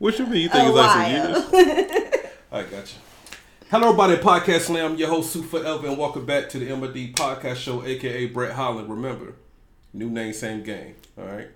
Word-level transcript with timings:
What 0.00 0.18
you 0.18 0.24
mean? 0.24 0.40
You 0.40 0.48
think 0.48 0.64
A 0.64 0.68
it's 0.68 0.76
like 0.76 0.90
some 0.90 1.10
years? 1.12 2.24
I 2.52 2.62
got 2.62 2.72
you. 2.72 3.36
Hello, 3.70 3.88
everybody. 3.88 4.16
Podcast 4.16 4.60
Slam. 4.60 4.96
Your 4.96 5.08
host, 5.08 5.30
Sue 5.30 5.42
Forever, 5.42 5.88
and 5.88 5.98
welcome 5.98 6.24
back 6.24 6.48
to 6.48 6.58
the 6.58 6.68
MD 6.70 7.12
Podcast 7.12 7.56
Show, 7.56 7.84
aka 7.84 8.24
Brett 8.24 8.52
Holland. 8.52 8.88
Remember, 8.88 9.34
new 9.92 10.08
name, 10.08 10.32
same 10.32 10.62
game. 10.62 10.94
All 11.18 11.26
right. 11.26 11.48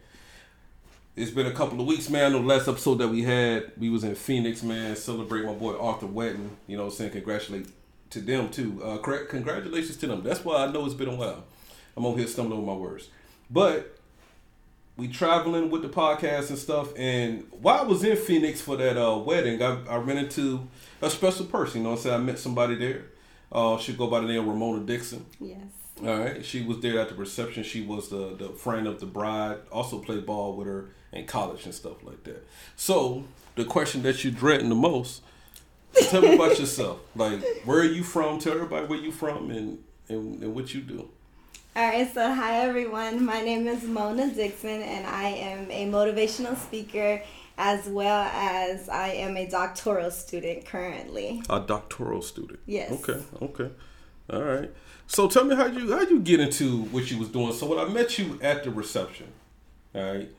It's 1.17 1.31
been 1.31 1.47
a 1.47 1.53
couple 1.53 1.81
of 1.81 1.87
weeks, 1.87 2.11
man. 2.11 2.33
The 2.33 2.39
last 2.39 2.69
episode 2.69 2.97
that 2.97 3.09
we 3.09 3.23
had, 3.23 3.73
we 3.79 3.89
was 3.89 4.05
in 4.05 4.15
Phoenix, 4.15 4.63
man, 4.63 4.95
celebrate 4.95 5.47
my 5.47 5.55
boy 5.55 5.79
Arthur 5.79 6.05
wedding. 6.05 6.59
You 6.67 6.77
know, 6.77 6.83
what 6.85 6.93
I'm 6.93 6.97
saying 6.97 7.13
congratulate 7.13 7.69
to 8.11 8.21
them 8.21 8.51
too. 8.51 8.79
Uh, 8.85 8.99
correct, 8.99 9.31
congratulations 9.31 9.97
to 9.97 10.07
them. 10.07 10.23
That's 10.23 10.45
why 10.45 10.67
I 10.67 10.71
know 10.71 10.85
it's 10.85 10.93
been 10.93 11.09
a 11.09 11.17
while. 11.17 11.45
I'm 11.97 12.05
over 12.05 12.19
here 12.19 12.29
stumbling 12.29 12.59
over 12.59 12.67
my 12.67 12.77
words, 12.77 13.09
but 13.51 13.97
we 14.97 15.09
traveling 15.09 15.71
with 15.71 15.83
the 15.83 15.89
podcast 15.89 16.51
and 16.51 16.59
stuff. 16.59 16.93
And 16.97 17.47
while 17.51 17.81
I 17.81 17.83
was 17.83 18.05
in 18.05 18.17
Phoenix 18.17 18.61
for 18.61 18.77
that 18.77 18.97
uh, 18.97 19.19
wedding, 19.19 19.61
I, 19.63 19.85
I 19.89 19.97
ran 19.97 20.19
into 20.19 20.69
a 21.03 21.11
special 21.11 21.47
person. 21.47 21.79
You 21.79 21.85
know 21.85 21.91
what 21.91 21.97
I'm 21.97 22.03
saying? 22.03 22.15
I 22.15 22.19
met 22.19 22.39
somebody 22.39 22.77
there. 22.77 23.07
Uh, 23.51 23.79
she 23.79 23.93
go 23.93 24.07
by 24.07 24.21
the 24.21 24.27
name 24.27 24.41
of 24.41 24.47
Ramona 24.47 24.85
Dixon. 24.85 25.27
Yes. 25.41 25.63
All 26.01 26.19
right. 26.19 26.45
She 26.45 26.63
was 26.65 26.81
there 26.81 26.99
at 27.01 27.09
the 27.09 27.15
reception. 27.15 27.63
She 27.65 27.83
was 27.83 28.09
the, 28.09 28.37
the 28.37 28.49
friend 28.51 28.87
of 28.87 29.01
the 29.01 29.07
bride. 29.07 29.59
Also 29.73 29.99
played 29.99 30.27
ball 30.27 30.57
with 30.57 30.67
her 30.67 30.91
in 31.13 31.27
college 31.27 31.65
and 31.65 31.75
stuff 31.75 32.03
like 32.05 32.23
that. 32.25 32.47
So 32.77 33.25
the 33.57 33.65
question 33.65 34.03
that 34.03 34.25
you 34.25 34.31
dreading 34.31 34.69
the 34.69 34.75
most, 34.75 35.23
tell 36.09 36.23
me 36.23 36.35
about 36.35 36.59
yourself. 36.59 37.01
Like 37.17 37.43
where 37.65 37.81
are 37.81 37.85
you 37.85 38.03
from? 38.05 38.39
Tell 38.39 38.55
everybody 38.55 38.87
where 38.87 38.99
you 38.99 39.13
from 39.13 39.51
and, 39.51 39.79
and, 40.09 40.43
and 40.43 40.55
what 40.55 40.75
you 40.75 40.81
do. 40.81 41.09
All 41.77 41.83
right, 41.83 42.15
so 42.15 42.33
hi 42.33 42.61
everyone. 42.61 43.25
My 43.25 43.41
name 43.41 43.67
is 43.67 43.83
Mona 43.83 44.33
Dixon, 44.33 44.81
and 44.81 45.05
I 45.09 45.25
am 45.31 45.69
a 45.73 45.87
motivational 45.91 46.57
speaker 46.57 47.21
as 47.59 47.89
well 47.89 48.31
as 48.33 48.89
I 48.89 49.09
am 49.09 49.37
a 49.37 49.49
doctoral 49.49 50.13
student 50.13 50.67
currently. 50.67 51.43
A 51.51 51.59
doctoral 51.59 52.23
student. 52.23 52.61
Yes. 52.67 52.93
Okay. 52.93 53.21
Okay. 53.43 53.71
All 54.33 54.43
right. 54.43 54.71
So 55.09 55.27
tell 55.27 55.43
me 55.43 55.57
how 55.57 55.67
you 55.67 55.93
how 55.93 56.03
you 56.03 56.21
get 56.21 56.39
into 56.39 56.83
what 56.85 57.11
you 57.11 57.19
was 57.19 57.31
doing. 57.31 57.53
So 57.53 57.67
when 57.67 57.81
I 57.81 57.93
met 57.93 58.21
you 58.21 58.39
at 58.41 58.63
the 58.63 58.71
reception, 58.71 59.33
all 59.97 60.13
right. 60.15 60.31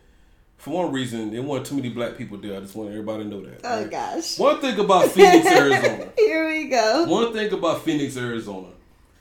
For 0.55 0.69
one 0.69 0.93
reason, 0.93 1.31
there 1.33 1.41
weren't 1.41 1.65
too 1.65 1.75
many 1.75 1.89
black 1.89 2.15
people 2.17 2.37
there. 2.37 2.55
I 2.55 2.61
just 2.61 2.77
want 2.77 2.91
everybody 2.91 3.23
to 3.23 3.29
know 3.29 3.41
that. 3.41 3.59
Oh 3.65 3.81
right? 3.81 3.91
gosh. 3.91 4.39
One 4.39 4.61
thing 4.61 4.79
about 4.79 5.11
Phoenix, 5.11 5.45
Arizona. 5.51 6.13
Here 6.15 6.47
we 6.47 6.69
go. 6.69 7.03
One 7.09 7.33
thing 7.33 7.51
about 7.51 7.83
Phoenix, 7.83 8.15
Arizona. 8.15 8.69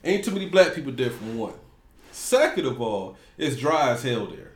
Ain't 0.01 0.23
too 0.23 0.31
many 0.31 0.45
black 0.45 0.73
people 0.73 0.93
there 0.93 1.09
for 1.09 1.25
one. 1.25 1.53
Second 2.15 2.65
of 2.65 2.81
all, 2.81 3.17
it's 3.37 3.57
dry 3.57 3.91
as 3.91 4.03
hell 4.03 4.25
there. 4.25 4.51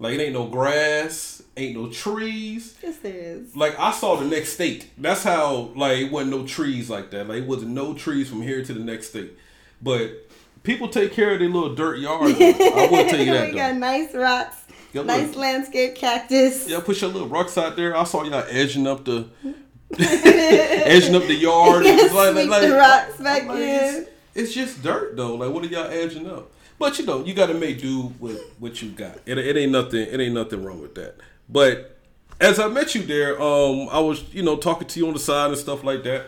Like 0.00 0.14
it 0.14 0.20
ain't 0.20 0.32
no 0.32 0.48
grass, 0.48 1.42
ain't 1.56 1.76
no 1.76 1.88
trees. 1.88 2.76
Yes, 2.82 2.96
there 2.98 3.14
is. 3.14 3.54
Like 3.54 3.78
I 3.78 3.92
saw 3.92 4.16
the 4.16 4.26
next 4.26 4.54
state. 4.54 4.90
That's 4.98 5.22
how 5.22 5.70
like 5.76 5.98
it 5.98 6.10
wasn't 6.10 6.32
no 6.32 6.44
trees 6.44 6.90
like 6.90 7.12
that. 7.12 7.28
Like 7.28 7.42
it 7.42 7.46
wasn't 7.46 7.70
no 7.70 7.94
trees 7.94 8.28
from 8.28 8.42
here 8.42 8.64
to 8.64 8.74
the 8.74 8.80
next 8.80 9.10
state. 9.10 9.38
But 9.80 10.28
people 10.64 10.88
take 10.88 11.12
care 11.12 11.34
of 11.34 11.38
their 11.38 11.48
little 11.48 11.76
dirt 11.76 12.00
yard. 12.00 12.34
I 12.34 12.88
will 12.90 13.08
tell 13.08 13.20
you 13.20 13.24
that 13.32 13.50
we 13.50 13.54
got 13.54 13.72
though. 13.74 13.78
nice 13.78 14.12
rocks, 14.12 14.56
look. 14.92 15.06
nice 15.06 15.36
landscape 15.36 15.94
cactus. 15.94 16.68
Y'all 16.68 16.82
put 16.82 17.00
your 17.00 17.10
little 17.10 17.28
rocks 17.28 17.56
out 17.56 17.76
there. 17.76 17.96
I 17.96 18.02
saw 18.02 18.24
y'all 18.24 18.44
edging 18.50 18.88
up 18.88 19.04
the 19.04 19.28
edging 20.00 21.14
up 21.14 21.22
the 21.22 21.34
yard. 21.34 21.86
It's 21.86 22.10
Sweep 22.10 22.50
the 22.50 22.76
rocks 22.76 23.18
back 23.18 23.46
like, 23.46 23.58
in. 23.58 23.84
It's, 23.84 24.10
it's 24.34 24.52
just 24.52 24.82
dirt 24.82 25.16
though. 25.16 25.36
Like 25.36 25.52
what 25.52 25.62
are 25.62 25.68
y'all 25.68 25.86
edging 25.86 26.28
up? 26.28 26.50
But 26.78 26.98
you 26.98 27.06
know, 27.06 27.24
you 27.24 27.34
got 27.34 27.46
to 27.46 27.54
make 27.54 27.80
do 27.80 28.12
with 28.18 28.40
what 28.58 28.82
you 28.82 28.90
got. 28.90 29.18
It, 29.26 29.38
it 29.38 29.56
ain't 29.56 29.72
nothing. 29.72 30.00
It 30.00 30.20
ain't 30.20 30.34
nothing 30.34 30.64
wrong 30.64 30.80
with 30.80 30.94
that. 30.96 31.16
But 31.48 31.98
as 32.40 32.58
I 32.58 32.68
met 32.68 32.94
you 32.94 33.02
there, 33.02 33.40
um, 33.40 33.88
I 33.90 34.00
was 34.00 34.24
you 34.32 34.42
know 34.42 34.56
talking 34.56 34.88
to 34.88 35.00
you 35.00 35.06
on 35.06 35.12
the 35.12 35.20
side 35.20 35.50
and 35.50 35.58
stuff 35.58 35.84
like 35.84 36.02
that, 36.04 36.26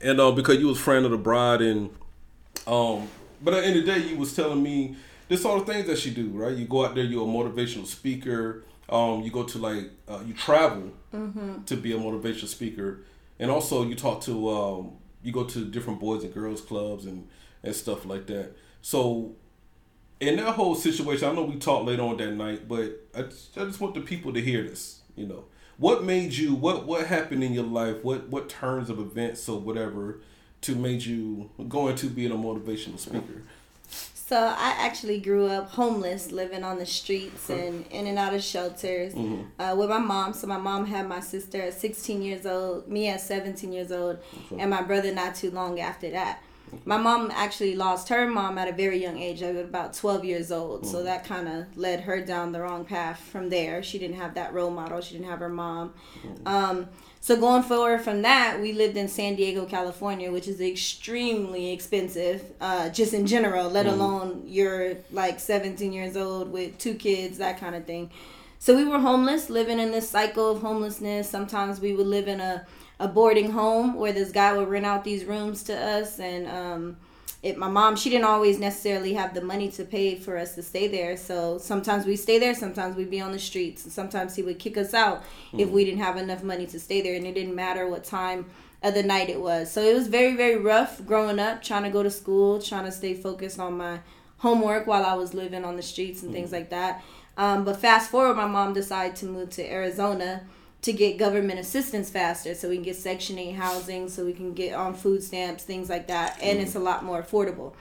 and 0.00 0.20
uh, 0.20 0.30
because 0.32 0.58
you 0.58 0.68
was 0.68 0.78
friend 0.78 1.04
of 1.04 1.10
the 1.10 1.18
bride 1.18 1.60
and 1.60 1.90
um, 2.66 3.08
but 3.42 3.54
at 3.54 3.60
the 3.60 3.66
end 3.66 3.78
of 3.78 3.86
the 3.86 3.92
day, 3.92 4.06
you 4.06 4.16
was 4.16 4.34
telling 4.34 4.62
me 4.62 4.96
this 5.28 5.44
all 5.44 5.60
the 5.60 5.72
things 5.72 5.86
that 5.86 6.04
you 6.04 6.12
do, 6.12 6.28
right? 6.30 6.54
You 6.56 6.66
go 6.66 6.84
out 6.84 6.94
there, 6.94 7.04
you're 7.04 7.24
a 7.24 7.26
motivational 7.26 7.86
speaker. 7.86 8.64
Um, 8.88 9.22
you 9.22 9.30
go 9.30 9.42
to 9.44 9.58
like 9.58 9.90
uh, 10.08 10.20
you 10.26 10.34
travel 10.34 10.92
to 11.66 11.76
be 11.76 11.92
a 11.92 11.98
motivational 11.98 12.48
speaker, 12.48 13.00
and 13.38 13.50
also 13.50 13.84
you 13.84 13.94
talk 13.94 14.22
to 14.22 14.50
um, 14.50 14.92
you 15.22 15.32
go 15.32 15.44
to 15.44 15.64
different 15.64 16.00
boys 16.00 16.24
and 16.24 16.32
girls 16.32 16.60
clubs 16.60 17.04
and 17.04 17.28
and 17.62 17.74
stuff 17.74 18.06
like 18.06 18.26
that. 18.26 18.52
So 18.80 19.34
in 20.20 20.36
that 20.36 20.54
whole 20.54 20.74
situation, 20.74 21.28
I 21.28 21.32
know 21.32 21.44
we 21.44 21.56
talked 21.56 21.86
later 21.86 22.02
on 22.02 22.16
that 22.18 22.32
night, 22.32 22.68
but 22.68 23.08
I 23.14 23.22
just, 23.22 23.56
I 23.56 23.64
just 23.64 23.80
want 23.80 23.94
the 23.94 24.00
people 24.00 24.32
to 24.32 24.40
hear 24.40 24.62
this. 24.62 25.00
You 25.16 25.26
know, 25.26 25.44
what 25.76 26.04
made 26.04 26.32
you? 26.32 26.54
What 26.54 26.86
what 26.86 27.06
happened 27.06 27.42
in 27.44 27.52
your 27.52 27.64
life? 27.64 28.04
What 28.04 28.28
what 28.28 28.48
turns 28.48 28.90
of 28.90 28.98
events 28.98 29.48
or 29.48 29.58
whatever 29.58 30.20
to 30.62 30.74
made 30.74 31.04
you 31.04 31.50
going 31.68 31.96
to 31.96 32.06
being 32.08 32.32
a 32.32 32.36
motivational 32.36 32.98
speaker? 32.98 33.42
So 34.28 34.36
I 34.36 34.74
actually 34.78 35.20
grew 35.20 35.46
up 35.46 35.70
homeless, 35.70 36.30
living 36.32 36.62
on 36.62 36.78
the 36.78 36.84
streets 36.84 37.48
and 37.48 37.86
in 37.90 38.06
and 38.06 38.18
out 38.18 38.34
of 38.34 38.42
shelters 38.42 39.14
uh, 39.58 39.74
with 39.74 39.88
my 39.88 39.98
mom. 39.98 40.34
So 40.34 40.46
my 40.46 40.58
mom 40.58 40.84
had 40.84 41.08
my 41.08 41.20
sister 41.20 41.62
at 41.62 41.72
16 41.72 42.20
years 42.20 42.44
old, 42.44 42.88
me 42.88 43.08
at 43.08 43.22
17 43.22 43.72
years 43.72 43.90
old, 43.90 44.18
and 44.58 44.68
my 44.68 44.82
brother 44.82 45.14
not 45.14 45.34
too 45.34 45.50
long 45.50 45.80
after 45.80 46.10
that. 46.10 46.42
My 46.84 46.96
mom 46.96 47.30
actually 47.32 47.74
lost 47.74 48.08
her 48.08 48.26
mom 48.26 48.58
at 48.58 48.68
a 48.68 48.72
very 48.72 49.00
young 49.00 49.18
age, 49.18 49.42
about 49.42 49.94
12 49.94 50.24
years 50.24 50.50
old. 50.52 50.86
So 50.86 51.02
that 51.02 51.24
kind 51.24 51.48
of 51.48 51.76
led 51.76 52.00
her 52.00 52.20
down 52.24 52.52
the 52.52 52.60
wrong 52.60 52.84
path 52.84 53.20
from 53.20 53.50
there. 53.50 53.82
She 53.82 53.98
didn't 53.98 54.16
have 54.16 54.34
that 54.34 54.52
role 54.52 54.70
model. 54.70 55.00
She 55.00 55.14
didn't 55.14 55.28
have 55.28 55.40
her 55.40 55.48
mom. 55.48 55.94
Um, 56.46 56.88
so 57.20 57.36
going 57.36 57.62
forward 57.62 58.00
from 58.00 58.22
that, 58.22 58.60
we 58.60 58.72
lived 58.72 58.96
in 58.96 59.08
San 59.08 59.34
Diego, 59.34 59.66
California, 59.66 60.30
which 60.30 60.48
is 60.48 60.60
extremely 60.60 61.72
expensive, 61.72 62.42
uh, 62.60 62.88
just 62.88 63.12
in 63.12 63.26
general. 63.26 63.68
Let 63.68 63.86
alone 63.86 64.44
you're 64.46 64.96
like 65.10 65.40
17 65.40 65.92
years 65.92 66.16
old 66.16 66.50
with 66.50 66.78
two 66.78 66.94
kids, 66.94 67.38
that 67.38 67.58
kind 67.58 67.74
of 67.74 67.84
thing. 67.84 68.10
So 68.60 68.76
we 68.76 68.84
were 68.84 68.98
homeless, 68.98 69.50
living 69.50 69.78
in 69.78 69.92
this 69.92 70.08
cycle 70.08 70.50
of 70.50 70.62
homelessness. 70.62 71.28
Sometimes 71.28 71.80
we 71.80 71.92
would 71.92 72.06
live 72.06 72.26
in 72.26 72.40
a, 72.40 72.66
a 73.00 73.08
boarding 73.08 73.52
home 73.52 73.94
where 73.94 74.12
this 74.12 74.32
guy 74.32 74.56
would 74.56 74.68
rent 74.68 74.86
out 74.86 75.04
these 75.04 75.24
rooms 75.24 75.62
to 75.64 75.76
us, 75.76 76.18
and 76.18 76.48
um, 76.48 76.96
it, 77.42 77.56
my 77.56 77.68
mom 77.68 77.94
she 77.94 78.10
didn't 78.10 78.24
always 78.24 78.58
necessarily 78.58 79.14
have 79.14 79.32
the 79.32 79.40
money 79.40 79.70
to 79.70 79.84
pay 79.84 80.16
for 80.16 80.36
us 80.36 80.54
to 80.56 80.62
stay 80.62 80.88
there. 80.88 81.16
So 81.16 81.58
sometimes 81.58 82.04
we 82.04 82.16
stay 82.16 82.38
there 82.38 82.54
sometimes 82.54 82.96
we'd 82.96 83.10
be 83.10 83.20
on 83.20 83.32
the 83.32 83.38
streets. 83.38 83.84
And 83.84 83.92
sometimes 83.92 84.34
he 84.34 84.42
would 84.42 84.58
kick 84.58 84.76
us 84.76 84.92
out 84.92 85.22
if 85.56 85.68
we 85.68 85.84
didn't 85.84 86.00
have 86.00 86.16
enough 86.16 86.42
money 86.42 86.66
to 86.66 86.80
stay 86.80 87.00
there. 87.00 87.14
And 87.14 87.26
it 87.26 87.34
didn't 87.34 87.54
matter 87.54 87.86
what 87.86 88.02
time 88.02 88.46
of 88.82 88.94
the 88.94 89.02
night 89.02 89.28
it 89.28 89.40
was. 89.40 89.70
So 89.70 89.82
it 89.82 89.94
was 89.94 90.08
very 90.08 90.34
very 90.34 90.56
rough 90.56 91.04
growing 91.06 91.38
up 91.38 91.62
trying 91.62 91.84
to 91.84 91.90
go 91.90 92.02
to 92.02 92.10
school 92.10 92.60
trying 92.60 92.84
to 92.84 92.92
stay 92.92 93.14
focused 93.14 93.60
on 93.60 93.76
my 93.76 94.00
homework 94.38 94.86
while 94.86 95.04
i 95.04 95.14
was 95.14 95.34
living 95.34 95.64
on 95.64 95.74
the 95.74 95.82
streets 95.82 96.22
and 96.22 96.32
things 96.32 96.52
like 96.52 96.70
that. 96.70 97.02
Um, 97.36 97.64
but 97.64 97.76
fast 97.76 98.10
forward 98.10 98.36
my 98.36 98.46
mom 98.46 98.72
decided 98.72 99.14
to 99.16 99.26
move 99.26 99.50
to 99.50 99.62
arizona 99.64 100.42
to 100.82 100.92
get 100.92 101.18
government 101.18 101.58
assistance 101.58 102.08
faster 102.08 102.54
so 102.54 102.68
we 102.68 102.76
can 102.76 102.84
get 102.84 102.96
section 102.96 103.38
8 103.38 103.52
housing 103.52 104.08
so 104.08 104.24
we 104.24 104.32
can 104.32 104.54
get 104.54 104.74
on 104.74 104.94
food 104.94 105.22
stamps 105.22 105.64
things 105.64 105.88
like 105.88 106.06
that 106.06 106.38
and 106.40 106.58
it's 106.60 106.74
a 106.74 106.80
lot 106.80 107.04
more 107.04 107.22
affordable. 107.22 107.72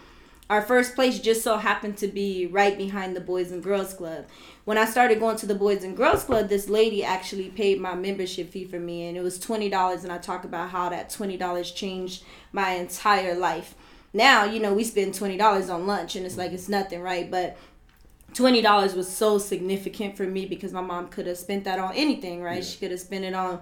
Our 0.50 0.62
first 0.62 0.96
place 0.96 1.20
just 1.20 1.44
so 1.44 1.58
happened 1.58 1.98
to 1.98 2.08
be 2.08 2.48
right 2.48 2.78
behind 2.78 3.16
the 3.16 3.22
boys 3.22 3.52
and 3.52 3.62
girls 3.62 3.94
club. 3.94 4.26
When 4.66 4.78
i 4.78 4.86
started 4.86 5.20
going 5.20 5.38
to 5.38 5.46
the 5.46 5.56
boys 5.56 5.84
and 5.84 5.96
girls 5.96 6.24
club 6.24 6.50
this 6.50 6.70
lady 6.70 7.04
actually 7.04 7.50
paid 7.50 7.80
my 7.80 7.94
membership 7.94 8.52
fee 8.52 8.66
for 8.66 8.80
me 8.80 9.08
and 9.08 9.18
it 9.18 9.22
was 9.22 9.40
$20 9.40 10.04
and 10.04 10.12
i 10.12 10.18
talk 10.18 10.44
about 10.44 10.70
how 10.70 10.90
that 10.90 11.10
$20 11.10 11.76
changed 11.76 12.24
my 12.52 12.72
entire 12.72 13.36
life. 13.36 13.76
Now 14.12 14.44
you 14.46 14.60
know 14.60 14.74
we 14.74 14.84
spend 14.84 15.14
$20 15.14 15.74
on 15.74 15.86
lunch 15.86 16.16
and 16.16 16.26
it's 16.26 16.38
like 16.38 16.52
it's 16.52 16.70
nothing 16.70 17.02
right? 17.02 17.30
But 17.30 17.58
twenty 18.38 18.62
dollars 18.62 18.94
was 18.94 19.10
so 19.10 19.40
significant 19.40 20.16
for 20.16 20.24
me 20.24 20.46
because 20.46 20.72
my 20.72 20.82
mom 20.82 21.08
could 21.08 21.26
have 21.26 21.38
spent 21.38 21.64
that 21.64 21.80
on 21.80 21.92
anything, 21.96 22.44
right? 22.44 22.64
She 22.64 22.78
could 22.78 22.92
have 22.92 23.00
spent 23.00 23.26
it 23.26 23.34
on 23.34 23.60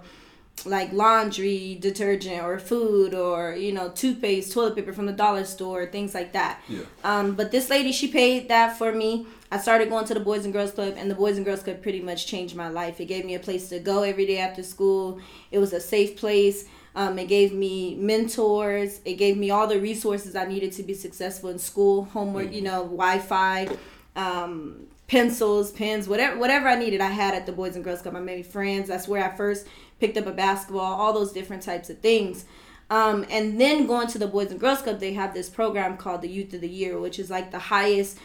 like 0.64 0.92
laundry 0.92 1.76
detergent 1.80 2.42
or 2.42 2.58
food 2.58 3.14
or 3.14 3.54
you 3.54 3.72
know 3.72 3.90
toothpaste 3.90 4.52
toilet 4.52 4.74
paper 4.74 4.92
from 4.92 5.06
the 5.06 5.12
dollar 5.12 5.44
store 5.44 5.86
things 5.86 6.14
like 6.14 6.32
that. 6.34 6.60
Yeah. 6.68 6.80
um, 7.04 7.34
but 7.34 7.50
this 7.50 7.70
lady 7.70 7.90
she 7.90 8.08
paid 8.08 8.48
that 8.48 8.76
for 8.76 8.92
me. 8.92 9.26
I 9.50 9.58
started 9.58 9.88
going 9.88 10.04
to 10.06 10.14
the 10.14 10.20
boys 10.20 10.44
and 10.44 10.52
girls 10.52 10.72
club 10.72 10.94
and 10.98 11.10
the 11.10 11.14
boys 11.14 11.36
and 11.36 11.46
girls 11.46 11.62
club 11.62 11.80
pretty 11.80 12.00
much 12.00 12.26
changed 12.26 12.54
my 12.54 12.68
life. 12.68 13.00
It 13.00 13.06
gave 13.06 13.24
me 13.24 13.34
a 13.34 13.38
place 13.38 13.68
to 13.70 13.78
go 13.78 14.02
every 14.02 14.26
day 14.26 14.38
after 14.38 14.62
school. 14.62 15.20
It 15.50 15.58
was 15.58 15.72
a 15.72 15.80
safe 15.80 16.16
place. 16.16 16.66
Um, 16.96 17.18
it 17.18 17.28
gave 17.28 17.52
me 17.52 17.94
mentors. 17.94 19.00
It 19.04 19.14
gave 19.14 19.36
me 19.36 19.50
all 19.50 19.66
the 19.66 19.80
resources 19.80 20.36
i 20.36 20.44
needed 20.44 20.72
to 20.72 20.82
be 20.82 20.94
successful 20.94 21.48
in 21.48 21.58
school 21.58 22.04
homework 22.06 22.52
you 22.52 22.62
know 22.62 22.82
wi-fi 22.84 23.68
um, 24.16 24.86
pencils, 25.06 25.70
pens, 25.72 26.08
whatever 26.08 26.38
whatever 26.38 26.68
I 26.68 26.76
needed, 26.76 27.00
I 27.00 27.10
had 27.10 27.34
at 27.34 27.46
the 27.46 27.52
Boys 27.52 27.76
and 27.76 27.84
Girls 27.84 28.02
Club. 28.02 28.16
I 28.16 28.20
made 28.20 28.46
friends. 28.46 28.88
That's 28.88 29.06
where 29.06 29.24
I 29.24 29.36
first 29.36 29.66
picked 30.00 30.16
up 30.16 30.26
a 30.26 30.32
basketball, 30.32 30.94
all 31.00 31.12
those 31.12 31.32
different 31.32 31.62
types 31.62 31.90
of 31.90 32.00
things. 32.00 32.44
Um, 32.88 33.24
and 33.30 33.60
then 33.60 33.86
going 33.86 34.06
to 34.08 34.18
the 34.18 34.28
Boys 34.28 34.50
and 34.50 34.60
Girls 34.60 34.82
Club, 34.82 35.00
they 35.00 35.12
have 35.14 35.34
this 35.34 35.48
program 35.48 35.96
called 35.96 36.22
the 36.22 36.28
Youth 36.28 36.54
of 36.54 36.60
the 36.60 36.68
Year, 36.68 36.98
which 36.98 37.18
is 37.18 37.30
like 37.30 37.50
the 37.50 37.58
highest 37.58 38.18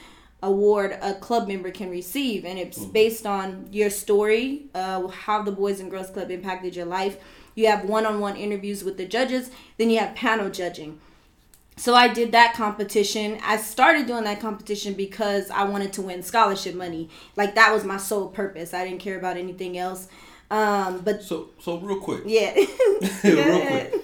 award 0.43 0.97
a 1.01 1.13
club 1.13 1.47
member 1.47 1.69
can 1.69 1.89
receive 1.89 2.45
and 2.45 2.57
it's 2.57 2.79
Mm-hmm. 2.79 2.91
based 2.91 3.25
on 3.27 3.67
your 3.71 3.91
story 3.91 4.65
uh, 4.73 5.07
how 5.07 5.43
the 5.43 5.51
boys 5.51 5.79
and 5.79 5.91
girls 5.91 6.09
club 6.09 6.31
impacted 6.31 6.75
your 6.75 6.85
life 6.85 7.17
you 7.53 7.67
have 7.67 7.85
one-on-one 7.85 8.35
interviews 8.35 8.83
with 8.83 8.97
the 8.97 9.05
judges 9.05 9.51
then 9.77 9.91
you 9.91 9.99
have 9.99 10.15
panel 10.15 10.49
judging 10.49 10.99
so 11.81 11.95
I 11.95 12.07
did 12.13 12.31
that 12.33 12.53
competition. 12.53 13.39
I 13.43 13.57
started 13.57 14.05
doing 14.05 14.23
that 14.25 14.39
competition 14.39 14.93
because 14.93 15.49
I 15.49 15.63
wanted 15.63 15.93
to 15.93 16.01
win 16.03 16.21
scholarship 16.21 16.75
money. 16.75 17.09
Like 17.35 17.55
that 17.55 17.73
was 17.73 17.83
my 17.83 17.97
sole 17.97 18.27
purpose. 18.29 18.73
I 18.73 18.85
didn't 18.87 19.01
care 19.01 19.17
about 19.17 19.35
anything 19.37 19.77
else. 19.79 20.07
Um, 20.51 21.01
but 21.03 21.23
So 21.23 21.49
so 21.59 21.79
real 21.79 21.99
quick, 21.99 22.21
yeah, 22.25 22.53
real 23.23 23.67
quick. 23.67 23.95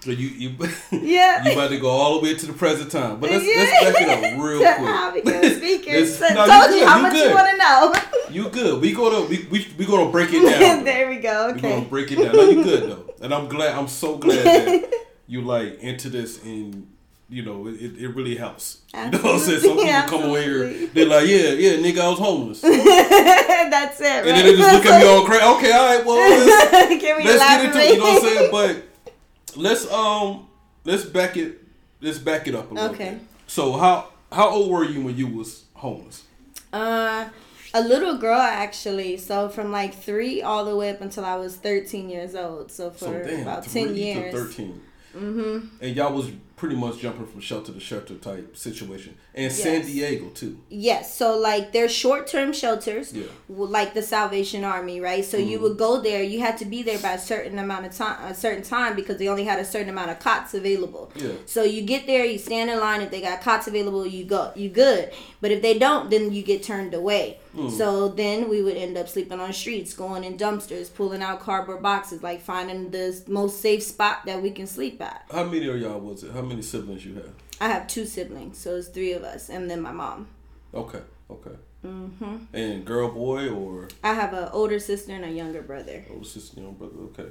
So 0.00 0.10
you 0.10 0.28
you 0.28 0.50
Yeah. 0.90 1.44
you 1.44 1.52
about 1.52 1.70
to 1.70 1.78
go 1.78 1.88
all 1.88 2.18
the 2.18 2.24
way 2.24 2.34
to 2.34 2.46
the 2.46 2.52
present 2.52 2.90
time, 2.90 3.18
but 3.20 3.30
let's 3.30 3.44
Yeah. 3.44 3.54
let's 3.56 3.98
back 3.98 4.02
it 4.02 4.34
up 4.34 4.44
real 4.44 4.58
quick. 4.58 4.76
How 4.78 5.10
I 5.10 5.14
became 5.14 5.44
a 5.44 5.54
speaker. 5.56 5.92
Let's- 5.92 6.16
So- 6.18 6.28
no, 6.34 6.44
told 6.46 6.70
you 6.74 6.76
you, 6.80 6.86
how 6.86 7.00
much 7.00 7.12
good. 7.12 7.28
you 7.30 7.34
want 7.34 7.50
to 7.50 7.56
know. 7.56 7.94
You 8.30 8.48
good? 8.50 8.80
We 8.82 8.92
gonna 8.92 9.20
we 9.22 9.46
we 9.50 9.68
we 9.78 9.86
gonna 9.86 10.10
break 10.10 10.30
it 10.32 10.42
down. 10.42 10.84
there 10.84 11.08
we 11.08 11.16
go. 11.16 11.52
We 11.54 11.60
gonna 11.60 11.74
Okay. 11.76 11.86
break 11.88 12.10
it 12.12 12.16
down. 12.16 12.34
No, 12.36 12.42
you 12.50 12.64
good 12.64 12.90
though, 12.90 13.14
and 13.22 13.32
I'm 13.32 13.46
glad. 13.48 13.78
I'm 13.78 13.88
so 13.88 14.16
glad 14.16 14.44
that 14.44 14.90
you 15.28 15.40
like 15.42 15.78
into 15.80 16.10
this 16.10 16.42
and. 16.42 16.88
You 17.32 17.42
know, 17.42 17.66
it, 17.66 17.96
it 17.98 18.08
really 18.14 18.36
helps. 18.36 18.82
You 18.92 19.00
know 19.10 19.18
what 19.18 19.24
I'm 19.34 19.38
saying? 19.40 19.60
Some 19.60 19.76
people 19.78 20.02
come 20.06 20.22
over 20.24 20.42
here, 20.42 20.86
they're 20.92 21.06
like, 21.06 21.26
yeah, 21.26 21.48
yeah, 21.64 21.76
nigga, 21.78 22.00
I 22.00 22.08
was 22.10 22.18
homeless. 22.18 22.60
That's 22.62 24.00
it. 24.00 24.04
Right? 24.04 24.24
then 24.24 24.44
they 24.44 24.54
just 24.56 24.72
look 24.74 24.84
at 24.86 25.00
me 25.00 25.08
all 25.08 25.24
crazy. 25.30 25.44
Okay, 25.44 25.72
all 25.72 25.96
right, 25.96 26.04
well, 26.04 26.18
let's, 26.46 26.88
Can 27.02 27.16
we 27.16 27.24
let's 27.24 27.38
get 27.40 27.64
into 27.64 27.78
it. 27.78 27.92
You 27.94 27.98
know 27.98 28.04
what 28.04 28.22
I'm 28.22 28.28
saying? 28.28 28.50
But 28.52 29.56
let's 29.56 29.90
um 29.90 30.46
let's 30.84 31.04
back 31.04 31.36
it 31.36 31.58
let's 32.02 32.18
back 32.18 32.46
it 32.48 32.54
up 32.54 32.70
a 32.70 32.74
little 32.74 32.90
Okay. 32.90 33.10
bit. 33.14 33.20
So 33.46 33.72
how 33.78 34.08
how 34.30 34.50
old 34.50 34.70
were 34.70 34.84
you 34.84 35.02
when 35.02 35.16
you 35.16 35.26
was 35.28 35.64
homeless? 35.74 36.24
Uh, 36.72 37.28
a 37.74 37.80
little 37.82 38.16
girl 38.18 38.40
actually. 38.40 39.16
So 39.16 39.48
from 39.48 39.72
like 39.72 39.94
three 39.94 40.42
all 40.42 40.64
the 40.66 40.76
way 40.76 40.90
up 40.90 41.00
until 41.00 41.24
I 41.24 41.36
was 41.36 41.56
thirteen 41.56 42.10
years 42.10 42.34
old. 42.34 42.70
So 42.70 42.90
for 42.90 42.98
So 42.98 43.22
damn, 43.24 43.42
about 43.42 43.64
three 43.64 43.84
ten 43.84 43.94
to 43.94 43.98
years. 44.00 44.34
thirteen. 44.34 44.82
Mm-hmm. 45.16 45.66
And 45.82 45.96
y'all 45.96 46.14
was 46.14 46.30
pretty 46.62 46.76
much 46.76 47.00
jumping 47.00 47.26
from 47.26 47.40
shelter 47.40 47.72
to 47.72 47.80
shelter 47.80 48.14
type 48.14 48.56
situation, 48.56 49.16
and 49.34 49.50
San 49.50 49.84
Diego 49.84 50.28
too. 50.28 50.60
Yes, 50.68 51.12
so 51.12 51.36
like 51.36 51.72
there's 51.72 51.90
short 51.90 52.28
term 52.28 52.52
shelters, 52.52 53.12
Yeah. 53.12 53.24
like 53.48 53.94
the 53.94 54.02
Salvation 54.02 54.62
Army, 54.62 55.00
right? 55.00 55.24
So 55.24 55.38
you 55.38 55.58
would 55.58 55.72
mm-hmm. 55.72 55.78
go 55.78 56.00
there. 56.00 56.22
You 56.22 56.38
had 56.38 56.56
to 56.58 56.64
be 56.64 56.84
there 56.84 57.00
by 57.00 57.14
a 57.14 57.18
certain 57.18 57.58
amount 57.58 57.86
of 57.86 57.96
time, 57.96 58.30
a 58.30 58.32
certain 58.32 58.62
time, 58.62 58.94
because 58.94 59.16
they 59.16 59.26
only 59.26 59.42
had 59.42 59.58
a 59.58 59.64
certain 59.64 59.88
amount 59.88 60.12
of 60.12 60.20
cots 60.20 60.54
available. 60.54 61.10
Yeah. 61.16 61.32
So 61.46 61.64
you 61.64 61.82
get 61.82 62.06
there, 62.06 62.24
you 62.24 62.38
stand 62.38 62.70
in 62.70 62.78
line. 62.78 63.00
If 63.00 63.10
they 63.10 63.22
got 63.22 63.40
cots 63.40 63.66
available, 63.66 64.06
you 64.06 64.24
go, 64.24 64.52
you 64.54 64.68
good. 64.68 65.12
But 65.40 65.50
if 65.50 65.62
they 65.62 65.76
don't, 65.76 66.10
then 66.10 66.32
you 66.32 66.44
get 66.44 66.62
turned 66.62 66.94
away. 66.94 67.40
Mm. 67.56 67.70
So 67.70 68.08
then 68.08 68.48
we 68.48 68.62
would 68.62 68.76
end 68.76 68.96
up 68.96 69.08
sleeping 69.08 69.40
on 69.40 69.52
streets, 69.52 69.92
going 69.92 70.24
in 70.24 70.38
dumpsters, 70.38 70.92
pulling 70.92 71.22
out 71.22 71.40
cardboard 71.40 71.82
boxes, 71.82 72.22
like 72.22 72.40
finding 72.40 72.90
the 72.90 73.20
most 73.26 73.60
safe 73.60 73.82
spot 73.82 74.24
that 74.26 74.40
we 74.40 74.50
can 74.50 74.66
sleep 74.66 75.02
at. 75.02 75.24
How 75.30 75.44
many 75.44 75.68
of 75.68 75.78
y'all 75.78 76.00
was 76.00 76.22
it? 76.24 76.32
How 76.32 76.42
many 76.42 76.51
siblings 76.60 77.06
you 77.06 77.14
have? 77.14 77.30
I 77.60 77.68
have 77.68 77.86
two 77.86 78.04
siblings, 78.04 78.58
so 78.58 78.76
it's 78.76 78.88
three 78.88 79.12
of 79.12 79.22
us, 79.22 79.48
and 79.48 79.70
then 79.70 79.80
my 79.80 79.92
mom. 79.92 80.26
Okay, 80.74 81.00
okay. 81.30 81.56
Mm-hmm. 81.86 82.36
And 82.52 82.84
girl, 82.84 83.10
boy, 83.10 83.48
or 83.48 83.88
I 84.04 84.12
have 84.14 84.34
an 84.34 84.48
older 84.52 84.78
sister 84.78 85.12
and 85.12 85.24
a 85.24 85.30
younger 85.30 85.62
brother. 85.62 86.04
older 86.12 86.24
sister, 86.24 86.60
young 86.60 86.74
brother. 86.74 86.94
Okay, 87.12 87.22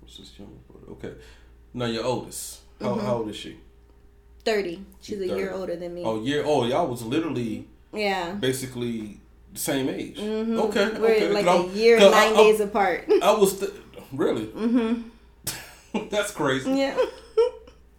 older 0.00 0.12
sister, 0.12 0.42
young 0.42 0.58
brother. 0.68 0.92
Okay. 0.92 1.12
Now 1.74 1.84
your 1.86 2.04
oldest. 2.04 2.60
How, 2.80 2.88
Mm-hmm. 2.94 3.06
how 3.06 3.14
old 3.18 3.28
is 3.30 3.36
she? 3.36 3.56
30. 4.44 4.84
She's 5.00 5.20
a 5.20 5.26
year 5.26 5.52
older 5.52 5.76
than 5.76 5.94
me. 5.94 6.02
Oh, 6.04 6.20
year. 6.20 6.42
Oh, 6.44 6.64
y'all 6.66 6.88
was 6.88 7.02
literally 7.02 7.66
Yeah. 7.92 8.32
basically 8.32 9.20
the 9.52 9.58
same 9.58 9.88
age. 9.88 10.18
Okay, 10.18 10.26
Mm-hmm. 10.26 11.00
We're 11.00 11.14
okay. 11.14 11.28
like 11.32 11.46
a 11.46 11.68
year 11.68 11.96
and 11.98 12.10
nine 12.10 12.32
I, 12.32 12.36
days 12.36 12.60
apart. 12.60 13.04
I, 13.08 13.20
I 13.22 13.38
was 13.38 13.58
th- 13.60 13.70
really. 14.12 14.46
Mm-hmm. 14.46 16.08
That's 16.10 16.32
crazy. 16.32 16.70
yeah. 16.72 16.96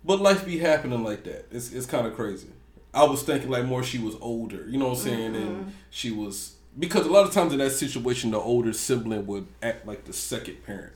But 0.06 0.22
life 0.22 0.46
be 0.46 0.58
happening 0.60 1.04
like 1.04 1.24
that. 1.24 1.48
It's 1.52 1.72
it's 1.72 1.86
kind 1.86 2.06
of 2.08 2.16
crazy. 2.16 2.48
I 2.94 3.06
was 3.06 3.24
thinking 3.24 3.50
like 3.50 3.66
more 3.66 3.84
she 3.84 3.98
was 4.00 4.16
older. 4.22 4.66
You 4.68 4.78
know 4.78 4.90
what 4.90 4.98
I'm 5.00 5.04
saying? 5.04 5.34
Mm-hmm. 5.34 5.44
And 5.46 5.74
she 5.90 6.12
was 6.12 6.56
because 6.78 7.06
a 7.06 7.10
lot 7.12 7.26
of 7.26 7.34
times 7.34 7.54
in 7.54 7.60
that 7.60 7.72
situation, 7.72 8.32
the 8.32 8.40
older 8.40 8.74
sibling 8.74 9.26
would 9.28 9.48
act 9.62 9.86
like 9.86 10.06
the 10.06 10.14
second 10.14 10.64
parent. 10.66 10.94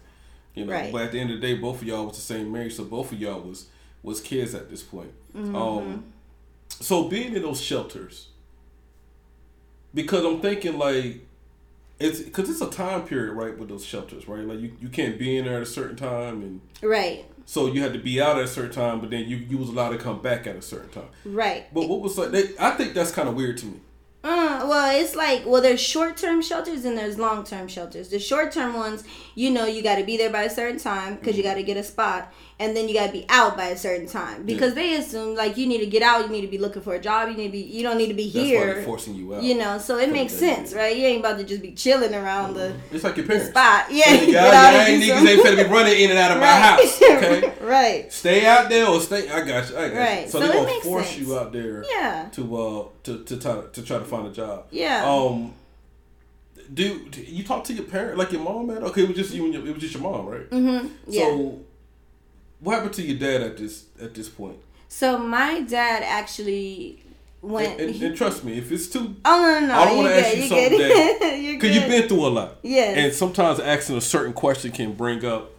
You 0.56 0.66
know, 0.66 0.74
Right. 0.74 0.92
but 0.92 1.04
at 1.04 1.12
the 1.12 1.20
end 1.20 1.32
of 1.32 1.40
the 1.40 1.48
day, 1.48 1.54
both 1.54 1.82
of 1.82 1.88
y'all 1.88 2.06
was 2.08 2.16
the 2.16 2.22
same 2.22 2.52
marriage, 2.52 2.74
so 2.76 2.84
both 2.84 3.12
of 3.12 3.20
y'all 3.20 3.42
was 3.42 3.68
was 4.04 4.20
kids 4.22 4.54
at 4.56 4.70
this 4.70 4.84
point. 4.84 5.12
Mm-hmm. 5.36 5.56
Um, 5.56 6.04
so 6.70 7.08
being 7.08 7.36
in 7.36 7.42
those 7.44 7.62
shelters, 7.62 8.28
because 9.94 10.24
I'm 10.26 10.40
thinking 10.42 10.78
like 10.78 11.26
it's 12.00 12.20
because 12.20 12.50
it's 12.50 12.62
a 12.62 12.70
time 12.70 13.04
period, 13.04 13.34
right, 13.34 13.58
with 13.58 13.70
those 13.70 13.86
shelters, 13.86 14.28
right? 14.28 14.44
Like 14.46 14.60
you, 14.60 14.72
you 14.80 14.90
can't 14.90 15.18
be 15.18 15.38
in 15.38 15.46
there 15.46 15.58
at 15.58 15.64
a 15.64 15.66
certain 15.66 15.96
time, 15.96 16.42
and 16.42 16.62
Right. 16.82 17.26
So 17.48 17.68
you 17.68 17.82
had 17.82 17.94
to 17.94 18.00
be 18.00 18.22
out 18.22 18.38
at 18.38 18.44
a 18.44 18.48
certain 18.48 18.74
time, 18.74 19.00
but 19.00 19.10
then 19.10 19.26
you 19.26 19.38
you 19.38 19.58
was 19.58 19.70
allowed 19.70 19.92
to 19.92 19.98
come 19.98 20.22
back 20.22 20.46
at 20.46 20.58
a 20.58 20.62
certain 20.62 20.90
time. 20.90 21.08
Right. 21.24 21.74
But 21.74 21.88
what 21.88 22.02
was 22.02 22.18
like? 22.18 22.32
They, 22.32 22.50
I 22.60 22.72
think 22.72 22.94
that's 22.94 23.10
kind 23.10 23.30
of 23.30 23.36
weird 23.36 23.58
to 23.60 23.68
me. 23.68 23.80
Uh, 24.22 24.66
well, 24.68 25.00
it's 25.02 25.16
like 25.16 25.46
well, 25.46 25.62
there's 25.62 25.80
short 25.80 26.18
term 26.18 26.42
shelters 26.42 26.84
and 26.84 26.98
there's 26.98 27.18
long 27.18 27.46
term 27.46 27.70
shelters. 27.70 28.10
The 28.10 28.20
short 28.20 28.52
term 28.52 28.74
ones, 28.74 29.06
you 29.34 29.50
know, 29.50 29.66
you 29.66 29.82
got 29.82 29.96
to 29.96 30.04
be 30.04 30.18
there 30.18 30.30
by 30.30 30.44
a 30.44 30.50
certain 30.50 30.78
time 30.78 31.16
because 31.16 31.38
you 31.38 31.44
got 31.44 31.54
to 31.54 31.64
get 31.64 31.78
a 31.78 31.84
spot, 31.84 32.34
and 32.60 32.76
then 32.76 32.88
you 32.90 32.96
got 32.96 33.06
to 33.08 33.12
be 33.12 33.24
out 33.30 33.56
by 33.56 33.68
a 33.68 33.78
certain 33.78 34.08
time 34.08 34.42
because 34.44 34.74
they 34.74 34.96
assume 34.96 35.36
like 35.36 35.58
you 35.58 35.68
need 35.68 35.78
to 35.78 35.86
get 35.86 36.02
out, 36.02 36.24
you 36.24 36.30
need 36.30 36.42
to 36.42 36.48
be 36.48 36.58
looking 36.58 36.82
for 36.82 36.96
a 36.96 37.00
job, 37.00 37.30
you 37.30 37.36
need 37.38 37.46
to 37.48 37.52
be, 37.52 37.60
you 37.60 37.84
don't 37.84 37.98
need 38.00 38.08
to 38.08 38.16
be 38.16 38.32
That's 38.32 38.46
here. 38.46 38.74
they're 38.76 38.84
forcing 38.84 39.14
you 39.14 39.36
out. 39.36 39.44
You 39.44 39.56
know, 39.60 39.78
so 39.78 39.98
it 40.00 40.12
makes 40.12 40.34
sense, 40.34 40.74
right? 40.74 40.96
You 40.98 41.06
ain't 41.06 41.20
about 41.20 41.38
to 41.38 41.44
just 41.44 41.62
be 41.62 41.74
chilling 41.74 42.16
around 42.16 42.56
the 42.56 42.74
it's 42.92 43.04
like 43.04 43.16
your 43.18 43.28
parents. 43.28 43.50
spot. 43.50 43.86
Yeah, 43.92 44.06
Hey, 44.06 44.36
out 44.38 44.74
ain't 44.88 45.04
niggas 45.04 45.28
ain't 45.28 45.46
finna 45.46 45.64
be 45.68 45.72
running 45.72 46.00
in 46.00 46.10
and 46.10 46.18
out 46.20 46.32
of 46.32 46.38
my 46.40 46.44
Right. 46.48 46.62
house. 46.80 47.02
Okay, 47.02 47.54
right. 47.62 48.12
stay 48.12 48.46
out 48.46 48.70
there 48.70 48.88
or 48.88 49.00
stay. 49.02 49.30
I 49.30 49.42
got 49.42 49.70
you. 49.70 49.78
I 49.78 49.90
got 49.90 49.98
Right. 49.98 50.22
you. 50.26 50.30
So, 50.32 50.40
So 50.40 50.48
they 50.48 50.54
it 50.58 50.66
gonna 50.68 50.82
force 50.82 51.08
sense. 51.10 51.20
you 51.20 51.38
out 51.38 51.52
there. 51.54 51.84
Yeah. 51.90 52.30
To 52.32 52.58
uh 52.58 52.86
to 53.04 53.24
to 53.24 53.38
try 53.38 53.62
to 53.72 53.82
try 53.84 53.98
to 54.00 54.06
find 54.06 54.28
a 54.28 54.32
job. 54.32 54.66
Yeah. 54.72 55.06
Um. 55.08 55.54
Do, 56.74 57.00
you 57.16 57.44
talk 57.46 57.64
to 57.66 57.74
your 57.74 57.86
parent 57.86 58.18
like 58.18 58.34
your 58.34 58.42
mom, 58.42 58.68
man? 58.68 58.84
Okay, 58.84 59.04
it 59.04 59.08
was 59.08 59.16
just 59.18 59.34
you 59.34 59.46
and 59.46 59.54
your, 59.54 59.66
it 59.66 59.72
was 59.74 59.82
just 59.82 59.94
your 59.94 60.04
mom, 60.04 60.26
right? 60.26 60.50
Mm-hmm. 60.50 60.88
Yeah. 61.08 61.22
So, 61.24 61.60
what 62.60 62.76
happened 62.76 62.94
to 62.96 63.02
your 63.04 63.18
dad 63.20 63.42
at 63.42 63.58
this 63.58 63.86
at 64.02 64.14
this 64.14 64.30
point? 64.30 64.58
So 64.90 65.18
my 65.18 65.62
dad 65.62 66.04
actually 66.04 67.04
went. 67.42 67.80
And, 67.80 67.92
and, 67.94 68.04
and 68.04 68.18
trust 68.18 68.44
me, 68.44 68.58
if 68.58 68.72
it's 68.72 68.88
too, 68.88 69.16
oh 69.26 69.42
no 69.42 69.60
no 69.60 69.68
no! 69.68 69.74
I 69.74 69.86
don't 69.86 69.98
want 69.98 70.10
to 70.10 70.16
ask 70.16 70.38
you 70.38 70.48
something 70.48 70.78
that 70.80 71.20
because 71.60 71.76
you've 71.76 71.88
been 71.90 72.08
through 72.08 72.26
a 72.26 72.30
lot. 72.30 72.58
Yeah. 72.64 72.82
And 72.84 73.14
sometimes 73.14 73.60
asking 73.60 73.98
a 73.98 74.02
certain 74.02 74.34
question 74.34 74.72
can 74.72 74.94
bring 74.94 75.24
up 75.26 75.52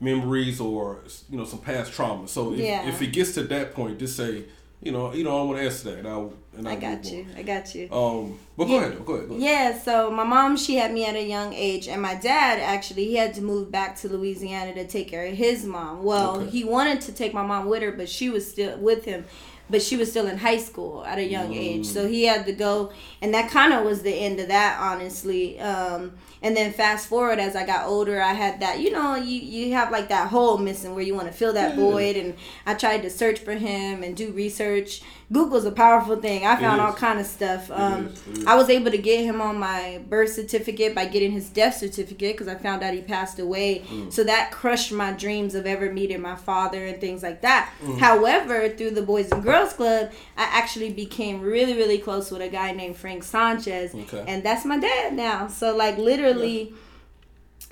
memories 0.00 0.60
or 0.60 0.98
you 1.30 1.38
know 1.38 1.44
some 1.44 1.60
past 1.60 1.92
trauma. 1.92 2.26
So 2.28 2.52
if, 2.52 2.60
Yeah. 2.60 2.88
if 2.88 3.00
it 3.00 3.08
gets 3.12 3.34
to 3.34 3.42
that 3.44 3.74
point, 3.74 3.98
just 3.98 4.16
say, 4.16 4.44
you 4.82 4.92
know, 4.92 5.12
you 5.14 5.24
know, 5.24 5.40
I 5.40 5.42
want 5.44 5.58
to 5.58 5.64
answer 5.64 5.90
that. 5.90 5.98
And 6.00 6.08
I'll, 6.08 6.32
and 6.56 6.68
I 6.68 6.72
I'll 6.72 6.80
got 6.80 7.04
you. 7.04 7.20
on. 7.30 7.36
I 7.36 7.42
got 7.42 7.74
you. 7.74 7.88
Um, 7.92 8.38
but 8.56 8.64
go 8.66 8.74
Yeah. 8.74 8.80
ahead, 8.86 9.06
go 9.06 9.12
ahead, 9.14 9.28
go 9.28 9.34
ahead. 9.36 9.42
Yeah, 9.42 9.78
so 9.78 10.10
my 10.10 10.24
mom, 10.24 10.56
she 10.56 10.76
had 10.76 10.92
me 10.92 11.06
at 11.06 11.14
a 11.14 11.22
young 11.22 11.52
age, 11.54 11.88
and 11.88 12.02
my 12.02 12.14
dad 12.16 12.58
actually 12.58 13.04
he 13.06 13.16
had 13.16 13.32
to 13.34 13.42
move 13.42 13.70
back 13.70 13.96
to 14.00 14.08
Louisiana 14.08 14.74
to 14.74 14.86
take 14.86 15.08
care 15.08 15.24
of 15.26 15.34
his 15.34 15.64
mom. 15.64 16.02
Well, 16.02 16.36
Okay. 16.36 16.50
he 16.50 16.64
wanted 16.64 17.00
to 17.02 17.12
take 17.12 17.32
my 17.32 17.46
mom 17.46 17.66
with 17.66 17.82
her, 17.82 17.92
but 17.92 18.08
she 18.08 18.28
was 18.28 18.48
still 18.50 18.76
with 18.78 19.04
him, 19.04 19.24
but 19.70 19.80
she 19.82 19.96
was 19.96 20.10
still 20.10 20.26
in 20.26 20.36
high 20.38 20.58
school 20.58 21.04
at 21.06 21.18
a 21.18 21.24
young 21.24 21.54
age, 21.54 21.86
so 21.86 22.06
he 22.08 22.24
had 22.24 22.44
to 22.46 22.52
go, 22.52 22.92
and 23.22 23.32
that 23.34 23.50
kind 23.50 23.72
of 23.72 23.84
was 23.84 24.02
the 24.02 24.12
end 24.12 24.40
of 24.40 24.48
that, 24.48 24.78
honestly. 24.80 25.58
Um, 25.60 26.12
and 26.42 26.56
then 26.56 26.72
fast 26.72 27.08
forward 27.08 27.38
as 27.38 27.54
I 27.54 27.64
got 27.64 27.86
older, 27.86 28.20
I 28.20 28.32
had 28.32 28.60
that, 28.60 28.80
you 28.80 28.90
know, 28.90 29.14
you 29.14 29.40
you 29.40 29.72
have 29.74 29.90
like 29.90 30.08
that 30.08 30.28
hole 30.28 30.58
missing 30.58 30.94
where 30.94 31.04
you 31.04 31.14
want 31.14 31.28
to 31.28 31.32
fill 31.32 31.52
that 31.54 31.76
void, 31.76 32.16
and 32.16 32.34
I 32.66 32.74
tried 32.74 33.02
to 33.02 33.10
search 33.10 33.38
for 33.38 33.52
him 33.52 34.02
and 34.02 34.16
do 34.16 34.32
research. 34.32 35.02
Google's 35.32 35.64
a 35.64 35.72
powerful 35.72 36.16
thing. 36.16 36.44
I 36.44 36.56
found 36.56 36.80
all 36.80 36.92
kind 36.92 37.18
of 37.18 37.24
stuff. 37.24 37.70
Um, 37.70 38.08
is, 38.08 38.26
it 38.26 38.38
is. 38.38 38.46
I 38.46 38.54
was 38.54 38.68
able 38.68 38.90
to 38.90 38.98
get 38.98 39.24
him 39.24 39.40
on 39.40 39.58
my 39.58 40.02
birth 40.06 40.32
certificate 40.32 40.94
by 40.94 41.06
getting 41.06 41.30
his 41.30 41.48
death 41.48 41.78
certificate 41.78 42.34
because 42.34 42.48
I 42.48 42.56
found 42.56 42.82
out 42.82 42.92
he 42.92 43.00
passed 43.00 43.38
away. 43.38 43.82
Mm. 43.88 44.12
So 44.12 44.24
that 44.24 44.50
crushed 44.50 44.92
my 44.92 45.12
dreams 45.12 45.54
of 45.54 45.64
ever 45.64 45.90
meeting 45.90 46.20
my 46.20 46.36
father 46.36 46.84
and 46.84 47.00
things 47.00 47.22
like 47.22 47.40
that. 47.40 47.72
Mm. 47.82 47.98
However, 47.98 48.68
through 48.68 48.90
the 48.90 49.00
Boys 49.00 49.32
and 49.32 49.42
Girls 49.42 49.72
Club, 49.72 50.10
I 50.36 50.42
actually 50.42 50.92
became 50.92 51.40
really, 51.40 51.74
really 51.74 51.96
close 51.96 52.30
with 52.30 52.42
a 52.42 52.48
guy 52.48 52.72
named 52.72 52.96
Frank 52.98 53.22
Sanchez. 53.24 53.94
Okay. 53.94 54.24
And 54.28 54.42
that's 54.42 54.66
my 54.66 54.78
dad 54.78 55.14
now. 55.14 55.48
So, 55.48 55.74
like, 55.74 55.96
literally, 55.96 56.31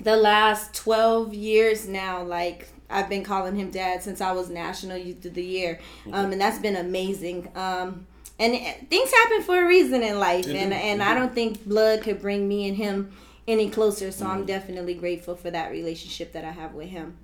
the 0.01 0.15
last 0.15 0.73
12 0.75 1.33
years 1.33 1.87
now, 1.87 2.23
like, 2.23 2.67
I've 2.89 3.07
been 3.09 3.23
calling 3.23 3.55
him 3.55 3.71
dad 3.71 4.03
since 4.03 4.19
I 4.21 4.31
was 4.33 4.49
National 4.49 4.97
Youth 4.97 5.23
of 5.25 5.33
the 5.33 5.43
Year. 5.43 5.79
Um, 6.11 6.31
and 6.31 6.41
that's 6.41 6.59
been 6.59 6.75
amazing. 6.75 7.49
Um, 7.55 8.05
and 8.39 8.53
it- 8.53 8.89
things 8.89 9.11
happen 9.11 9.43
for 9.43 9.63
a 9.63 9.67
reason 9.67 10.01
in 10.03 10.19
life. 10.19 10.47
It 10.47 10.55
and 10.55 10.73
and 10.73 11.01
it 11.01 11.05
I 11.07 11.13
do. 11.13 11.19
don't 11.21 11.33
think 11.33 11.65
blood 11.65 12.01
could 12.01 12.19
bring 12.21 12.47
me 12.47 12.67
and 12.67 12.75
him 12.75 13.11
any 13.47 13.69
closer. 13.69 14.11
So 14.11 14.25
Mm-hmm. 14.25 14.33
I'm 14.33 14.45
definitely 14.45 14.95
grateful 14.95 15.35
for 15.35 15.51
that 15.51 15.71
relationship 15.71 16.33
that 16.33 16.43
I 16.43 16.51
have 16.51 16.73
with 16.73 16.89
him. 16.89 17.17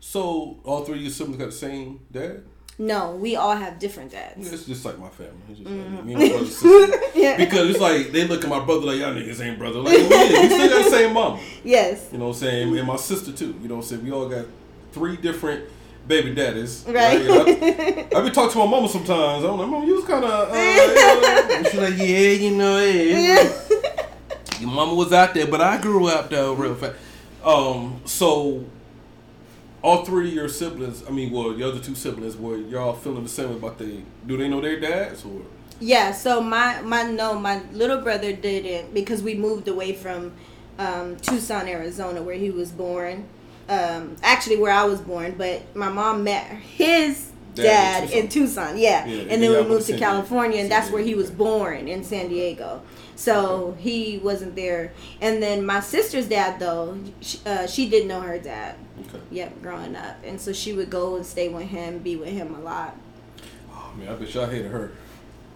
So 0.00 0.58
all 0.64 0.84
three 0.84 0.96
of 0.98 1.02
your 1.02 1.10
siblings 1.10 1.38
got 1.38 1.46
the 1.46 1.52
same 1.52 2.00
dad. 2.12 2.44
No, 2.80 3.16
we 3.16 3.34
all 3.34 3.56
have 3.56 3.80
different 3.80 4.12
dads. 4.12 4.52
It's 4.52 4.64
just 4.64 4.84
like 4.84 4.98
my 4.98 5.08
family. 5.08 5.32
It's 5.50 5.58
just 5.58 5.70
like 5.70 6.04
me 6.04 6.14
and 6.14 6.22
my 6.22 6.28
brother, 6.28 6.46
sister. 6.46 7.00
Yeah. 7.14 7.36
Because 7.36 7.70
it's 7.70 7.80
like 7.80 8.12
they 8.12 8.24
look 8.24 8.44
at 8.44 8.48
my 8.48 8.64
brother 8.64 8.86
like 8.86 8.98
y'all 8.98 9.12
niggas 9.12 9.44
ain't 9.44 9.58
brother. 9.58 9.80
Like 9.80 9.96
we, 9.96 10.04
is. 10.04 10.08
we 10.08 10.46
still 10.46 10.68
got 10.68 10.84
the 10.84 10.90
same 10.90 11.12
mom. 11.12 11.40
Yes. 11.64 12.08
You 12.12 12.18
know 12.18 12.28
what 12.28 12.36
I'm 12.36 12.40
saying? 12.40 12.78
And 12.78 12.86
my 12.86 12.96
sister 12.96 13.32
too. 13.32 13.58
You 13.60 13.68
know 13.68 13.76
what 13.76 13.84
I'm 13.84 13.88
saying? 13.88 14.04
We 14.04 14.12
all 14.12 14.28
got 14.28 14.46
three 14.92 15.16
different 15.16 15.64
baby 16.06 16.34
daddies. 16.34 16.84
Right. 16.86 17.20
I, 17.20 18.08
I 18.16 18.22
be 18.22 18.30
talking 18.30 18.52
to 18.52 18.58
my 18.58 18.66
mama 18.66 18.88
sometimes. 18.88 19.44
I'm 19.44 19.58
like, 19.58 19.68
Mama, 19.68 19.84
you 19.84 19.96
was 19.96 20.04
kind 20.04 20.24
of. 20.24 20.50
Uh, 20.50 20.54
yeah. 20.54 21.62
She's 21.64 21.80
like, 21.80 21.96
yeah, 21.98 22.30
you 22.30 22.50
know, 22.52 22.78
yeah. 22.78 23.52
Your 24.60 24.70
mama 24.70 24.94
was 24.94 25.12
out 25.12 25.34
there, 25.34 25.46
but 25.46 25.60
I 25.60 25.80
grew 25.80 26.06
up 26.06 26.30
though 26.30 26.54
real 26.54 26.76
fast. 26.76 26.94
Um, 27.44 28.00
so 28.04 28.64
all 29.88 30.04
three 30.04 30.28
of 30.28 30.34
your 30.34 30.48
siblings, 30.48 31.02
I 31.06 31.10
mean, 31.10 31.32
well, 31.32 31.54
the 31.54 31.66
other 31.66 31.80
two 31.80 31.94
siblings, 31.94 32.36
were 32.36 32.56
y'all 32.56 32.92
feeling 32.92 33.22
the 33.22 33.28
same 33.28 33.50
about 33.50 33.78
they? 33.78 34.02
Do 34.26 34.36
they 34.36 34.48
know 34.48 34.60
their 34.60 34.78
dads 34.78 35.24
or? 35.24 35.42
Yeah, 35.80 36.12
so 36.12 36.42
my 36.42 36.82
my 36.82 37.04
no, 37.04 37.38
my 37.38 37.62
little 37.72 38.00
brother 38.00 38.32
didn't 38.32 38.92
because 38.92 39.22
we 39.22 39.34
moved 39.34 39.68
away 39.68 39.92
from 39.92 40.32
um, 40.78 41.16
Tucson, 41.16 41.68
Arizona, 41.68 42.20
where 42.22 42.34
he 42.34 42.50
was 42.50 42.70
born. 42.70 43.26
Um, 43.68 44.16
actually, 44.22 44.56
where 44.56 44.72
I 44.72 44.84
was 44.84 45.00
born, 45.00 45.36
but 45.38 45.74
my 45.76 45.88
mom 45.88 46.24
met 46.24 46.46
his 46.46 47.30
Dad 47.54 48.04
in 48.04 48.08
dad 48.08 48.18
in 48.18 48.28
Tucson. 48.28 48.76
Yeah, 48.76 49.06
Yeah, 49.06 49.22
and 49.22 49.30
and 49.32 49.42
then 49.42 49.52
we 49.52 49.62
moved 49.62 49.86
to 49.86 49.92
to 49.92 49.92
San 49.92 49.96
Diego. 49.96 50.06
California, 50.06 50.60
and 50.60 50.70
that's 50.70 50.90
where 50.90 51.02
he 51.02 51.14
was 51.14 51.30
born 51.30 51.88
in 51.88 52.02
San 52.04 52.28
Diego. 52.28 52.82
So 53.18 53.76
he 53.80 54.18
wasn't 54.18 54.54
there. 54.54 54.92
And 55.20 55.42
then 55.42 55.66
my 55.66 55.80
sister's 55.80 56.28
dad, 56.28 56.60
though, 56.60 56.96
she, 57.20 57.38
uh, 57.44 57.66
she 57.66 57.88
did 57.90 58.06
know 58.06 58.20
her 58.20 58.38
dad. 58.38 58.76
Okay. 59.08 59.18
Yep, 59.32 59.60
growing 59.60 59.96
up, 59.96 60.18
and 60.24 60.40
so 60.40 60.52
she 60.52 60.72
would 60.72 60.88
go 60.88 61.16
and 61.16 61.26
stay 61.26 61.48
with 61.48 61.66
him, 61.66 61.98
be 61.98 62.14
with 62.14 62.28
him 62.28 62.54
a 62.54 62.60
lot. 62.60 62.96
Oh 63.72 63.92
man, 63.96 64.08
I 64.08 64.14
bet 64.14 64.32
y'all 64.32 64.46
hated 64.46 64.70
her. 64.70 64.92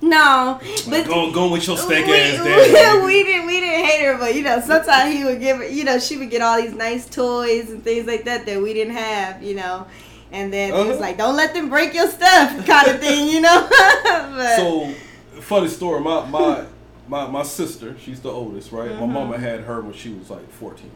No, 0.01 0.59
but 0.91 1.07
Go, 1.07 1.31
go 1.31 1.53
with 1.53 1.65
your 1.69 1.77
stank 1.79 2.07
we, 2.09 2.13
ass 2.15 2.43
dad. 2.43 3.05
we 3.05 3.23
didn't 3.23 3.47
we 3.47 3.61
didn't 3.61 3.85
hate 3.85 4.05
her, 4.05 4.19
but 4.19 4.35
you 4.35 4.43
know 4.43 4.61
sometimes 4.61 5.15
he 5.15 5.23
would 5.25 5.39
give 5.39 5.59
her, 5.59 5.69
you 5.69 5.85
know, 5.85 6.01
she 6.01 6.17
would 6.17 6.31
get 6.31 6.43
all 6.43 6.61
these 6.61 6.75
nice 6.75 7.09
toys 7.09 7.71
and 7.71 7.85
things 7.85 8.07
like 8.09 8.25
that 8.25 8.45
that 8.47 8.61
we 8.61 8.75
didn't 8.75 8.95
have, 8.95 9.41
you 9.43 9.55
know, 9.55 9.87
and 10.33 10.53
then 10.53 10.73
he 10.75 10.79
was 10.83 10.97
Uh-huh. 10.97 11.01
like, 11.01 11.19
"Don't 11.19 11.37
let 11.37 11.55
them 11.55 11.69
break 11.69 11.95
your 11.95 12.09
stuff," 12.09 12.67
kind 12.67 12.89
of 12.89 12.99
thing, 13.01 13.29
you 13.29 13.41
know. 13.41 13.69
but, 13.71 14.57
So, 14.57 14.93
funny 15.41 15.69
story. 15.69 16.01
My 16.01 16.25
my 16.29 16.65
my 17.09 17.27
my 17.27 17.43
sister, 17.43 17.97
she's 17.99 18.21
the 18.21 18.31
oldest, 18.31 18.73
right? 18.73 18.91
Mm-hmm. 18.91 19.01
My 19.01 19.07
mama 19.07 19.39
had 19.39 19.61
her 19.63 19.81
when 19.81 19.93
she 19.95 20.11
was 20.13 20.31
like 20.31 20.51
fourteen, 20.51 20.91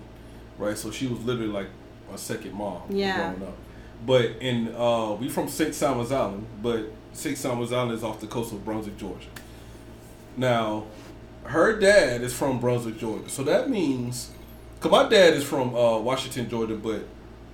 right? 0.59 0.77
So 0.79 0.91
she 0.91 1.07
was 1.07 1.21
literally 1.25 1.51
like 1.53 1.69
my 2.11 2.17
second 2.17 2.55
mom 2.55 2.83
Yeah. 2.91 3.33
growing 3.35 3.49
up. 3.51 3.57
But 4.07 4.25
in 4.41 4.75
uh, 4.77 5.13
we 5.15 5.29
from 5.29 5.49
St. 5.49 5.75
Simons 5.75 6.13
Island, 6.13 6.47
but 6.63 6.87
St. 7.13 7.37
Simons 7.37 7.73
Island 7.73 7.93
is 7.93 8.05
off 8.05 8.21
the 8.21 8.27
coast 8.27 8.53
of 8.53 8.65
Brunswick, 8.65 8.97
Georgia. 8.99 9.29
Now, 10.37 10.85
her 11.45 11.79
dad 11.79 12.23
is 12.23 12.35
from 12.35 12.61
Brunswick, 12.61 12.99
Georgia, 12.99 13.29
so 13.29 13.43
that 13.45 13.71
means, 13.71 14.31
cause 14.81 14.91
my 14.93 15.09
dad 15.09 15.35
is 15.35 15.45
from 15.45 15.75
uh, 15.75 15.99
Washington, 15.99 16.49
Georgia, 16.51 16.77
but 16.77 17.05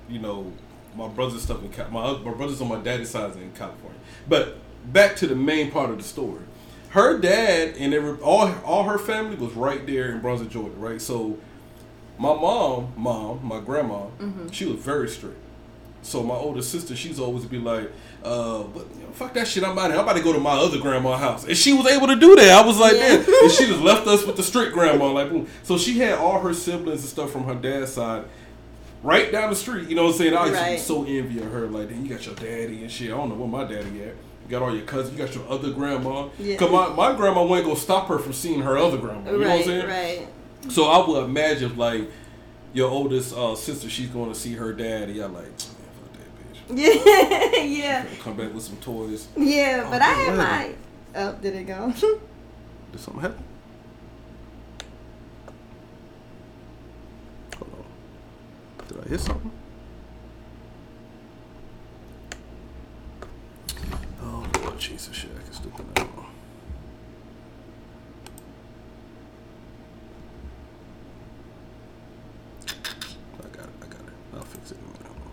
you 0.08 0.18
know, 0.18 0.52
my 0.96 1.08
brother's 1.08 1.42
stuff 1.42 1.62
in 1.62 1.70
my 1.92 2.12
my 2.18 2.32
brothers 2.32 2.60
on 2.60 2.68
my 2.68 2.80
daddy's 2.80 3.10
side 3.10 3.30
is 3.30 3.36
in 3.36 3.52
California. 3.52 3.98
But 4.28 4.56
back 4.92 5.14
to 5.16 5.26
the 5.26 5.36
main 5.36 5.70
part 5.70 5.90
of 5.90 5.96
the 5.98 6.02
story, 6.02 6.42
her 6.92 7.18
dad 7.18 7.74
and 7.78 7.92
every 7.94 8.18
all 8.22 8.50
all 8.64 8.84
her 8.84 8.98
family 8.98 9.36
was 9.36 9.52
right 9.54 9.86
there 9.86 10.12
in 10.12 10.20
Brunswick, 10.20 10.50
Georgia, 10.50 10.74
right? 10.76 11.00
So, 11.00 11.38
my 12.18 12.32
mom, 12.34 12.92
mom, 12.96 13.40
my 13.42 13.60
grandma, 13.60 14.06
she 14.50 14.64
was 14.66 14.76
very 14.76 15.08
strict. 15.08 15.36
So 16.04 16.22
my 16.24 16.34
older 16.34 16.62
sister, 16.62 16.96
she's 16.96 17.20
always 17.20 17.44
be 17.44 17.58
like, 17.58 17.88
uh, 18.24 18.64
but 18.64 18.86
you 18.96 19.02
know, 19.04 19.10
fuck 19.12 19.34
that 19.34 19.46
shit. 19.46 19.62
I'm 19.62 19.78
out 19.78 19.90
here. 19.90 19.98
I'm 19.98 20.02
about 20.04 20.16
to 20.16 20.22
go 20.22 20.32
to 20.32 20.40
my 20.40 20.50
other 20.50 20.78
grandma's 20.80 21.20
house, 21.20 21.44
and 21.44 21.56
she 21.56 21.72
was 21.72 21.86
able 21.86 22.08
to 22.08 22.16
do 22.16 22.34
that. 22.36 22.50
I 22.64 22.66
was 22.66 22.76
like, 22.78 22.94
Yeah. 22.94 23.18
damn. 23.24 23.42
And 23.44 23.50
she 23.52 23.66
just 23.66 23.80
left 23.80 24.06
us 24.08 24.26
with 24.26 24.36
the 24.36 24.42
strict 24.42 24.72
grandma, 24.72 25.12
like, 25.12 25.30
boom. 25.30 25.46
So 25.62 25.78
she 25.78 25.98
had 26.00 26.18
all 26.18 26.40
her 26.40 26.52
siblings 26.54 27.00
and 27.02 27.08
stuff 27.08 27.30
from 27.30 27.44
her 27.44 27.54
dad's 27.54 27.92
side. 27.92 28.24
Right 29.04 29.30
down 29.32 29.50
the 29.50 29.56
street, 29.56 29.88
you 29.88 29.94
know 29.96 30.04
what 30.04 30.12
I'm 30.12 30.18
saying? 30.18 30.34
I 30.34 30.42
was 30.42 30.52
Right. 30.52 30.78
so 30.80 31.04
envy 31.04 31.38
of 31.40 31.50
her. 31.52 31.66
Like, 31.68 31.88
then 31.88 32.04
you 32.04 32.10
got 32.14 32.24
your 32.26 32.34
daddy 32.36 32.82
and 32.82 32.90
shit. 32.90 33.12
I 33.12 33.16
don't 33.16 33.28
know 33.28 33.34
where 33.36 33.48
my 33.48 33.64
daddy 33.64 34.02
at. 34.04 34.14
Got 34.52 34.60
all 34.60 34.76
your 34.76 34.84
cousins. 34.84 35.18
You 35.18 35.24
got 35.24 35.34
your 35.34 35.48
other 35.48 35.70
grandma. 35.70 36.28
Yeah. 36.38 36.56
Cause 36.56 36.70
my, 36.70 36.90
my 36.90 37.16
grandma 37.16 37.42
wasn't 37.42 37.68
gonna 37.68 37.80
stop 37.80 38.06
her 38.08 38.18
from 38.18 38.34
seeing 38.34 38.60
her 38.60 38.76
other 38.76 38.98
grandma. 38.98 39.30
You 39.30 39.38
know 39.38 39.38
what 39.38 39.46
I'm 39.48 39.56
right, 39.56 39.64
saying? 39.64 39.86
right. 40.66 40.70
So 40.70 40.84
I 40.84 41.08
would 41.08 41.24
imagine 41.24 41.74
like 41.78 42.10
your 42.74 42.90
oldest 42.90 43.34
uh, 43.34 43.54
sister, 43.56 43.88
she's 43.88 44.08
going 44.10 44.30
to 44.30 44.38
see 44.38 44.52
her 44.52 44.74
dad, 44.74 45.04
and 45.08 45.16
y'all 45.16 45.30
like, 45.30 45.44
man, 45.44 45.52
fuck 45.56 46.12
that 46.12 46.74
bitch. 46.76 47.54
Yeah, 47.56 47.62
yeah, 47.62 48.06
Come 48.20 48.36
back 48.36 48.52
with 48.52 48.62
some 48.62 48.76
toys. 48.76 49.26
yeah. 49.38 49.88
But 49.90 50.02
Oh, 50.02 50.04
I 50.04 50.08
had 50.08 50.36
my. 50.36 50.74
Oh, 51.14 51.32
did 51.40 51.56
it 51.56 51.64
go? 51.64 51.90
Did 52.92 53.00
something 53.00 53.22
happen? 53.22 53.42
Hold 57.58 57.72
on. 57.78 58.86
Did 58.88 59.06
I 59.06 59.08
hit 59.08 59.20
something? 59.20 59.50
Jesus, 64.82 65.14
shit! 65.14 65.30
I 65.38 65.42
can 65.44 65.52
still 65.52 65.70
put 65.70 65.94
that 65.94 66.02
on. 66.02 66.26
I 73.38 73.56
got 73.56 73.64
it. 73.64 73.70
I 73.80 73.86
got 73.86 74.00
it. 74.00 74.12
I'll 74.34 74.42
fix 74.42 74.72
it 74.72 74.78
in 74.78 74.82
a 74.82 74.86
minute. 74.88 75.06
Hold 75.06 75.18
on. 75.18 75.30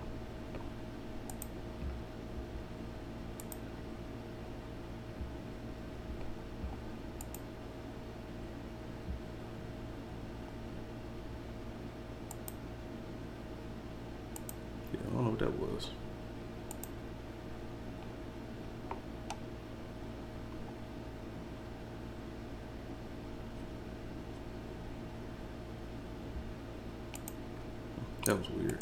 Yeah, 14.93 14.99
I 14.99 15.11
don't 15.11 15.23
know 15.23 15.29
what 15.31 15.39
that 15.39 15.59
was. 15.59 15.89
That 28.29 28.37
was 28.37 28.49
weird. 28.51 28.77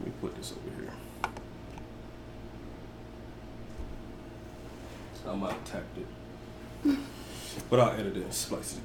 Let 0.00 0.06
me 0.06 0.12
put 0.20 0.34
this 0.34 0.52
over 0.52 0.82
here. 0.82 0.92
I 5.28 5.34
might 5.36 5.52
have 5.52 5.64
tapped 5.64 5.96
it. 5.96 6.98
But 7.70 7.78
I'll 7.78 7.92
edit 7.92 8.16
it 8.16 8.24
and 8.24 8.34
splice 8.34 8.76
it 8.76 8.80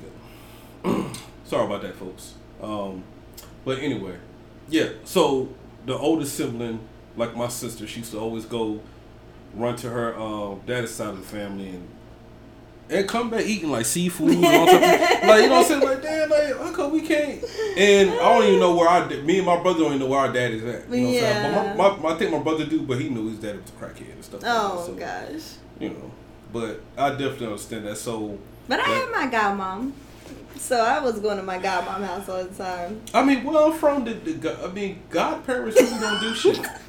together. 0.84 1.10
Sorry 1.46 1.66
about 1.66 1.82
that, 1.82 1.96
folks. 1.96 2.36
Um, 2.62 3.04
but 3.66 3.80
anyway, 3.80 4.18
yeah. 4.70 4.90
So 5.06 5.50
the 5.88 5.98
oldest 5.98 6.36
sibling, 6.36 6.82
like 7.16 7.36
my 7.36 7.48
sister, 7.48 7.88
she 7.88 8.02
used 8.02 8.12
to 8.12 8.20
always 8.20 8.46
go 8.46 8.82
run 9.56 9.76
to 9.78 9.90
her 9.90 10.16
uh, 10.20 10.56
daddy's 10.68 10.94
side 10.94 11.10
of 11.10 11.18
the 11.18 11.26
family 11.26 11.70
and 11.70 11.88
and 12.90 13.08
come 13.08 13.30
back 13.30 13.46
eating 13.46 13.70
like 13.70 13.86
seafood 13.86 14.32
and 14.32 14.46
all 14.46 14.66
type 14.66 14.76
of, 14.76 14.82
like 15.28 15.42
you 15.44 15.50
know 15.50 15.56
what 15.56 15.60
I'm 15.60 15.64
saying 15.66 15.82
like 15.82 16.02
damn 16.02 16.30
like 16.30 16.58
how 16.58 16.72
come 16.74 16.92
we 16.92 17.02
can't 17.02 17.44
and 17.78 18.10
I 18.12 18.16
don't 18.34 18.44
even 18.46 18.60
know 18.60 18.76
where 18.76 18.88
I, 18.90 19.08
me 19.22 19.38
and 19.38 19.46
my 19.46 19.62
brother 19.62 19.80
don't 19.80 19.88
even 19.94 20.00
know 20.00 20.08
where 20.08 20.20
our 20.22 20.32
dad 20.32 20.52
is 20.52 20.64
at 20.64 20.90
you 20.90 21.02
know 21.02 21.08
what 21.08 21.16
I'm 21.16 21.20
saying 21.20 21.22
Yeah. 21.54 21.76
but 21.76 21.98
my, 22.02 22.10
my, 22.10 22.16
I 22.16 22.18
think 22.18 22.32
my 22.32 22.40
brother 22.40 22.66
do 22.66 22.82
but 22.84 23.00
he 23.02 23.10
knew 23.10 23.30
his 23.30 23.40
daddy 23.40 23.58
was 23.60 23.70
a 23.70 23.74
crackhead 23.74 24.12
and 24.14 24.24
stuff 24.24 24.42
Oh 24.46 24.86
like 24.88 24.98
that 24.98 25.10
oh, 25.10 25.30
so, 25.30 25.34
gosh. 25.34 25.44
you 25.80 25.90
know 25.90 26.12
but 26.54 26.82
I 26.98 27.10
definitely 27.10 27.48
understand 27.48 27.86
that 27.88 27.98
so 27.98 28.38
But 28.70 28.80
I 28.80 28.84
had 28.84 29.12
my 29.12 29.28
godmom, 29.28 29.92
so 30.56 30.80
I 30.80 31.00
was 31.02 31.20
going 31.20 31.38
to 31.38 31.44
my 31.44 31.58
godmom 31.60 32.06
house 32.06 32.30
all 32.30 32.44
the 32.44 32.54
time. 32.56 33.02
I 33.14 33.24
mean, 33.24 33.44
where 33.44 33.66
I'm 33.66 33.74
from, 33.74 34.06
the, 34.06 34.14
the 34.14 34.64
I 34.64 34.72
mean, 34.72 35.00
godparents 35.10 35.76
really 35.80 36.00
don't 36.00 36.22
do 36.22 36.34
shit. 36.34 36.60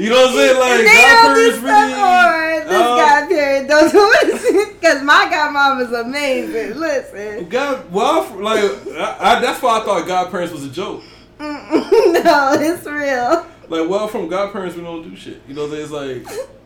you 0.00 0.10
know 0.10 0.16
what 0.16 0.30
I'm 0.30 0.36
saying? 0.36 0.58
Like, 0.58 0.78
they 0.78 0.84
don't 0.86 1.34
do 1.34 1.50
godparents 1.50 1.58
stuff 1.58 1.90
really. 1.90 2.00
or 2.00 2.64
this 2.64 2.80
uh, 2.80 2.96
godparent 2.96 3.68
don't 3.68 3.92
do 3.92 4.12
it 4.14 4.80
because 4.80 5.02
my 5.02 5.28
godmom 5.30 5.86
is 5.86 5.92
amazing. 5.92 6.80
Listen, 6.80 7.48
God, 7.48 7.92
well, 7.92 8.22
like, 8.38 8.64
I, 8.96 9.16
I, 9.20 9.40
that's 9.40 9.62
why 9.62 9.78
I 9.78 9.84
thought 9.84 10.06
godparents 10.06 10.52
was 10.52 10.64
a 10.64 10.70
joke. 10.70 11.02
no, 11.40 12.56
it's 12.58 12.86
real. 12.86 13.46
Like, 13.68 13.88
well, 13.88 14.08
from 14.08 14.28
godparents, 14.28 14.76
we 14.76 14.82
don't 14.82 15.02
do 15.08 15.14
shit. 15.16 15.42
You 15.46 15.54
know 15.54 15.66
what 15.66 15.78
I'm 15.78 15.86
saying? 15.88 16.20
It's 16.22 16.28
like. 16.28 16.48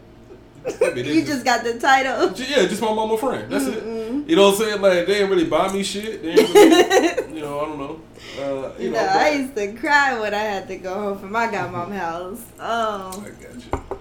You 0.97 1.23
just 1.27 1.45
got 1.45 1.63
the 1.63 1.79
title. 1.79 2.33
Yeah, 2.39 2.67
just 2.67 2.81
my 2.81 2.95
mama 2.95 3.19
friend. 3.19 3.53
That's 3.53 3.67
it. 3.67 3.85
You 4.27 4.37
know 4.37 4.51
what 4.51 4.61
I'm 4.61 4.67
saying? 4.67 4.81
Like 4.81 5.07
they 5.07 5.21
ain't 5.21 5.31
really 5.31 5.45
buy 5.45 5.73
me 5.73 5.83
shit. 5.83 6.23
They 6.23 6.31
ain't 6.31 6.55
really, 6.55 7.35
you 7.35 7.41
know, 7.41 7.61
I 7.61 7.65
don't 7.67 7.79
know. 7.79 8.01
Uh, 8.39 8.73
you 8.79 8.87
You 8.87 8.91
know, 8.91 9.05
know, 9.05 9.13
I 9.13 9.31
used 9.31 9.55
to 9.55 9.73
cry 9.75 10.19
when 10.19 10.33
I 10.33 10.39
had 10.39 10.67
to 10.69 10.77
go 10.77 10.95
home 10.95 11.19
from 11.19 11.33
my 11.33 11.47
godmom 11.49 11.93
house. 11.93 12.43
Oh, 12.59 13.25
I 13.27 13.31
got 13.43 13.55
you. 13.55 13.99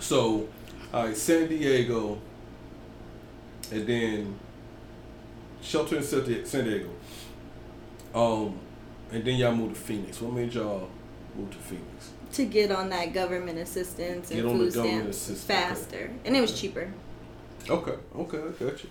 So, 0.00 0.48
all 0.92 1.06
right, 1.06 1.16
San 1.16 1.48
Diego, 1.48 2.18
and 3.72 3.86
then 3.86 4.38
shelter 5.60 5.96
in 5.96 6.02
San 6.02 6.44
San 6.46 6.64
Diego. 6.64 6.90
Um, 8.14 8.58
and 9.12 9.24
then 9.24 9.36
y'all 9.36 9.54
moved 9.54 9.74
to 9.74 9.80
Phoenix. 9.80 10.20
What 10.20 10.32
made 10.32 10.54
y'all 10.54 10.88
move 11.36 11.50
to 11.50 11.58
Phoenix? 11.58 12.12
to 12.32 12.44
get 12.44 12.70
on 12.70 12.90
that 12.90 13.14
government 13.14 13.58
assistance 13.58 14.30
and 14.30 14.42
Get 14.42 14.50
on 14.50 14.58
the 14.58 14.64
food 14.64 14.74
government 14.74 15.14
stamps 15.14 15.16
assistance, 15.16 15.44
faster, 15.44 16.10
and 16.24 16.36
it 16.36 16.40
was 16.40 16.58
cheaper. 16.58 16.92
Okay, 17.68 17.94
okay, 18.16 18.38
I 18.38 18.64
got 18.64 18.84
you. 18.84 18.90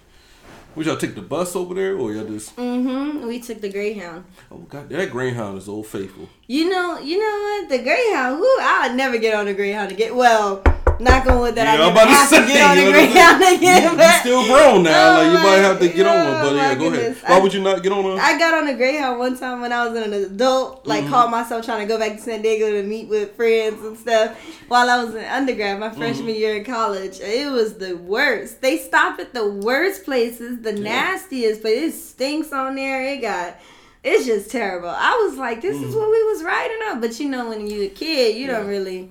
Would 0.75 0.88
y'all 0.88 0.98
take 0.98 1.15
the 1.15 1.22
bus 1.22 1.55
over 1.55 1.74
there, 1.74 1.96
or 1.96 2.12
y'all 2.12 2.27
just? 2.27 2.53
Mm-hmm. 2.58 3.25
We 3.25 3.39
took 3.39 3.62
the 3.62 3.70
Greyhound. 3.70 4.25
Oh 4.51 4.58
God, 4.58 4.89
that 4.89 5.10
Greyhound 5.10 5.58
is 5.58 5.70
old 5.70 5.88
faithful. 5.88 6.27
You 6.48 6.70
know, 6.70 7.00
you 7.00 7.17
know 7.17 7.62
what? 7.62 7.70
The 7.70 7.82
Greyhound. 7.82 8.39
Who? 8.39 8.58
I'd 8.60 8.94
never 8.96 9.17
get 9.17 9.34
on 9.34 9.46
the 9.46 9.53
Greyhound 9.53 9.94
again. 9.94 10.17
Well, 10.17 10.62
not 10.99 11.25
going 11.25 11.41
with 11.41 11.55
that. 11.55 11.65
Yeah, 11.65 11.83
I 11.83 11.87
I'm 11.87 11.93
never 11.93 12.09
about 12.09 12.21
to 12.21 12.27
say, 12.27 12.41
to 12.41 12.47
get 12.47 12.61
on 12.69 12.75
the 12.77 12.83
know 12.83 12.89
what 12.91 12.95
I'm 12.95 13.11
Greyhound 13.11 13.57
again. 13.57 13.83
You, 13.91 13.97
but- 13.97 14.19
still 14.21 14.45
grown 14.45 14.83
now, 14.83 15.09
Oh 15.09 15.23
like 15.23 15.27
you 15.27 15.43
might 15.43 15.63
have 15.67 15.79
to 15.79 15.87
get 15.89 16.05
on 16.07 16.15
one. 16.17 16.27
oh 16.27 16.41
But 16.49 16.55
yeah, 16.55 16.75
go 16.75 16.87
ahead. 16.93 17.15
Why 17.25 17.35
I- 17.35 17.39
would 17.39 17.53
you 17.53 17.61
not 17.61 17.83
get 17.83 17.91
on 17.91 18.03
one? 18.03 18.19
I 18.19 18.37
got 18.37 18.53
on 18.53 18.67
a 18.67 18.73
Greyhound 18.75 19.19
one 19.19 19.37
time 19.37 19.61
when 19.61 19.71
I 19.73 19.87
was 19.87 19.97
an 20.01 20.13
adult, 20.13 20.85
like 20.85 21.03
Mhm. 21.05 21.09
called 21.09 21.31
myself 21.31 21.65
trying 21.65 21.81
to 21.81 21.85
go 21.93 21.97
back 21.99 22.17
to 22.17 22.21
San 22.21 22.41
Diego 22.41 22.71
to 22.71 22.83
meet 22.83 23.07
with 23.07 23.35
friends 23.35 23.83
and 23.85 23.97
stuff 23.97 24.35
while 24.67 24.89
I 24.89 25.03
was 25.03 25.15
in 25.15 25.23
undergrad, 25.25 25.79
my 25.79 25.89
freshman 25.89 26.27
Mm-hmm. 26.27 26.39
year 26.39 26.55
in 26.57 26.63
college. 26.65 27.19
It 27.19 27.51
was 27.51 27.75
the 27.75 27.95
worst. 27.95 28.61
They 28.61 28.77
stop 28.77 29.19
at 29.19 29.33
the 29.33 29.47
worst 29.47 30.05
places, 30.05 30.61
the 30.61 30.73
Yeah. 30.73 31.11
nastiest, 31.11 31.61
but 31.61 31.71
it 31.71 31.93
stinks 31.93 32.51
on 32.53 32.75
there. 32.75 33.01
It 33.03 33.21
got 33.21 33.55
it's 34.03 34.27
just 34.27 34.51
terrible. 34.51 34.89
I 34.95 35.19
was 35.27 35.35
like, 35.35 35.61
this 35.61 35.75
is 35.81 35.95
Mhm. 35.95 35.99
what 35.99 36.11
we 36.11 36.23
was 36.25 36.43
riding 36.43 36.77
on. 36.91 37.01
But 37.01 37.19
you 37.19 37.27
know, 37.27 37.49
when 37.49 37.65
you're 37.65 37.85
a 37.85 37.87
kid, 37.89 38.35
you 38.35 38.45
don't 38.45 38.67
really 38.67 39.09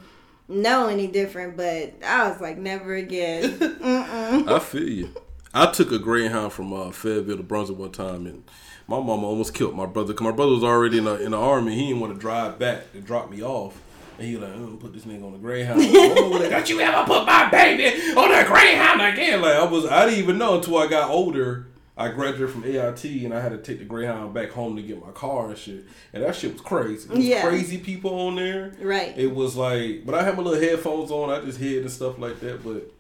know 0.48 0.88
any 0.88 1.06
different. 1.06 1.56
But 1.56 1.94
I 2.04 2.28
was 2.28 2.40
like, 2.40 2.58
never 2.58 2.94
again. 2.94 3.58
I 4.48 4.58
feel 4.58 4.88
you. 4.88 5.10
I 5.52 5.70
took 5.70 5.92
a 5.92 5.98
Greyhound 5.98 6.52
from 6.52 6.72
uh, 6.72 6.90
Fayetteville 6.90 7.36
to 7.36 7.42
Brunswick 7.44 7.78
one 7.78 7.92
time, 7.92 8.26
and 8.26 8.42
my 8.88 8.98
mama 8.98 9.26
almost 9.26 9.54
killed 9.54 9.76
my 9.76 9.86
brother. 9.86 10.12
Cause 10.12 10.24
my 10.24 10.32
brother 10.32 10.52
was 10.52 10.64
already 10.64 10.98
in 10.98 11.04
the, 11.04 11.22
in 11.22 11.30
the 11.30 11.38
army. 11.38 11.74
He 11.74 11.86
didn't 11.86 12.00
want 12.00 12.12
to 12.14 12.18
drive 12.18 12.58
back 12.58 12.92
to 12.92 13.00
drop 13.00 13.30
me 13.30 13.42
off. 13.42 13.80
And 14.18 14.28
he 14.28 14.36
was 14.36 14.48
like, 14.48 14.56
I'm 14.56 14.78
put 14.78 14.92
this 14.92 15.04
nigga 15.04 15.24
on 15.24 15.32
the 15.32 15.38
Greyhound. 15.38 15.80
oh, 15.82 16.38
like, 16.40 16.50
don't 16.50 16.68
you 16.68 16.80
ever 16.80 17.04
put 17.04 17.26
my 17.26 17.48
baby 17.50 17.84
on 18.12 18.30
the 18.30 18.44
Greyhound 18.48 19.00
again? 19.00 19.40
Like 19.40 19.54
I 19.54 19.64
was, 19.64 19.86
I 19.86 20.06
didn't 20.06 20.20
even 20.20 20.38
know 20.38 20.56
until 20.56 20.78
I 20.78 20.86
got 20.86 21.10
older. 21.10 21.66
I 21.96 22.08
graduated 22.08 22.50
from 22.50 22.64
AIT 22.64 23.04
and 23.04 23.32
I 23.32 23.40
had 23.40 23.50
to 23.52 23.58
take 23.58 23.78
the 23.78 23.84
Greyhound 23.84 24.34
back 24.34 24.50
home 24.50 24.74
to 24.76 24.82
get 24.82 25.00
my 25.04 25.12
car 25.12 25.48
and 25.50 25.56
shit. 25.58 25.84
And 26.12 26.24
that 26.24 26.34
shit 26.34 26.52
was 26.52 26.60
crazy. 26.60 27.08
Was 27.08 27.20
Yeah. 27.20 27.42
crazy 27.48 27.78
people 27.78 28.12
on 28.18 28.34
there. 28.36 28.72
Right. 28.80 29.16
It 29.16 29.32
was 29.32 29.54
like, 29.54 30.04
but 30.04 30.14
I 30.16 30.24
had 30.24 30.36
my 30.36 30.42
little 30.42 30.60
headphones 30.60 31.10
on. 31.12 31.30
I 31.30 31.44
just 31.44 31.60
heard 31.60 31.82
and 31.82 31.90
stuff 31.90 32.18
like 32.18 32.40
that. 32.40 32.64
But 32.64 32.90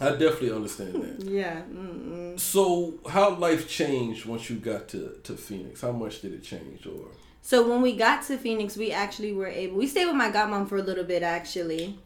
I 0.00 0.12
definitely 0.12 0.52
understand 0.52 0.94
that. 0.94 1.24
Yeah. 1.30 1.60
Mm-mm. 1.70 2.40
So, 2.40 2.94
how 3.08 3.34
life 3.36 3.68
changed 3.68 4.24
once 4.24 4.48
you 4.48 4.56
got 4.56 4.88
to, 4.88 5.18
to 5.24 5.34
Phoenix? 5.34 5.82
How 5.82 5.92
much 5.92 6.22
did 6.22 6.32
it 6.32 6.42
change? 6.42 6.86
Or 6.86 7.08
So 7.42 7.68
when 7.68 7.82
we 7.82 7.94
got 7.96 8.22
to 8.28 8.38
Phoenix, 8.38 8.78
we 8.78 8.92
actually 8.92 9.34
were 9.34 9.46
able. 9.48 9.76
We 9.76 9.86
stayed 9.86 10.06
with 10.06 10.16
my 10.16 10.30
godmom 10.30 10.68
for 10.70 10.78
a 10.78 10.82
little 10.82 11.04
bit, 11.04 11.22
actually, 11.22 11.98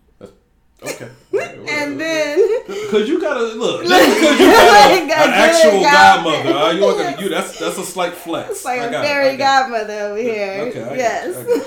okay, 0.82 1.08
and 1.32 1.98
then 2.00 2.38
because 2.66 3.08
you 3.08 3.20
gotta 3.20 3.40
look, 3.54 3.86
just 3.86 4.14
because 4.20 4.40
you 4.40 4.46
got 4.46 4.90
a, 5.02 5.06
Got 5.06 5.28
an 5.28 5.34
actual 5.34 5.80
godmother, 5.82 6.42
godmother. 6.44 6.58
uh, 6.58 6.72
you 6.72 6.82
want 6.82 7.16
to 7.18 7.22
you 7.22 7.28
that's 7.30 7.58
that's 7.58 7.78
a 7.78 7.84
slight 7.84 8.12
flex. 8.24 8.50
it's 8.50 8.64
like 8.64 8.80
I 8.80 8.84
a 8.86 8.90
got 8.90 9.04
fairy 9.04 9.28
it. 9.34 9.36
godmother 9.38 9.92
over 10.00 10.18
here. 10.20 10.66
Okay, 10.68 10.82
I 10.82 10.94
yes. 10.94 11.46
you, 11.46 11.62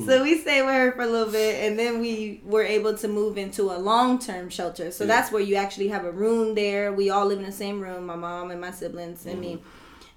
I 0.00 0.04
so 0.06 0.22
we 0.22 0.38
stayed 0.38 0.62
with 0.62 0.74
her 0.74 0.92
for 0.92 1.02
a 1.02 1.06
little 1.06 1.32
bit, 1.32 1.64
and 1.64 1.78
then 1.78 2.00
we 2.00 2.40
were 2.44 2.62
able 2.64 2.96
to 2.98 3.08
move 3.08 3.38
into 3.38 3.70
a 3.70 3.78
long 3.78 4.18
term 4.18 4.50
shelter. 4.50 4.90
So 4.90 5.04
Yeah. 5.04 5.08
that's 5.08 5.32
where 5.32 5.42
you 5.42 5.54
actually 5.56 5.88
have 5.88 6.04
a 6.04 6.10
room 6.12 6.54
there. 6.54 6.92
We 6.92 7.10
all 7.10 7.26
live 7.26 7.38
in 7.38 7.44
the 7.46 7.52
same 7.52 7.80
room. 7.80 8.04
My 8.06 8.16
mom 8.16 8.50
and 8.50 8.60
my 8.60 8.70
siblings 8.72 9.24
and 9.26 9.40
me. 9.40 9.54
Mm-hmm. 9.54 9.68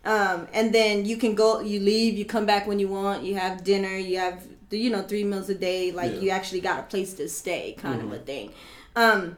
Um, 0.10 0.48
and 0.54 0.74
then 0.74 1.06
you 1.06 1.18
can 1.18 1.36
go, 1.36 1.60
you 1.60 1.80
leave, 1.82 2.18
you 2.18 2.24
come 2.26 2.46
back 2.46 2.66
when 2.66 2.80
you 2.80 2.88
want. 2.88 3.24
You 3.24 3.36
have 3.36 3.64
dinner. 3.64 3.96
You 3.98 4.18
have 4.20 4.42
you 4.72 4.90
know 4.90 5.02
three 5.04 5.24
meals 5.24 5.50
a 5.50 5.56
day. 5.56 5.92
Like 5.92 6.14
Yeah. 6.14 6.20
you 6.20 6.30
actually 6.30 6.62
got 6.62 6.80
a 6.80 6.84
place 6.84 7.14
to 7.16 7.30
stay, 7.30 7.76
kind 7.78 8.02
Mhm. 8.02 8.06
of 8.06 8.14
a 8.14 8.20
thing. 8.20 8.52
Um, 8.96 9.38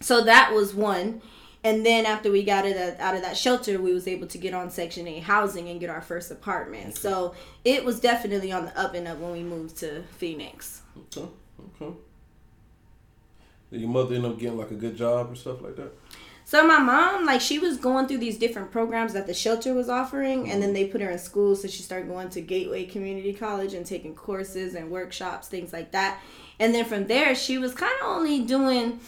so 0.00 0.22
that 0.24 0.52
was 0.54 0.74
one. 0.74 1.20
And 1.62 1.84
then 1.84 2.04
after 2.04 2.30
we 2.30 2.42
got 2.42 2.66
it 2.66 2.76
out- 2.76 3.00
out 3.00 3.14
of 3.16 3.22
that 3.22 3.38
shelter, 3.38 3.80
we 3.80 3.94
was 3.94 4.06
able 4.06 4.26
to 4.26 4.36
get 4.38 4.52
on 4.52 4.70
Section 4.70 5.06
8 5.08 5.22
housing 5.22 5.68
and 5.70 5.80
get 5.80 5.88
our 5.88 6.02
first 6.02 6.30
apartment. 6.30 6.96
So 6.98 7.34
it 7.64 7.84
was 7.86 8.00
definitely 8.00 8.52
on 8.52 8.66
the 8.66 8.78
up 8.78 8.94
and 8.94 9.08
up 9.08 9.18
when 9.18 9.32
we 9.32 9.42
moved 9.42 9.76
to 9.78 10.02
Phoenix. 10.18 10.82
Okay, 11.16 11.26
okay. 11.80 11.94
Did 13.70 13.80
your 13.80 13.88
mother 13.90 14.14
end 14.14 14.26
up 14.26 14.38
getting 14.38 14.58
like 14.58 14.70
a 14.70 14.74
good 14.74 14.94
job 14.96 15.32
or 15.32 15.36
stuff 15.36 15.62
like 15.62 15.76
that? 15.76 15.92
So 16.54 16.64
my 16.64 16.78
mom, 16.78 17.26
like, 17.26 17.40
she 17.40 17.58
was 17.58 17.78
going 17.78 18.06
through 18.06 18.18
these 18.18 18.38
different 18.38 18.70
programs 18.70 19.12
that 19.14 19.26
the 19.26 19.34
shelter 19.34 19.74
was 19.74 19.88
offering, 19.88 20.48
and 20.52 20.62
then 20.62 20.72
they 20.72 20.84
put 20.84 21.00
her 21.00 21.10
in 21.10 21.18
school. 21.18 21.56
So 21.56 21.66
she 21.66 21.82
started 21.82 22.06
going 22.06 22.28
to 22.30 22.40
Gateway 22.40 22.84
Community 22.84 23.32
College 23.32 23.74
and 23.74 23.84
taking 23.84 24.14
courses 24.14 24.76
and 24.76 24.88
workshops, 24.88 25.48
things 25.48 25.72
like 25.72 25.90
that. 25.90 26.20
And 26.60 26.72
then 26.72 26.84
from 26.84 27.08
there, 27.08 27.34
she 27.34 27.58
was 27.58 27.74
kind 27.74 27.90
of 28.00 28.06
only 28.06 28.42
doing 28.44 29.00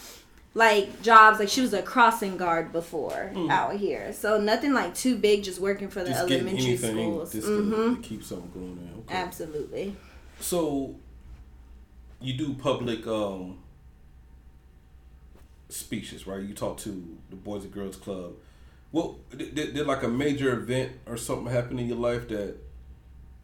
like 0.55 1.01
jobs. 1.01 1.39
Like 1.39 1.47
she 1.47 1.61
was 1.61 1.71
a 1.71 1.81
crossing 1.81 2.35
guard 2.35 2.73
before 2.73 3.31
Mm. 3.33 3.49
out 3.49 3.77
here, 3.77 4.11
so 4.11 4.37
nothing 4.41 4.73
like 4.73 4.93
too 4.93 5.15
big. 5.15 5.45
Just 5.45 5.61
working 5.61 5.87
for 5.87 6.03
the 6.03 6.09
Just 6.09 6.29
elementary 6.29 6.75
schools. 6.75 7.31
hmm 7.33 7.95
to 7.95 8.01
keep 8.01 8.25
something 8.25 8.51
going 8.53 8.75
there. 8.75 8.93
Okay. 9.05 9.15
Absolutely. 9.25 9.95
So 10.41 10.95
you 12.19 12.33
do 12.33 12.55
public 12.55 13.07
um 13.07 13.59
speeches, 15.69 16.27
right? 16.27 16.41
You 16.41 16.53
talk 16.53 16.77
to 16.79 17.17
the 17.29 17.35
Boys 17.35 17.63
and 17.63 17.73
Girls 17.73 17.95
Club. 17.95 18.33
Well, 18.91 19.19
did, 19.35 19.53
did, 19.55 19.85
like 19.85 20.03
a 20.03 20.07
major 20.07 20.53
event 20.53 20.93
or 21.05 21.17
something 21.17 21.51
happen 21.51 21.77
in 21.77 21.87
your 21.87 21.97
life 21.97 22.29
that 22.29 22.55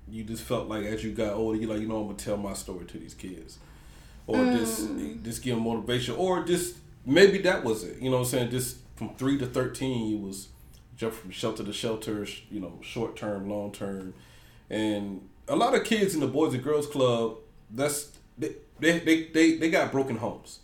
you 0.09 0.23
just 0.23 0.43
felt 0.43 0.67
like 0.67 0.85
as 0.85 1.03
you 1.03 1.11
got 1.11 1.33
older, 1.33 1.57
you 1.57 1.67
like, 1.67 1.81
you 1.81 1.87
know, 1.87 1.99
I'm 1.99 2.07
gonna 2.07 2.17
tell 2.17 2.37
my 2.37 2.53
story 2.53 2.85
to 2.85 2.97
these 2.97 3.13
kids, 3.13 3.57
or 4.25 4.37
mm. 4.37 4.57
just 4.57 5.23
just 5.23 5.43
give 5.43 5.55
them 5.55 5.65
motivation, 5.65 6.15
or 6.15 6.43
just 6.43 6.77
maybe 7.05 7.39
that 7.39 7.63
was 7.63 7.83
it. 7.83 8.01
You 8.01 8.09
know, 8.09 8.17
what 8.17 8.23
I'm 8.23 8.29
saying 8.29 8.51
just 8.51 8.77
from 8.95 9.15
three 9.15 9.37
to 9.37 9.45
thirteen, 9.45 10.07
you 10.07 10.17
was 10.17 10.47
jump 10.95 11.13
from 11.13 11.31
shelter 11.31 11.63
to 11.63 11.73
shelter, 11.73 12.25
you 12.49 12.59
know, 12.59 12.79
short 12.81 13.15
term, 13.15 13.49
long 13.49 13.71
term, 13.71 14.13
and 14.69 15.27
a 15.47 15.55
lot 15.55 15.75
of 15.75 15.83
kids 15.83 16.13
in 16.13 16.21
the 16.21 16.27
Boys 16.27 16.53
and 16.53 16.63
Girls 16.63 16.87
Club, 16.87 17.37
that's 17.69 18.11
they 18.37 18.53
they 18.79 18.99
they, 18.99 19.23
they, 19.25 19.57
they 19.57 19.69
got 19.69 19.91
broken 19.91 20.17
homes. 20.17 20.59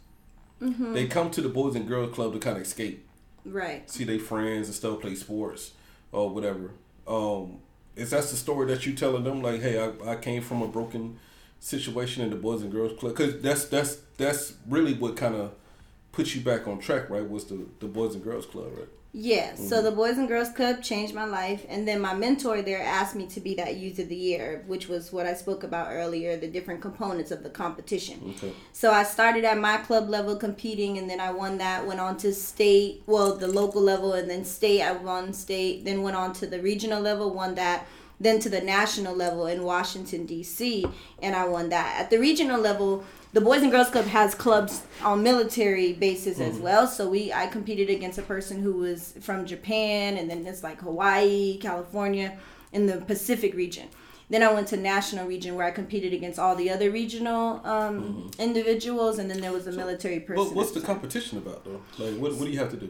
They 0.61 1.07
come 1.07 1.31
to 1.31 1.41
the 1.41 1.49
Boys 1.49 1.75
and 1.75 1.87
Girls 1.87 2.13
Club 2.13 2.33
to 2.33 2.39
kind 2.39 2.57
of 2.57 2.63
escape 2.63 3.07
Right. 3.45 3.89
see 3.89 4.03
their 4.03 4.19
friends 4.19 4.67
and 4.67 4.75
stuff, 4.75 4.99
play 5.01 5.15
sports 5.15 5.71
or 6.11 6.29
whatever. 6.29 6.71
Um, 7.07 7.59
is 7.95 8.11
that 8.11 8.23
the 8.23 8.35
story 8.35 8.67
that 8.67 8.85
you 8.85 8.93
telling 8.93 9.23
them? 9.23 9.41
Like, 9.41 9.61
hey, 9.61 9.79
I, 9.81 10.11
I 10.11 10.15
came 10.17 10.41
from 10.41 10.61
a 10.61 10.67
broken 10.67 11.17
situation 11.59 12.23
in 12.23 12.29
the 12.29 12.35
Boys 12.35 12.61
and 12.61 12.71
Girls 12.71 12.97
Club 12.99 13.15
because 13.15 13.41
that's 13.41 13.65
that's 13.65 13.95
that's 14.17 14.53
really 14.67 14.93
what 14.93 15.15
kind 15.15 15.35
of 15.35 15.51
put 16.11 16.35
you 16.35 16.41
back 16.41 16.67
on 16.67 16.79
track, 16.79 17.09
right? 17.09 17.27
Was 17.27 17.45
the 17.45 17.65
the 17.79 17.87
Boys 17.87 18.15
and 18.15 18.23
Girls 18.23 18.45
Club, 18.45 18.67
right? 18.77 18.87
Yeah, 19.11 19.53
Mm-hmm. 19.53 19.67
so 19.67 19.81
the 19.81 19.91
Boys 19.91 20.17
and 20.19 20.27
Girls 20.27 20.49
Club 20.51 20.83
changed 20.83 21.15
my 21.15 21.25
life. 21.25 21.65
And 21.67 21.87
then 21.87 21.99
my 21.99 22.13
mentor 22.13 22.61
there 22.61 22.81
asked 22.83 23.15
me 23.15 23.25
to 23.27 23.39
be 23.39 23.55
that 23.55 23.75
Youth 23.77 23.97
of 23.99 24.07
the 24.07 24.15
Year, 24.15 24.63
which 24.67 24.87
was 24.87 25.11
what 25.11 25.25
I 25.25 25.33
spoke 25.33 25.63
about 25.63 25.87
earlier 25.91 26.37
the 26.37 26.47
different 26.47 26.81
components 26.81 27.31
of 27.31 27.41
the 27.41 27.49
competition. 27.49 28.35
Okay. 28.37 28.53
So 28.71 28.91
I 28.91 29.03
started 29.03 29.45
at 29.45 29.57
my 29.57 29.77
club 29.77 30.09
level 30.09 30.35
competing, 30.35 30.99
and 30.99 31.09
then 31.09 31.19
I 31.19 31.31
won 31.31 31.57
that. 31.57 31.87
Went 31.87 31.99
on 31.99 32.17
to 32.17 32.31
state, 32.33 33.01
well, 33.07 33.35
the 33.35 33.47
local 33.47 33.81
level, 33.81 34.13
and 34.13 34.29
then 34.29 34.45
state. 34.45 34.83
I 34.83 34.91
won 34.91 35.33
state. 35.33 35.85
Then 35.85 36.03
went 36.03 36.15
on 36.15 36.33
to 36.33 36.45
the 36.45 36.61
regional 36.61 37.01
level, 37.01 37.33
won 37.33 37.55
that. 37.55 37.87
Then 38.21 38.39
to 38.41 38.49
the 38.49 38.59
national 38.61 39.15
level 39.15 39.47
in 39.47 39.63
Washington 39.63 40.25
D.C. 40.25 40.85
and 41.21 41.35
I 41.35 41.45
won 41.45 41.69
that. 41.69 41.99
At 42.01 42.09
the 42.09 42.19
regional 42.19 42.59
level, 42.59 43.05
the 43.33 43.41
Boys 43.41 43.61
and 43.61 43.71
Girls 43.71 43.89
Club 43.89 44.05
has 44.05 44.33
clubs 44.33 44.83
on 45.03 45.21
military 45.21 45.93
bases 45.93 46.39
as 46.39 46.57
well. 46.57 46.87
So 46.87 47.07
we, 47.09 47.31
I 47.31 47.47
competed 47.47 47.89
against 47.89 48.17
a 48.17 48.23
person 48.23 48.61
who 48.61 48.73
was 48.73 49.13
from 49.21 49.45
Japan, 49.45 50.17
and 50.17 50.29
then 50.29 50.45
it's 50.47 50.63
like 50.63 50.81
Hawaii, 50.81 51.57
California, 51.59 52.37
in 52.71 52.85
the 52.85 52.97
Pacific 53.01 53.53
region. 53.53 53.87
Then 54.31 54.43
I 54.43 54.51
went 54.53 54.67
to 54.67 54.77
national 54.77 55.25
region 55.27 55.55
where 55.55 55.65
I 55.65 55.71
competed 55.71 56.13
against 56.13 56.37
all 56.37 56.55
the 56.55 56.69
other 56.69 56.91
regional 56.91 57.65
um, 57.65 58.29
individuals, 58.37 59.17
and 59.17 59.29
then 59.29 59.41
there 59.41 59.51
was 59.51 59.65
a 59.65 59.71
military 59.71 60.19
person. 60.19 60.45
But 60.45 60.55
what's 60.55 60.71
the 60.71 60.81
competition 60.81 61.39
about 61.39 61.65
though? 61.65 61.81
Like, 61.97 62.15
what 62.15 62.35
what 62.35 62.45
do 62.45 62.51
you 62.51 62.59
have 62.59 62.69
to 62.71 62.77
do? 62.77 62.89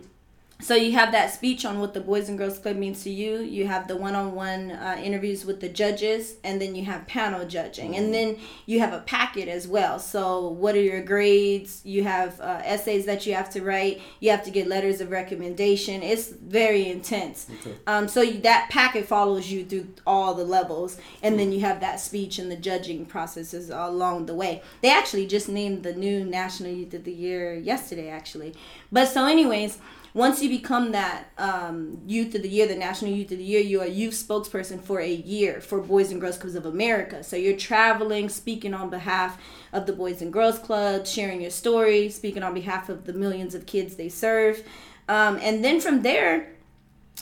So 0.61 0.75
you 0.75 0.91
have 0.91 1.13
that 1.13 1.33
speech 1.33 1.63
on 1.63 1.79
what 1.79 1.93
the 1.93 2.01
Boys 2.01 2.27
and 2.27 2.37
Girls 2.37 2.59
Club 2.59 2.75
means 2.75 3.03
to 3.03 3.09
you. 3.09 3.39
You 3.39 3.65
have 3.67 3.87
the 3.87 3.95
one-on-one 3.95 4.71
uh, 4.71 5.01
interviews 5.01 5.45
with 5.45 5.61
the 5.61 5.69
judges, 5.69 6.35
and 6.43 6.61
then 6.61 6.75
you 6.75 6.83
have 6.83 7.07
panel 7.07 7.47
judging, 7.47 7.95
and 7.95 8.13
then 8.13 8.37
you 8.65 8.81
have 8.81 8.91
a 8.91 8.99
packet 8.99 9.47
as 9.47 9.69
well. 9.69 9.99
So 9.99 10.49
what 10.49 10.75
are 10.75 10.81
your 10.81 11.01
grades? 11.01 11.81
You 11.85 12.03
have 12.03 12.41
uh, 12.41 12.61
essays 12.65 13.05
that 13.05 13.25
you 13.25 13.33
have 13.35 13.49
to 13.51 13.61
write. 13.61 14.01
You 14.19 14.31
have 14.31 14.43
to 14.43 14.51
get 14.51 14.67
letters 14.67 14.99
of 14.99 15.11
recommendation. 15.11 16.03
It's 16.03 16.27
very 16.27 16.89
intense. 16.89 17.47
Okay. 17.61 17.77
Um, 17.87 18.09
so 18.09 18.21
you, 18.21 18.41
that 18.41 18.69
packet 18.69 19.07
follows 19.07 19.49
you 19.49 19.63
through 19.63 19.87
all 20.05 20.33
the 20.33 20.43
levels, 20.43 20.97
and 21.23 21.39
then 21.39 21.53
you 21.53 21.61
have 21.61 21.79
that 21.79 22.01
speech 22.01 22.37
and 22.37 22.51
the 22.51 22.57
judging 22.57 23.05
processes 23.05 23.69
along 23.69 24.25
the 24.25 24.35
way. 24.35 24.61
They 24.81 24.91
actually 24.91 25.25
just 25.25 25.47
named 25.47 25.83
the 25.83 25.93
new 25.93 26.25
National 26.25 26.71
Youth 26.71 26.93
of 26.93 27.05
the 27.05 27.13
Year 27.13 27.55
yesterday, 27.55 28.09
actually. 28.09 28.55
But 28.91 29.07
so, 29.07 29.25
anyways, 29.25 29.79
once 30.13 30.41
you 30.41 30.49
become 30.49 30.91
that 30.91 31.29
um, 31.37 32.01
youth 32.05 32.33
of 32.35 32.41
the 32.41 32.49
year, 32.49 32.67
the 32.67 32.75
national 32.75 33.11
youth 33.11 33.31
of 33.31 33.37
the 33.37 33.43
year, 33.43 33.61
you're 33.61 33.83
a 33.83 33.89
youth 33.89 34.13
spokesperson 34.13 34.81
for 34.81 34.99
a 34.99 35.11
year 35.11 35.61
for 35.61 35.79
Boys 35.79 36.11
and 36.11 36.19
Girls 36.19 36.37
Clubs 36.37 36.55
of 36.55 36.65
America. 36.65 37.23
So 37.23 37.35
you're 37.35 37.57
traveling, 37.57 38.29
speaking 38.29 38.73
on 38.73 38.89
behalf 38.89 39.39
of 39.71 39.85
the 39.85 39.93
Boys 39.93 40.21
and 40.21 40.33
Girls 40.33 40.57
Club, 40.59 41.05
sharing 41.05 41.41
your 41.41 41.51
story, 41.51 42.09
speaking 42.09 42.43
on 42.43 42.53
behalf 42.53 42.89
of 42.89 43.05
the 43.05 43.13
millions 43.13 43.53
of 43.53 43.65
kids 43.65 43.95
they 43.95 44.09
serve. 44.09 44.63
Um, 45.07 45.37
and 45.41 45.63
then 45.63 45.79
from 45.79 46.01
there, 46.01 46.49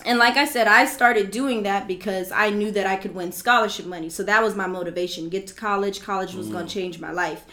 and 0.06 0.20
like 0.20 0.38
I 0.38 0.46
said, 0.46 0.68
I 0.68 0.86
started 0.86 1.32
doing 1.32 1.64
that 1.64 1.88
because 1.88 2.32
I 2.32 2.52
knew 2.52 2.72
that 2.72 2.86
I 2.86 2.98
could 2.98 3.16
win 3.16 3.32
scholarship 3.32 3.86
money. 3.86 4.10
So 4.10 4.24
that 4.24 4.44
was 4.44 4.56
my 4.56 4.68
motivation. 4.68 5.30
Get 5.30 5.48
to 5.48 5.54
college. 5.54 6.02
College 6.02 6.36
was 6.36 6.50
mm. 6.50 6.52
going 6.52 6.68
to 6.68 6.74
change 6.74 7.00
my 7.00 7.12
life. 7.12 7.46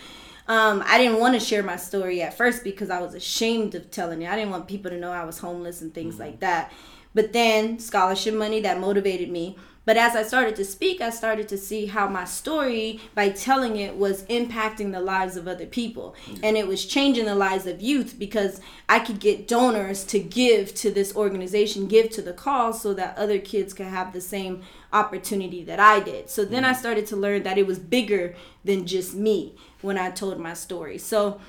Um, 0.47 0.83
I 0.87 0.99
didn't 0.99 1.21
want 1.21 1.35
to 1.35 1.41
share 1.41 1.63
my 1.63 1.77
story 1.77 2.21
at 2.23 2.37
first 2.37 2.65
because 2.65 2.91
I 2.91 3.01
was 3.01 3.15
ashamed 3.15 3.75
of 3.75 3.91
telling 3.91 4.23
it. 4.23 4.31
I 4.31 4.37
didn't 4.37 4.51
want 4.51 4.69
people 4.69 4.91
to 4.91 4.99
know 4.99 5.11
I 5.11 5.25
was 5.25 5.39
homeless 5.39 5.81
and 5.81 5.93
things 5.95 6.17
mm. 6.17 6.21
like 6.21 6.41
that. 6.41 6.73
But 7.15 7.33
then 7.33 7.79
scholarship 7.79 8.35
money 8.35 8.61
that 8.61 8.81
motivated 8.81 9.31
me. 9.31 9.57
But 9.87 9.99
as 9.99 10.17
I 10.17 10.23
started 10.23 10.57
to 10.57 10.65
speak, 10.65 11.03
I 11.03 11.11
started 11.11 11.47
to 11.49 11.59
see 11.59 11.87
how 11.87 12.09
my 12.09 12.25
story, 12.25 13.01
by 13.15 13.29
telling 13.29 13.77
it, 13.77 13.97
was 13.97 14.23
impacting 14.25 14.93
the 14.93 15.01
lives 15.01 15.37
of 15.37 15.47
other 15.47 15.67
people. 15.67 16.17
Mm. 16.27 16.41
And 16.43 16.57
it 16.57 16.67
was 16.67 16.87
changing 16.87 17.27
the 17.27 17.35
lives 17.35 17.67
of 17.67 17.83
youth 17.83 18.17
because 18.19 18.61
I 18.89 18.99
could 18.99 19.21
get 19.21 19.47
donors 19.47 20.05
to 20.05 20.19
give 20.19 20.75
to 20.77 20.91
this 20.91 21.15
organization, 21.15 21.87
give 21.87 22.11
to 22.11 22.23
the 22.23 22.33
cause, 22.33 22.81
so 22.81 22.95
that 22.95 23.17
other 23.19 23.39
kids 23.39 23.75
could 23.75 23.87
have 23.87 24.13
the 24.13 24.23
same 24.23 24.63
opportunity 24.93 25.63
that 25.65 25.81
I 25.81 26.01
did. 26.01 26.31
So 26.31 26.45
then 26.45 26.65
I 26.65 26.73
mm. 26.73 26.77
started 26.77 27.07
to 27.09 27.17
learn 27.17 27.43
that 27.43 27.59
it 27.59 27.67
was 27.67 27.79
bigger 27.79 28.35
than 28.65 28.87
just 28.87 29.15
me 29.15 29.55
when 29.85 29.99
I 29.99 30.11
told 30.11 30.39
my 30.39 30.55
story. 30.55 30.99
So 30.99 31.41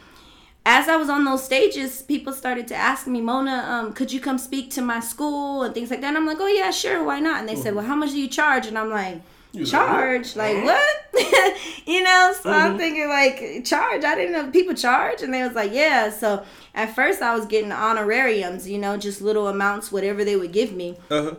as 0.65 0.89
I 0.89 0.95
was 0.97 1.09
on 1.09 1.23
those 1.23 1.43
stages, 1.43 2.01
people 2.01 2.33
started 2.33 2.67
to 2.69 2.75
ask 2.75 3.07
me, 3.07 3.21
Mona, 3.21 3.65
um, 3.69 3.93
could 3.93 4.11
you 4.11 4.19
come 4.19 4.37
speak 4.37 4.71
to 4.71 4.81
my 4.81 4.99
school 4.99 5.63
and 5.63 5.73
things 5.73 5.89
like 5.89 6.01
that? 6.01 6.07
And 6.07 6.17
I'm 6.17 6.25
like, 6.25 6.39
oh 6.39 6.47
yeah, 6.47 6.71
sure, 6.71 7.03
why 7.03 7.19
not? 7.19 7.39
And 7.39 7.47
they 7.47 7.53
mm-hmm. 7.53 7.63
said, 7.63 7.75
well, 7.75 7.85
how 7.85 7.95
much 7.95 8.11
do 8.11 8.19
you 8.19 8.27
charge? 8.27 8.67
And 8.67 8.77
I'm 8.77 8.89
like, 8.89 9.21
charge 9.63 10.35
like, 10.35 10.55
like 10.57 10.65
what 10.65 11.13
you 11.85 12.03
know 12.03 12.33
so 12.33 12.49
mm-hmm. 12.49 12.49
i'm 12.49 12.77
thinking 12.77 13.07
like 13.07 13.63
charge 13.63 14.03
i 14.03 14.13
didn't 14.13 14.33
know 14.33 14.51
people 14.51 14.73
charge 14.73 15.21
and 15.21 15.33
they 15.33 15.41
was 15.43 15.53
like 15.53 15.71
yeah 15.71 16.09
so 16.09 16.43
at 16.73 16.93
first 16.93 17.21
i 17.21 17.33
was 17.33 17.45
getting 17.45 17.71
honorariums 17.71 18.67
you 18.67 18.77
know 18.77 18.97
just 18.97 19.21
little 19.21 19.47
amounts 19.47 19.93
whatever 19.93 20.25
they 20.25 20.35
would 20.35 20.51
give 20.51 20.73
me 20.73 20.97
uh-huh. 21.09 21.35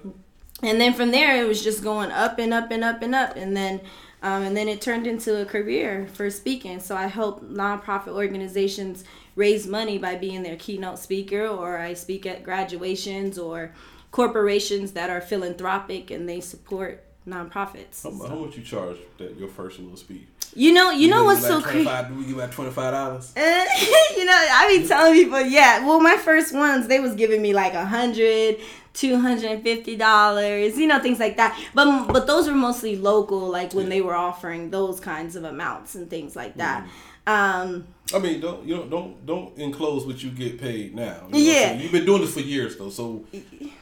and 0.62 0.80
then 0.80 0.94
from 0.94 1.10
there 1.10 1.36
it 1.36 1.46
was 1.46 1.62
just 1.62 1.82
going 1.82 2.10
up 2.10 2.38
and 2.38 2.54
up 2.54 2.70
and 2.70 2.82
up 2.82 3.02
and 3.02 3.14
up 3.14 3.36
and 3.36 3.54
then 3.54 3.82
um, 4.26 4.42
and 4.42 4.56
then 4.56 4.68
it 4.68 4.80
turned 4.80 5.06
into 5.06 5.40
a 5.40 5.44
career 5.44 6.08
for 6.12 6.30
speaking. 6.30 6.80
So 6.80 6.96
I 6.96 7.06
help 7.06 7.44
nonprofit 7.44 8.08
organizations 8.08 9.04
raise 9.36 9.68
money 9.68 9.98
by 9.98 10.16
being 10.16 10.42
their 10.42 10.56
keynote 10.56 10.98
speaker, 10.98 11.46
or 11.46 11.78
I 11.78 11.94
speak 11.94 12.26
at 12.26 12.42
graduations 12.42 13.38
or 13.38 13.72
corporations 14.10 14.92
that 14.92 15.10
are 15.10 15.20
philanthropic 15.20 16.10
and 16.10 16.28
they 16.28 16.40
support 16.40 17.04
nonprofits. 17.24 18.02
How, 18.02 18.10
so. 18.10 18.26
how 18.26 18.34
much 18.34 18.56
you 18.56 18.64
charge 18.64 18.96
that 19.18 19.38
your 19.38 19.46
first 19.46 19.78
little 19.78 19.96
speech? 19.96 20.26
You 20.56 20.72
know, 20.72 20.90
you, 20.90 21.00
you 21.02 21.08
know 21.08 21.24
what's 21.24 21.46
so 21.46 21.60
crazy? 21.60 21.84
Do 22.08 22.14
we 22.14 22.24
give 22.24 22.40
out 22.40 22.50
twenty 22.50 22.70
five 22.70 22.92
dollars? 22.92 23.32
You 24.16 24.24
know, 24.24 24.32
I 24.32 24.78
be 24.78 24.88
telling 24.88 25.12
people, 25.12 25.40
yeah. 25.42 25.86
Well, 25.86 26.00
my 26.00 26.16
first 26.16 26.54
ones, 26.54 26.88
they 26.88 26.98
was 26.98 27.14
giving 27.14 27.42
me 27.42 27.52
like 27.52 27.74
a 27.74 27.84
hundred, 27.84 28.56
two 28.94 29.20
hundred 29.20 29.50
and 29.50 29.62
fifty 29.62 29.94
dollars, 29.94 30.78
you 30.78 30.86
know, 30.86 30.98
things 30.98 31.20
like 31.20 31.36
that. 31.36 31.60
But 31.74 32.06
but 32.10 32.26
those 32.26 32.48
were 32.48 32.54
mostly 32.54 32.96
local, 32.96 33.50
like 33.50 33.74
when 33.74 33.90
they 33.90 34.00
were 34.00 34.14
offering 34.14 34.70
those 34.70 34.98
kinds 34.98 35.36
of 35.36 35.44
amounts 35.44 35.94
and 35.94 36.08
things 36.08 36.34
like 36.34 36.56
that. 36.56 36.86
Mm. 37.26 37.30
Um, 37.30 37.86
I 38.14 38.18
mean, 38.20 38.40
don't 38.40 38.64
you 38.64 38.76
know, 38.76 38.86
don't 38.86 39.26
don't 39.26 39.58
enclose 39.58 40.06
what 40.06 40.22
you 40.22 40.30
get 40.30 40.60
paid 40.60 40.94
now. 40.94 41.22
You 41.28 41.32
know 41.32 41.38
yeah, 41.38 41.72
you've 41.72 41.92
been 41.92 42.04
doing 42.04 42.20
this 42.20 42.34
for 42.34 42.40
years 42.40 42.76
though, 42.76 42.90
so 42.90 43.24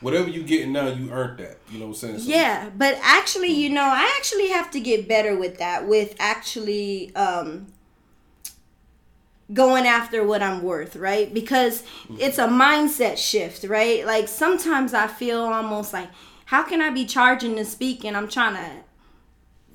whatever 0.00 0.28
you 0.28 0.42
getting 0.42 0.72
now, 0.72 0.88
you 0.88 1.10
earned 1.10 1.38
that. 1.40 1.58
You 1.70 1.78
know 1.78 1.86
what 1.86 1.90
I'm 1.90 1.94
saying? 1.96 2.18
So, 2.20 2.30
yeah, 2.30 2.70
but 2.76 2.98
actually, 3.02 3.52
you 3.52 3.68
know, 3.68 3.84
I 3.84 4.10
actually 4.16 4.48
have 4.48 4.70
to 4.70 4.80
get 4.80 5.08
better 5.08 5.36
with 5.36 5.58
that. 5.58 5.86
With 5.86 6.14
actually 6.18 7.14
um, 7.14 7.66
going 9.52 9.86
after 9.86 10.24
what 10.24 10.42
I'm 10.42 10.62
worth, 10.62 10.96
right? 10.96 11.32
Because 11.32 11.82
mm-hmm. 11.82 12.16
it's 12.18 12.38
a 12.38 12.48
mindset 12.48 13.18
shift, 13.18 13.64
right? 13.64 14.06
Like 14.06 14.28
sometimes 14.28 14.94
I 14.94 15.06
feel 15.06 15.40
almost 15.42 15.92
like, 15.92 16.08
how 16.46 16.62
can 16.62 16.80
I 16.80 16.90
be 16.90 17.04
charging 17.04 17.56
to 17.56 17.64
speak 17.64 18.04
and 18.04 18.16
I'm 18.16 18.28
trying 18.28 18.54
to 18.54 18.70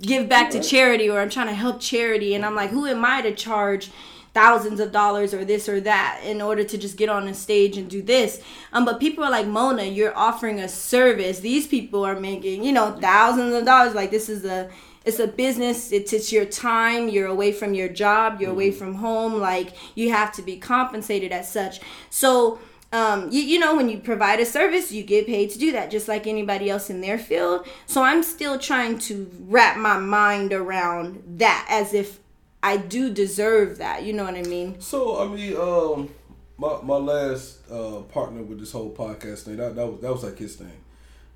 give 0.01 0.27
back 0.29 0.49
to 0.51 0.62
charity 0.62 1.09
or 1.09 1.19
I'm 1.19 1.29
trying 1.29 1.47
to 1.47 1.53
help 1.53 1.79
charity 1.79 2.33
and 2.33 2.45
I'm 2.45 2.55
like, 2.55 2.71
who 2.71 2.85
am 2.88 3.05
I 3.05 3.21
to 3.21 3.33
charge? 3.33 3.91
Thousands 4.33 4.79
of 4.79 4.91
dollars 4.91 5.33
or 5.33 5.43
this 5.43 5.67
or 5.67 5.81
that 5.81 6.21
in 6.23 6.41
order 6.41 6.63
to 6.63 6.77
just 6.77 6.97
get 6.97 7.09
on 7.09 7.27
a 7.27 7.33
stage 7.33 7.77
and 7.77 7.89
do 7.89 8.01
this. 8.01 8.41
Um, 8.73 8.85
but 8.85 8.99
people 8.99 9.23
are 9.23 9.31
like, 9.31 9.47
Mona, 9.47 9.83
you're 9.83 10.15
offering 10.17 10.59
a 10.59 10.69
service. 10.69 11.39
These 11.39 11.67
people 11.67 12.05
are 12.05 12.19
making, 12.19 12.63
you 12.63 12.71
know, 12.71 12.91
thousands 12.99 13.53
of 13.53 13.65
dollars. 13.65 13.95
Like 13.95 14.11
this 14.11 14.29
is 14.29 14.45
a 14.45 14.69
it's 15.05 15.19
a 15.19 15.27
business 15.27 15.91
it's, 15.91 16.13
it's 16.13 16.31
your 16.31 16.45
time 16.45 17.07
you're 17.09 17.27
away 17.27 17.51
from 17.51 17.73
your 17.73 17.89
job 17.89 18.39
you're 18.39 18.49
mm-hmm. 18.49 18.57
away 18.57 18.71
from 18.71 18.95
home 18.95 19.35
like 19.39 19.73
you 19.95 20.11
have 20.11 20.31
to 20.31 20.41
be 20.41 20.57
compensated 20.57 21.31
as 21.31 21.49
such 21.51 21.79
so 22.09 22.59
um, 22.91 23.29
you, 23.31 23.41
you 23.41 23.59
know 23.59 23.75
when 23.75 23.87
you 23.87 23.97
provide 23.99 24.39
a 24.39 24.45
service 24.45 24.91
you 24.91 25.03
get 25.03 25.25
paid 25.25 25.49
to 25.51 25.59
do 25.59 25.71
that 25.71 25.89
just 25.89 26.07
like 26.07 26.27
anybody 26.27 26.69
else 26.69 26.89
in 26.89 27.01
their 27.01 27.17
field 27.17 27.67
so 27.85 28.03
i'm 28.03 28.23
still 28.23 28.59
trying 28.59 28.97
to 28.97 29.29
wrap 29.47 29.77
my 29.77 29.97
mind 29.97 30.51
around 30.51 31.23
that 31.37 31.65
as 31.69 31.93
if 31.93 32.19
I 32.61 32.77
do 32.77 33.13
deserve 33.13 33.77
that. 33.77 34.03
You 34.03 34.13
know 34.13 34.25
what 34.25 34.35
I 34.35 34.43
mean? 34.43 34.79
So 34.81 35.21
I 35.21 35.27
mean, 35.33 35.55
um, 35.55 36.09
my 36.57 36.79
my 36.83 36.97
last 36.97 37.69
uh, 37.71 38.01
partner 38.01 38.43
with 38.43 38.59
this 38.59 38.71
whole 38.71 38.93
podcast 38.93 39.43
thing 39.43 39.57
that 39.57 39.75
that 39.75 39.87
was 39.87 40.01
that 40.01 40.11
was 40.11 40.23
like 40.23 40.37
his 40.37 40.55
thing. 40.55 40.71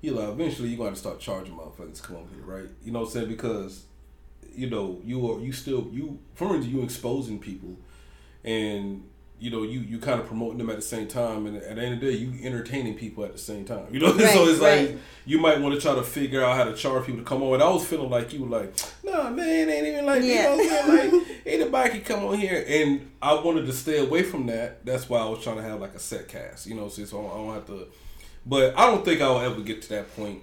He 0.02 0.10
like 0.10 0.28
eventually 0.28 0.68
you 0.68 0.76
got 0.76 0.90
to 0.90 0.96
start 0.96 1.18
charging 1.18 1.54
motherfuckers 1.54 1.96
to 1.96 2.02
come 2.02 2.16
over 2.16 2.34
here, 2.34 2.44
right? 2.44 2.70
You 2.84 2.92
know 2.92 3.00
what 3.00 3.06
I'm 3.06 3.12
saying? 3.12 3.28
Because 3.28 3.84
you 4.54 4.68
know 4.68 5.00
you 5.04 5.30
are 5.30 5.40
you 5.40 5.52
still 5.52 5.88
you 5.92 6.18
from 6.34 6.62
you 6.62 6.82
exposing 6.82 7.38
people, 7.38 7.76
and 8.44 9.08
you 9.44 9.50
know, 9.50 9.62
you 9.62 9.80
you 9.80 9.98
kind 9.98 10.18
of 10.18 10.26
promoting 10.26 10.56
them 10.56 10.70
at 10.70 10.76
the 10.76 10.82
same 10.82 11.06
time, 11.06 11.44
and 11.44 11.58
at 11.58 11.76
the 11.76 11.82
end 11.82 11.94
of 11.94 12.00
the 12.00 12.10
day, 12.10 12.16
you 12.16 12.32
entertaining 12.46 12.94
people 12.94 13.26
at 13.26 13.32
the 13.32 13.38
same 13.38 13.66
time. 13.66 13.86
You 13.92 14.00
know, 14.00 14.12
right, 14.14 14.32
so 14.32 14.48
it's 14.48 14.58
right. 14.58 14.88
like 14.88 14.98
you 15.26 15.38
might 15.38 15.60
want 15.60 15.74
to 15.74 15.80
try 15.80 15.94
to 15.94 16.02
figure 16.02 16.42
out 16.42 16.56
how 16.56 16.64
to 16.64 16.74
charge 16.74 17.04
people 17.04 17.20
to 17.20 17.26
come 17.26 17.42
on. 17.42 17.54
And 17.54 17.62
I 17.62 17.68
was 17.68 17.84
feeling 17.84 18.08
like 18.08 18.32
you 18.32 18.44
were 18.44 18.48
like, 18.48 18.74
no, 19.04 19.24
nah, 19.24 19.30
man, 19.30 19.68
ain't 19.68 19.86
even 19.86 20.06
like 20.06 20.22
yeah. 20.22 20.54
you 20.54 20.70
know, 20.70 21.20
like 21.20 21.26
anybody 21.46 21.90
can 21.90 22.00
come 22.00 22.24
on 22.24 22.38
here, 22.38 22.64
and 22.66 23.10
I 23.20 23.34
wanted 23.34 23.66
to 23.66 23.72
stay 23.74 23.98
away 23.98 24.22
from 24.22 24.46
that. 24.46 24.86
That's 24.86 25.10
why 25.10 25.18
I 25.18 25.28
was 25.28 25.44
trying 25.44 25.56
to 25.56 25.62
have 25.62 25.78
like 25.78 25.94
a 25.94 25.98
set 25.98 26.26
cast, 26.26 26.66
you 26.66 26.74
know, 26.74 26.88
so, 26.88 27.04
so 27.04 27.26
I 27.26 27.34
don't 27.36 27.54
have 27.54 27.66
to. 27.66 27.88
But 28.46 28.78
I 28.78 28.86
don't 28.86 29.04
think 29.04 29.20
I'll 29.20 29.40
ever 29.40 29.60
get 29.60 29.82
to 29.82 29.88
that 29.90 30.16
point 30.16 30.40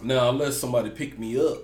now, 0.00 0.30
unless 0.30 0.56
somebody 0.56 0.90
pick 0.90 1.18
me 1.18 1.40
up, 1.40 1.58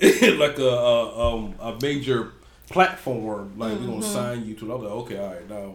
like 0.00 0.56
a 0.58 0.62
a, 0.62 1.34
um, 1.34 1.54
a 1.58 1.76
major 1.82 2.34
platform. 2.70 3.58
Like 3.58 3.72
mm-hmm. 3.72 3.86
we're 3.86 4.00
gonna 4.00 4.02
sign 4.02 4.46
you 4.46 4.54
to. 4.54 4.72
I'm 4.72 4.82
like, 4.82 4.92
okay, 4.92 5.18
all 5.18 5.34
right, 5.34 5.48
now 5.48 5.74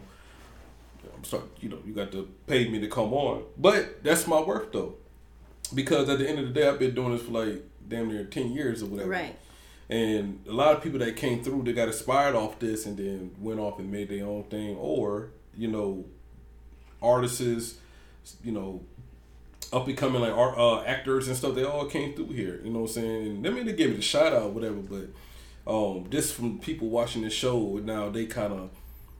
I'm 1.15 1.23
sorry, 1.23 1.43
you 1.59 1.69
know, 1.69 1.77
you 1.85 1.93
got 1.93 2.11
to 2.13 2.27
pay 2.47 2.67
me 2.67 2.79
to 2.79 2.87
come 2.87 3.13
on. 3.13 3.43
But 3.57 4.03
that's 4.03 4.25
my 4.27 4.41
work 4.41 4.71
though, 4.71 4.95
because 5.73 6.09
at 6.09 6.19
the 6.19 6.27
end 6.27 6.39
of 6.39 6.47
the 6.47 6.53
day, 6.53 6.67
I've 6.67 6.79
been 6.79 6.95
doing 6.95 7.11
this 7.11 7.21
for 7.21 7.31
like 7.31 7.63
damn 7.87 8.07
near 8.07 8.23
ten 8.23 8.51
years 8.51 8.81
or 8.81 8.87
whatever. 8.87 9.09
Right. 9.09 9.37
And 9.87 10.43
a 10.49 10.51
lot 10.51 10.75
of 10.75 10.81
people 10.81 10.97
that 10.99 11.15
came 11.15 11.43
through, 11.43 11.61
they 11.63 11.73
got 11.73 11.87
inspired 11.87 12.33
off 12.33 12.57
this 12.57 12.87
and 12.87 12.97
then 12.97 13.35
went 13.39 13.59
off 13.59 13.77
and 13.77 13.91
made 13.91 14.09
their 14.09 14.25
own 14.25 14.43
thing, 14.45 14.75
or 14.77 15.29
you 15.55 15.67
know, 15.67 16.05
artists, 17.01 17.75
you 18.43 18.51
know, 18.51 18.81
up 19.71 19.87
and 19.87 19.95
coming 19.95 20.21
like 20.21 20.33
art, 20.33 20.57
uh, 20.57 20.81
actors 20.83 21.27
and 21.27 21.37
stuff. 21.37 21.53
They 21.53 21.63
all 21.63 21.85
came 21.85 22.15
through 22.15 22.29
here. 22.29 22.59
You 22.63 22.71
know 22.71 22.79
what 22.79 22.89
I'm 22.89 22.93
saying? 22.93 23.27
And 23.27 23.47
I 23.47 23.49
mean, 23.51 23.65
they 23.65 23.73
gave 23.73 23.89
me 23.89 23.97
the 23.97 24.01
shout 24.01 24.33
out, 24.33 24.51
whatever, 24.51 24.75
but 24.75 25.07
um, 25.67 26.07
just 26.09 26.33
from 26.33 26.59
people 26.59 26.89
watching 26.89 27.21
the 27.21 27.29
show 27.29 27.79
now 27.83 28.09
they 28.09 28.25
kind 28.25 28.53
of 28.53 28.69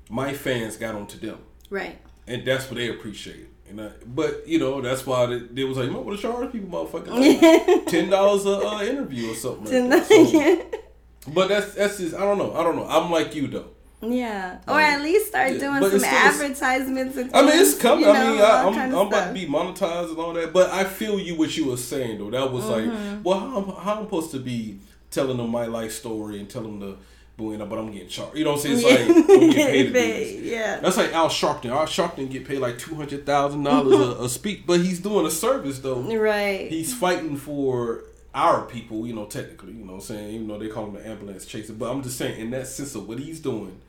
my 0.09 0.33
fans 0.33 0.77
got 0.77 0.95
onto 0.95 1.17
them 1.17 1.39
right 1.69 1.99
and 2.27 2.45
that's 2.45 2.69
what 2.69 2.77
they 2.77 2.89
appreciate 2.89 3.47
and 3.69 3.81
I, 3.81 3.89
but 4.05 4.47
you 4.47 4.59
know 4.59 4.81
that's 4.81 5.05
why 5.05 5.25
they, 5.25 5.39
they 5.39 5.63
was 5.63 5.77
like 5.77 5.87
you 5.87 5.91
might 5.91 6.03
want 6.03 6.17
to 6.17 6.21
charge 6.21 6.51
people 6.51 6.69
motherfucking 6.69 7.85
ten 7.87 8.09
dollars 8.09 8.45
a 8.45 8.57
uh, 8.57 8.83
interview 8.83 9.31
or 9.31 9.35
something 9.35 9.89
like 9.89 10.07
that. 10.07 10.67
So, 10.71 11.31
but 11.31 11.49
that's 11.49 11.73
that's 11.73 11.97
just 11.97 12.15
I 12.15 12.19
don't 12.19 12.37
know 12.37 12.53
I 12.53 12.63
don't 12.63 12.75
know 12.75 12.85
I'm 12.87 13.09
like 13.11 13.33
you 13.33 13.47
though 13.47 13.71
yeah, 14.01 14.59
or 14.67 14.79
at 14.79 15.01
least 15.01 15.27
start 15.27 15.53
yeah, 15.53 15.59
doing 15.59 15.89
some 15.89 16.03
advertisements. 16.03 17.17
And 17.17 17.33
I 17.35 17.41
mean, 17.41 17.59
it's 17.59 17.77
coming. 17.77 18.05
You 18.05 18.13
know, 18.13 18.19
I 18.19 18.31
mean, 18.31 18.41
I, 18.41 18.61
am 18.61 18.73
I'm, 18.73 18.95
I'm 18.95 19.07
about 19.07 19.27
to 19.27 19.33
be 19.33 19.47
monetized 19.47 20.09
and 20.09 20.19
all 20.19 20.33
that. 20.33 20.53
But 20.53 20.69
I 20.71 20.83
feel 20.83 21.19
you 21.19 21.35
what 21.35 21.55
you 21.55 21.67
were 21.67 21.77
saying 21.77 22.19
though. 22.19 22.29
That 22.29 22.51
was 22.51 22.65
mm-hmm. 22.65 23.15
like, 23.15 23.25
well, 23.25 23.39
how, 23.39 23.61
how 23.81 23.95
I'm 23.95 24.05
supposed 24.05 24.31
to 24.31 24.39
be 24.39 24.79
telling 25.15 25.37
them 25.37 25.49
my 25.49 25.65
life 25.65 25.91
story 25.91 26.39
and 26.39 26.49
telling 26.49 26.79
them 26.79 26.91
the 26.91 26.97
but 27.37 27.77
I'm 27.77 27.91
getting 27.91 28.07
charged. 28.07 28.37
You 28.37 28.45
know 28.45 28.53
what 28.53 28.65
I'm 28.65 28.77
saying? 28.77 29.07
It's 29.07 29.27
like 29.27 29.39
I'm 29.39 29.49
getting 29.49 29.53
paid 29.53 29.93
this. 29.93 30.41
Yeah. 30.41 30.79
That's 30.79 30.97
like 30.97 31.13
Al 31.13 31.27
Sharpton. 31.29 31.65
Al 31.65 31.85
Sharpton 31.85 32.29
get 32.31 32.47
paid 32.47 32.59
like 32.59 32.77
two 32.77 32.95
hundred 32.95 33.25
thousand 33.25 33.63
dollars 33.63 33.95
mm-hmm. 33.95 34.23
a 34.23 34.29
speak, 34.29 34.65
but 34.65 34.79
he's 34.79 34.99
doing 34.99 35.25
a 35.25 35.31
service 35.31 35.79
though. 35.79 36.01
Right. 36.01 36.69
He's 36.69 36.93
fighting 36.93 37.35
for 37.35 38.03
our 38.33 38.65
people, 38.65 39.07
you 39.07 39.13
know, 39.13 39.25
technically, 39.25 39.71
you 39.73 39.85
know 39.85 39.93
what 39.93 39.99
I'm 39.99 40.01
saying, 40.01 40.35
even 40.35 40.47
though 40.47 40.59
they 40.59 40.67
call 40.67 40.87
him 40.87 40.93
the 40.93 41.07
ambulance 41.07 41.45
chaser. 41.45 41.73
But 41.73 41.91
I'm 41.91 42.03
just 42.03 42.17
saying 42.17 42.39
in 42.39 42.51
that 42.51 42.67
sense 42.67 42.93
of 42.95 43.07
what 43.07 43.19
he's 43.19 43.39
doing, 43.39 43.79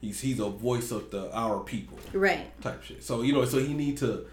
he's 0.00 0.20
he's 0.20 0.40
a 0.40 0.48
voice 0.48 0.90
of 0.90 1.10
the 1.10 1.34
our 1.36 1.60
people. 1.60 1.98
Right. 2.12 2.60
Type 2.60 2.82
shit. 2.82 3.02
So, 3.02 3.22
you 3.22 3.32
know, 3.32 3.44
so 3.44 3.58
he 3.58 3.74
need 3.74 3.98
to 3.98 4.26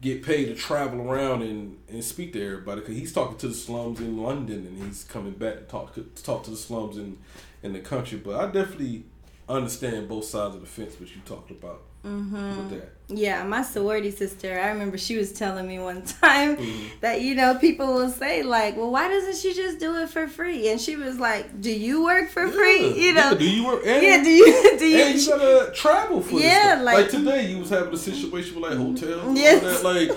get 0.00 0.22
paid 0.22 0.46
to 0.46 0.54
travel 0.54 1.00
around 1.00 1.42
and, 1.42 1.78
and 1.88 2.04
speak 2.04 2.32
to 2.34 2.44
everybody 2.44 2.80
because 2.80 2.96
he's 2.96 3.12
talking 3.12 3.38
to 3.38 3.48
the 3.48 3.54
slums 3.54 4.00
in 4.00 4.22
London 4.22 4.66
and 4.66 4.82
he's 4.82 5.04
coming 5.04 5.32
back 5.32 5.54
to 5.54 5.62
talk 5.62 5.94
to 5.94 6.02
talk 6.22 6.44
to 6.44 6.50
the 6.50 6.56
slums 6.56 6.96
in 6.96 7.18
in 7.62 7.72
the 7.72 7.80
country. 7.80 8.18
But 8.18 8.36
I 8.36 8.50
definitely 8.50 9.04
understand 9.48 10.08
both 10.08 10.24
sides 10.24 10.54
of 10.54 10.60
the 10.60 10.66
fence, 10.66 10.98
which 11.00 11.14
you 11.14 11.22
talked 11.24 11.50
about 11.50 11.82
Mm-hmm. 12.04 12.78
Yeah, 13.08 13.44
my 13.44 13.62
sorority 13.62 14.10
sister, 14.10 14.58
I 14.58 14.68
remember 14.68 14.96
she 14.96 15.16
was 15.18 15.32
telling 15.34 15.68
me 15.68 15.78
one 15.78 16.02
time 16.22 16.56
Mhm. 16.56 17.00
that, 17.02 17.20
you 17.20 17.34
know, 17.34 17.54
people 17.56 17.86
will 17.92 18.08
say, 18.10 18.42
like, 18.42 18.78
well, 18.78 18.90
why 18.90 19.08
doesn't 19.08 19.36
she 19.36 19.52
just 19.52 19.78
do 19.78 19.94
it 19.96 20.08
for 20.08 20.26
free? 20.26 20.70
And 20.70 20.80
she 20.80 20.96
was 20.96 21.18
like, 21.18 21.60
do 21.60 21.70
you 21.70 22.02
work 22.02 22.30
for 22.30 22.48
free? 22.48 22.94
You 23.04 23.12
know? 23.12 23.30
yeah, 23.30 23.34
do 23.34 23.44
you 23.48 23.66
work? 23.66 23.82
And, 23.86 24.02
Yeah, 24.02 24.22
do 24.22 24.30
you, 24.30 24.78
do 24.78 24.86
you? 24.86 25.02
and 25.02 25.18
you 25.20 25.28
gotta 25.28 25.72
travel 25.74 26.22
for 26.22 26.36
this 26.36 26.44
Yeah, 26.44 26.80
like- 26.82 26.96
like, 26.96 27.10
today, 27.10 27.50
you 27.50 27.58
was 27.58 27.68
having 27.68 27.92
a 27.92 27.96
situation 27.98 28.58
with 28.58 28.70
like 28.70 28.78
hotels. 28.78 29.26
and 29.26 29.36
Yes. 29.36 29.62
that. 29.62 29.84
like 29.84 30.10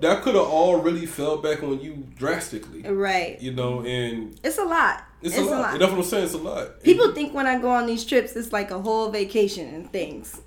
that 0.00 0.22
could 0.22 0.34
have 0.34 0.46
all 0.46 0.76
really 0.80 1.04
fell 1.04 1.36
back 1.36 1.62
on 1.62 1.78
you 1.80 2.06
drastically. 2.16 2.82
right. 2.90 3.38
You 3.42 3.52
know, 3.52 3.82
and 3.84 4.40
It's 4.42 4.56
a 4.56 4.64
lot. 4.64 5.04
it's, 5.20 5.36
a 5.36 5.42
lot. 5.42 5.78
That's 5.78 5.90
what 5.92 5.98
I'm 6.00 6.04
saying. 6.04 6.24
It's 6.24 6.32
a 6.34 6.38
lot. 6.38 6.82
People 6.82 7.12
think 7.12 7.34
when 7.34 7.46
I 7.46 7.58
go 7.60 7.68
on 7.68 7.84
these 7.86 8.06
trips, 8.06 8.34
it's 8.34 8.50
like 8.50 8.70
a 8.70 8.78
whole 8.80 9.10
vacation 9.10 9.74
and 9.74 9.92
things. 9.92 10.40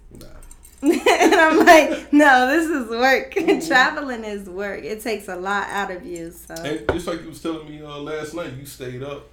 And 1.08 1.34
I'm 1.36 1.66
like, 1.66 2.12
no, 2.12 2.48
this 2.48 2.70
is 2.70 2.90
work. 2.90 3.34
Mm-hmm. 3.44 3.68
Traveling 3.68 4.24
is 4.24 4.50
work. 4.50 4.84
It 4.84 5.02
takes 5.02 5.28
a 5.28 5.36
lot 5.36 5.68
out 5.70 5.92
of 5.92 6.06
you. 6.06 6.32
So, 6.32 6.54
And 6.56 6.88
just 6.92 7.08
like 7.08 7.22
you 7.22 7.30
was 7.30 7.42
telling 7.42 7.70
me 7.70 7.82
uh, 7.82 7.98
last 7.98 8.34
night, 8.34 8.54
you 8.54 8.66
stayed 8.66 9.04
up 9.04 9.28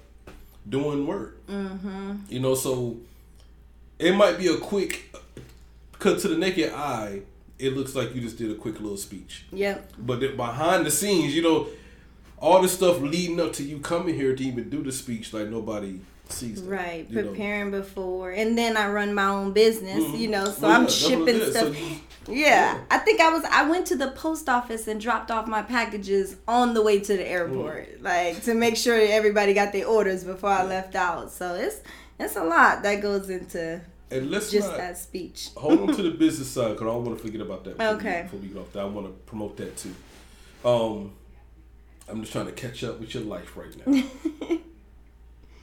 doing 0.67 1.07
work. 1.07 1.45
mm-hmm. 1.47 2.13
You 2.29 2.39
know, 2.39 2.55
so 2.55 2.97
it 3.99 4.13
might 4.13 4.37
be 4.37 4.47
a 4.47 4.57
quick, 4.57 5.13
cut 5.99 6.19
to 6.19 6.27
the 6.27 6.37
naked 6.37 6.73
eye, 6.73 7.21
it 7.57 7.75
looks 7.75 7.95
like 7.95 8.15
you 8.15 8.21
just 8.21 8.37
did 8.37 8.51
a 8.51 8.55
quick 8.55 8.79
little 8.79 8.97
speech. 8.97 9.45
yep. 9.51 9.91
But 9.97 10.19
behind 10.35 10.85
the 10.85 10.91
scenes, 10.91 11.35
you 11.35 11.41
know, 11.41 11.67
all 12.39 12.61
the 12.61 12.67
stuff 12.69 12.99
leading 12.99 13.39
up 13.39 13.53
to 13.53 13.63
you 13.63 13.79
coming 13.79 14.15
here 14.15 14.35
to 14.35 14.43
even 14.43 14.69
do 14.69 14.83
the 14.83 14.91
speech, 14.91 15.31
like 15.31 15.47
nobody 15.47 15.99
Right, 16.63 17.05
you 17.09 17.21
know. 17.21 17.29
preparing 17.29 17.71
before, 17.71 18.31
and 18.31 18.57
then 18.57 18.77
I 18.77 18.89
run 18.89 19.13
my 19.13 19.27
own 19.27 19.51
business, 19.53 20.03
Mhm. 20.03 20.17
you 20.19 20.27
know, 20.27 20.45
so 20.45 20.61
Well, 20.67 20.71
I'm 20.71 20.83
yeah, 20.83 20.87
shipping. 20.89 21.39
So 21.39 21.51
stuff. 21.51 21.79
you- 21.79 21.97
yeah, 22.27 22.35
yeah. 22.75 22.79
I 22.91 22.97
think 22.99 23.19
I 23.19 23.29
was. 23.33 23.43
I 23.45 23.67
went 23.69 23.87
to 23.87 23.95
the 23.95 24.09
post 24.11 24.47
office 24.47 24.87
and 24.87 25.01
dropped 25.01 25.31
off 25.31 25.47
my 25.47 25.61
packages 25.63 26.35
on 26.47 26.73
the 26.73 26.81
way 26.81 26.99
to 26.99 27.17
the 27.17 27.23
Mm. 27.23 27.31
airport, 27.31 28.01
like 28.01 28.43
to 28.43 28.53
make 28.53 28.77
sure 28.77 28.95
everybody 28.99 29.53
got 29.53 29.71
their 29.73 29.87
orders 29.87 30.23
before 30.23 30.49
I 30.51 30.63
left 30.63 30.95
out. 30.95 31.31
So 31.31 31.55
it's 31.55 31.77
it's 32.19 32.35
a 32.35 32.43
lot 32.43 32.83
that 32.83 33.01
goes 33.01 33.29
into 33.31 33.81
and 34.11 34.29
let's 34.29 34.51
just 34.51 34.67
not 34.67 34.77
that 34.77 34.97
speech. 34.99 35.49
hold 35.55 35.79
on 35.89 35.95
to 35.95 36.03
the 36.03 36.11
business 36.25 36.49
side 36.49 36.69
because 36.73 36.83
I 36.83 36.85
don't 36.91 37.05
want 37.05 37.17
to 37.17 37.23
forget 37.25 37.41
about 37.41 37.63
that. 37.63 37.77
Before 37.77 37.95
Okay. 37.95 38.17
We, 38.17 38.23
before 38.23 38.39
we 38.39 38.47
get 38.49 38.57
off 38.57 38.73
that, 38.73 38.79
I 38.81 38.85
want 38.85 39.07
to 39.07 39.13
promote 39.25 39.57
that 39.57 39.75
too. 39.77 39.95
Um, 40.63 41.13
I'm 42.07 42.19
just 42.21 42.31
trying 42.33 42.45
to 42.47 42.51
catch 42.51 42.83
up 42.83 42.99
with 42.99 43.13
your 43.15 43.23
life 43.23 43.55
right 43.57 43.75
now. 43.87 44.57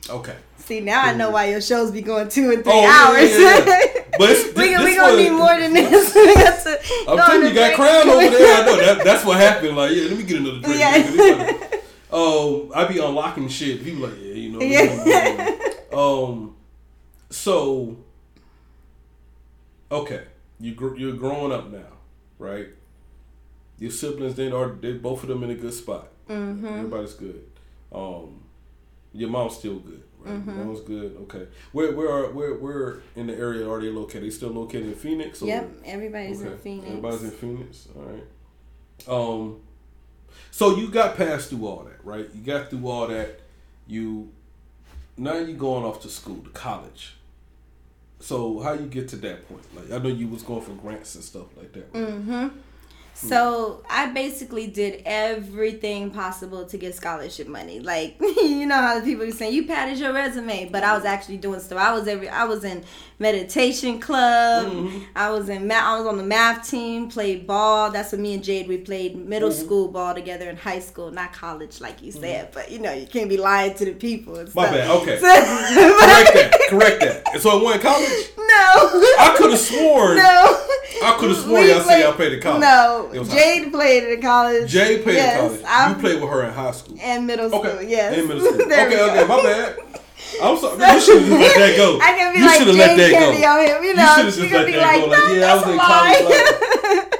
okay. 0.09 0.35
See, 0.57 0.81
now 0.81 1.01
I 1.01 1.13
know 1.15 1.31
why 1.31 1.45
your 1.49 1.61
shows 1.61 1.89
be 1.91 2.01
going 2.01 2.29
two 2.29 2.51
and 2.51 2.63
three 2.63 2.73
Oh, 2.73 2.85
hours. 2.85 3.31
yeah, 3.31 3.65
yeah. 3.65 4.03
But 4.19 4.29
it's, 4.31 4.45
we, 4.55 4.69
this 4.75 4.83
we 4.83 4.95
gonna 4.95 5.13
was- 5.13 5.23
need 5.23 5.29
more 5.31 5.59
than 5.59 5.73
this. 5.73 6.13
we 6.15 6.33
got 6.35 6.63
to 6.63 6.79
I'm 7.07 7.17
telling 7.17 7.47
you, 7.47 7.53
got 7.53 7.75
crown 7.75 8.09
over 8.09 8.29
there. 8.37 8.61
I 8.61 8.65
know 8.65 8.77
that. 8.77 9.03
That's 9.03 9.23
what 9.25 9.37
happened. 9.37 9.77
Like, 9.77 9.91
yeah, 9.95 10.03
let 10.09 10.17
me 10.17 10.23
get 10.23 10.41
another 10.41 10.59
drink. 10.59 10.79
Yeah. 10.79 11.79
Um, 12.11 12.71
I 12.75 12.85
be 12.85 12.99
unlocking 12.99 13.47
shit. 13.47 13.83
People 13.83 14.07
like, 14.09 14.17
yeah, 14.19 14.33
you 14.33 14.51
know. 14.51 14.59
Yeah. 14.61 15.55
Um, 15.93 16.55
so, 17.29 17.97
okay, 19.91 20.23
you 20.59 20.73
gr- 20.75 20.95
you're 20.97 21.15
growing 21.15 21.51
up 21.51 21.71
now, 21.71 21.85
right? 22.37 22.67
Your 23.77 23.91
siblings, 23.91 24.35
they 24.35 24.51
are 24.51 24.69
they 24.69 24.93
both 24.93 25.23
of 25.23 25.29
them 25.29 25.43
in 25.43 25.51
a 25.51 25.55
good 25.55 25.73
spot. 25.73 26.09
Mm-hmm. 26.29 26.65
Everybody's 26.65 27.13
good. 27.13 27.43
Um, 27.93 28.38
your 29.13 29.29
mom's 29.29 29.57
still 29.57 29.79
good, 29.79 30.03
right? 30.19 30.45
Mhm. 30.45 30.55
Mom's 30.65 30.81
good. 30.81 31.17
Okay. 31.23 31.47
Where 31.71 31.91
where 31.93 32.09
are 32.11 32.31
where 32.31 32.53
where 32.55 33.01
in 33.15 33.27
the 33.27 33.35
area 33.35 33.67
are 33.69 33.79
they 33.81 33.89
located? 33.89 34.23
They 34.23 34.29
still 34.29 34.49
located 34.49 34.87
in 34.87 34.95
Phoenix? 34.95 35.41
Or? 35.41 35.47
Yep, 35.47 35.71
everybody's 35.85 36.41
in 36.41 36.57
Phoenix. 36.59 36.87
Everybody's 36.87 37.23
in 37.23 37.31
Phoenix. 37.31 37.87
All 37.95 38.03
right. 38.03 38.25
Um, 39.07 39.61
so 40.51 40.75
you 40.75 40.89
got 40.89 41.15
past 41.17 41.49
through 41.49 41.65
all 41.67 41.83
that, 41.83 42.03
right? 42.05 42.27
You 42.33 42.41
got 42.41 42.69
through 42.69 42.87
all 42.87 43.07
that. 43.07 43.39
You 43.87 44.29
now 45.17 45.37
you 45.37 45.53
going 45.55 45.83
off 45.83 46.01
to 46.01 46.09
school, 46.09 46.41
to 46.43 46.49
college. 46.51 47.15
So 48.21 48.59
how 48.59 48.73
you 48.73 48.85
get 48.87 49.07
to 49.09 49.15
that 49.17 49.47
point? 49.47 49.63
Like 49.75 49.91
I 49.91 50.03
know 50.03 50.09
you 50.09 50.27
was 50.27 50.43
going 50.43 50.61
for 50.61 50.73
grants 50.73 51.15
and 51.15 51.23
stuff 51.23 51.45
like 51.57 51.71
that. 51.73 51.87
right? 51.93 52.03
Mm-hmm. 52.09 52.47
So 53.21 53.83
I 53.89 54.07
basically 54.07 54.67
did 54.67 55.01
everything 55.05 56.09
possible 56.11 56.65
to 56.65 56.77
get 56.77 56.95
scholarship 56.95 57.47
money. 57.47 57.79
Like 57.81 58.15
you 58.21 58.65
know 58.65 58.75
how 58.75 58.97
the 58.99 59.05
people 59.05 59.25
be 59.25 59.31
saying 59.31 59.53
you 59.53 59.65
padded 59.67 59.97
your 59.99 60.13
resume, 60.13 60.69
but 60.71 60.83
I 60.83 60.95
was 60.95 61.05
actually 61.05 61.37
doing 61.37 61.59
stuff. 61.59 61.77
I 61.79 61.91
was 61.93 62.07
every 62.07 62.29
I 62.29 62.45
was 62.45 62.63
in 62.63 62.83
meditation 63.19 63.99
club. 63.99 64.67
Mhm. 64.71 65.03
I 65.15 65.29
was 65.31 65.49
in 65.49 65.67
math. 65.67 65.83
I 65.83 65.97
was 65.97 66.07
on 66.07 66.17
the 66.17 66.23
math 66.23 66.69
team. 66.69 67.09
Played 67.09 67.45
ball. 67.45 67.91
That's 67.91 68.13
what 68.13 68.21
me 68.21 68.33
and 68.35 68.43
Jade 68.43 68.67
we 68.69 68.77
played 68.77 69.17
middle 69.17 69.49
Mhm. 69.49 69.59
school 69.65 69.87
ball 69.89 70.13
together 70.15 70.49
in 70.49 70.55
high 70.55 70.79
school, 70.79 71.11
not 71.11 71.33
college 71.33 71.81
like 71.81 72.01
you 72.01 72.11
said. 72.13 72.49
But 72.53 72.71
you 72.71 72.79
know 72.79 72.93
you 72.93 73.05
can't 73.05 73.27
be 73.29 73.37
lying 73.37 73.73
to 73.75 73.85
the 73.85 73.93
people. 73.93 74.35
My 74.35 74.45
stuff. 74.45 74.71
bad. 74.71 74.89
Okay. 74.89 75.19
So- 75.19 75.25
correct 75.99 76.33
that. 76.33 76.59
Correct 76.69 76.99
that. 77.01 77.33
And 77.33 77.41
so 77.41 77.59
I 77.59 77.63
went 77.63 77.81
to 77.81 77.87
college. 77.87 78.09
No. 78.37 79.01
I 79.19 79.35
could 79.37 79.51
have 79.51 79.59
sworn. 79.59 80.17
No. 80.17 80.65
I 81.03 81.15
could 81.19 81.29
have 81.29 81.37
sworn 81.39 81.67
y'all 81.67 81.81
say 81.81 82.01
y'all 82.01 82.13
played 82.13 82.33
at 82.33 82.41
college. 82.41 82.61
No, 82.61 83.08
It 83.13 83.19
was 83.19 83.29
high 83.29 83.37
Jade 83.39 83.71
played 83.71 84.03
in 84.03 84.21
college. 84.21 84.69
Jay 84.71 85.01
played 85.01 85.15
yes, 85.15 85.35
at 85.35 85.39
college. 85.41 85.61
I- 85.65 85.89
you 85.89 85.95
played 85.95 86.21
with 86.21 86.29
her 86.29 86.43
in 86.45 86.53
high 86.53 86.71
school. 86.71 86.97
and 87.01 87.27
middle 87.27 87.49
school. 87.49 87.65
Okay. 87.65 87.87
Yes, 87.89 88.17
In 88.17 88.27
middle 88.27 88.45
school. 88.45 88.61
Okay, 88.71 89.01
okay, 89.01 89.25
my 89.27 89.41
bad. 89.43 89.77
I'm 90.43 90.57
sorry. 90.57 90.77
You 90.93 91.01
should 91.01 91.21
have 91.23 91.31
let 91.31 91.55
that 91.57 91.77
go. 91.77 91.97
I 92.01 92.11
can 92.17 92.33
be 92.33 92.39
you 92.39 92.45
like 92.45 92.59
Jade 92.59 92.67
let 92.75 92.97
that 92.97 93.11
Kennedy 93.11 93.41
go. 93.41 93.47
on 93.47 93.65
him. 93.65 93.83
You 93.83 93.89
You 93.89 93.95
know, 93.95 94.15
shoulda 94.15 94.31
she 94.31 94.53
let 94.53 94.65
be 94.65 94.71
that 94.73 94.81
like, 94.81 95.01
go. 95.01 95.05
no, 95.07 95.11
Like, 95.11 95.37
yeah, 95.39 95.51
I 95.51 95.55
was 95.55 95.67
in 95.67 95.79
college, 95.79 97.15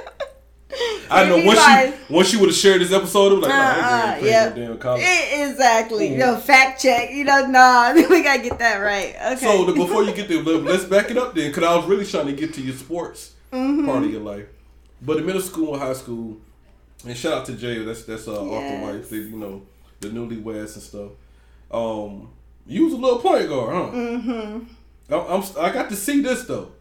I 1.12 1.24
know 1.28 1.44
once 1.44 1.58
like- 1.58 1.94
she 2.06 2.12
once 2.14 2.28
she 2.28 2.36
would 2.36 2.48
have 2.50 2.56
shared 2.56 2.80
this 2.80 2.92
episode, 2.92 3.32
it 3.32 3.34
was 3.36 3.42
like, 3.42 3.48
nah, 3.50 3.56
Uh-uh, 3.58 4.14
girl 4.20 4.28
yep. 4.28 4.56
no 4.56 4.68
damn 4.68 4.78
college. 4.78 5.02
Eh, 5.04 5.50
exactly. 5.50 6.08
Mm. 6.08 6.12
You 6.12 6.16
know, 6.18 6.36
fact 6.36 6.80
check. 6.80 7.10
You 7.10 7.24
know, 7.24 7.46
nah, 7.46 7.92
we 7.94 8.22
gotta 8.22 8.40
get 8.42 8.58
that 8.60 8.76
right. 8.78 9.16
Okay. 9.32 9.44
So 9.44 9.64
the, 9.64 9.72
before 9.72 10.04
you 10.04 10.12
get 10.12 10.28
there, 10.28 10.40
let- 10.42 10.62
let's 10.62 10.84
back 10.84 11.10
it 11.10 11.18
up 11.18 11.34
then, 11.34 11.48
because 11.50 11.64
I 11.64 11.74
was 11.76 11.86
really 11.86 12.06
trying 12.06 12.26
to 12.26 12.32
get 12.32 12.54
to 12.54 12.60
your 12.62 12.74
sports 12.76 13.32
Mhm. 13.52 13.86
part 13.86 14.04
of 14.04 14.10
your 14.10 14.20
life. 14.20 14.46
But 15.02 15.18
in 15.18 15.26
middle 15.26 15.40
school 15.42 15.74
and 15.74 15.82
high 15.82 15.92
school, 15.94 16.36
and 17.06 17.16
shout 17.16 17.32
out 17.32 17.46
to 17.46 17.52
Jay, 17.54 17.78
that's 17.84 18.04
that's 18.04 18.28
uh, 18.28 18.32
Arthur 18.42 18.66
Yes. 18.66 18.82
wife, 18.82 19.10
they, 19.10 19.16
you 19.16 19.36
know, 19.36 19.62
the 20.00 20.08
newlyweds 20.08 20.74
and 20.74 20.82
stuff. 20.82 21.10
Um, 21.70 22.30
you 22.66 22.84
was 22.84 22.92
a 22.92 22.96
little 22.96 23.18
point 23.20 23.48
guard, 23.48 23.74
huh? 23.74 23.96
Mm-hmm. 23.96 25.12
I'm, 25.14 25.20
I'm 25.42 25.42
I 25.58 25.72
got 25.72 25.88
to 25.90 25.96
see 25.96 26.20
this 26.20 26.44
though. 26.44 26.72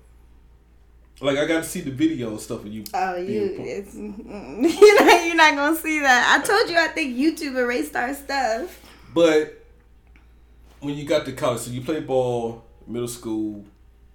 Like 1.21 1.38
I 1.38 1.45
got 1.45 1.63
to 1.63 1.69
see 1.69 1.82
the 1.82 1.91
video 1.91 2.29
and 2.29 2.39
stuff 2.39 2.62
of 2.62 2.67
you. 2.67 2.84
Oh, 2.93 3.15
you, 3.17 3.55
it's, 3.60 3.93
you're 3.95 5.05
not, 5.05 5.25
you're 5.25 5.36
not 5.36 5.55
gonna 5.55 5.75
see 5.75 5.99
that. 5.99 6.39
I 6.41 6.45
told 6.45 6.69
you, 6.69 6.77
I 6.77 6.88
think 6.88 7.15
YouTube 7.17 7.55
erased 7.58 7.95
our 7.95 8.13
stuff. 8.13 8.79
But 9.13 9.63
when 10.79 10.95
you 10.95 11.05
got 11.05 11.25
to 11.25 11.34
college, 11.34 11.62
so 11.62 11.71
you 11.71 11.82
played 11.82 12.08
ball, 12.08 12.63
middle 12.88 13.08
school, 13.08 13.65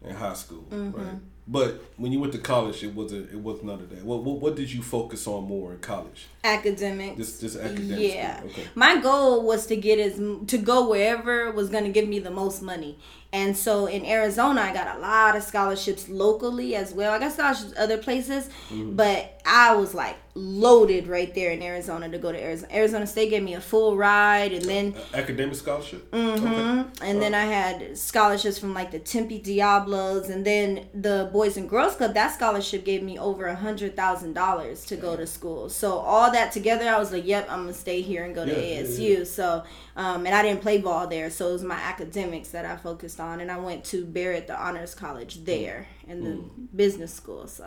and 0.03 0.17
high 0.17 0.33
school, 0.35 0.64
Mm-hmm. 0.71 0.99
right? 0.99 1.17
But 1.47 1.83
when 1.99 2.11
you 2.11 2.21
went 2.21 2.33
to 2.33 2.39
college, 2.39 2.83
it 2.83 2.95
wasn't. 2.95 3.31
It 3.31 3.39
was 3.39 3.63
none 3.63 3.75
of 3.81 3.91
that. 3.91 4.03
What, 4.03 4.23
what 4.23 4.41
What 4.41 4.57
did 4.57 4.73
you 4.73 4.83
focus 4.83 5.27
on 5.27 5.45
more 5.45 5.73
in 5.73 5.79
college? 5.81 6.27
Academics. 6.43 7.17
Just 7.19 7.41
just 7.43 7.57
academics. 7.59 8.01
Yeah. 8.15 8.41
Okay. 8.47 8.65
My 8.75 8.97
goal 9.01 9.43
was 9.45 9.67
to 9.67 9.77
get 9.77 9.99
as 9.99 10.17
to 10.47 10.59
go 10.59 10.89
wherever 10.89 11.51
was 11.53 11.69
going 11.69 11.85
to 11.85 11.91
give 11.91 12.09
me 12.09 12.19
the 12.19 12.31
most 12.31 12.63
money. 12.63 12.99
And 13.33 13.55
so 13.57 13.87
in 13.87 14.07
Arizona, 14.07 14.63
I 14.63 14.73
got 14.73 14.97
a 14.97 15.01
lot 15.01 15.37
of 15.37 15.43
scholarships 15.43 16.09
locally 16.09 16.77
as 16.77 16.95
well. 16.95 17.13
I 17.13 17.19
got 17.19 17.33
scholarships 17.33 17.75
other 17.77 17.99
places, 17.99 18.49
Mm-hmm. 18.71 18.97
but 18.97 19.34
I 19.47 19.75
was 19.77 19.93
like 19.95 20.17
loaded 20.37 21.07
right 21.07 21.33
there 21.35 21.51
in 21.53 21.63
Arizona 21.63 22.09
to 22.09 22.19
go 22.19 22.33
to 22.33 22.43
Arizona. 22.43 22.73
Arizona 22.75 23.07
State 23.07 23.31
gave 23.31 23.43
me 23.43 23.55
a 23.55 23.61
full 23.61 23.97
ride, 23.97 24.53
and 24.53 24.65
then 24.65 24.95
A- 25.13 25.19
academic 25.19 25.55
scholarship. 25.55 26.11
Mm-hmm. 26.11 26.47
Okay. 26.47 26.89
And 27.09 27.21
then 27.23 27.35
I 27.35 27.45
had 27.45 27.97
scholarships 27.97 28.59
from 28.59 28.73
like 28.75 28.91
the 28.91 28.99
Tempe 28.99 29.39
Diablos, 29.41 30.31
and 30.31 30.45
then 30.45 30.87
the 30.95 31.29
Boys 31.33 31.57
and 31.57 31.69
Girls 31.69 31.95
Club. 31.97 32.15
That 32.15 32.33
scholarship 32.35 32.85
gave 32.85 33.03
me 33.03 33.19
over 33.19 33.47
a 33.47 33.55
hundred 33.55 33.95
thousand 33.95 34.33
dollars 34.33 34.85
to 34.87 34.97
go 34.97 35.15
to 35.15 35.27
school. 35.27 35.69
So 35.69 35.99
all 35.99 36.33
that 36.33 36.51
together, 36.53 36.89
I 36.89 36.99
was 36.99 37.13
like, 37.13 37.27
"Yep, 37.27 37.47
I'm 37.51 37.61
gonna 37.61 37.75
stay 37.75 38.01
here 38.01 38.25
and 38.25 38.35
go 38.35 38.45
to 38.47 38.51
Yeah, 38.53 38.81
yeah, 38.81 38.83
ASU." 38.83 39.19
yeah. 39.19 39.25
So, 39.25 39.63
um, 39.95 40.25
and 40.27 40.35
I 40.35 40.43
didn't 40.43 40.63
play 40.63 40.79
ball 40.79 41.07
there, 41.07 41.29
so 41.31 41.51
it 41.51 41.53
was 41.53 41.63
my 41.65 41.77
academics 41.77 42.49
that 42.49 42.65
I 42.65 42.77
focused 42.77 43.21
on, 43.21 43.41
and 43.41 43.51
I 43.53 43.59
went 43.59 43.85
to 43.87 44.05
Barrett, 44.07 44.47
the 44.47 44.59
honors 44.61 44.95
college 44.95 45.45
there, 45.45 45.87
in 46.09 46.25
the 46.25 46.31
Mm. 46.31 46.51
business 46.75 47.13
school. 47.13 47.47
So, 47.47 47.67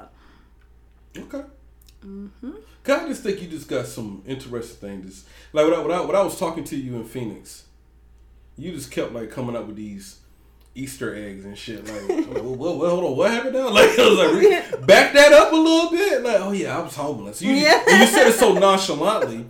Okay. 1.17 1.43
Hmm 2.07 2.49
Cause 2.83 3.01
I 3.03 3.07
just 3.09 3.23
think 3.23 3.41
you 3.41 3.49
just 3.49 3.67
got 3.67 3.85
some 3.85 4.23
interesting 4.25 4.77
things. 4.89 5.25
Like 5.51 5.65
when 5.65 5.73
I, 5.73 5.79
when 5.79 5.91
I 5.91 6.01
when 6.01 6.15
I 6.15 6.21
was 6.21 6.39
talking 6.39 6.63
to 6.65 6.75
you 6.77 6.95
in 6.95 7.03
Phoenix, 7.03 7.65
you 8.57 8.71
just 8.71 8.91
kept 8.91 9.11
like 9.11 9.29
coming 9.29 9.55
up 9.57 9.67
with 9.67 9.75
these 9.75 10.19
Easter 10.73 11.13
eggs 11.15 11.43
and 11.43 11.57
shit. 11.57 11.85
Like, 11.85 12.03
I'm 12.09 12.33
like 12.33 12.43
what, 12.43 12.77
what, 12.77 12.89
hold 12.89 13.03
on, 13.03 13.17
what 13.17 13.31
happened 13.31 13.55
now? 13.55 13.69
Like, 13.73 13.97
I 13.99 14.07
was 14.07 14.17
like, 14.19 14.85
back 14.87 15.13
that 15.13 15.33
up 15.33 15.51
a 15.51 15.55
little 15.55 15.89
bit. 15.91 16.21
Like, 16.23 16.39
oh 16.39 16.51
yeah, 16.51 16.77
I 16.77 16.81
was 16.81 16.95
homeless. 16.95 17.41
You, 17.41 17.51
Yeah. 17.51 17.83
you 17.99 18.05
said 18.07 18.27
it 18.27 18.33
so 18.35 18.53
nonchalantly. 18.53 19.45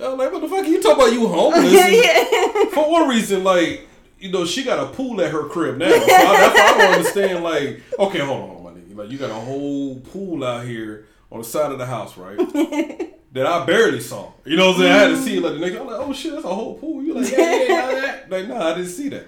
I 0.00 0.08
was 0.10 0.18
like, 0.18 0.30
what 0.32 0.40
the 0.42 0.48
fuck? 0.48 0.64
You 0.66 0.80
talking 0.80 1.02
about 1.02 1.12
you 1.12 1.26
homeless? 1.26 1.72
yeah. 1.72 2.64
For 2.70 2.88
one 2.88 3.08
reason, 3.08 3.42
like, 3.42 3.88
you 4.20 4.30
know, 4.30 4.44
she 4.44 4.62
got 4.62 4.78
a 4.78 4.86
pool 4.94 5.20
at 5.20 5.32
her 5.32 5.44
crib 5.48 5.78
now. 5.78 5.88
So 5.90 5.94
I, 5.96 5.98
that's 6.06 6.54
why 6.54 6.64
I 6.64 6.78
don't 6.78 6.94
understand. 6.98 7.42
Like, 7.42 7.80
okay, 7.98 8.18
hold 8.20 8.42
on, 8.42 8.48
hold 8.50 8.56
on, 8.58 8.74
my 8.74 8.80
nigga. 8.80 8.96
Like, 8.96 9.10
you 9.10 9.18
got 9.18 9.30
a 9.30 9.34
whole 9.34 9.98
pool 10.00 10.44
out 10.44 10.64
here 10.64 11.06
on 11.30 11.38
the 11.38 11.44
side 11.44 11.72
of 11.72 11.78
the 11.78 11.86
house, 11.86 12.16
right? 12.16 12.36
that 13.32 13.46
I 13.46 13.66
barely 13.66 14.00
saw. 14.00 14.32
You 14.44 14.56
know 14.56 14.68
what 14.68 14.76
I'm 14.76 14.80
saying? 14.82 14.92
I 14.92 14.98
had 14.98 15.08
to 15.08 15.16
see 15.16 15.36
it 15.36 15.42
like 15.42 15.54
the 15.54 15.58
nigga. 15.58 15.80
I'm 15.80 15.86
like, 15.86 16.00
oh 16.00 16.12
shit, 16.12 16.32
that's 16.32 16.44
a 16.44 16.54
whole 16.54 16.78
pool. 16.78 17.02
You 17.02 17.14
like, 17.14 17.30
yeah, 17.30 17.38
yeah, 17.38 17.62
yeah, 17.68 18.00
that. 18.00 18.30
Like, 18.30 18.48
no, 18.48 18.56
I 18.56 18.74
didn't 18.74 18.90
see 18.90 19.08
that. 19.10 19.26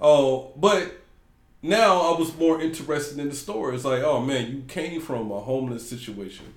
Oh, 0.00 0.52
but 0.56 1.00
now 1.62 2.00
I 2.00 2.18
was 2.18 2.36
more 2.36 2.60
interested 2.60 3.18
in 3.18 3.28
the 3.28 3.34
story. 3.34 3.74
It's 3.74 3.84
like, 3.84 4.02
oh 4.02 4.20
man, 4.20 4.50
you 4.50 4.62
came 4.68 5.00
from 5.00 5.30
a 5.30 5.40
homeless 5.40 5.88
situation, 5.88 6.54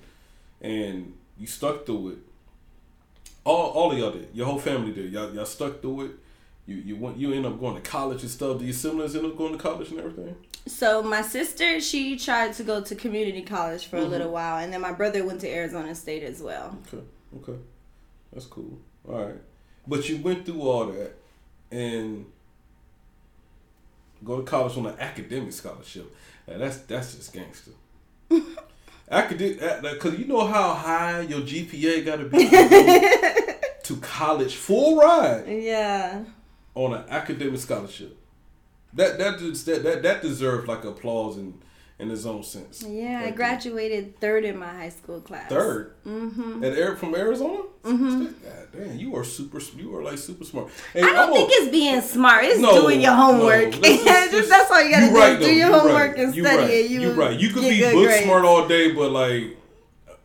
and 0.60 1.14
you 1.38 1.46
stuck 1.46 1.86
through 1.86 2.10
it. 2.10 2.18
All, 3.44 3.70
all 3.70 3.92
of 3.92 3.98
y'all 3.98 4.12
did. 4.12 4.28
Your 4.32 4.46
whole 4.46 4.58
family 4.58 4.92
did. 4.92 5.12
Y'all, 5.12 5.34
y'all 5.34 5.44
stuck 5.44 5.82
through 5.82 6.02
it. 6.02 6.10
You, 6.66 6.76
you 6.76 6.96
went. 6.96 7.18
You 7.18 7.32
end 7.34 7.44
up 7.46 7.60
going 7.60 7.74
to 7.74 7.82
college 7.82 8.22
and 8.22 8.30
stuff. 8.30 8.58
Do 8.58 8.64
your 8.64 8.72
siblings 8.72 9.14
end 9.14 9.26
up 9.26 9.36
going 9.36 9.52
to 9.52 9.58
college 9.58 9.90
and 9.90 9.98
everything? 10.00 10.34
So 10.66 11.02
my 11.02 11.20
sister, 11.20 11.78
she 11.80 12.18
tried 12.18 12.54
to 12.54 12.62
go 12.64 12.80
to 12.80 12.94
community 12.94 13.42
college 13.42 13.84
for 13.86 13.98
Mhm. 13.98 14.04
a 14.04 14.08
little 14.08 14.30
while, 14.32 14.56
and 14.62 14.72
then 14.72 14.80
my 14.80 14.92
brother 14.92 15.22
went 15.26 15.40
to 15.42 15.48
Arizona 15.48 15.94
State 15.94 16.22
as 16.22 16.40
well. 16.40 16.78
Okay, 16.88 17.04
okay, 17.36 17.58
that's 18.32 18.46
cool. 18.46 18.78
All 19.06 19.26
right, 19.26 19.34
but 19.86 20.08
you 20.08 20.16
went 20.18 20.46
through 20.46 20.62
all 20.62 20.86
that 20.86 21.12
and 21.70 22.24
go 24.24 24.38
to 24.38 24.42
college 24.42 24.78
on 24.78 24.86
an 24.86 24.94
academic 24.98 25.52
scholarship. 25.52 26.10
Now 26.48 26.56
that's 26.56 26.78
that's 26.78 27.14
just 27.14 27.32
gangster. 27.34 27.72
Academic, 29.10 29.82
because 29.82 30.18
you 30.18 30.24
know 30.24 30.46
how 30.46 30.72
high 30.72 31.20
your 31.20 31.40
GPA 31.40 32.06
got 32.06 32.16
to 32.16 32.24
be 32.24 32.48
to 33.82 33.96
college 34.00 34.54
full 34.56 34.96
ride 34.96 35.44
Yeah. 35.46 36.24
On 36.74 36.92
an 36.94 37.04
academic 37.08 37.60
scholarship. 37.60 38.16
That 38.94 39.18
that 39.18 39.38
just, 39.38 39.66
that 39.66 39.82
that 39.82 40.02
that 40.02 40.22
deserves 40.22 40.66
like 40.68 40.84
applause 40.84 41.36
in 41.36 41.54
in 41.98 42.10
its 42.10 42.26
own 42.26 42.42
sense. 42.42 42.82
Yeah, 42.82 43.20
I 43.22 43.26
Like, 43.26 43.36
graduated 43.36 44.18
third 44.20 44.44
in 44.44 44.58
my 44.58 44.66
high 44.72 44.88
school 44.88 45.20
class. 45.20 45.48
Third. 45.48 45.94
Mm-hmm. 46.04 46.64
At 46.64 46.72
Air 46.76 46.96
from 46.96 47.14
Arizona? 47.14 47.62
Mhm. 47.84 48.34
God 48.42 48.68
damn, 48.72 48.98
you 48.98 49.14
are 49.16 49.22
super. 49.24 49.60
You 49.76 49.94
are 49.96 50.02
like 50.02 50.18
super 50.18 50.44
smart. 50.44 50.68
And 50.94 51.04
I 51.06 51.12
don't 51.12 51.28
I'm 51.28 51.32
think 51.34 51.50
a- 51.50 51.52
it's 51.54 51.70
being 51.70 52.00
smart. 52.00 52.44
It's 52.46 52.58
No, 52.58 52.80
doing 52.82 53.00
your 53.00 53.12
homework. 53.12 53.70
no, 53.74 53.78
let's 53.78 54.02
just- 54.04 54.30
Just- 54.32 54.48
that's 54.48 54.70
all 54.72 54.82
you 54.82 54.90
gotta 54.90 55.06
do. 55.06 55.16
right, 55.16 55.38
do 55.38 55.44
though. 55.44 55.50
your 55.50 55.68
You 55.68 55.72
homework 55.72 56.10
right. 56.16 56.18
and 56.18 56.32
study 56.32 56.56
right. 56.58 56.70
it. 56.70 56.90
You 56.90 57.00
You 57.00 57.12
right. 57.12 57.38
You 57.38 57.48
could 57.50 57.62
be 57.62 57.80
book 57.80 57.92
grades. 58.06 58.24
smart 58.24 58.44
all 58.44 58.66
day, 58.66 58.90
but 58.92 59.12
like 59.12 59.56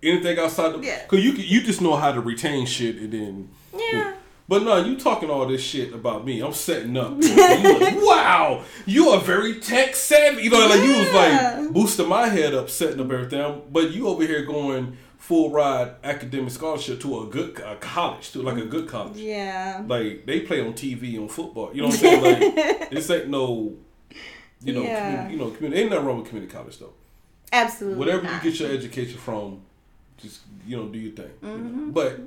anything 0.01 0.39
outside 0.39 0.73
the 0.73 0.79
Yeah. 0.79 1.03
because 1.03 1.23
you 1.23 1.31
you 1.33 1.61
just 1.61 1.81
know 1.81 1.95
how 1.95 2.11
to 2.11 2.19
retain 2.21 2.65
shit 2.65 2.95
and 2.97 3.11
then. 3.13 3.49
Yeah. 3.77 4.13
But 4.49 4.63
no, 4.63 4.83
you 4.83 4.97
talking 4.97 5.29
all 5.29 5.45
this 5.45 5.61
shit 5.61 5.93
about 5.93 6.25
me. 6.25 6.41
I'm 6.41 6.53
setting 6.53 6.97
up. 6.97 7.11
you 7.21 7.79
like, 7.79 7.95
wow, 8.01 8.63
you 8.87 9.09
are 9.09 9.19
very 9.21 9.59
tech 9.59 9.93
savvy. 9.95 10.41
You 10.41 10.49
know, 10.49 10.67
like 10.67 10.83
you 10.83 10.97
was 10.97 11.13
like 11.13 11.71
boosting 11.71 12.09
my 12.09 12.27
head 12.27 12.55
up, 12.55 12.67
setting 12.67 12.99
up 12.99 13.11
everything. 13.11 13.61
But 13.71 13.91
you 13.91 14.07
over 14.07 14.25
here 14.25 14.43
going 14.45 14.97
full 15.19 15.51
ride 15.51 15.91
academic 16.03 16.49
scholarship 16.49 16.99
to 17.01 17.21
a 17.21 17.25
good 17.27 17.59
a 17.59 17.75
college, 17.75 18.31
to 18.31 18.41
like 18.41 18.57
a 18.57 18.65
good 18.65 18.87
college. 18.87 19.17
Yeah. 19.17 19.83
Like 19.85 20.25
they 20.25 20.39
play 20.39 20.61
on 20.61 20.73
TV 20.73 21.21
on 21.21 21.29
football. 21.29 21.69
You 21.71 21.83
know 21.83 21.89
what 21.89 21.95
I'm 21.95 21.99
saying? 22.01 22.23
Like 22.23 22.89
this 22.91 23.07
ain't 23.11 23.27
no, 23.29 23.75
you 24.63 24.73
know, 24.73 24.81
Yeah. 24.81 25.11
community, 25.11 25.33
you 25.33 25.39
know, 25.39 25.51
community. 25.51 25.81
Ain't 25.83 25.91
nothing 25.91 26.05
wrong 26.07 26.17
with 26.21 26.27
community 26.29 26.51
college 26.51 26.79
though. 26.79 26.93
Absolutely. 27.53 27.99
Whatever 27.99 28.23
you 28.23 28.39
get 28.51 28.59
your 28.59 28.71
education 28.71 29.19
from, 29.19 29.61
just 30.17 30.39
you 30.65 30.75
know, 30.75 30.87
do 30.87 30.97
your 30.97 31.11
thing. 31.13 31.29
you 31.43 31.47
know. 31.47 31.55
Mm-hmm. 31.55 31.91
But 31.91 32.19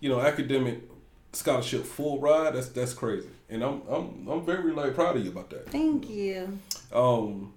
you 0.00 0.08
know, 0.08 0.20
academic 0.20 0.80
scholarship 1.32 1.84
full 1.84 2.20
ride. 2.20 2.54
That's 2.54 2.68
that's 2.68 2.92
crazy, 2.94 3.28
and 3.48 3.62
I'm 3.62 3.82
I'm 3.88 4.28
I'm 4.28 4.44
very 4.46 4.72
like 4.72 4.94
proud 4.94 5.16
of 5.16 5.24
you 5.24 5.30
about 5.30 5.50
that. 5.50 5.70
Thank 5.70 6.08
you. 6.10 6.58
Um, 6.92 7.52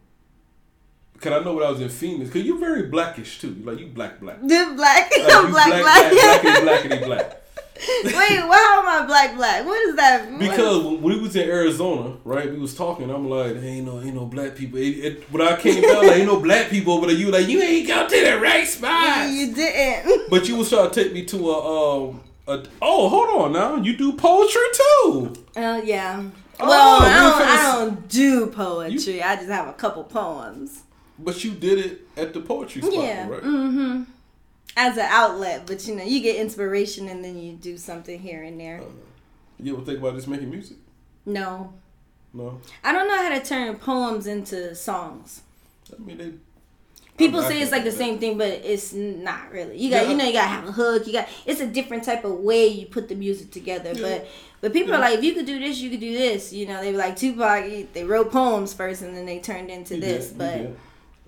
cause 1.19 1.31
I 1.33 1.43
know 1.43 1.53
when 1.55 1.63
I 1.65 1.69
was 1.71 1.81
in 1.81 1.89
Phoenix, 1.89 2.29
cause 2.31 2.43
you're 2.43 2.59
very 2.59 2.83
blackish 2.83 3.39
too. 3.39 3.55
Like 3.63 3.79
you 3.79 3.87
black 3.87 4.19
black. 4.19 4.39
The 4.41 4.73
black, 4.75 5.11
Like, 5.11 5.11
I'm 5.33 5.51
black, 5.51 5.81
black. 5.81 6.11
black, 6.11 6.41
blackity, 6.41 6.89
blackity, 6.99 7.05
black. 7.05 7.39
Wait, 8.05 8.13
why 8.13 8.81
am 8.81 9.03
I 9.03 9.05
black, 9.07 9.35
black? 9.35 9.65
What 9.65 9.81
is 9.89 9.95
that? 9.95 10.29
What- 10.29 10.39
Because 10.39 10.83
when 10.85 11.01
we 11.01 11.19
was 11.19 11.35
in 11.35 11.49
Arizona, 11.49 12.15
right, 12.23 12.49
we 12.49 12.57
was 12.59 12.75
talking. 12.75 13.09
I'm 13.09 13.27
like, 13.29 13.55
ain't 13.57 13.85
no, 13.87 13.99
ain't 13.99 14.13
no 14.13 14.25
black 14.25 14.55
people. 14.55 14.77
It, 14.77 14.83
it, 15.03 15.31
when 15.33 15.41
I 15.41 15.57
came 15.59 15.81
down, 15.81 16.05
like, 16.07 16.17
ain't 16.17 16.27
no 16.27 16.39
black 16.39 16.69
people 16.69 16.93
over 16.93 17.07
there. 17.07 17.15
You 17.15 17.31
like, 17.31 17.47
you 17.47 17.61
ain't 17.61 17.87
go 17.87 18.07
to 18.07 18.23
the 18.31 18.39
right 18.39 18.65
spot. 18.67 19.29
you 19.31 19.53
didn't. 19.53 20.29
But 20.29 20.47
you 20.47 20.55
was 20.57 20.69
trying 20.69 20.91
to 20.91 21.03
take 21.03 21.13
me 21.13 21.25
to 21.25 21.49
a, 21.49 22.07
um, 22.09 22.21
a. 22.47 22.63
Oh, 22.81 23.09
hold 23.09 23.41
on 23.41 23.53
now. 23.53 23.75
You 23.75 23.95
do 23.95 24.13
poetry 24.13 24.61
too. 24.73 25.33
Oh 25.55 25.81
yeah. 25.83 26.23
Oh, 26.59 26.67
Well, 26.67 26.99
we 26.99 27.05
I 27.07 27.19
don't. 27.19 27.41
I 27.41 27.71
don't 27.85 28.07
do 28.09 28.47
poetry. 28.47 29.21
I 29.23 29.35
just 29.35 29.49
have 29.49 29.67
a 29.67 29.73
couple 29.73 30.03
poems. 30.03 30.83
But 31.19 31.43
you 31.43 31.51
did 31.51 31.79
it 31.79 32.07
at 32.17 32.33
the 32.33 32.41
poetry 32.41 32.81
spot, 32.81 32.93
Yeah. 32.93 33.27
right? 33.29 33.41
Mm-hmm. 33.43 34.03
As 34.75 34.97
an 34.97 35.05
outlet, 35.07 35.67
but 35.67 35.87
you 35.87 35.95
know, 35.95 36.03
you 36.03 36.19
get 36.21 36.35
inspiration 36.37 37.07
and 37.07 37.23
then 37.23 37.37
you 37.37 37.53
do 37.53 37.77
something 37.77 38.19
here 38.19 38.41
and 38.43 38.59
there. 38.59 38.81
You 39.59 39.75
ever 39.75 39.85
think 39.85 39.99
about 39.99 40.15
just 40.15 40.27
making 40.27 40.49
music? 40.49 40.77
No, 41.25 41.73
No. 42.33 42.59
I 42.83 42.91
don't 42.91 43.07
know 43.07 43.15
how 43.17 43.29
to 43.29 43.39
turn 43.45 43.75
poems 43.77 44.25
into 44.27 44.73
songs. 44.75 45.41
I 45.95 46.01
mean, 46.01 46.17
they. 46.17 46.31
People 47.17 47.43
say 47.43 47.61
it's 47.61 47.71
like 47.71 47.83
the 47.83 47.91
same 47.91 48.17
thing, 48.17 48.37
but 48.39 48.47
it's 48.47 48.91
not 48.93 49.51
really. 49.51 49.77
You 49.77 49.91
got, 49.91 50.03
Yeah. 50.03 50.09
you 50.11 50.17
know, 50.17 50.25
you 50.25 50.33
gotta 50.33 50.47
have 50.47 50.67
a 50.67 50.71
hook. 50.71 51.05
You 51.05 51.13
got, 51.13 51.27
it's 51.45 51.61
a 51.61 51.67
different 51.67 52.03
type 52.03 52.23
of 52.25 52.31
way 52.39 52.67
you 52.67 52.87
put 52.87 53.07
the 53.07 53.15
music 53.15 53.51
together. 53.51 53.91
Yeah. 53.93 54.01
But, 54.01 54.27
but 54.61 54.73
people 54.73 54.95
are 54.95 54.99
like, 54.99 55.19
if 55.19 55.23
you 55.23 55.33
could 55.33 55.45
do 55.45 55.59
this, 55.59 55.77
you 55.79 55.91
could 55.91 55.99
do 55.99 56.11
this. 56.11 56.51
You 56.51 56.65
know, 56.65 56.81
they 56.81 56.91
were 56.91 56.97
like 56.97 57.15
Tupac. 57.15 57.65
he- 57.65 57.87
They 57.93 58.03
wrote 58.03 58.31
poems 58.31 58.73
first, 58.73 59.03
and 59.03 59.15
then 59.15 59.25
they 59.27 59.39
turned 59.39 59.69
into 59.69 59.97
this. 59.99 60.29
but. 60.29 60.71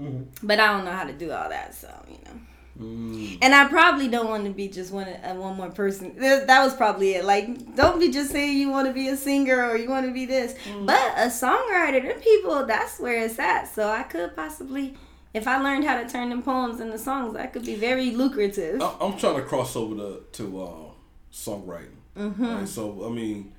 Mhm. 0.01 0.25
but 0.43 0.59
I 0.59 0.67
don't 0.73 0.83
know 0.83 0.91
how 0.91 1.05
to 1.05 1.13
do 1.13 1.31
all 1.31 1.47
that. 1.49 1.73
So 1.73 1.87
you 2.09 2.17
know. 2.25 2.39
Mm. 2.81 3.37
And 3.41 3.55
I 3.55 3.63
probably 3.69 4.09
don't 4.09 4.27
want 4.27 4.43
to 4.43 4.49
be 4.49 4.67
just 4.67 4.91
one 4.91 5.07
uh, 5.07 5.33
one 5.35 5.55
more 5.55 5.69
person. 5.69 6.15
Th- 6.19 6.45
That 6.45 6.63
was 6.65 6.75
probably 6.75 7.13
it. 7.13 7.23
Like, 7.23 7.75
don't 7.77 7.97
be 7.99 8.11
just 8.11 8.31
saying 8.31 8.57
you 8.57 8.69
want 8.69 8.87
to 8.87 8.93
be 8.93 9.07
a 9.07 9.15
singer 9.15 9.69
or 9.69 9.77
you 9.77 9.89
want 9.89 10.05
to 10.07 10.11
be 10.11 10.25
this. 10.25 10.53
Mm. 10.69 10.85
But 10.85 11.13
a 11.15 11.27
songwriter, 11.27 12.01
them 12.05 12.19
people, 12.19 12.65
that's 12.65 12.99
where 12.99 13.23
it's 13.23 13.39
at. 13.39 13.73
So 13.73 13.87
I 13.87 14.03
could 14.03 14.35
possibly, 14.35 14.95
if 15.35 15.47
I 15.47 15.57
learned 15.61 15.83
how 15.85 16.01
to 16.01 16.07
turn 16.09 16.29
them 16.29 16.41
poems 16.41 16.79
into 16.79 16.97
songs, 16.97 17.33
that 17.33 17.53
could 17.53 17.65
be 17.65 17.75
very 17.75 18.11
lucrative. 18.11 18.81
I- 18.81 18.95
I'm 19.01 19.17
trying 19.17 19.35
to 19.35 19.43
cross 19.43 19.75
over 19.75 19.95
to 19.95 20.21
to 20.33 20.61
uh, 20.63 20.91
songwriting. 21.31 21.95
Mm-hmm. 22.17 22.45
Right? 22.45 22.67
So 22.67 23.05
I 23.05 23.09
mean, 23.09 23.53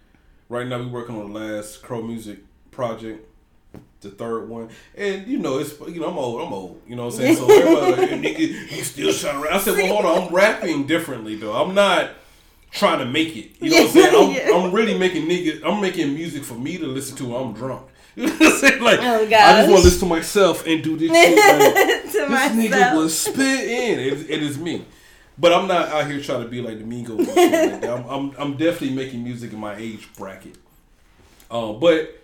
right 0.48 0.66
now 0.66 0.78
we're 0.78 0.88
working 0.88 1.16
on 1.20 1.32
the 1.32 1.38
last 1.38 1.82
Crow 1.82 2.02
Music 2.02 2.38
project, 2.70 3.26
the 4.00 4.10
third 4.10 4.48
one, 4.48 4.70
and 4.96 5.26
you 5.26 5.38
know 5.38 5.58
it's 5.58 5.78
you 5.80 6.00
know 6.00 6.08
I'm 6.08 6.18
old, 6.18 6.40
I'm 6.46 6.52
old, 6.52 6.80
you 6.86 6.96
know 6.96 7.06
what 7.06 7.14
I'm 7.14 7.20
saying. 7.20 7.36
So 7.36 7.50
everybody 7.50 7.92
like, 8.00 8.10
"Hey, 8.10 8.18
nigga, 8.34 8.76
you 8.76 8.82
still 8.84 9.12
trying 9.12 9.34
to 9.36 9.44
rap? 9.44 9.54
I 9.54 9.58
said, 9.58 9.74
well, 9.76 9.86
hold 9.94 10.04
on, 10.06 10.28
I'm 10.28 10.34
rapping 10.34 10.86
differently 10.86 11.36
though. 11.36 11.52
I'm 11.54 11.74
not 11.74 12.10
trying 12.72 12.98
to 13.00 13.06
make 13.06 13.36
it. 13.36 13.50
You 13.60 13.70
know 13.70 13.76
what 13.76 13.86
I'm 13.86 13.92
saying? 13.92 14.14
I'm, 14.14 14.48
Yeah. 14.48 14.56
I'm 14.56 14.72
really 14.72 14.98
making 14.98 15.26
niggas. 15.28 15.62
I'm 15.64 15.80
making 15.80 16.14
music 16.14 16.42
for 16.44 16.54
me 16.54 16.78
to 16.78 16.86
listen 16.86 17.16
to. 17.18 17.26
when 17.26 17.42
I'm 17.42 17.52
drunk. 17.52 17.86
You 18.16 18.26
know 18.26 18.32
what 18.32 18.42
I'm 18.42 18.58
saying? 18.58 18.82
Like 18.82 19.00
Oh, 19.02 19.24
I 19.24 19.28
just 19.28 19.70
want 19.70 19.82
to 19.82 19.84
listen 19.84 20.00
to 20.00 20.06
myself 20.06 20.66
and 20.66 20.82
do 20.82 20.96
this 20.96 21.10
shit. 21.10 21.36
Like, 21.36 21.74
this 22.12 22.30
myself. 22.30 22.52
nigga 22.52 22.96
was 22.96 23.18
spitting. 23.18 24.00
It, 24.00 24.30
it 24.30 24.42
is 24.42 24.58
me. 24.58 24.86
But 25.38 25.52
I'm 25.52 25.68
not 25.68 25.88
out 25.90 26.10
here 26.10 26.20
trying 26.22 26.42
to 26.42 26.48
be 26.48 26.62
like 26.62 26.78
the 26.78 26.84
Migos. 26.84 27.26
like. 27.26 27.84
I'm, 27.84 28.06
I'm, 28.08 28.34
I'm 28.38 28.56
definitely 28.56 28.96
making 28.96 29.22
music 29.22 29.52
in 29.52 29.58
my 29.58 29.76
age 29.76 30.08
bracket. 30.16 30.56
Um, 31.50 31.78
but 31.78 32.22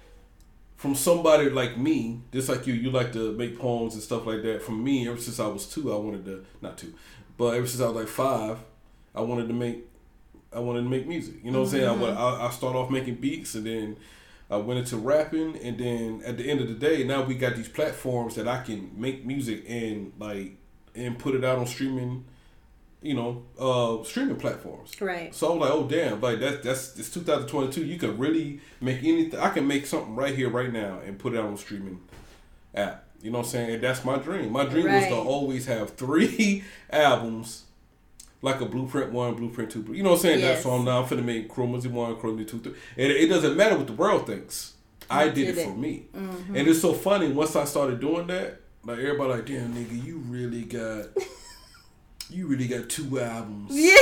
from 0.76 0.94
somebody 0.94 1.50
like 1.50 1.76
me, 1.76 2.22
just 2.32 2.48
like 2.48 2.66
you, 2.66 2.74
you 2.74 2.90
like 2.90 3.12
to 3.12 3.32
make 3.34 3.58
poems 3.58 3.94
and 3.94 4.02
stuff 4.02 4.26
like 4.26 4.42
that. 4.42 4.62
From 4.62 4.82
me, 4.82 5.06
ever 5.08 5.18
since 5.18 5.38
I 5.38 5.46
was 5.46 5.66
two, 5.66 5.92
I 5.92 5.96
wanted 5.96 6.24
to 6.24 6.44
not 6.60 6.78
two, 6.78 6.94
but 7.36 7.54
ever 7.54 7.66
since 7.66 7.80
I 7.82 7.86
was 7.86 7.96
like 7.96 8.08
five, 8.08 8.58
I 9.14 9.20
wanted 9.20 9.46
to 9.48 9.54
make, 9.54 9.86
I 10.52 10.58
wanted 10.58 10.82
to 10.82 10.88
make 10.88 11.06
music. 11.06 11.34
You 11.44 11.50
know 11.50 11.60
what 11.60 11.66
I'm 11.66 11.70
saying? 11.72 12.02
I, 12.02 12.12
I, 12.14 12.46
I 12.48 12.50
started 12.50 12.78
off 12.78 12.90
making 12.90 13.16
beats 13.16 13.54
and 13.54 13.66
then 13.66 13.96
I 14.52 14.56
went 14.56 14.80
into 14.80 14.98
rapping, 14.98 15.56
and 15.56 15.78
then 15.78 16.22
at 16.26 16.36
the 16.36 16.50
end 16.50 16.60
of 16.60 16.68
the 16.68 16.74
day, 16.74 17.04
now 17.04 17.22
we 17.22 17.34
got 17.34 17.56
these 17.56 17.70
platforms 17.70 18.34
that 18.34 18.46
I 18.46 18.62
can 18.62 18.90
make 18.94 19.24
music 19.24 19.64
and 19.66 20.12
like 20.18 20.58
and 20.94 21.18
put 21.18 21.34
it 21.34 21.42
out 21.42 21.58
on 21.58 21.66
streaming, 21.66 22.26
you 23.00 23.14
know, 23.14 23.44
uh, 23.58 24.04
streaming 24.04 24.36
platforms. 24.36 24.92
Right. 25.00 25.34
So 25.34 25.46
I 25.46 25.50
was 25.56 25.60
like, 25.60 25.70
oh 25.70 25.88
damn, 25.88 26.20
like 26.20 26.38
that's 26.38 26.62
that's 26.62 26.98
it's 26.98 27.10
2022. 27.14 27.82
You 27.82 27.98
can 27.98 28.18
really 28.18 28.60
make 28.78 28.98
anything. 28.98 29.40
I 29.40 29.48
can 29.48 29.66
make 29.66 29.86
something 29.86 30.14
right 30.14 30.34
here, 30.34 30.50
right 30.50 30.70
now, 30.70 31.00
and 31.02 31.18
put 31.18 31.32
it 31.32 31.38
out 31.38 31.46
on 31.46 31.56
streaming 31.56 32.00
app. 32.74 33.04
You 33.22 33.30
know 33.30 33.38
what 33.38 33.46
I'm 33.46 33.50
saying? 33.52 33.74
And 33.76 33.82
that's 33.82 34.04
my 34.04 34.18
dream. 34.18 34.52
My 34.52 34.66
dream 34.66 34.92
was 34.92 35.04
to 35.04 35.14
always 35.14 35.64
have 35.64 35.94
three 35.94 36.62
albums, 36.90 37.64
like 38.42 38.60
a 38.60 38.66
Blueprint 38.66 39.12
One, 39.12 39.34
Blueprint 39.34 39.70
Two. 39.70 39.84
You 39.92 40.02
know 40.02 40.10
what 40.10 40.16
I'm 40.16 40.22
saying? 40.22 40.40
That's 40.40 40.56
Yes. 40.56 40.62
so 40.64 40.72
I'm 40.72 40.84
now 40.84 41.02
I'm 41.02 41.08
finna 41.08 41.24
make 41.24 41.48
Chromosome 41.48 41.94
One, 41.94 42.16
Chromosome 42.16 42.46
Two, 42.46 42.58
three. 42.58 42.74
And 42.98 43.12
it, 43.12 43.22
it 43.22 43.26
doesn't 43.28 43.56
matter 43.56 43.76
what 43.76 43.86
the 43.86 43.92
world 43.94 44.26
thinks. 44.26 44.74
I 45.08 45.28
did, 45.28 45.48
it, 45.48 45.58
it 45.58 45.64
for 45.68 45.74
me. 45.76 46.06
Mm-hmm. 46.14 46.56
And 46.56 46.68
it's 46.68 46.80
so 46.80 46.92
funny 46.92 47.30
once 47.32 47.54
I 47.54 47.64
started 47.64 48.00
doing 48.00 48.26
that, 48.28 48.60
like 48.84 48.98
everybody 48.98 49.32
like, 49.34 49.46
damn 49.46 49.74
nigga, 49.74 50.04
you 50.04 50.18
really 50.26 50.62
got 50.62 51.06
you 52.30 52.46
really 52.46 52.66
got 52.66 52.88
two 52.88 53.20
albums. 53.20 53.70
Yeah, 53.74 54.00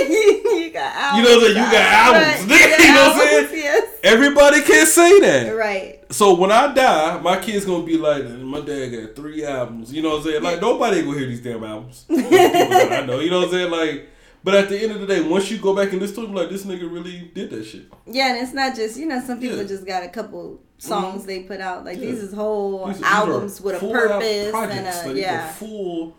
you 0.67 0.71
got 0.73 0.95
albums. 0.95 1.19
You 1.19 1.25
know 1.25 1.37
what 1.37 1.51
I'm 1.51 1.55
saying? 1.55 1.57
You 1.57 1.73
got 1.73 1.93
albums. 1.93 2.51
Right. 2.51 2.79
you 2.79 2.93
know 2.93 3.03
what 3.03 3.13
I'm 3.13 3.49
saying? 3.49 3.63
Yes. 3.63 3.99
Everybody 4.05 4.63
can't 4.63 4.89
say 4.89 5.21
that. 5.21 5.51
Right. 5.57 6.13
So 6.13 6.35
when 6.35 6.53
I 6.53 6.73
die, 6.73 7.21
my 7.21 7.39
kid's 7.41 7.65
gonna 7.65 7.85
be 7.85 7.97
like, 7.97 8.29
my 8.29 8.61
dad 8.61 8.89
got 8.91 9.17
three 9.17 9.45
albums. 9.45 9.93
You 9.93 10.03
know 10.03 10.11
what 10.11 10.19
I'm 10.19 10.25
saying? 10.25 10.43
Like 10.43 10.61
nobody 10.61 11.03
gonna 11.03 11.19
hear 11.19 11.27
these 11.27 11.43
damn 11.43 11.65
albums. 11.65 12.05
I 12.09 13.05
know. 13.07 13.19
You 13.21 13.31
know 13.31 13.39
what 13.41 13.47
I'm 13.47 13.51
saying? 13.51 13.71
Like 13.71 14.10
but 14.43 14.55
at 14.55 14.69
the 14.69 14.83
end 14.83 14.93
of 14.93 15.01
the 15.01 15.07
day, 15.07 15.21
once 15.21 15.51
you 15.51 15.59
go 15.59 15.75
back 15.75 15.93
and 15.93 16.01
listen 16.01 16.27
to 16.27 16.33
like 16.33 16.49
this 16.49 16.65
nigga 16.65 16.91
really 16.91 17.31
did 17.35 17.51
that 17.51 17.65
shit. 17.65 17.87
Yeah, 18.07 18.35
and 18.35 18.43
it's 18.43 18.55
not 18.55 18.75
just 18.75 18.99
you 18.99 19.07
know 19.07 19.21
some 19.21 19.41
people 19.41 19.59
yeah. 19.59 19.65
just 19.65 19.87
got 19.87 20.03
a 20.03 20.09
couple 20.09 20.61
songs 20.79 21.21
mm-hmm. 21.21 21.27
they 21.27 21.43
put 21.43 21.61
out 21.61 21.85
like 21.85 21.99
yeah. 21.99 22.07
these 22.07 22.23
is 22.23 22.33
whole 22.33 22.87
these, 22.87 23.03
albums 23.03 23.59
these 23.59 23.61
with 23.61 23.83
a 23.83 23.87
purpose 23.87 24.55
and 24.55 24.87
a, 24.87 25.09
like, 25.09 25.17
yeah 25.17 25.53
full 25.53 26.17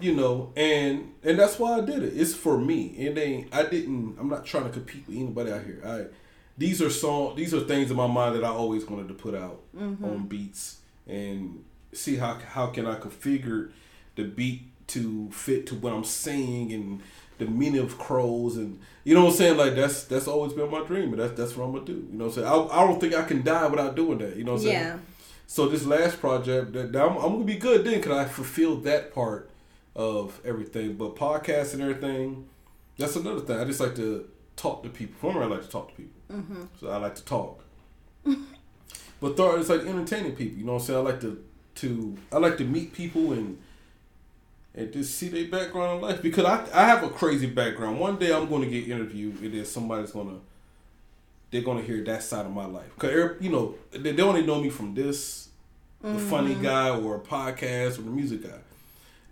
you 0.00 0.14
know 0.14 0.52
and 0.54 1.14
and 1.22 1.38
that's 1.38 1.58
why 1.58 1.78
I 1.78 1.80
did 1.80 2.02
it. 2.02 2.12
It's 2.14 2.34
for 2.34 2.58
me. 2.58 2.88
It 2.88 3.16
ain't 3.16 3.54
I 3.54 3.62
didn't 3.64 4.16
I'm 4.18 4.28
not 4.28 4.44
trying 4.44 4.64
to 4.64 4.70
compete 4.70 5.06
with 5.06 5.16
anybody 5.16 5.50
out 5.50 5.64
here. 5.64 5.80
I 5.84 6.14
these 6.58 6.82
are 6.82 6.90
song 6.90 7.36
these 7.36 7.54
are 7.54 7.60
things 7.60 7.90
in 7.90 7.96
my 7.96 8.06
mind 8.06 8.34
that 8.36 8.44
I 8.44 8.48
always 8.48 8.84
wanted 8.84 9.08
to 9.08 9.14
put 9.14 9.34
out 9.34 9.62
mm-hmm. 9.74 10.04
on 10.04 10.26
beats 10.26 10.78
and 11.06 11.64
see 11.92 12.16
how 12.16 12.38
how 12.46 12.66
can 12.66 12.86
I 12.86 12.96
configure 12.96 13.70
the 14.16 14.24
beat 14.24 14.64
to 14.88 15.30
fit 15.30 15.66
to 15.68 15.74
what 15.74 15.92
I'm 15.92 16.04
saying 16.04 16.72
and 16.72 17.00
the 17.38 17.46
meaning 17.46 17.80
of 17.80 17.98
crows 17.98 18.56
and 18.56 18.78
you 19.04 19.14
know 19.14 19.24
what 19.24 19.30
I'm 19.30 19.36
saying? 19.36 19.56
Like 19.56 19.74
that's 19.74 20.04
that's 20.04 20.28
always 20.28 20.52
been 20.52 20.70
my 20.70 20.84
dream 20.84 21.12
and 21.12 21.20
that's 21.20 21.32
that's 21.32 21.56
what 21.56 21.64
I'm 21.66 21.72
gonna 21.72 21.84
do. 21.84 22.06
You 22.10 22.18
know 22.18 22.26
what 22.26 22.36
I'm 22.38 22.44
saying? 22.44 22.70
I, 22.70 22.82
I 22.82 22.86
don't 22.86 23.00
think 23.00 23.14
I 23.14 23.22
can 23.22 23.42
die 23.42 23.66
without 23.66 23.96
doing 23.96 24.18
that 24.18 24.36
you 24.36 24.44
know 24.44 24.52
what 24.52 24.62
I'm 24.62 24.66
yeah. 24.66 24.82
saying 24.90 25.02
so 25.52 25.68
this 25.68 25.84
last 25.84 26.18
project 26.18 26.72
that 26.72 26.96
I'm, 26.96 27.14
I'm 27.16 27.32
gonna 27.32 27.44
be 27.44 27.56
good 27.56 27.84
then 27.84 27.96
because 27.96 28.16
I 28.16 28.24
fulfilled 28.24 28.84
that 28.84 29.12
part 29.12 29.50
of 29.94 30.40
everything. 30.46 30.94
But 30.94 31.14
podcast 31.14 31.74
and 31.74 31.82
everything 31.82 32.48
that's 32.96 33.16
another 33.16 33.40
thing. 33.40 33.58
I 33.58 33.64
just 33.64 33.78
like 33.78 33.94
to 33.96 34.30
talk 34.56 34.82
to 34.82 34.88
people. 34.88 35.14
Formerly 35.20 35.44
I 35.44 35.48
like 35.56 35.62
to 35.64 35.68
talk 35.68 35.90
to 35.90 35.94
people. 35.94 36.22
Mm-hmm. 36.32 36.62
so 36.80 36.88
I 36.88 36.96
like 36.96 37.14
to 37.16 37.24
talk. 37.24 37.62
But 39.20 39.36
third 39.36 39.60
it's 39.60 39.68
like 39.68 39.82
entertaining 39.82 40.34
people 40.34 40.58
you 40.58 40.64
know 40.64 40.72
what 40.72 40.80
I'm 40.80 40.86
saying? 40.86 40.98
I 40.98 41.02
like 41.02 41.20
to 41.20 41.44
to 41.76 42.16
I 42.32 42.38
like 42.38 42.56
to 42.56 42.64
meet 42.64 42.94
people 42.94 43.32
and 43.32 43.58
and 44.74 44.92
just 44.92 45.16
see 45.16 45.28
their 45.28 45.48
background 45.48 45.96
in 45.96 46.08
life 46.08 46.22
because 46.22 46.44
I 46.44 46.66
I 46.72 46.86
have 46.86 47.02
a 47.02 47.10
crazy 47.10 47.46
background. 47.46 48.00
One 48.00 48.16
day 48.16 48.32
I'm 48.32 48.48
going 48.48 48.62
to 48.62 48.68
get 48.68 48.88
interviewed 48.88 49.40
and 49.40 49.54
then 49.54 49.64
somebody's 49.64 50.12
gonna 50.12 50.38
they're 51.50 51.62
gonna 51.62 51.82
hear 51.82 52.02
that 52.04 52.22
side 52.22 52.46
of 52.46 52.52
my 52.52 52.66
life 52.66 52.90
because 52.94 53.36
you 53.40 53.50
know 53.50 53.74
they, 53.90 54.12
they 54.12 54.22
only 54.22 54.44
know 54.44 54.60
me 54.60 54.70
from 54.70 54.94
this 54.94 55.48
mm-hmm. 56.02 56.16
the 56.16 56.22
funny 56.22 56.54
mm-hmm. 56.54 56.62
guy 56.62 56.90
or 56.90 57.16
a 57.16 57.20
podcast 57.20 57.98
or 57.98 58.02
the 58.02 58.10
music 58.10 58.42
guy. 58.44 58.58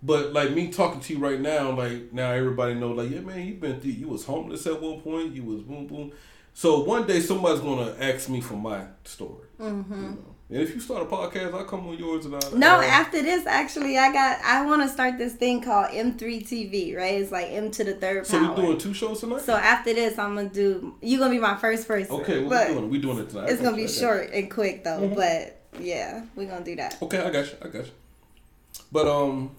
But 0.03 0.33
like 0.33 0.51
me 0.51 0.69
talking 0.69 0.99
to 0.99 1.13
you 1.13 1.19
right 1.19 1.39
now, 1.39 1.71
like 1.71 2.11
now 2.11 2.31
everybody 2.31 2.75
know 2.75 2.91
like 2.91 3.09
yeah 3.09 3.19
man 3.19 3.45
you've 3.45 3.59
been 3.59 3.79
through 3.79 3.91
you 3.91 4.07
was 4.07 4.25
homeless 4.25 4.65
at 4.67 4.81
one 4.81 5.01
point 5.01 5.33
you 5.33 5.43
was 5.43 5.61
boom 5.61 5.87
boom. 5.87 6.11
So 6.53 6.83
one 6.83 7.07
day 7.07 7.19
somebody's 7.19 7.61
gonna 7.61 7.95
ask 7.99 8.29
me 8.29 8.41
for 8.41 8.55
my 8.55 8.85
story. 9.03 9.47
Mm-hmm. 9.59 9.95
You 9.95 10.09
know? 10.09 10.35
And 10.51 10.59
if 10.59 10.75
you 10.75 10.81
start 10.81 11.03
a 11.03 11.05
podcast, 11.05 11.53
I'll 11.53 11.63
come 11.63 11.87
on 11.87 11.97
yours 11.97 12.25
and 12.25 12.35
I'll. 12.35 12.55
No, 12.57 12.81
after 12.81 13.21
this, 13.21 13.45
actually, 13.47 13.97
I 13.97 14.11
got. 14.11 14.41
I 14.41 14.65
want 14.65 14.81
to 14.81 14.89
start 14.89 15.17
this 15.17 15.33
thing 15.33 15.61
called 15.61 15.91
M3 15.91 16.19
TV. 16.19 16.93
Right, 16.93 17.21
it's 17.21 17.31
like 17.31 17.47
M 17.51 17.71
to 17.71 17.85
the 17.85 17.93
third. 17.93 18.27
So 18.27 18.49
we're 18.49 18.55
doing 18.57 18.77
two 18.77 18.93
shows 18.93 19.21
tonight. 19.21 19.43
So 19.43 19.55
after 19.55 19.93
this, 19.93 20.19
I'm 20.19 20.35
gonna 20.35 20.49
do. 20.49 20.95
You 21.01 21.17
are 21.17 21.19
gonna 21.19 21.33
be 21.33 21.39
my 21.39 21.55
first 21.55 21.87
person. 21.87 22.13
Okay, 22.17 22.43
what 22.43 22.67
we 22.67 22.73
doing? 22.73 22.89
We 22.89 22.97
doing 22.99 23.19
it 23.19 23.29
tonight. 23.29 23.49
It's 23.49 23.61
gonna 23.61 23.77
be 23.77 23.87
short 23.87 24.31
and 24.33 24.51
quick 24.51 24.83
though, 24.83 24.99
mm-hmm. 24.99 25.15
but 25.15 25.61
yeah, 25.79 26.25
we're 26.35 26.49
gonna 26.49 26.65
do 26.65 26.75
that. 26.75 27.01
Okay, 27.01 27.19
I 27.19 27.29
got 27.29 27.45
you. 27.45 27.57
I 27.61 27.67
got 27.69 27.85
you. 27.85 27.91
But 28.91 29.07
um, 29.07 29.55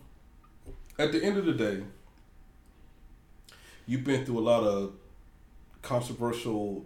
at 0.99 1.11
the 1.11 1.25
end 1.25 1.39
of 1.39 1.47
the 1.47 1.55
day, 1.55 1.85
you've 3.87 4.05
been 4.05 4.27
through 4.27 4.41
a 4.41 4.45
lot 4.45 4.63
of 4.63 4.93
controversial 5.81 6.85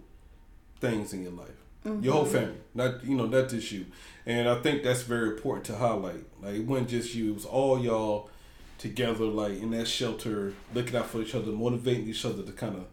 things 0.79 1.11
in 1.11 1.23
your 1.23 1.33
life. 1.33 1.49
Mm-hmm. 1.87 2.03
Your 2.03 2.13
whole 2.13 2.25
family, 2.25 2.57
not 2.73 3.03
you 3.03 3.15
know, 3.15 3.25
not 3.25 3.49
just 3.49 3.71
you. 3.71 3.85
And 4.25 4.49
I 4.49 4.55
think 4.61 4.83
that's 4.83 5.03
very 5.03 5.29
important 5.29 5.65
to 5.67 5.75
highlight. 5.77 6.25
Like 6.41 6.55
it 6.55 6.65
wasn't 6.65 6.89
just 6.89 7.15
you; 7.15 7.31
it 7.31 7.33
was 7.35 7.45
all 7.45 7.79
y'all 7.79 8.29
together, 8.77 9.25
like 9.25 9.53
in 9.53 9.71
that 9.71 9.87
shelter, 9.87 10.53
looking 10.73 10.95
out 10.95 11.07
for 11.07 11.21
each 11.21 11.33
other, 11.33 11.51
motivating 11.51 12.07
each 12.07 12.25
other 12.25 12.43
to 12.43 12.51
kind 12.51 12.75
of 12.75 12.85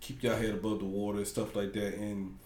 keep 0.00 0.22
your 0.22 0.36
head 0.36 0.50
above 0.50 0.80
the 0.80 0.84
water 0.84 1.18
and 1.18 1.26
stuff 1.26 1.54
like 1.54 1.72
that. 1.74 1.94
And 1.94 2.38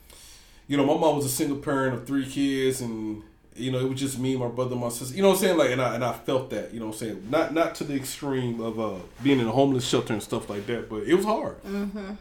you 0.69 0.77
know, 0.77 0.85
my 0.85 0.95
mom 0.95 1.17
was 1.17 1.25
a 1.25 1.31
single 1.31 1.59
parent 1.59 1.95
of 1.95 2.07
three 2.07 2.27
kids, 2.27 2.81
and 2.81 3.23
you 3.57 3.71
know, 3.71 3.79
it 3.79 3.89
was 3.89 3.99
just 3.99 4.19
me, 4.19 4.37
my 4.37 4.49
brother, 4.49 4.77
my 4.77 4.89
sister. 4.89 5.15
You 5.15 5.23
know 5.23 5.29
what 5.29 5.37
I'm 5.37 5.41
saying? 5.41 5.57
Like, 5.57 5.71
and 5.71 5.81
I 5.81 5.95
and 5.95 6.05
I 6.05 6.13
felt 6.13 6.51
that. 6.51 6.75
You 6.75 6.81
know 6.81 6.87
what 6.87 6.97
I'm 6.97 6.99
saying? 6.99 7.27
Not 7.31 7.55
not 7.55 7.75
to 7.77 7.85
the 7.85 7.95
extreme 7.95 8.61
of 8.61 8.79
uh, 8.79 8.97
being 9.23 9.41
in 9.41 9.47
a 9.47 9.53
homeless 9.53 9.87
shelter 9.87 10.13
and 10.13 10.23
stuff 10.23 10.51
like 10.51 10.67
that, 10.67 10.89
but 10.89 11.05
it 11.05 11.15
was 11.15 11.25
hard. 11.25 11.63
Mm-hmm. 11.63 12.13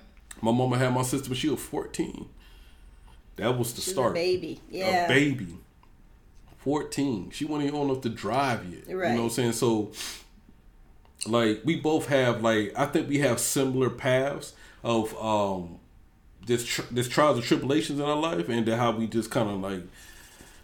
My 0.41 0.51
mama 0.51 0.77
had 0.77 0.93
my 0.93 1.03
sister, 1.03 1.29
but 1.29 1.37
she 1.37 1.49
was 1.49 1.61
14. 1.61 2.27
That 3.35 3.57
was 3.57 3.73
the 3.73 3.81
She's 3.81 3.93
start. 3.93 4.13
baby, 4.13 4.59
yeah, 4.69 5.05
a 5.05 5.07
baby. 5.07 5.57
Fourteen. 6.59 7.29
She 7.31 7.45
wasn't 7.45 7.67
even 7.67 7.79
old 7.79 7.89
enough 7.91 8.03
to 8.03 8.09
drive 8.09 8.65
yet. 8.65 8.95
Right. 8.95 9.09
You 9.09 9.15
know 9.15 9.23
what 9.23 9.27
I'm 9.27 9.29
saying? 9.31 9.51
So, 9.53 9.91
like, 11.27 11.61
we 11.65 11.77
both 11.79 12.07
have 12.07 12.41
like 12.41 12.73
I 12.77 12.85
think 12.85 13.09
we 13.09 13.19
have 13.19 13.39
similar 13.39 13.89
paths 13.89 14.53
of 14.83 15.15
um 15.21 15.79
this 16.45 16.65
tr- 16.65 16.81
this 16.91 17.07
trials 17.09 17.37
and 17.37 17.45
tribulations 17.45 17.99
in 17.99 18.05
our 18.05 18.15
life, 18.15 18.47
and 18.49 18.65
then 18.65 18.77
how 18.77 18.91
we 18.91 19.07
just 19.07 19.31
kind 19.31 19.49
of 19.49 19.59
like, 19.59 19.81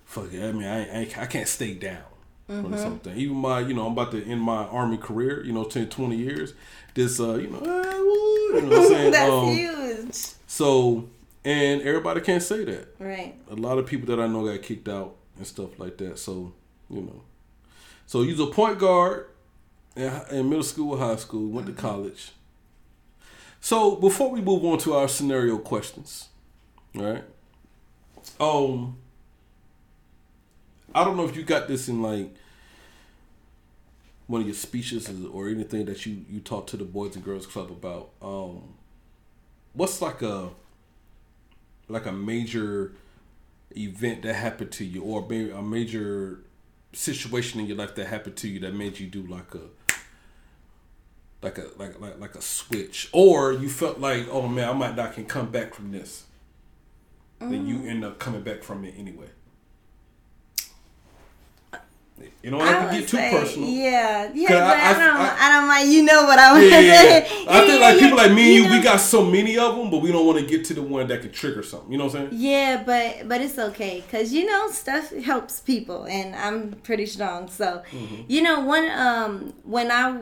fuck 0.05 0.31
it. 0.33 0.43
I 0.47 0.51
mean, 0.51 0.63
I 0.67 1.01
I, 1.01 1.07
I 1.17 1.25
can't 1.25 1.47
stay 1.47 1.73
down. 1.73 2.03
Mm-hmm. 2.49 2.77
something. 2.77 3.15
Even 3.15 3.35
my, 3.35 3.59
you 3.59 3.75
know, 3.75 3.85
I'm 3.85 3.91
about 3.91 4.09
to 4.11 4.23
end 4.25 4.41
my 4.41 4.65
army 4.65 4.97
career, 4.97 5.45
you 5.45 5.53
know, 5.53 5.65
10, 5.65 5.87
20 5.89 6.15
years. 6.15 6.53
This, 6.95 7.19
uh, 7.19 7.35
you 7.35 7.47
know, 7.47 7.59
you 7.59 8.61
know 8.63 8.69
what 8.69 8.79
I'm 8.79 8.87
saying? 8.87 9.11
That's 9.11 9.31
um, 9.31 9.47
huge. 9.49 10.15
So, 10.47 11.07
and 11.45 11.81
everybody 11.81 12.21
can't 12.21 12.43
say 12.43 12.63
that. 12.65 12.95
Right. 12.99 13.35
A 13.49 13.55
lot 13.55 13.77
of 13.77 13.85
people 13.85 14.07
that 14.07 14.21
I 14.21 14.27
know 14.27 14.45
got 14.45 14.61
kicked 14.61 14.89
out 14.89 15.15
and 15.37 15.47
stuff 15.47 15.79
like 15.79 15.97
that. 15.97 16.19
So, 16.19 16.53
you 16.89 17.01
know. 17.01 17.21
So 18.05 18.23
he's 18.23 18.39
a 18.39 18.47
point 18.47 18.79
guard 18.79 19.27
in, 19.95 20.11
in 20.31 20.49
middle 20.49 20.63
school, 20.63 20.97
high 20.97 21.15
school, 21.15 21.49
went 21.49 21.67
to 21.67 21.73
mm-hmm. 21.73 21.81
college. 21.81 22.31
So 23.61 23.95
before 23.95 24.29
we 24.31 24.41
move 24.41 24.63
on 24.65 24.77
to 24.79 24.93
our 24.95 25.07
scenario 25.07 25.57
questions, 25.57 26.29
right? 26.95 27.23
Um, 28.39 28.97
I 30.95 31.03
don't 31.03 31.17
know 31.17 31.25
if 31.25 31.35
you 31.35 31.43
got 31.43 31.67
this 31.67 31.89
in 31.89 32.01
like 32.01 32.33
one 34.27 34.41
of 34.41 34.47
your 34.47 34.55
speeches 34.55 35.09
or 35.31 35.49
anything 35.49 35.85
that 35.85 36.05
you 36.05 36.23
you 36.29 36.39
talk 36.39 36.67
to 36.67 36.77
the 36.77 36.85
Boys 36.85 37.15
and 37.15 37.25
Girls 37.25 37.45
Club 37.45 37.69
about. 37.69 38.11
Um, 38.21 38.75
what's 39.73 40.01
like 40.01 40.21
a 40.21 40.49
like 41.89 42.05
a 42.05 42.11
major 42.11 42.93
event 43.75 44.21
that 44.21 44.33
happened 44.33 44.71
to 44.71 44.85
you 44.85 45.03
or 45.03 45.21
maybe 45.27 45.51
a 45.51 45.61
major 45.61 46.39
situation 46.93 47.59
in 47.59 47.67
your 47.67 47.77
life 47.77 47.95
that 47.95 48.07
happened 48.07 48.35
to 48.37 48.47
you 48.47 48.59
that 48.59 48.73
made 48.73 48.99
you 48.99 49.07
do 49.07 49.21
like 49.27 49.53
a 49.53 49.61
like 51.41 51.57
a 51.57 51.69
like 51.77 51.99
like 51.99 52.19
like 52.19 52.35
a 52.35 52.41
switch 52.41 53.09
or 53.11 53.53
you 53.53 53.69
felt 53.69 53.99
like 53.99 54.27
oh 54.29 54.47
man 54.47 54.69
I 54.69 54.73
might 54.73 54.95
not 54.95 55.13
can 55.13 55.25
come 55.25 55.51
back 55.51 55.73
from 55.73 55.91
this 55.91 56.25
mm. 57.39 57.49
then 57.49 57.67
you 57.67 57.87
end 57.87 58.03
up 58.03 58.19
coming 58.19 58.41
back 58.41 58.63
from 58.63 58.83
it 58.85 58.95
anyway 58.97 59.27
you 62.41 62.51
don't 62.51 62.61
have 62.61 62.89
to 62.89 62.97
get 62.97 63.09
too 63.09 63.17
say, 63.17 63.31
personal. 63.31 63.69
Yeah, 63.69 64.31
yeah, 64.33 64.47
but 64.47 64.57
I, 64.57 64.89
I, 64.89 64.93
don't. 64.93 65.17
I, 65.17 65.37
I, 65.39 65.49
don't 65.49 65.67
like. 65.67 65.87
You 65.87 66.03
know 66.03 66.23
what 66.23 66.39
I 66.39 66.53
want 66.53 66.65
yeah, 66.65 66.79
yeah, 66.79 67.01
say. 67.01 67.45
I 67.47 67.65
think 67.67 67.81
like 67.81 67.99
people 67.99 68.17
like 68.17 68.31
me 68.31 68.43
and 68.43 68.53
you, 68.55 68.69
know? 68.69 68.77
we 68.77 68.81
got 68.81 68.97
so 68.97 69.25
many 69.25 69.57
of 69.57 69.75
them, 69.75 69.89
but 69.89 69.97
we 69.97 70.11
don't 70.11 70.25
want 70.25 70.39
to 70.39 70.45
get 70.45 70.63
to 70.65 70.73
the 70.73 70.81
one 70.81 71.07
that 71.07 71.21
could 71.21 71.33
trigger 71.33 71.63
something. 71.63 71.91
You 71.91 71.97
know 71.97 72.05
what 72.05 72.15
I'm 72.15 72.29
saying? 72.29 72.41
Yeah, 72.41 72.83
but 72.85 73.27
but 73.27 73.41
it's 73.41 73.59
okay 73.59 74.01
because 74.01 74.31
you 74.33 74.45
know 74.45 74.69
stuff 74.69 75.11
helps 75.17 75.59
people, 75.59 76.05
and 76.05 76.35
I'm 76.35 76.71
pretty 76.83 77.05
strong. 77.05 77.49
So 77.49 77.83
mm-hmm. 77.91 78.21
you 78.27 78.41
know, 78.41 78.61
one 78.61 78.89
um 78.91 79.53
when 79.63 79.91
I 79.91 80.21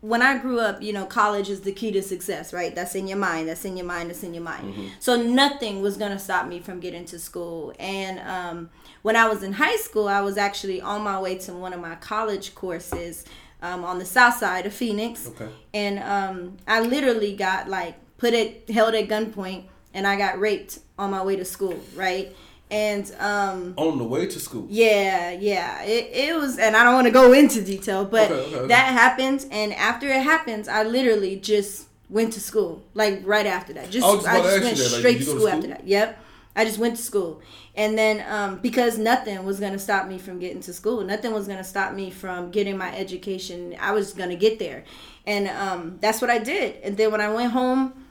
when 0.00 0.22
I 0.22 0.38
grew 0.38 0.60
up, 0.60 0.82
you 0.82 0.92
know, 0.92 1.06
college 1.06 1.48
is 1.50 1.62
the 1.62 1.72
key 1.72 1.92
to 1.92 2.02
success, 2.02 2.52
right? 2.52 2.74
That's 2.74 2.94
in 2.94 3.08
your 3.08 3.18
mind. 3.18 3.48
That's 3.48 3.64
in 3.64 3.76
your 3.76 3.86
mind. 3.86 4.10
That's 4.10 4.22
in 4.22 4.34
your 4.34 4.42
mind. 4.42 4.72
Mm-hmm. 4.72 4.86
So 5.00 5.20
nothing 5.20 5.82
was 5.82 5.96
gonna 5.96 6.18
stop 6.18 6.46
me 6.46 6.60
from 6.60 6.80
getting 6.80 7.04
to 7.06 7.18
school, 7.18 7.72
and 7.78 8.18
um 8.20 8.70
when 9.02 9.16
I 9.16 9.28
was 9.28 9.42
in 9.42 9.52
high 9.52 9.76
school, 9.76 10.08
I 10.08 10.20
was 10.20 10.38
actually 10.38 10.80
on 10.80 11.02
my 11.02 11.20
way 11.20 11.36
to 11.38 11.52
one 11.52 11.72
of 11.72 11.80
my 11.80 11.96
college 11.96 12.54
courses 12.54 13.24
um, 13.60 13.84
on 13.84 13.98
the 13.98 14.04
south 14.04 14.36
side 14.38 14.64
of 14.66 14.72
Phoenix. 14.72 15.28
Okay. 15.28 15.48
And 15.74 15.98
um, 15.98 16.56
I 16.66 16.80
literally 16.80 17.34
got 17.34 17.68
like 17.68 17.96
put 18.16 18.32
it 18.32 18.70
held 18.70 18.94
at 18.94 19.08
gunpoint 19.08 19.64
and 19.94 20.06
I 20.06 20.16
got 20.16 20.38
raped 20.38 20.78
on 20.98 21.10
my 21.10 21.22
way 21.22 21.36
to 21.36 21.44
school, 21.44 21.78
right? 21.94 22.34
And 22.72 23.14
um 23.20 23.74
on 23.76 23.98
the 23.98 24.04
way 24.04 24.26
to 24.26 24.40
school. 24.40 24.66
Yeah, 24.68 25.30
yeah. 25.30 25.82
It 25.82 26.10
it 26.12 26.36
was 26.36 26.58
and 26.58 26.74
I 26.74 26.82
don't 26.82 26.94
want 26.94 27.06
to 27.06 27.12
go 27.12 27.32
into 27.32 27.62
detail, 27.62 28.04
but 28.04 28.30
okay, 28.30 28.40
okay, 28.40 28.56
okay. 28.56 28.68
that 28.68 28.92
happened 28.92 29.46
and 29.50 29.72
after 29.74 30.08
it 30.08 30.22
happens, 30.22 30.68
I 30.68 30.82
literally 30.82 31.36
just 31.36 31.86
went 32.08 32.32
to 32.32 32.40
school 32.40 32.82
like 32.94 33.20
right 33.24 33.46
after 33.46 33.74
that. 33.74 33.90
Just 33.90 34.06
I, 34.26 34.38
I 34.38 34.42
just 34.42 34.62
went 34.64 34.78
straight 34.78 35.18
to 35.18 35.24
school, 35.24 35.36
school, 35.36 35.48
after 35.48 35.68
that. 35.68 35.86
Yep. 35.86 36.18
I 36.54 36.64
just 36.64 36.78
went 36.78 36.96
to 36.96 37.02
school. 37.02 37.40
And 37.74 37.96
then 37.96 38.24
um, 38.28 38.58
because 38.58 38.98
nothing 38.98 39.42
was 39.44 39.58
going 39.58 39.72
to 39.72 39.78
stop 39.78 40.06
me 40.06 40.18
from 40.18 40.38
getting 40.38 40.60
to 40.62 40.72
school, 40.72 41.02
nothing 41.02 41.32
was 41.32 41.46
going 41.46 41.58
to 41.58 41.64
stop 41.64 41.94
me 41.94 42.10
from 42.10 42.50
getting 42.50 42.76
my 42.76 42.94
education. 42.94 43.74
I 43.80 43.92
was 43.92 44.12
going 44.12 44.28
to 44.28 44.36
get 44.36 44.58
there. 44.58 44.84
And 45.26 45.48
um, 45.48 45.98
that's 46.00 46.20
what 46.20 46.30
I 46.30 46.38
did. 46.38 46.76
And 46.82 46.96
then 46.96 47.10
when 47.10 47.20
I 47.20 47.32
went 47.32 47.52
home, 47.52 48.01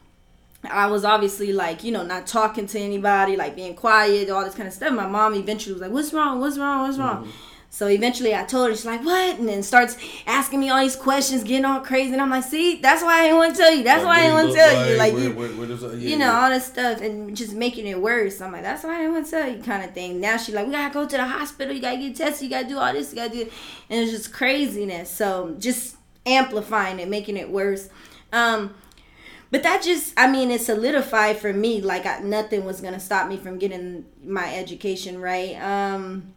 I 0.70 0.88
was 0.88 1.04
obviously 1.04 1.54
like, 1.54 1.84
you 1.84 1.92
know, 1.92 2.04
not 2.04 2.28
talking 2.28 2.68
to 2.68 2.80
anybody, 2.80 3.36
like 3.36 3.56
being 3.56 3.76
quiet, 3.76 4.30
all 4.30 4.44
this 4.44 4.56
kind 4.56 4.68
of 4.68 4.74
stuff. 4.74 4.94
My 4.94 5.08
mom 5.08 5.34
eventually 5.34 5.74
was 5.74 5.82
like, 5.82 5.92
What's 5.92 6.14
wrong? 6.14 6.40
What's 6.40 6.58
wrong? 6.58 6.84
What's 6.84 6.98
wrong? 6.98 7.24
Mm-hmm. 7.24 7.32
So 7.74 7.88
eventually 7.88 8.36
I 8.36 8.44
told 8.44 8.70
her, 8.70 8.76
she's 8.76 8.86
like, 8.86 9.02
what? 9.02 9.40
And 9.40 9.48
then 9.48 9.64
starts 9.64 9.96
asking 10.28 10.60
me 10.60 10.70
all 10.70 10.82
these 10.82 10.98
questions, 10.98 11.42
getting 11.46 11.64
all 11.64 11.80
crazy. 11.80 12.12
And 12.12 12.22
I'm 12.22 12.30
like, 12.30 12.44
see, 12.44 12.82
that's 12.82 13.02
why 13.02 13.20
I 13.20 13.22
didn't 13.24 13.38
want 13.38 13.56
to 13.56 13.62
tell 13.62 13.74
you. 13.74 13.82
That's 13.82 14.04
like, 14.04 14.14
why 14.14 14.20
I 14.20 14.24
didn't 14.24 14.34
want 14.34 14.50
to 14.50 14.54
tell 14.56 14.76
like, 14.76 14.90
you. 14.90 14.98
Like, 14.98 15.14
where, 15.14 15.24
you, 15.24 15.34
where, 15.34 15.50
where 15.78 15.96
yeah, 15.96 16.10
you 16.10 16.18
know, 16.18 16.26
yeah. 16.26 16.44
all 16.44 16.50
this 16.50 16.66
stuff 16.66 17.00
and 17.00 17.36
just 17.36 17.54
making 17.54 17.88
it 17.88 18.02
worse. 18.02 18.42
I'm 18.42 18.52
like, 18.52 18.64
that's 18.64 18.84
why 18.84 18.96
I 18.96 18.98
didn't 18.98 19.14
want 19.14 19.26
to 19.26 19.32
tell 19.32 19.50
you 19.50 19.64
kind 19.64 19.86
of 19.86 19.94
thing. 19.94 20.20
Now 20.20 20.36
she's 20.36 20.54
like, 20.54 20.66
we 20.66 20.74
got 20.74 20.90
to 20.90 20.94
go 20.94 21.08
to 21.08 21.16
the 21.16 21.26
hospital. 21.26 21.74
You 21.74 21.82
got 21.82 21.92
to 21.92 21.98
get 21.98 22.18
tested. 22.18 22.44
You 22.44 22.50
got 22.50 22.64
to 22.64 22.68
do 22.68 22.78
all 22.78 22.92
this. 22.92 23.12
You 23.12 23.16
got 23.16 23.32
to 23.32 23.38
do 23.38 23.42
it. 23.44 23.54
And 23.90 24.02
it's 24.02 24.12
just 24.12 24.34
craziness. 24.34 25.10
So 25.10 25.56
just 25.58 25.96
amplifying 26.26 27.00
it, 27.00 27.08
making 27.08 27.38
it 27.38 27.50
worse. 27.50 27.88
Um, 28.34 28.76
but 29.52 29.64
that 29.64 29.84
just 29.84 30.14
i 30.18 30.30
mean 30.30 30.50
it 30.50 30.62
solidified 30.62 31.38
for 31.38 31.54
me 31.54 31.82
like 31.82 32.06
I, 32.06 32.20
nothing 32.20 32.66
was 32.66 32.82
gonna 32.82 33.00
stop 33.00 33.28
me 33.28 33.38
from 33.38 33.60
getting 33.60 34.06
my 34.24 34.56
education 34.56 35.20
right? 35.22 35.56
Um 35.62 36.34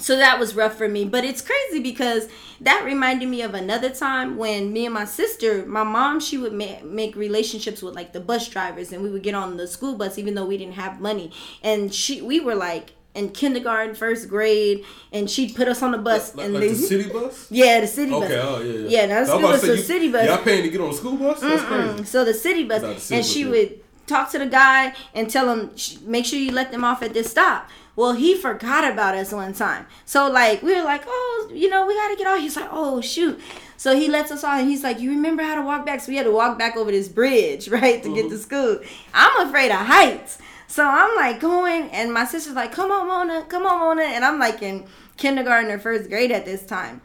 so 0.00 0.16
that 0.16 0.38
was 0.38 0.54
rough 0.54 0.76
for 0.76 0.88
me. 0.88 1.04
But 1.04 1.24
it's 1.24 1.42
crazy 1.42 1.80
because 1.80 2.28
that 2.60 2.84
reminded 2.84 3.28
me 3.28 3.42
of 3.42 3.54
another 3.54 3.90
time 3.90 4.36
when 4.36 4.72
me 4.72 4.84
and 4.86 4.94
my 4.94 5.04
sister 5.04 5.66
my 5.66 5.82
mom 5.82 6.20
she 6.20 6.38
would 6.38 6.52
ma- 6.52 6.82
make 6.84 7.16
relationships 7.16 7.82
with 7.82 7.94
like 7.94 8.12
the 8.12 8.20
bus 8.20 8.48
drivers 8.48 8.92
and 8.92 9.02
we 9.02 9.10
would 9.10 9.24
get 9.24 9.34
on 9.34 9.56
the 9.56 9.66
school 9.66 9.96
bus 9.96 10.16
even 10.16 10.34
though 10.34 10.46
we 10.46 10.56
didn't 10.56 10.74
have 10.74 11.00
money. 11.00 11.32
And 11.62 11.92
she 11.92 12.22
we 12.22 12.38
were 12.38 12.54
like 12.54 12.92
in 13.14 13.30
kindergarten, 13.30 13.94
first 13.94 14.28
grade, 14.28 14.84
and 15.12 15.30
she'd 15.30 15.54
put 15.56 15.68
us 15.68 15.82
on 15.82 15.92
the 15.92 15.98
bus. 15.98 16.34
Like, 16.34 16.46
and 16.46 16.54
like 16.54 16.68
the 16.68 16.74
city 16.74 17.10
bus? 17.10 17.50
Yeah, 17.50 17.80
the 17.80 17.86
city 17.86 18.12
okay, 18.12 18.20
bus. 18.20 18.30
Okay, 18.30 18.40
oh 18.40 18.60
yeah, 18.60 18.78
yeah. 18.78 18.88
Yeah, 18.88 19.06
now 19.06 19.20
the 19.20 19.26
school 19.26 19.40
bus, 19.42 19.60
so 19.60 19.72
you, 19.72 19.82
city 19.82 20.12
bus. 20.12 20.26
Y'all 20.26 20.44
paying 20.44 20.62
to 20.62 20.70
get 20.70 20.80
on 20.80 20.90
the 20.90 20.96
school 20.96 21.16
bus? 21.16 21.40
That's 21.40 21.62
Mm-mm. 21.62 21.94
crazy. 21.94 22.04
So 22.04 22.24
the 22.24 22.34
city 22.34 22.64
bus, 22.64 22.82
the 22.82 22.98
city 22.98 23.14
and 23.16 23.24
bus, 23.24 23.32
she 23.32 23.42
yeah. 23.42 23.50
would 23.50 23.80
talk 24.06 24.30
to 24.32 24.38
the 24.38 24.46
guy 24.46 24.94
and 25.14 25.28
tell 25.28 25.54
him, 25.54 25.70
make 26.02 26.24
sure 26.24 26.38
you 26.38 26.52
let 26.52 26.70
them 26.70 26.84
off 26.84 27.02
at 27.02 27.12
this 27.12 27.30
stop. 27.30 27.68
Well, 27.96 28.12
he 28.12 28.36
forgot 28.36 28.90
about 28.90 29.16
us 29.16 29.32
one 29.32 29.52
time. 29.54 29.86
So 30.04 30.30
like 30.30 30.62
we 30.62 30.74
were 30.74 30.84
like, 30.84 31.02
oh, 31.06 31.50
you 31.52 31.68
know, 31.68 31.84
we 31.84 31.94
gotta 31.94 32.14
get 32.14 32.28
off. 32.28 32.38
He's 32.38 32.56
like, 32.56 32.68
oh 32.70 33.00
shoot. 33.00 33.40
So 33.78 33.96
he 33.96 34.08
lets 34.08 34.32
us 34.32 34.42
off 34.42 34.58
and 34.58 34.68
he's 34.68 34.82
like, 34.82 34.98
You 34.98 35.10
remember 35.10 35.42
how 35.42 35.54
to 35.54 35.62
walk 35.62 35.86
back? 35.86 36.00
So 36.00 36.10
we 36.10 36.16
had 36.16 36.24
to 36.24 36.32
walk 36.32 36.58
back 36.58 36.76
over 36.76 36.90
this 36.90 37.08
bridge, 37.08 37.68
right, 37.70 38.02
to 38.02 38.08
mm-hmm. 38.08 38.14
get 38.14 38.30
to 38.30 38.38
school. 38.38 38.80
I'm 39.14 39.48
afraid 39.48 39.70
of 39.70 39.78
heights. 39.78 40.38
So 40.68 40.86
I'm 40.86 41.16
like 41.16 41.40
going, 41.40 41.90
and 41.90 42.12
my 42.12 42.24
sister's 42.24 42.54
like, 42.54 42.72
"Come 42.72 42.90
on, 42.90 43.08
Mona, 43.08 43.44
come 43.48 43.64
on, 43.66 43.80
Mona," 43.80 44.02
and 44.02 44.24
I'm 44.24 44.38
like 44.38 44.62
in 44.62 44.86
kindergarten 45.16 45.70
or 45.70 45.78
first 45.78 46.10
grade 46.10 46.30
at 46.30 46.44
this 46.44 46.64
time. 46.64 47.00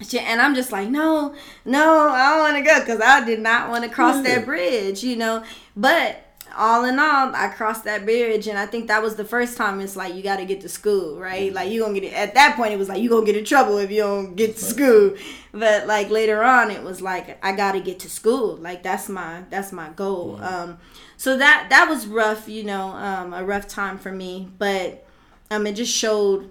She, 0.00 0.18
and 0.18 0.40
I'm 0.40 0.54
just 0.54 0.72
like, 0.72 0.88
no, 0.88 1.34
no, 1.64 2.08
I 2.08 2.30
don't 2.30 2.40
want 2.40 2.56
to 2.56 2.62
go 2.62 2.80
because 2.80 3.00
I 3.00 3.24
did 3.24 3.40
not 3.40 3.68
want 3.68 3.84
to 3.84 3.90
cross 3.90 4.22
that 4.22 4.38
mm-hmm. 4.38 4.46
bridge, 4.46 5.04
you 5.04 5.16
know. 5.16 5.44
But 5.76 6.24
all 6.56 6.84
in 6.84 6.98
all, 6.98 7.34
I 7.34 7.48
crossed 7.48 7.84
that 7.84 8.04
bridge, 8.04 8.46
and 8.46 8.58
I 8.58 8.66
think 8.66 8.88
that 8.88 9.02
was 9.02 9.16
the 9.16 9.24
first 9.24 9.56
time 9.56 9.80
it's 9.80 9.96
like 9.96 10.14
you 10.14 10.22
got 10.22 10.36
to 10.36 10.44
get 10.44 10.60
to 10.60 10.68
school, 10.68 11.18
right? 11.18 11.46
Mm-hmm. 11.46 11.56
Like 11.56 11.70
you 11.70 11.80
gonna 11.80 11.94
get 11.94 12.04
it. 12.04 12.12
At 12.12 12.34
that 12.34 12.56
point, 12.56 12.72
it 12.72 12.78
was 12.78 12.88
like 12.88 13.02
you 13.02 13.08
gonna 13.08 13.26
get 13.26 13.36
in 13.36 13.44
trouble 13.44 13.78
if 13.78 13.90
you 13.90 14.02
don't 14.02 14.36
get 14.36 14.56
to 14.56 14.64
school. 14.64 15.14
But 15.52 15.86
like 15.86 16.10
later 16.10 16.42
on, 16.42 16.70
it 16.70 16.82
was 16.82 17.00
like 17.00 17.44
I 17.44 17.52
got 17.52 17.72
to 17.72 17.80
get 17.80 18.00
to 18.00 18.10
school. 18.10 18.56
Like 18.56 18.82
that's 18.82 19.08
my 19.08 19.44
that's 19.50 19.72
my 19.72 19.90
goal. 19.90 20.36
Mm-hmm. 20.36 20.44
Um, 20.44 20.78
so 21.24 21.38
that 21.38 21.68
that 21.70 21.88
was 21.88 22.06
rough, 22.06 22.50
you 22.50 22.64
know, 22.64 22.88
um, 22.88 23.32
a 23.32 23.42
rough 23.42 23.66
time 23.66 23.96
for 23.96 24.12
me. 24.12 24.50
But 24.58 25.06
um, 25.50 25.66
it 25.66 25.72
just 25.72 25.90
showed 25.90 26.50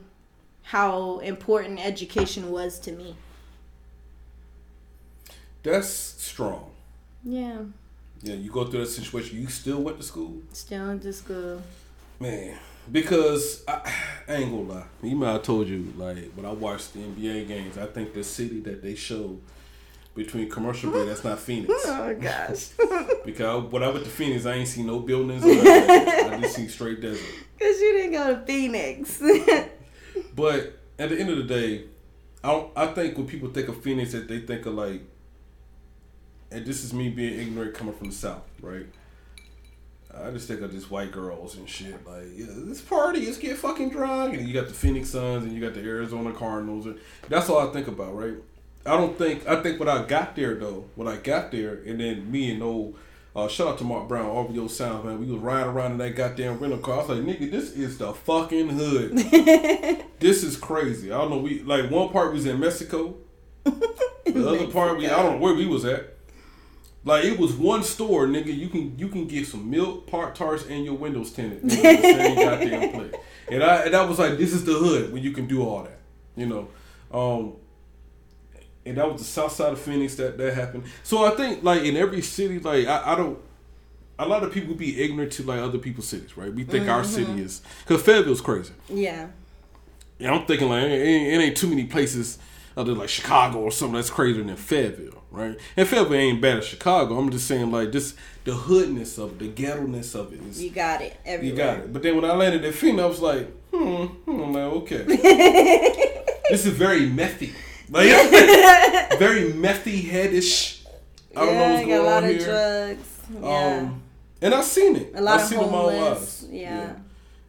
how 0.63 1.19
important 1.19 1.80
education 1.80 2.49
was 2.49 2.80
to 2.80 2.91
me. 2.91 3.15
That's 5.61 5.88
strong. 5.88 6.71
Yeah. 7.24 7.59
Yeah, 8.24 8.34
you 8.34 8.49
go 8.49 8.65
through 8.65 8.80
that 8.80 8.88
situation. 8.88 9.39
You 9.39 9.47
still 9.47 9.80
went 9.80 9.97
to 9.97 10.03
school. 10.03 10.41
Still 10.53 10.88
went 10.88 11.03
to 11.03 11.13
school. 11.13 11.61
Man, 12.19 12.57
because 12.91 13.63
I, 13.67 13.93
I 14.28 14.34
ain't 14.38 14.49
gonna 14.49 14.80
lie. 14.80 14.86
You 15.03 15.15
might 15.15 15.34
have 15.34 15.43
told 15.43 15.67
you 15.67 15.93
like 15.97 16.32
when 16.34 16.47
I 16.47 16.51
watched 16.51 16.93
the 16.93 17.01
NBA 17.01 17.47
games. 17.47 17.78
I 17.78 17.86
think 17.86 18.15
the 18.15 18.24
city 18.24 18.59
that 18.61 18.82
they 18.82 18.95
showed 18.95 19.39
between 20.16 20.49
commercial 20.49 20.91
break. 20.91 21.07
That's 21.07 21.24
not 21.24 21.39
Phoenix. 21.39 21.74
Oh 21.86 22.16
gosh. 22.16 22.70
because 23.26 23.72
when 23.72 23.84
I 23.84 23.89
went 23.89 24.03
to 24.05 24.09
Phoenix, 24.09 24.45
I 24.45 24.53
ain't 24.53 24.68
seen 24.68 24.88
no 24.88 24.99
buildings. 24.99 25.43
I 25.45 26.39
just 26.41 26.55
seen 26.55 26.70
straight 26.70 27.01
desert. 27.01 27.24
Cause 27.59 27.80
you 27.80 27.93
didn't 27.93 28.11
go 28.11 28.36
to 28.36 28.45
Phoenix. 28.45 29.22
but 30.36 30.78
at 30.99 31.09
the 31.09 31.20
end 31.20 31.30
of 31.30 31.38
the 31.38 31.43
day, 31.43 31.86
I 32.43 32.66
I 32.76 32.88
think 32.88 33.18
when 33.18 33.28
people 33.28 33.49
think 33.49 33.68
of 33.70 33.82
Phoenix, 33.82 34.11
that 34.11 34.28
they 34.28 34.39
think 34.39 34.66
of 34.66 34.74
like, 34.76 35.01
and 36.51 36.66
this 36.66 36.84
is 36.84 36.93
me 36.93 37.09
being 37.09 37.39
ignorant 37.39 37.74
coming 37.74 37.93
from 37.93 38.09
the 38.09 38.16
south, 38.16 38.43
right? 38.61 38.86
I 40.16 40.30
just 40.30 40.47
think 40.47 40.61
of 40.61 40.72
just 40.72 40.91
white 40.91 41.11
girls 41.11 41.57
and 41.57 41.68
shit. 41.68 42.05
Like, 42.05 42.26
yeah, 42.36 42.45
this 42.49 42.82
party, 42.82 43.26
let's 43.26 43.39
get 43.39 43.57
fucking 43.57 43.89
drunk. 43.89 44.36
And 44.36 44.47
you 44.47 44.53
got 44.53 44.68
the 44.68 44.74
Phoenix 44.74 45.09
Suns 45.09 45.43
and 45.43 45.53
you 45.53 45.59
got 45.59 45.74
the 45.74 45.82
Arizona 45.82 46.32
Cardinals. 46.32 46.86
And 46.86 46.99
that's 47.30 47.49
all 47.49 47.68
I 47.68 47.74
think 47.74 47.88
about, 47.88 48.16
right? 48.16 48.36
I 48.86 48.97
don't 48.97 49.17
think 49.17 49.47
I 49.47 49.61
think 49.61 49.79
when 49.79 49.89
I 49.89 50.03
got 50.03 50.36
there 50.36 50.55
though, 50.55 50.86
when 50.95 51.07
I 51.07 51.17
got 51.17 51.51
there, 51.51 51.81
and 51.86 51.99
then 51.99 52.31
me 52.31 52.51
and 52.51 52.61
old 52.61 52.97
uh, 53.36 53.47
shout 53.47 53.67
out 53.67 53.77
to 53.79 53.84
Mark 53.84 54.07
Brown, 54.07 54.25
RVO 54.25 54.69
Sound 54.69 55.05
man. 55.05 55.19
We 55.19 55.25
was 55.25 55.41
riding 55.41 55.71
around 55.71 55.93
in 55.93 55.97
that 55.99 56.15
goddamn 56.15 56.59
rental 56.59 56.77
car. 56.79 56.95
I 56.95 56.97
was 57.05 57.09
like, 57.09 57.19
nigga, 57.19 57.49
this 57.49 57.71
is 57.71 57.97
the 57.97 58.13
fucking 58.13 58.69
hood. 58.69 59.17
this 60.19 60.43
is 60.43 60.55
crazy. 60.55 61.11
I 61.11 61.17
don't 61.17 61.31
know. 61.31 61.38
We 61.39 61.61
like 61.63 61.89
one 61.89 62.09
part 62.09 62.34
was 62.34 62.45
in 62.45 62.59
Mexico. 62.59 63.15
the 63.63 64.47
other 64.47 64.67
part 64.67 64.97
we 64.97 65.07
I 65.07 65.21
don't 65.21 65.34
know 65.34 65.39
where 65.39 65.55
we 65.55 65.65
was 65.65 65.86
at. 65.86 66.13
Like 67.05 67.25
it 67.25 67.39
was 67.39 67.53
one 67.53 67.84
store, 67.84 68.27
nigga. 68.27 68.55
You 68.55 68.69
can 68.69 68.97
you 68.99 69.07
can 69.07 69.27
get 69.27 69.47
some 69.47 69.69
milk, 69.69 70.07
Pop-Tarts, 70.07 70.65
and 70.67 70.86
your 70.86 70.95
windows 70.95 71.31
tinted. 71.31 71.63
Nigga, 71.63 72.01
same 72.01 72.36
goddamn 72.36 72.91
place. 72.91 73.13
And 73.51 73.61
I 73.61 73.84
and 73.84 73.93
I 73.93 74.05
was 74.05 74.19
like, 74.19 74.38
this 74.38 74.53
is 74.53 74.63
the 74.63 74.71
hood 74.71 75.11
when 75.11 75.21
you 75.21 75.31
can 75.31 75.47
do 75.47 75.63
all 75.63 75.84
that. 75.84 75.99
You 76.38 76.45
know. 76.45 76.67
Um, 77.11 77.57
and 78.86 78.97
that 78.97 79.11
was 79.11 79.21
the 79.21 79.27
south 79.27 79.51
side 79.53 79.73
of 79.73 79.79
Phoenix 79.79 80.15
that 80.15 80.38
that 80.38 80.53
happened. 80.53 80.84
So 81.03 81.25
I 81.25 81.31
think 81.31 81.63
like 81.63 81.84
in 81.84 81.95
every 81.95 82.21
city, 82.21 82.59
like 82.59 82.88
I, 82.88 83.13
I 83.13 83.15
don't. 83.15 83.39
A 84.19 84.27
lot 84.27 84.43
of 84.43 84.53
people 84.53 84.75
be 84.75 85.01
ignorant 85.01 85.31
to 85.34 85.43
like 85.43 85.59
other 85.59 85.79
people's 85.79 86.07
cities, 86.07 86.38
right? 86.38 86.53
We 86.53 86.63
think 86.63 86.84
mm-hmm. 86.84 86.93
our 86.93 87.03
city 87.03 87.41
is 87.41 87.61
because 87.79 88.03
Fayetteville's 88.03 88.41
crazy. 88.41 88.73
Yeah. 88.88 89.27
Yeah, 90.19 90.34
I'm 90.34 90.45
thinking 90.45 90.69
like 90.69 90.84
it 90.84 90.91
ain't, 90.91 91.34
it 91.34 91.43
ain't 91.43 91.57
too 91.57 91.67
many 91.67 91.86
places 91.86 92.38
other 92.77 92.93
like 92.93 93.09
Chicago 93.09 93.59
or 93.59 93.71
something 93.71 93.95
that's 93.95 94.09
crazier 94.09 94.43
than 94.43 94.55
Fayetteville, 94.55 95.23
right? 95.31 95.57
And 95.75 95.88
Fayetteville 95.88 96.13
ain't 96.13 96.41
bad 96.41 96.59
as 96.59 96.65
Chicago. 96.65 97.17
I'm 97.17 97.29
just 97.31 97.47
saying 97.47 97.71
like 97.71 97.91
this 97.91 98.15
the 98.43 98.53
hoodness 98.53 99.17
of 99.17 99.31
it, 99.34 99.39
the 99.39 99.47
ghetto-ness 99.47 100.15
of 100.15 100.34
it. 100.34 100.41
Is, 100.43 100.61
you 100.61 100.69
got 100.69 101.01
it. 101.01 101.17
Everywhere. 101.25 101.51
You 101.51 101.57
got 101.57 101.77
it. 101.86 101.93
But 101.93 102.03
then 102.03 102.15
when 102.15 102.25
I 102.25 102.34
landed 102.34 102.65
at 102.65 102.73
Phoenix, 102.73 103.01
I 103.01 103.05
was 103.05 103.19
like, 103.19 103.51
hmm, 103.71 104.05
hmm 104.05 104.41
I'm 104.41 104.53
like, 104.53 104.63
okay. 104.63 105.03
this 106.49 106.65
is 106.65 106.73
very 106.73 107.09
methy. 107.09 107.53
Like 107.94 108.08
very 109.20 109.52
methy 109.52 110.02
headish. 110.02 110.84
I 111.36 111.46
don't 111.46 111.54
yeah, 111.54 111.60
know 111.60 111.74
what's 111.74 111.86
going 111.86 112.00
a 112.00 112.04
lot 112.04 112.24
on 112.24 112.30
of 112.30 112.36
here. 112.36 112.46
drugs. 112.46 113.20
Yeah. 113.39 113.78
Um, 113.78 114.04
and 114.41 114.54
I've 114.56 114.66
seen 114.66 114.96
it. 114.96 115.12
A 115.16 115.22
lot 115.22 115.36
I've 115.36 115.41
of 115.41 115.48
seen 115.48 115.60
homeless. 115.60 116.46
Yeah. 116.50 116.78
yeah. 116.78 116.96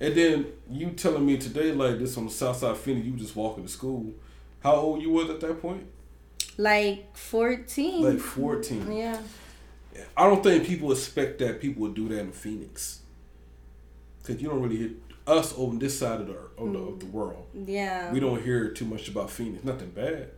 And 0.07 0.15
then 0.15 0.47
you 0.71 0.91
telling 0.91 1.25
me 1.25 1.39
today 1.39 1.73
like 1.73 1.99
this 1.99 2.17
on 2.19 2.27
the 2.27 2.31
south 2.31 2.59
side 2.59 2.73
of 2.73 2.79
Phoenix, 2.79 3.07
you 3.07 3.13
just 3.15 3.35
walking 3.35 3.65
to 3.65 3.71
school. 3.71 4.13
How 4.63 4.75
old 4.75 5.01
you 5.03 5.11
was 5.11 5.31
at 5.31 5.41
that 5.41 5.63
point? 5.63 5.87
Like 6.59 7.17
fourteen. 7.17 8.03
Like 8.03 8.19
fourteen. 8.19 8.93
Yeah. 8.93 9.21
I 10.17 10.25
don't 10.25 10.43
think 10.43 10.67
people 10.67 10.93
expect 10.93 11.39
that 11.39 11.61
people 11.61 11.83
would 11.83 11.95
do 11.95 12.09
that 12.09 12.21
in 12.21 12.33
Phoenix. 12.33 13.01
Cause 14.25 14.41
you 14.41 14.49
don't 14.49 14.61
really 14.61 14.77
hit 14.77 14.93
us 15.27 15.57
on 15.57 15.79
this 15.79 15.99
side 15.99 16.21
of 16.21 16.27
the 16.27 16.39
of 16.59 16.73
the, 16.73 16.79
of 16.79 17.01
the 17.01 17.07
world. 17.07 17.47
Yeah. 17.55 18.13
We 18.13 18.21
don't 18.21 18.43
hear 18.43 18.71
too 18.71 18.85
much 18.85 19.09
about 19.09 19.31
Phoenix. 19.31 19.65
Nothing 19.65 19.91
bad. 19.91 20.31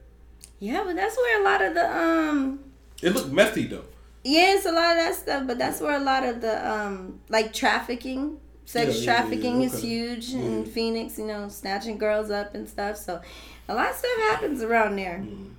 Yeah, 0.59 0.83
but 0.85 0.97
that's 0.97 1.17
where 1.17 1.41
a 1.41 1.45
lot 1.45 1.63
of 1.63 1.75
the 1.75 1.99
um. 1.99 2.61
It 3.03 3.11
looked 3.11 3.31
messy 3.33 3.67
though. 3.67 3.85
Yeah, 4.25 4.55
it's 4.55 4.67
a 4.67 4.73
lot 4.73 4.93
of 4.93 4.97
that 4.97 5.15
stuff, 5.15 5.47
but 5.47 5.59
that's 5.59 5.81
where 5.81 5.97
a 5.97 6.03
lot 6.03 6.25
of 6.25 6.41
the 6.41 6.71
um 6.71 7.21
like 7.29 7.53
trafficking, 7.53 8.39
sex 8.65 8.99
yeah, 9.01 9.05
trafficking 9.05 9.61
yeah, 9.61 9.69
yeah, 9.69 9.75
okay. 9.75 9.77
is 9.77 9.83
huge 9.83 10.35
in 10.35 10.65
Phoenix. 10.65 11.19
You 11.19 11.27
know, 11.27 11.49
snatching 11.49 11.99
girls 11.99 12.31
up 12.31 12.55
and 12.55 12.69
stuff. 12.69 12.97
So, 12.97 13.21
a 13.69 13.75
lot 13.75 13.91
of 13.91 13.97
stuff 13.97 14.19
happens 14.31 14.63
around 14.63 14.97
there. 14.97 15.23
Mm. 15.25 15.51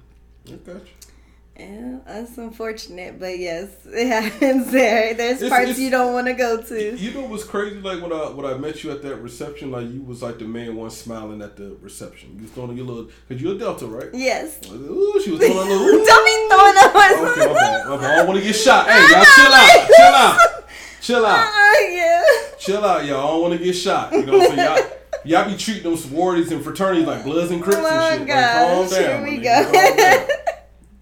You. 0.45 0.81
Yeah, 1.59 1.97
that's 2.05 2.37
unfortunate, 2.37 3.19
but 3.19 3.39
yes, 3.39 3.69
it 3.85 4.07
happens 4.31 4.69
there. 4.71 5.15
There's 5.15 5.41
it's, 5.41 5.49
parts 5.49 5.71
it's, 5.71 5.79
you 5.79 5.89
don't 5.89 6.13
want 6.13 6.27
to 6.27 6.33
go 6.33 6.61
to. 6.61 6.95
You 6.95 7.11
know 7.13 7.25
what's 7.25 7.45
crazy? 7.45 7.79
Like 7.79 7.99
when 7.99 8.13
I 8.13 8.29
when 8.29 8.45
I 8.45 8.55
met 8.57 8.83
you 8.83 8.91
at 8.91 9.01
that 9.01 9.15
reception, 9.15 9.71
like 9.71 9.89
you 9.89 10.03
was 10.03 10.21
like 10.21 10.37
the 10.37 10.45
main 10.45 10.75
one 10.75 10.91
smiling 10.91 11.41
at 11.41 11.55
the 11.55 11.75
reception. 11.81 12.35
You 12.35 12.43
was 12.43 12.51
throwing 12.51 12.77
your 12.77 12.85
little, 12.85 13.09
cause 13.27 13.41
you're 13.41 13.55
a 13.55 13.57
Delta, 13.57 13.87
right? 13.87 14.09
Yes. 14.13 14.69
Ooh, 14.69 15.19
she 15.23 15.31
was 15.31 15.39
throwing 15.45 15.57
a 15.57 15.73
little. 15.73 16.05
don't 16.05 16.25
be 16.25 16.55
throwing 16.55 16.77
up. 16.77 16.95
Okay, 17.31 17.47
my 17.47 17.53
bad. 17.53 17.87
My 17.87 17.97
bad. 17.97 18.11
I 18.11 18.15
don't 18.17 18.27
want 18.27 18.39
to 18.39 18.45
get 18.45 18.55
shot. 18.55 18.87
Hey, 18.87 19.01
y'all 19.01 19.25
chill 19.25 19.53
out. 19.53 19.87
Chill 19.87 20.05
out. 20.05 20.39
Chill 21.01 21.25
out. 21.25 21.47
Uh, 21.47 21.87
yeah. 21.89 22.23
chill 22.59 22.85
out, 22.85 23.05
y'all. 23.05 23.17
I 23.17 23.27
don't 23.31 23.41
want 23.41 23.57
to 23.57 23.65
get 23.65 23.73
shot. 23.73 24.13
You 24.13 24.25
know 24.27 24.37
what 24.37 24.51
I'm 24.51 24.57
saying? 24.57 24.77
Y'all, 25.25 25.41
y'all 25.41 25.49
be 25.51 25.57
treating 25.57 25.83
those 25.83 26.03
sororities 26.03 26.51
and 26.51 26.63
fraternities 26.63 27.07
like 27.07 27.23
Bloods 27.23 27.49
and 27.49 27.63
Crips 27.63 27.79
Oh 27.81 27.87
and 27.87 28.19
shit. 28.19 28.27
Like, 28.27 28.45
calm 28.45 28.83
gosh, 28.83 28.89
down. 28.91 29.25
here 29.25 29.37
we 29.37 29.41
go. 29.41 30.27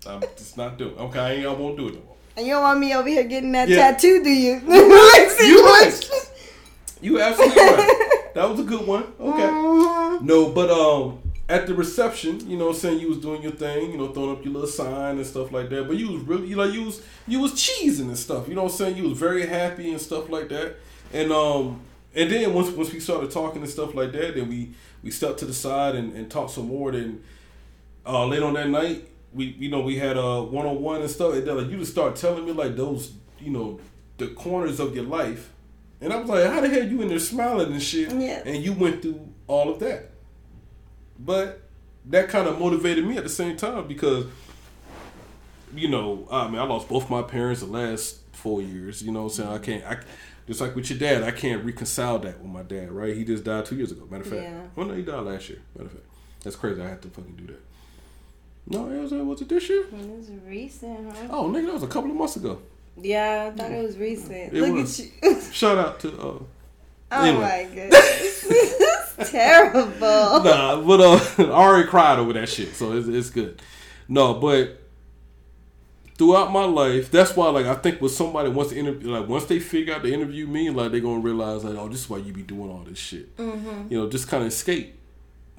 nigga, 0.06 0.12
calm 0.12 0.20
down. 0.22 0.30
I'm 0.30 0.38
just 0.38 0.58
not 0.58 0.78
doing. 0.78 0.98
Okay, 0.98 1.20
I 1.20 1.32
ain't. 1.34 1.46
I 1.46 1.52
won't 1.54 1.78
do 1.78 1.88
it 1.88 1.94
no 1.96 2.02
more. 2.02 2.16
And 2.38 2.46
you 2.46 2.54
don't 2.54 2.64
want 2.64 2.80
me 2.80 2.94
over 2.94 3.08
here 3.08 3.24
getting 3.24 3.52
that 3.54 3.70
Yeah. 3.70 3.92
tattoo, 3.92 4.24
do 4.24 4.30
you? 4.30 4.54
You 4.68 4.90
right. 4.92 6.10
You 7.02 7.22
absolutely 7.22 7.62
right. 7.62 8.32
That 8.34 8.50
was 8.50 8.60
a 8.60 8.64
good 8.64 8.86
one. 8.86 9.04
Okay. 9.20 9.42
Mm-hmm. 9.42 10.26
No, 10.26 10.50
but 10.50 10.70
um, 10.70 11.20
at 11.48 11.68
the 11.68 11.74
reception, 11.74 12.50
you 12.50 12.58
know, 12.58 12.70
I'm 12.70 12.74
saying 12.76 13.00
you 13.00 13.10
was 13.10 13.20
doing 13.20 13.42
your 13.42 13.52
thing, 13.52 13.92
you 13.92 13.98
know, 13.98 14.08
throwing 14.12 14.32
up 14.32 14.44
your 14.44 14.54
little 14.54 14.68
sign 14.68 15.18
and 15.18 15.26
stuff 15.26 15.52
like 15.52 15.70
that. 15.70 15.88
But 15.88 15.98
you 15.98 16.12
was 16.12 16.24
really, 16.24 16.48
you 16.48 16.56
like, 16.56 16.74
you 16.74 16.84
was 16.84 17.02
you 17.28 17.40
was 17.40 17.54
cheesing 17.54 18.08
and 18.08 18.18
stuff. 18.18 18.48
You 18.48 18.56
know, 18.56 18.64
what 18.64 18.72
I'm 18.72 18.78
saying 18.78 18.98
you 18.98 19.08
was 19.10 19.18
very 19.18 19.46
happy 19.46 19.92
and 19.92 20.02
stuff 20.02 20.30
like 20.30 20.50
that. 20.50 20.76
And 21.14 21.32
um, 21.32 21.82
and 22.16 22.32
then 22.32 22.54
once 22.54 22.70
once 22.72 22.92
we 22.92 23.00
started 23.00 23.32
talking 23.32 23.62
and 23.62 23.70
stuff 23.70 23.94
like 23.96 24.12
that, 24.14 24.36
then 24.36 24.50
we 24.50 24.72
we 25.04 25.12
stepped 25.12 25.40
to 25.40 25.46
the 25.46 25.54
side 25.54 25.96
and, 25.96 26.14
and 26.14 26.30
talked 26.32 26.52
some 26.52 26.68
more. 26.68 26.92
Then 26.92 27.24
uh, 28.06 28.26
later 28.26 28.46
on 28.46 28.54
that 28.56 28.70
night, 28.70 29.08
we 29.36 29.46
you 29.60 29.70
know 29.70 29.82
we 29.82 29.98
had 29.98 30.18
uh, 30.18 30.22
a 30.22 30.44
one 30.44 30.66
on 30.66 30.82
one 30.82 31.02
and 31.02 31.10
stuff. 31.10 31.34
And 31.34 31.46
then 31.46 31.58
like, 31.58 31.70
you 31.70 31.78
just 31.78 31.92
start 31.92 32.16
telling 32.16 32.46
me 32.46 32.52
like 32.54 32.76
those 32.76 33.14
you 33.40 33.52
know 33.52 33.80
the 34.18 34.28
corners 34.30 34.80
of 34.80 34.96
your 34.96 35.04
life, 35.04 35.52
and 36.02 36.12
I 36.14 36.18
was 36.18 36.30
like, 36.30 36.46
how 36.50 36.62
the 36.62 36.70
hell 36.70 36.88
you 36.88 37.02
in 37.02 37.10
there 37.10 37.20
smiling 37.20 37.72
and 37.74 37.84
shit? 37.84 38.12
Yeah. 38.12 38.42
And 38.46 38.64
you 38.64 38.74
went 38.74 39.02
through 39.02 39.28
all 39.48 39.70
of 39.70 39.80
that, 39.80 40.12
but 41.20 41.62
that 42.06 42.30
kind 42.30 42.48
of 42.48 42.60
motivated 42.60 43.06
me 43.06 43.18
at 43.18 43.24
the 43.24 43.30
same 43.30 43.58
time 43.58 43.88
because 43.88 44.26
you 45.76 45.88
know 45.90 46.28
I 46.32 46.48
mean 46.48 46.60
I 46.60 46.64
lost 46.64 46.88
both 46.88 47.10
my 47.10 47.22
parents 47.22 47.62
the 47.62 47.68
last 47.68 48.20
four 48.34 48.62
years. 48.62 49.02
You 49.02 49.12
know 49.12 49.24
what 49.24 49.32
I'm 49.32 49.36
saying 49.36 49.50
I 49.50 49.58
can't 49.58 49.84
I. 49.86 49.98
Just 50.48 50.62
like 50.62 50.76
with 50.76 50.88
your 50.92 51.00
dad, 51.00 51.24
I 51.24 51.32
can't 51.32 51.66
reconcile 51.66 52.20
that 52.20 52.40
with 52.40 52.52
my 52.52 52.62
dad, 52.62 52.92
right? 52.92 53.16
He 53.18 53.26
just 53.26 53.44
died 53.44 53.66
two 53.66 53.76
years 53.78 53.92
ago. 53.92 54.08
Matter 54.08 54.26
of 54.26 54.30
fact, 54.30 54.44
Yeah. 54.44 54.62
well, 54.76 54.86
no, 54.86 54.94
he 54.94 55.02
died 55.02 55.22
last 55.22 55.50
year. 55.50 55.58
Matter 55.74 55.88
of 55.88 55.94
fact, 55.94 56.06
that's 56.44 56.56
crazy. 56.56 56.84
I 56.84 56.88
had 56.88 57.02
to 57.02 57.08
fucking 57.08 57.34
do 57.36 57.48
that. 57.48 57.62
No, 58.68 58.90
it 58.90 59.00
was, 59.00 59.12
was 59.12 59.42
it 59.42 59.50
this 59.50 59.70
year? 59.70 59.84
It 59.84 59.94
was 59.94 60.32
recent, 60.48 61.12
huh? 61.16 61.28
Oh, 61.30 61.50
nigga, 61.50 61.68
that 61.68 61.74
was 61.74 61.84
a 61.84 61.88
couple 61.88 62.10
of 62.10 62.16
months 62.18 62.36
ago. 62.36 62.60
Yeah, 63.00 63.52
I 63.54 63.58
thought 63.58 63.72
it 63.72 63.84
was 63.84 63.98
recent. 63.98 64.54
It 64.54 64.54
Look 64.54 64.74
was. 64.74 65.00
at 65.00 65.06
you. 65.24 65.42
Shout 65.52 65.78
out 65.78 66.00
to 66.00 66.10
uh, 66.10 66.22
oh 66.22 66.48
Anyway. 67.12 67.42
my 67.42 67.76
goodness. 67.76 68.42
this 68.42 69.18
is 69.20 69.32
terrible. 69.32 70.00
nah, 70.00 70.82
but 70.82 71.00
uh, 71.02 71.44
I 71.44 71.52
already 71.52 71.88
cried 71.88 72.20
over 72.20 72.34
that 72.34 72.50
shit, 72.50 72.74
so 72.74 72.94
it's, 72.94 73.08
it's 73.08 73.30
good. 73.30 73.62
No, 74.08 74.36
but 74.36 74.82
throughout 76.18 76.52
my 76.52 76.64
life, 76.66 77.12
that's 77.12 77.36
why 77.36 77.50
like 77.50 77.66
I 77.66 77.76
think 77.76 78.02
with 78.02 78.14
somebody 78.14 78.50
once 78.50 78.70
the 78.70 78.78
interview, 78.78 79.12
like 79.12 79.28
once 79.28 79.46
they 79.46 79.60
figure 79.60 79.94
out 79.94 80.04
to 80.04 80.12
interview 80.12 80.48
me, 80.48 80.70
like 80.70 80.92
they're 80.92 81.02
gonna 81.02 81.20
realize 81.20 81.64
like, 81.64 81.76
oh, 81.76 81.88
this 81.90 82.02
is 82.02 82.10
why 82.10 82.18
you 82.18 82.34
be 82.34 82.42
doing 82.44 82.72
all 82.72 82.84
this 82.88 82.98
shit. 82.98 83.36
Mm-hmm. 83.38 83.92
You 83.92 84.00
know, 84.00 84.10
just 84.10 84.28
kind 84.28 84.42
of 84.44 84.48
escape 84.48 84.98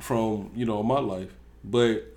from 0.01 0.51
you 0.55 0.65
know 0.65 0.83
my 0.83 1.01
life. 1.01 1.33
But 1.63 2.16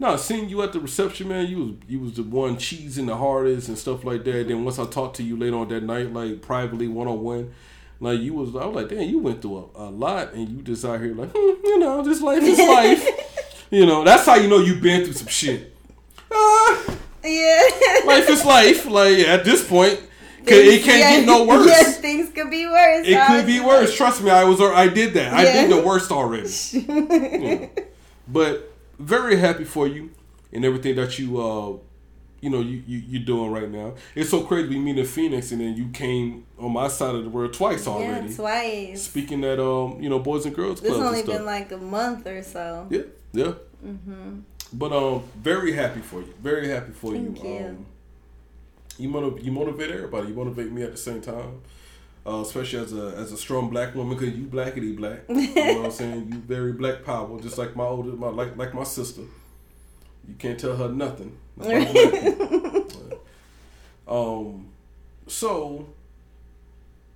no, 0.00 0.16
seeing 0.16 0.48
you 0.48 0.62
at 0.62 0.72
the 0.72 0.80
reception, 0.80 1.28
man, 1.28 1.46
you 1.46 1.58
was 1.58 1.74
you 1.86 2.00
was 2.00 2.14
the 2.14 2.22
one 2.22 2.56
cheesing 2.56 3.06
the 3.06 3.16
hardest 3.16 3.68
and 3.68 3.76
stuff 3.78 4.02
like 4.02 4.24
that. 4.24 4.48
Then 4.48 4.64
once 4.64 4.78
I 4.78 4.86
talked 4.86 5.16
to 5.16 5.22
you 5.22 5.36
later 5.36 5.56
on 5.56 5.68
that 5.68 5.82
night, 5.82 6.12
like 6.12 6.40
privately 6.42 6.88
one 6.88 7.06
on 7.06 7.20
one. 7.22 7.52
Like 8.02 8.20
you 8.20 8.32
was, 8.32 8.56
I 8.56 8.64
was 8.64 8.74
like, 8.76 8.88
damn, 8.88 9.06
you 9.10 9.18
went 9.18 9.42
through 9.42 9.70
a, 9.76 9.82
a 9.82 9.90
lot, 9.90 10.32
and 10.32 10.48
you 10.48 10.62
just 10.62 10.86
out 10.86 11.00
here 11.00 11.14
like, 11.14 11.28
hmm, 11.34 11.66
you 11.66 11.78
know, 11.78 12.00
this 12.02 12.22
life 12.22 12.42
is 12.42 12.58
life. 12.58 13.06
you 13.70 13.84
know, 13.84 14.02
that's 14.02 14.24
how 14.24 14.36
you 14.36 14.48
know 14.48 14.56
you've 14.58 14.80
been 14.82 15.04
through 15.04 15.12
some 15.12 15.26
shit. 15.28 15.76
Ah, 16.32 16.96
Yeah. 17.22 17.60
life 18.06 18.26
is 18.30 18.42
life. 18.46 18.86
Like 18.86 19.18
at 19.18 19.44
this 19.44 19.62
point, 19.68 20.00
it 20.46 20.82
can't 20.82 20.98
Yeah, 20.98 21.16
get 21.18 21.26
no 21.26 21.44
worse. 21.44 21.66
Yes, 21.66 21.98
things 22.00 22.30
could 22.32 22.50
be 22.50 22.66
worse. 22.66 23.06
It 23.06 23.26
could 23.26 23.44
be 23.44 23.60
worse. 23.60 23.94
Trust 23.94 24.22
me, 24.22 24.30
I 24.30 24.44
was. 24.44 24.62
I 24.62 24.88
did 24.88 25.12
that. 25.12 25.34
I 25.34 25.44
did 25.44 25.70
the 25.70 25.82
worst 25.86 26.10
already. 26.10 26.48
Yeah. 26.72 27.66
But 28.26 28.69
very 29.00 29.36
happy 29.36 29.64
for 29.64 29.86
you 29.86 30.10
and 30.52 30.64
everything 30.64 30.96
that 30.96 31.18
you, 31.18 31.40
uh, 31.40 31.76
you 32.40 32.48
know, 32.50 32.60
you, 32.60 32.82
you 32.86 32.98
you 32.98 33.18
doing 33.20 33.50
right 33.50 33.70
now. 33.70 33.94
It's 34.14 34.30
so 34.30 34.42
crazy. 34.44 34.68
We 34.68 34.78
meet 34.78 34.98
in 34.98 35.04
Phoenix, 35.06 35.52
and 35.52 35.60
then 35.60 35.74
you 35.76 35.88
came 35.92 36.46
on 36.58 36.72
my 36.72 36.88
side 36.88 37.14
of 37.14 37.24
the 37.24 37.30
world 37.30 37.52
twice 37.52 37.86
already. 37.86 38.28
Yeah, 38.30 38.36
twice. 38.36 39.02
Speaking 39.02 39.44
at 39.44 39.58
um, 39.60 39.98
you 40.00 40.08
know, 40.08 40.18
Boys 40.18 40.46
and 40.46 40.54
Girls 40.54 40.80
This 40.80 40.90
Club 40.90 41.00
and 41.00 41.08
only 41.08 41.22
been 41.22 41.44
like 41.44 41.70
a 41.72 41.76
month 41.76 42.26
or 42.26 42.42
so. 42.42 42.86
yeah, 42.90 43.02
yeah. 43.32 43.52
Mhm. 43.84 44.42
But 44.72 44.92
um, 44.92 45.22
very 45.36 45.72
happy 45.72 46.00
for 46.00 46.20
you. 46.20 46.32
Very 46.42 46.68
happy 46.68 46.92
for. 46.92 47.12
Thank 47.12 47.42
you. 47.42 47.50
you. 47.50 47.66
Um, 47.66 47.86
you 48.98 49.08
motiv- 49.08 49.44
you 49.44 49.52
motivate 49.52 49.90
everybody. 49.90 50.28
You 50.28 50.34
motivate 50.34 50.70
me 50.70 50.82
at 50.82 50.92
the 50.92 50.98
same 50.98 51.20
time. 51.20 51.60
Uh, 52.26 52.42
especially 52.42 52.78
as 52.78 52.92
a 52.92 53.14
as 53.16 53.32
a 53.32 53.36
strong 53.36 53.70
black 53.70 53.94
woman, 53.94 54.16
because 54.16 54.34
you 54.36 54.44
blackity 54.44 54.94
black. 54.96 55.20
You 55.28 55.54
know 55.54 55.76
what 55.78 55.84
I'm 55.86 55.90
saying? 55.90 56.28
You 56.32 56.38
very 56.38 56.72
black 56.72 57.02
power, 57.04 57.40
just 57.40 57.56
like 57.58 57.74
my 57.74 57.84
older, 57.84 58.12
my 58.12 58.28
like 58.28 58.56
like 58.56 58.74
my 58.74 58.84
sister. 58.84 59.22
You 60.28 60.34
can't 60.38 60.60
tell 60.60 60.76
her 60.76 60.88
nothing. 60.90 61.36
um, 64.08 64.66
so 65.26 65.86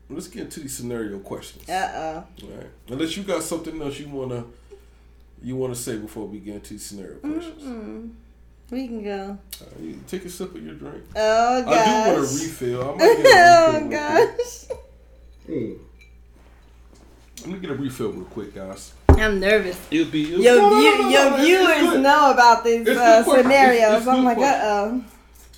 let's 0.09 0.29
get 0.29 0.43
into 0.43 0.61
these 0.61 0.77
scenario 0.77 1.19
questions. 1.19 1.69
Uh 1.69 2.25
All 2.43 2.49
right. 2.49 2.67
Unless 2.89 3.17
you 3.17 3.23
got 3.25 3.43
something 3.43 3.81
else 3.83 3.99
you 3.99 4.09
wanna 4.09 4.45
you 5.43 5.57
wanna 5.57 5.75
say 5.75 5.97
before 5.99 6.27
we 6.27 6.39
get 6.39 6.55
into 6.57 6.71
these 6.75 6.87
scenario 6.87 7.17
questions. 7.19 7.63
oh. 7.65 8.09
We 8.71 8.87
can 8.89 9.05
go. 9.05 9.39
Uh, 9.61 9.65
you 9.81 10.01
take 10.09 10.25
a 10.25 10.31
sip 10.31 10.55
of 10.55 10.65
your 10.65 10.75
drink. 10.75 11.05
Oh 11.15 11.63
gosh. 11.63 11.77
I 11.77 11.85
do 11.85 12.17
want 12.17 12.19
a 12.19 12.35
refill. 12.35 12.83
I 12.83 12.87
might 12.97 12.99
get 12.99 13.09
a 13.09 13.73
refill 13.85 13.87
oh 13.87 13.91
gosh. 13.91 14.79
Quick. 15.47 15.57
Mm. 15.57 15.79
Let 17.41 17.47
me 17.49 17.59
get 17.59 17.71
a 17.71 17.75
refill 17.75 18.13
real 18.13 18.25
quick, 18.25 18.55
guys. 18.55 18.93
I'm 19.09 19.39
nervous. 19.41 19.79
It'll 19.91 20.11
be 20.11 20.33
it'll 20.33 20.43
Your, 20.43 20.57
no, 20.57 20.71
no, 20.71 20.77
view, 20.81 20.91
no, 20.91 20.99
no, 21.03 21.09
your 21.09 21.21
no, 21.21 21.27
it's- 21.27 21.41
it's 21.41 21.81
viewers 21.81 22.03
know 22.03 22.31
about 22.33 22.65
these 22.65 22.89
uh, 22.89 23.23
question. 23.25 23.43
scenarios. 23.45 23.83
It's- 23.83 23.99
it's 24.01 24.09
I'm 24.09 24.17
good 24.17 24.25
like, 24.25 24.39
uh 24.39 24.61
oh. 24.65 25.05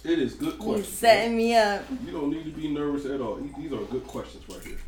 It 0.04 0.18
is 0.20 0.34
good 0.34 0.48
You're 0.54 0.56
questions. 0.58 0.88
setting 0.98 1.36
me 1.36 1.54
up. 1.56 1.84
You 2.04 2.12
don't 2.12 2.30
need 2.30 2.44
to 2.44 2.50
be 2.50 2.68
nervous 2.68 3.06
at 3.06 3.20
all. 3.20 3.36
These 3.36 3.72
are 3.72 3.82
good 3.84 4.06
questions 4.06 4.44
right 4.48 4.62
here. 4.64 4.78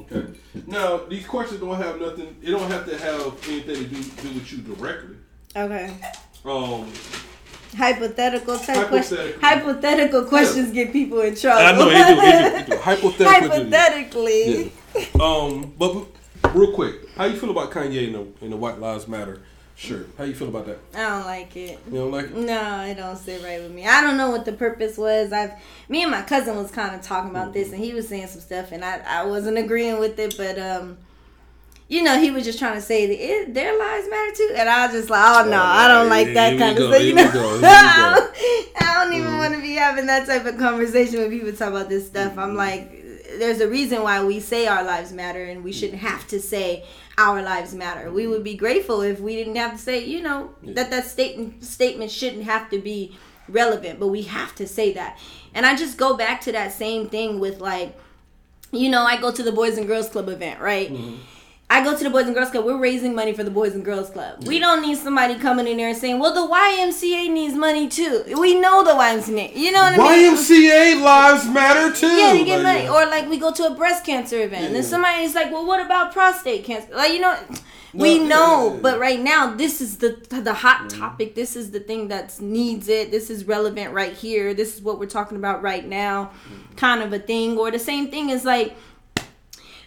Okay. 0.00 0.38
Now 0.66 0.98
these 1.08 1.26
questions 1.26 1.60
don't 1.60 1.76
have 1.76 2.00
nothing. 2.00 2.34
It 2.42 2.50
don't 2.50 2.70
have 2.70 2.86
to 2.88 2.96
have 2.96 3.20
anything 3.48 3.74
to 3.76 3.84
do, 3.84 4.02
do 4.02 4.28
with 4.34 4.50
you 4.52 4.58
directly. 4.58 5.16
Okay. 5.54 5.94
Um, 6.44 6.90
Hypothetical 7.76 8.58
type 8.58 8.88
questions. 8.88 9.20
Hypothetical. 9.20 9.40
Hypothetical 9.40 10.24
questions 10.24 10.72
get 10.72 10.92
people 10.92 11.20
in 11.20 11.36
trouble. 11.36 11.62
I 11.62 11.72
know 11.72 11.88
they 11.88 12.14
do. 12.14 12.20
They 12.20 12.32
do. 12.32 12.64
They 12.64 12.76
do. 12.76 12.76
Hypothetical. 12.82 13.48
Hypothetically. 13.48 14.72
Yeah. 14.94 15.24
Um, 15.24 15.72
but 15.78 16.06
real 16.52 16.72
quick, 16.72 17.08
how 17.16 17.24
you 17.24 17.38
feel 17.38 17.50
about 17.50 17.70
Kanye 17.70 18.08
in 18.08 18.12
the 18.12 18.26
in 18.44 18.50
the 18.50 18.56
White 18.56 18.78
Lives 18.80 19.06
Matter 19.06 19.42
shirt? 19.76 20.08
How 20.18 20.24
you 20.24 20.34
feel 20.34 20.48
about 20.48 20.66
that? 20.66 20.78
I 20.94 21.16
don't 21.16 21.26
like 21.26 21.56
it. 21.56 21.78
You 21.86 21.98
don't 21.98 22.10
like 22.10 22.26
it? 22.26 22.36
No, 22.36 22.80
it 22.82 22.94
don't 22.96 23.16
sit 23.16 23.42
right 23.42 23.62
with 23.62 23.72
me. 23.72 23.86
I 23.86 24.02
don't 24.02 24.16
know 24.16 24.30
what 24.30 24.44
the 24.44 24.52
purpose 24.52 24.98
was. 24.98 25.32
I've 25.32 25.52
me 25.88 26.02
and 26.02 26.10
my 26.10 26.22
cousin 26.22 26.56
was 26.56 26.70
kind 26.70 26.94
of 26.94 27.02
talking 27.02 27.30
about 27.30 27.52
this, 27.52 27.72
and 27.72 27.82
he 27.82 27.94
was 27.94 28.08
saying 28.08 28.26
some 28.28 28.40
stuff, 28.40 28.72
and 28.72 28.84
I 28.84 29.00
I 29.06 29.24
wasn't 29.24 29.58
agreeing 29.58 29.98
with 29.98 30.18
it, 30.18 30.36
but 30.36 30.58
um. 30.58 30.98
You 31.90 32.04
know, 32.04 32.20
he 32.20 32.30
was 32.30 32.44
just 32.44 32.60
trying 32.60 32.76
to 32.76 32.80
say 32.80 33.06
that 33.06 33.20
it, 33.20 33.52
their 33.52 33.76
lives 33.76 34.08
matter 34.08 34.32
too, 34.36 34.54
and 34.56 34.68
I 34.68 34.86
was 34.86 34.94
just 34.94 35.10
like, 35.10 35.24
oh 35.24 35.50
no, 35.50 35.56
oh, 35.56 35.60
I 35.60 35.88
don't 35.88 36.08
like 36.08 36.32
that 36.34 36.56
kind 36.56 36.78
of 36.78 36.84
stuff. 36.84 37.02
You 37.02 37.14
know, 37.14 37.32
go, 37.32 37.40
here 37.40 37.54
we 37.56 37.60
go. 37.60 38.26
Mm-hmm. 38.40 38.84
I 38.84 39.04
don't 39.04 39.12
even 39.14 39.32
mm. 39.32 39.38
want 39.38 39.54
to 39.54 39.60
be 39.60 39.74
having 39.74 40.06
that 40.06 40.26
type 40.26 40.46
of 40.46 40.56
conversation 40.56 41.20
when 41.20 41.30
people 41.30 41.52
talk 41.52 41.70
about 41.70 41.88
this 41.88 42.06
stuff. 42.06 42.38
I'm 42.38 42.52
mm. 42.52 42.56
like, 42.56 42.90
there's 43.38 43.60
a 43.60 43.68
reason 43.68 44.02
why 44.02 44.22
we 44.22 44.38
say 44.38 44.68
our 44.68 44.84
lives 44.84 45.12
matter, 45.12 45.42
and 45.44 45.64
we 45.64 45.72
mm. 45.72 45.74
shouldn't 45.74 45.98
have 45.98 46.28
to 46.28 46.38
say 46.38 46.84
our 47.18 47.42
lives 47.42 47.74
matter. 47.74 48.12
We 48.12 48.28
would 48.28 48.44
be 48.44 48.54
grateful 48.54 49.00
if 49.00 49.18
we 49.18 49.34
didn't 49.34 49.56
have 49.56 49.72
to 49.72 49.78
say, 49.78 50.04
you 50.04 50.22
know, 50.22 50.54
that 50.62 50.90
that 50.90 51.06
statement 51.06 51.64
statement 51.64 52.12
shouldn't 52.12 52.44
have 52.44 52.70
to 52.70 52.78
be 52.78 53.18
relevant, 53.48 53.98
but 53.98 54.08
we 54.08 54.22
have 54.22 54.54
to 54.54 54.66
say 54.68 54.92
that. 54.92 55.18
And 55.54 55.66
I 55.66 55.74
just 55.74 55.98
go 55.98 56.16
back 56.16 56.40
to 56.42 56.52
that 56.52 56.72
same 56.72 57.08
thing 57.08 57.40
with 57.40 57.60
like, 57.60 57.98
you 58.70 58.88
know, 58.88 59.02
I 59.02 59.20
go 59.20 59.32
to 59.32 59.42
the 59.42 59.52
Boys 59.52 59.76
and 59.76 59.88
Girls 59.88 60.08
Club 60.08 60.28
event, 60.28 60.60
right? 60.60 60.92
Mm-hmm. 60.92 61.16
I 61.72 61.84
go 61.84 61.96
to 61.96 62.02
the 62.02 62.10
Boys 62.10 62.26
and 62.26 62.34
Girls 62.34 62.50
Club. 62.50 62.64
We're 62.64 62.76
raising 62.76 63.14
money 63.14 63.32
for 63.32 63.44
the 63.44 63.50
Boys 63.50 63.76
and 63.76 63.84
Girls 63.84 64.10
Club. 64.10 64.42
We 64.44 64.58
don't 64.58 64.82
need 64.82 64.98
somebody 64.98 65.36
coming 65.36 65.68
in 65.68 65.76
there 65.76 65.88
and 65.88 65.96
saying, 65.96 66.18
"Well, 66.18 66.34
the 66.34 66.52
YMCA 66.52 67.30
needs 67.30 67.54
money 67.54 67.86
too." 67.86 68.24
We 68.36 68.58
know 68.58 68.82
the 68.82 68.90
YMCA. 68.90 69.52
You 69.54 69.70
know 69.70 69.82
what 69.82 70.00
I 70.00 70.16
mean? 70.16 70.34
YMCA 70.34 71.00
lives 71.00 71.46
matter 71.48 71.94
too. 71.94 72.08
Yeah, 72.08 72.32
to 72.32 72.44
get 72.44 72.62
money. 72.64 72.88
Or 72.88 73.06
like 73.06 73.30
we 73.30 73.38
go 73.38 73.52
to 73.52 73.66
a 73.68 73.74
breast 73.76 74.04
cancer 74.04 74.42
event, 74.42 74.66
and 74.66 74.74
then 74.74 74.82
somebody's 74.82 75.36
like, 75.36 75.52
"Well, 75.52 75.64
what 75.64 75.80
about 75.80 76.12
prostate 76.12 76.64
cancer?" 76.64 76.92
Like 76.92 77.12
you 77.12 77.20
know, 77.20 77.38
we 77.94 78.18
know, 78.18 78.74
yeah. 78.74 78.80
but 78.82 78.98
right 78.98 79.20
now 79.20 79.54
this 79.54 79.80
is 79.80 79.98
the 79.98 80.16
the 80.28 80.54
hot 80.54 80.90
topic. 80.90 81.36
This 81.36 81.54
is 81.54 81.70
the 81.70 81.80
thing 81.80 82.08
that 82.08 82.40
needs 82.40 82.88
it. 82.88 83.12
This 83.12 83.30
is 83.30 83.44
relevant 83.44 83.92
right 83.92 84.12
here. 84.12 84.54
This 84.54 84.74
is 84.74 84.82
what 84.82 84.98
we're 84.98 85.06
talking 85.06 85.36
about 85.36 85.62
right 85.62 85.86
now, 85.86 86.32
mm. 86.48 86.76
kind 86.76 87.00
of 87.00 87.12
a 87.12 87.20
thing. 87.20 87.56
Or 87.56 87.70
the 87.70 87.78
same 87.78 88.10
thing 88.10 88.30
is 88.30 88.44
like 88.44 88.76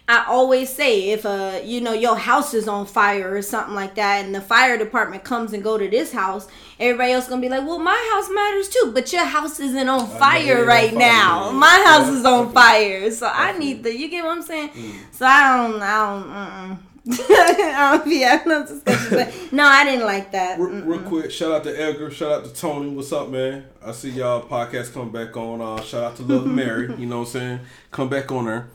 I 0.06 0.26
always 0.28 0.68
say 0.68 1.12
if 1.12 1.24
uh 1.24 1.60
you 1.64 1.80
know 1.80 1.94
your 1.94 2.16
house 2.16 2.52
is 2.52 2.68
on 2.68 2.84
fire 2.84 3.34
or 3.34 3.40
something 3.40 3.74
like 3.74 3.94
that, 3.94 4.24
and 4.24 4.34
the 4.34 4.40
fire 4.40 4.76
department 4.76 5.24
comes 5.24 5.54
and 5.54 5.64
go 5.64 5.78
to 5.78 5.88
this 5.88 6.12
house, 6.12 6.46
everybody 6.78 7.12
else 7.12 7.26
gonna 7.26 7.40
be 7.40 7.48
like, 7.48 7.66
well, 7.66 7.78
my 7.78 8.10
house 8.12 8.28
matters 8.30 8.68
too, 8.68 8.90
but 8.92 9.10
your 9.14 9.24
house 9.24 9.58
isn't 9.60 9.88
on 9.88 10.06
fire 10.18 10.64
right 10.66 10.92
on 10.92 10.98
fire, 10.98 11.08
now. 11.08 11.46
Yeah. 11.46 11.52
My 11.52 11.84
house 11.86 12.08
yeah. 12.08 12.18
is 12.18 12.24
on 12.26 12.52
fire, 12.52 13.10
so 13.10 13.30
I 13.32 13.56
need 13.56 13.82
the. 13.82 13.96
You 13.96 14.10
get 14.10 14.24
what 14.24 14.36
I'm 14.36 14.42
saying? 14.42 14.70
Mm. 14.70 14.94
So 15.12 15.26
I 15.26 15.56
don't. 15.56 15.82
I 15.82 16.66
don't. 16.68 16.78
I 17.10 17.96
don't 17.96 18.04
be 18.04 18.20
having 18.20 18.48
no 18.48 18.66
discussion, 18.66 19.10
but 19.10 19.52
no, 19.52 19.64
I 19.64 19.84
didn't 19.84 20.06
like 20.06 20.32
that. 20.32 20.58
Real, 20.58 20.84
real, 20.84 21.00
quick, 21.00 21.30
shout 21.30 21.52
out 21.52 21.64
to 21.64 21.70
Edgar, 21.78 22.10
shout 22.10 22.32
out 22.32 22.44
to 22.46 22.52
Tony. 22.54 22.88
What's 22.90 23.12
up, 23.12 23.28
man? 23.28 23.66
I 23.84 23.92
see 23.92 24.08
y'all 24.08 24.42
podcast 24.42 24.94
come 24.94 25.10
back 25.10 25.36
on. 25.36 25.60
Uh, 25.60 25.82
shout 25.82 26.04
out 26.04 26.16
to 26.16 26.22
Love 26.22 26.46
Mary. 26.46 26.94
You 26.98 27.06
know 27.06 27.20
what 27.20 27.26
I'm 27.26 27.32
saying? 27.32 27.60
Come 27.90 28.08
back 28.08 28.32
on 28.32 28.46
there. 28.46 28.68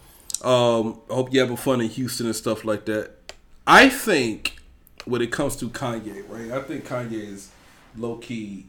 Um, 0.43 1.01
I 1.09 1.15
hope 1.15 1.33
you 1.33 1.39
having 1.39 1.57
fun 1.57 1.81
in 1.81 1.89
Houston 1.89 2.25
and 2.25 2.35
stuff 2.35 2.63
like 2.65 2.85
that. 2.85 3.11
I 3.67 3.89
think 3.89 4.57
when 5.05 5.21
it 5.21 5.31
comes 5.31 5.55
to 5.57 5.69
Kanye, 5.69 6.23
right? 6.29 6.51
I 6.51 6.61
think 6.61 6.87
Kanye 6.87 7.33
is 7.33 7.51
low 7.95 8.17
key. 8.17 8.67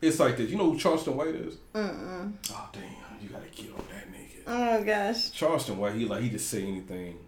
It's 0.00 0.18
like 0.18 0.36
this. 0.36 0.50
You 0.50 0.56
know 0.56 0.72
who 0.72 0.78
Charleston 0.78 1.16
White 1.16 1.34
is? 1.34 1.56
Mm-mm. 1.74 2.32
Oh 2.50 2.68
damn! 2.72 2.82
You 3.22 3.28
gotta 3.28 3.48
get 3.54 3.72
on 3.72 3.84
that 3.92 4.12
nigga. 4.12 4.42
Oh 4.46 4.82
gosh. 4.82 5.30
Charleston 5.30 5.78
White, 5.78 5.94
he 5.94 6.06
like 6.06 6.22
he 6.22 6.30
just 6.30 6.48
say 6.48 6.62
anything, 6.66 7.18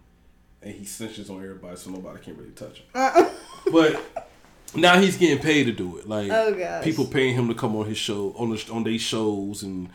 and 0.61 0.73
he 0.73 0.83
snitches 0.83 1.29
on 1.29 1.37
everybody, 1.37 1.75
so 1.77 1.91
nobody 1.91 2.19
can 2.19 2.37
really 2.37 2.51
touch 2.51 2.79
him. 2.79 2.85
Uh-uh. 2.95 3.29
but 3.71 4.27
now 4.75 4.99
he's 4.99 5.17
getting 5.17 5.43
paid 5.43 5.65
to 5.65 5.71
do 5.71 5.97
it. 5.97 6.07
Like 6.07 6.31
oh, 6.31 6.81
people 6.83 7.05
paying 7.05 7.35
him 7.35 7.47
to 7.47 7.53
come 7.53 7.75
on 7.75 7.85
his 7.85 7.97
show 7.97 8.33
on 8.37 8.49
the 8.49 8.69
on 8.71 8.83
their 8.83 8.97
shows 8.97 9.63
and 9.63 9.89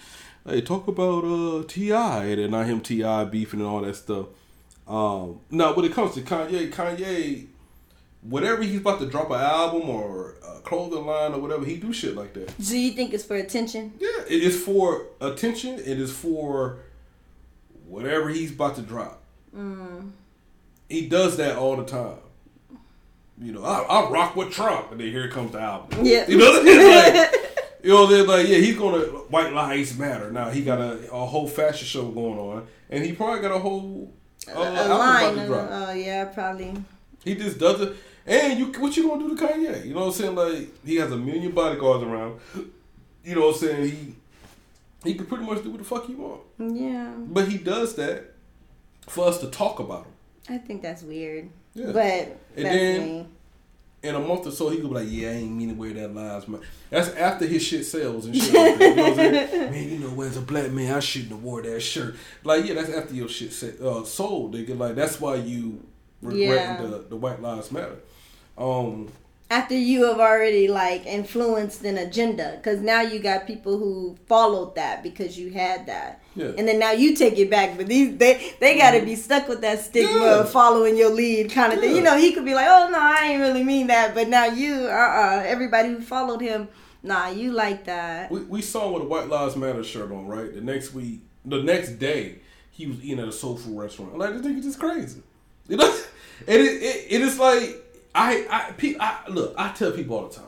hey, 0.49 0.61
talk 0.61 0.89
about 0.89 1.25
uh 1.25 1.63
T.I. 1.67 2.25
and 2.25 2.53
not 2.53 2.67
him 2.67 2.81
T.I. 2.81 3.25
beefing 3.25 3.61
and 3.61 3.69
all 3.69 3.83
that 3.83 3.97
stuff. 3.97 4.27
Um, 4.87 5.41
now 5.51 5.75
when 5.75 5.85
it 5.85 5.93
comes 5.93 6.15
to 6.15 6.23
Kanye, 6.23 6.73
Kanye, 6.73 7.47
whatever 8.23 8.63
he's 8.63 8.81
about 8.81 9.01
to 9.01 9.07
drop 9.07 9.31
an 9.31 9.41
album 9.41 9.89
or 9.91 10.37
a 10.47 10.61
clothing 10.61 11.05
line 11.05 11.35
or 11.35 11.41
whatever, 11.41 11.65
he 11.65 11.77
do 11.77 11.93
shit 11.93 12.17
like 12.17 12.33
that. 12.35 12.57
Do 12.59 12.79
you 12.79 12.93
think 12.93 13.13
it's 13.13 13.25
for 13.25 13.37
attention? 13.37 13.93
Yeah, 13.99 14.23
it 14.29 14.43
is 14.43 14.61
for 14.63 15.07
attention. 15.21 15.75
It 15.75 16.01
is 16.01 16.13
for 16.13 16.79
whatever 17.87 18.31
he's 18.31 18.53
about 18.53 18.77
to 18.77 18.83
drop. 18.83 19.23
Mm. 19.55 20.13
He 20.89 21.07
does 21.07 21.37
that 21.37 21.57
all 21.57 21.77
the 21.77 21.85
time. 21.85 22.19
You 23.41 23.53
know, 23.53 23.65
I, 23.65 23.83
I 23.83 24.11
rock 24.11 24.35
with 24.35 24.51
Trump, 24.51 24.91
and 24.91 25.01
then 25.01 25.11
here 25.11 25.29
comes 25.29 25.53
the 25.53 25.61
album. 25.61 26.05
Yeah, 26.05 26.29
you 26.29 26.39
know, 26.39 26.51
like, 26.55 27.48
you 27.89 27.95
know, 27.95 28.07
they're 28.07 28.25
like, 28.25 28.47
yeah, 28.47 28.59
he's 28.59 28.77
gonna 28.77 28.99
white 29.31 29.51
lives 29.51 29.97
matter. 29.99 30.31
Now 30.31 30.51
he 30.51 30.61
got 30.61 30.79
a, 30.79 31.11
a 31.11 31.25
whole 31.25 31.49
fashion 31.49 31.87
show 31.87 32.07
going 32.11 32.39
on, 32.39 32.67
and 32.91 33.03
he 33.03 33.13
probably 33.13 33.41
got 33.41 33.51
a 33.51 33.59
whole 33.59 34.13
uh, 34.47 34.61
a 34.61 34.89
line. 34.89 35.39
Oh 35.39 35.87
uh, 35.89 35.93
yeah, 35.93 36.27
probably. 36.27 36.75
He 37.25 37.35
just 37.35 37.59
does 37.59 37.81
it, 37.81 37.97
and 38.27 38.59
you 38.59 38.67
what 38.79 38.95
you 38.95 39.09
gonna 39.09 39.27
do 39.27 39.35
to 39.35 39.43
Kanye? 39.43 39.87
You 39.87 39.95
know 39.95 40.01
what 40.01 40.07
I'm 40.09 40.13
saying? 40.13 40.35
Like 40.35 40.85
he 40.85 40.97
has 40.97 41.11
a 41.11 41.17
million 41.17 41.53
bodyguards 41.53 42.05
around. 42.05 42.41
You 43.25 43.37
know 43.37 43.47
what 43.47 43.55
I'm 43.55 43.61
saying? 43.61 43.91
He 43.91 44.15
he 45.05 45.15
can 45.15 45.25
pretty 45.25 45.45
much 45.45 45.63
do 45.63 45.71
what 45.71 45.79
the 45.79 45.85
fuck 45.85 46.05
he 46.05 46.15
want. 46.15 46.43
Yeah. 46.59 47.15
But 47.17 47.49
he 47.49 47.57
does 47.57 47.95
that 47.95 48.35
for 49.07 49.27
us 49.27 49.39
to 49.39 49.47
talk 49.47 49.79
about 49.79 50.05
him. 50.05 50.13
I 50.51 50.59
think 50.59 50.83
that's 50.83 51.03
weird. 51.03 51.49
Yeah. 51.73 51.93
But 51.93 52.37
and 52.55 52.67
then 52.67 53.01
me 53.01 53.27
in 54.03 54.15
a 54.15 54.21
month 54.21 54.47
or 54.47 54.51
so, 54.51 54.69
he 54.69 54.79
could 54.79 54.89
be 54.89 54.95
like, 54.95 55.09
"Yeah, 55.09 55.31
I 55.31 55.33
ain't 55.33 55.53
mean 55.53 55.71
to 55.71 55.75
wear 55.75 55.93
that 55.93 56.15
lives 56.15 56.47
man." 56.47 56.61
That's 56.91 57.09
after 57.11 57.47
his 57.47 57.63
shit 57.63 57.85
sells 57.85 58.27
and 58.27 58.37
shit. 58.37 58.55
Like 58.55 58.79
you 58.79 58.95
know 58.95 59.15
man, 59.17 59.91
you 59.91 59.99
know, 59.99 60.23
as 60.23 60.37
a 60.37 60.41
black 60.41 60.71
man, 60.71 60.95
I 60.95 61.01
shouldn't 61.01 61.33
have 61.33 61.43
wore 61.43 61.63
that 61.63 61.81
shirt. 61.81 62.17
Like, 62.45 62.65
yeah, 62.65 62.75
that's 62.75 62.91
after 62.91 63.15
your 63.15 63.29
shit 63.29 63.53
set, 63.53 63.81
uh, 63.81 64.05
sold. 64.05 64.55
Nigga, 64.55 64.79
like 64.79 64.95
that's 64.95 65.21
why 65.21 65.37
you 65.37 65.85
regretting 66.23 66.49
yeah. 66.49 66.77
the 66.83 67.07
the 67.09 67.17
White 67.17 67.43
Lives 67.43 67.73
Matter. 67.73 67.99
Um, 68.57 69.11
after 69.51 69.75
you 69.75 70.05
have 70.05 70.21
already 70.21 70.69
like 70.69 71.07
influenced 71.07 71.83
an 71.85 71.97
agenda. 71.99 72.55
Because 72.57 72.81
now 72.81 73.01
you 73.01 73.19
got 73.19 73.47
people 73.47 73.79
who 73.79 74.17
followed 74.27 74.75
that 74.75 75.03
because 75.03 75.39
you 75.39 75.51
had 75.51 75.87
that. 75.87 76.23
Yeah. 76.35 76.53
and 76.57 76.69
then 76.69 76.79
now 76.79 76.93
you 76.93 77.17
take 77.17 77.37
it 77.37 77.51
back 77.51 77.77
but 77.77 77.89
these 77.89 78.17
they 78.17 78.53
they 78.61 78.79
got 78.79 78.93
to 78.93 79.05
be 79.05 79.17
stuck 79.17 79.49
with 79.49 79.61
that 79.63 79.81
stigma 79.81 80.21
yeah. 80.21 80.41
of 80.41 80.53
following 80.53 80.97
your 80.97 81.11
lead 81.11 81.51
kind 81.51 81.73
of 81.73 81.81
yeah. 81.81 81.89
thing. 81.89 81.97
You 81.97 82.03
know 82.03 82.17
he 82.17 82.33
could 82.33 82.45
be 82.45 82.55
like 82.55 82.69
oh 82.69 82.89
no 82.93 82.99
i 82.99 83.25
ain't 83.25 83.41
really 83.41 83.65
mean 83.65 83.89
that. 83.89 84.15
But 84.15 84.29
now 84.29 84.45
you 84.45 84.87
uh-uh 84.87 85.43
everybody 85.45 85.89
who 85.89 86.01
followed 86.01 86.41
him 86.41 86.69
nah 87.03 87.29
you 87.29 87.53
like 87.53 87.87
that. 87.87 88.31
We, 88.31 88.41
we 88.43 88.63
saw 88.63 88.87
him 88.87 88.93
with 88.95 89.03
a 89.03 89.07
white 89.07 89.29
lives 89.29 89.57
matter 89.57 89.83
shirt 89.83 90.13
on 90.13 90.29
right? 90.29 90.55
The 90.55 90.61
next 90.61 90.95
week 90.95 91.23
the 91.45 91.63
next 91.63 91.99
day 91.99 92.39
he 92.71 92.87
was 92.87 93.03
eating 93.03 93.19
at 93.19 93.27
a 93.27 93.33
soul 93.33 93.57
food 93.57 93.77
restaurant. 93.77 94.17
Like 94.17 94.35
this 94.35 94.43
nigga 94.43 94.63
just 94.63 94.79
crazy. 94.79 95.23
You 95.67 95.79
know? 95.79 95.99
It, 96.47 96.61
it, 96.61 97.07
it 97.11 97.21
is 97.21 97.37
like 97.37 97.88
I, 98.19 98.47
I, 98.51 98.97
I, 99.01 99.29
look, 99.31 99.55
I 99.57 99.73
tell 99.73 99.93
people 99.93 100.17
all 100.17 100.29
the 100.29 100.35
time. 100.35 100.45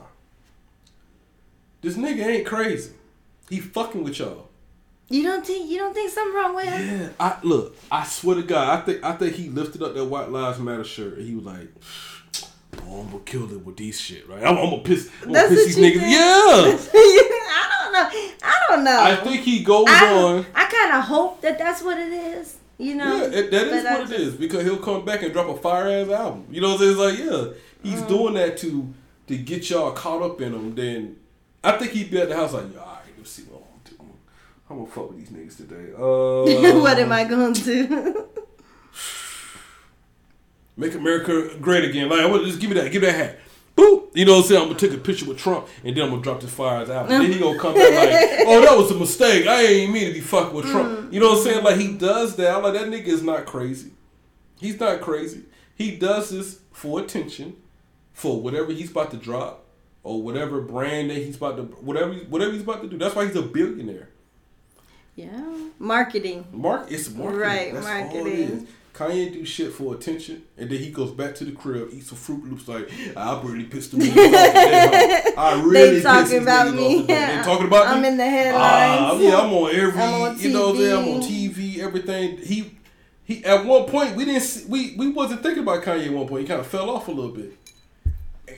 This 1.81 1.95
nigga 1.95 2.25
ain't 2.25 2.45
crazy. 2.45 2.91
He 3.49 3.59
fucking 3.59 4.03
with 4.03 4.19
y'all. 4.19 4.49
You 5.09 5.23
don't 5.23 5.45
think 5.45 5.69
you 5.69 5.77
don't 5.77 5.93
think 5.93 6.09
something 6.09 6.33
wrong 6.33 6.55
with 6.55 6.65
him? 6.65 6.99
Yeah, 7.01 7.09
I 7.19 7.37
look. 7.43 7.75
I 7.91 8.05
swear 8.05 8.37
to 8.37 8.43
God, 8.43 8.79
I 8.79 8.81
think 8.81 9.03
I 9.03 9.11
think 9.13 9.35
he 9.35 9.49
lifted 9.49 9.83
up 9.83 9.93
that 9.93 10.05
White 10.05 10.29
Lives 10.29 10.59
Matter 10.59 10.85
shirt 10.85 11.17
and 11.17 11.27
he 11.27 11.35
was 11.35 11.43
like, 11.43 11.67
"Oh, 12.87 13.01
I'm 13.01 13.07
gonna 13.07 13.19
kill 13.25 13.51
it 13.51 13.65
with 13.65 13.75
these 13.75 13.99
shit, 13.99 14.29
right? 14.29 14.41
I'm, 14.41 14.57
I'm 14.57 14.69
gonna 14.69 14.83
piss, 14.83 15.09
I'm 15.23 15.33
gonna 15.33 15.49
piss 15.49 15.75
these 15.75 15.77
niggas." 15.77 15.99
Think? 15.99 16.11
Yeah. 16.13 16.77
I 17.53 17.77
don't 17.83 17.93
know. 17.93 18.09
I 18.41 18.65
don't 18.69 18.83
know. 18.85 19.03
I 19.03 19.15
think 19.17 19.41
he 19.41 19.63
goes 19.63 19.87
I, 19.89 20.13
on. 20.13 20.45
I 20.55 20.65
kind 20.65 20.93
of 20.93 21.03
hope 21.03 21.41
that 21.41 21.57
that's 21.57 21.83
what 21.83 21.97
it 21.97 22.13
is. 22.13 22.55
You 22.81 22.95
know, 22.95 23.17
yeah, 23.17 23.25
it, 23.39 23.51
that 23.51 23.67
is 23.67 23.83
what 23.83 24.11
it 24.11 24.19
is 24.19 24.33
because 24.33 24.63
he'll 24.63 24.77
come 24.77 25.05
back 25.05 25.21
and 25.21 25.31
drop 25.31 25.47
a 25.47 25.55
fire 25.55 25.87
ass 25.87 26.09
album. 26.09 26.47
You 26.49 26.61
know, 26.61 26.69
what 26.69 26.81
I'm 26.81 26.87
saying? 26.87 26.91
it's 26.91 26.99
like 26.99 27.19
yeah, 27.19 27.45
he's 27.83 28.01
mm. 28.01 28.07
doing 28.07 28.33
that 28.33 28.57
to 28.57 28.91
to 29.27 29.37
get 29.37 29.69
y'all 29.69 29.91
caught 29.91 30.23
up 30.23 30.41
in 30.41 30.51
him. 30.53 30.73
Then 30.73 31.17
I 31.63 31.73
think 31.73 31.91
he'd 31.91 32.09
be 32.09 32.19
at 32.19 32.29
the 32.29 32.35
house 32.35 32.53
like, 32.53 32.63
all 32.63 32.85
right, 32.85 33.03
let's 33.17 33.29
see 33.29 33.43
what 33.43 33.61
I'm 33.61 33.67
gonna. 33.97 34.09
I'm 34.67 34.77
gonna 34.77 34.89
fuck 34.89 35.11
with 35.11 35.19
these 35.19 35.29
niggas 35.29 35.57
today. 35.57 35.93
Uh, 35.95 36.79
what 36.79 36.97
am 36.97 37.11
I 37.11 37.25
gonna 37.25 37.53
do? 37.53 38.27
make 40.75 40.95
America 40.95 41.51
great 41.61 41.83
again. 41.83 42.09
Like, 42.09 42.31
just 42.45 42.59
give 42.59 42.71
me 42.71 42.77
that, 42.77 42.91
give 42.91 43.03
me 43.03 43.09
that 43.09 43.15
hat 43.15 43.40
boop. 43.75 44.09
You 44.13 44.25
know 44.25 44.33
what 44.33 44.39
I'm 44.39 44.45
saying? 44.45 44.61
I'm 44.61 44.67
gonna 44.67 44.79
take 44.79 44.93
a 44.93 44.97
picture 44.97 45.25
with 45.25 45.37
Trump 45.37 45.67
and 45.83 45.95
then 45.95 46.03
I'm 46.03 46.09
gonna 46.09 46.21
drop 46.21 46.41
this 46.41 46.51
fires 46.51 46.89
out. 46.89 47.07
then 47.07 47.31
he 47.31 47.39
gonna 47.39 47.57
come 47.59 47.73
back 47.73 47.93
like, 47.93 48.39
oh, 48.47 48.61
that 48.61 48.77
was 48.77 48.91
a 48.91 48.95
mistake. 48.95 49.47
I 49.47 49.61
ain't 49.63 49.93
mean 49.93 50.07
to 50.07 50.13
be 50.13 50.19
fucking 50.19 50.53
with 50.53 50.65
Trump. 50.65 50.89
Mm. 50.89 51.13
You 51.13 51.19
know 51.19 51.29
what 51.29 51.37
I'm 51.39 51.43
saying? 51.43 51.63
Like 51.63 51.77
he 51.77 51.93
does 51.93 52.35
that. 52.35 52.55
I'm 52.55 52.63
like 52.63 52.73
that 52.73 52.87
nigga 52.87 53.07
is 53.07 53.23
not 53.23 53.45
crazy. 53.45 53.91
He's 54.59 54.79
not 54.79 55.01
crazy. 55.01 55.43
He 55.75 55.95
does 55.95 56.29
this 56.29 56.59
for 56.71 56.99
attention, 56.99 57.55
for 58.13 58.39
whatever 58.39 58.71
he's 58.71 58.91
about 58.91 59.11
to 59.11 59.17
drop, 59.17 59.65
or 60.03 60.21
whatever 60.21 60.61
brand 60.61 61.09
that 61.09 61.17
he's 61.17 61.37
about 61.37 61.57
to 61.57 61.63
whatever 61.63 62.13
whatever 62.13 62.51
he's 62.51 62.61
about 62.61 62.81
to 62.83 62.87
do. 62.87 62.97
That's 62.97 63.15
why 63.15 63.25
he's 63.25 63.35
a 63.35 63.41
billionaire. 63.41 64.09
Yeah, 65.15 65.57
marketing. 65.77 66.45
Mark, 66.51 66.91
it's 66.91 67.09
marketing. 67.09 67.39
Right, 67.39 67.73
That's 67.73 67.85
marketing. 67.85 68.67
Kanye 68.93 69.31
do 69.31 69.45
shit 69.45 69.71
for 69.71 69.93
attention, 69.93 70.43
and 70.57 70.69
then 70.69 70.77
he 70.79 70.91
goes 70.91 71.11
back 71.11 71.33
to 71.35 71.45
the 71.45 71.51
crib, 71.51 71.89
eats 71.93 72.09
some 72.09 72.17
Froot 72.17 72.49
Loops. 72.49 72.67
Like 72.67 72.89
I 73.15 73.41
really 73.41 73.63
pissed 73.63 73.93
him 73.93 74.01
off. 74.01 74.17
I 74.17 75.61
really 75.65 75.97
they 75.97 76.01
talking 76.01 76.41
about 76.41 76.73
me. 76.73 77.03
They 77.03 77.41
talking 77.43 77.67
about 77.67 77.87
I'm 77.87 78.01
me. 78.01 78.09
in 78.09 78.17
the 78.17 78.29
headlines. 78.29 79.13
Uh, 79.13 79.23
yeah, 79.23 79.39
I'm 79.39 79.53
on 79.53 79.75
every. 79.75 80.01
I'm 80.01 80.21
on 80.21 80.39
you 80.39 80.49
know, 80.51 80.69
I'm 80.71 81.07
on 81.07 81.21
TV. 81.21 81.79
Everything. 81.79 82.37
He 82.37 82.77
he. 83.23 83.45
At 83.45 83.65
one 83.65 83.85
point, 83.85 84.15
we 84.15 84.25
didn't. 84.25 84.41
See, 84.41 84.65
we 84.67 84.95
we 84.97 85.09
wasn't 85.09 85.41
thinking 85.41 85.63
about 85.63 85.83
Kanye. 85.83 86.07
At 86.07 86.13
one 86.13 86.27
point, 86.27 86.41
he 86.41 86.47
kind 86.47 86.59
of 86.59 86.67
fell 86.67 86.89
off 86.89 87.07
a 87.07 87.11
little 87.11 87.31
bit. 87.31 87.53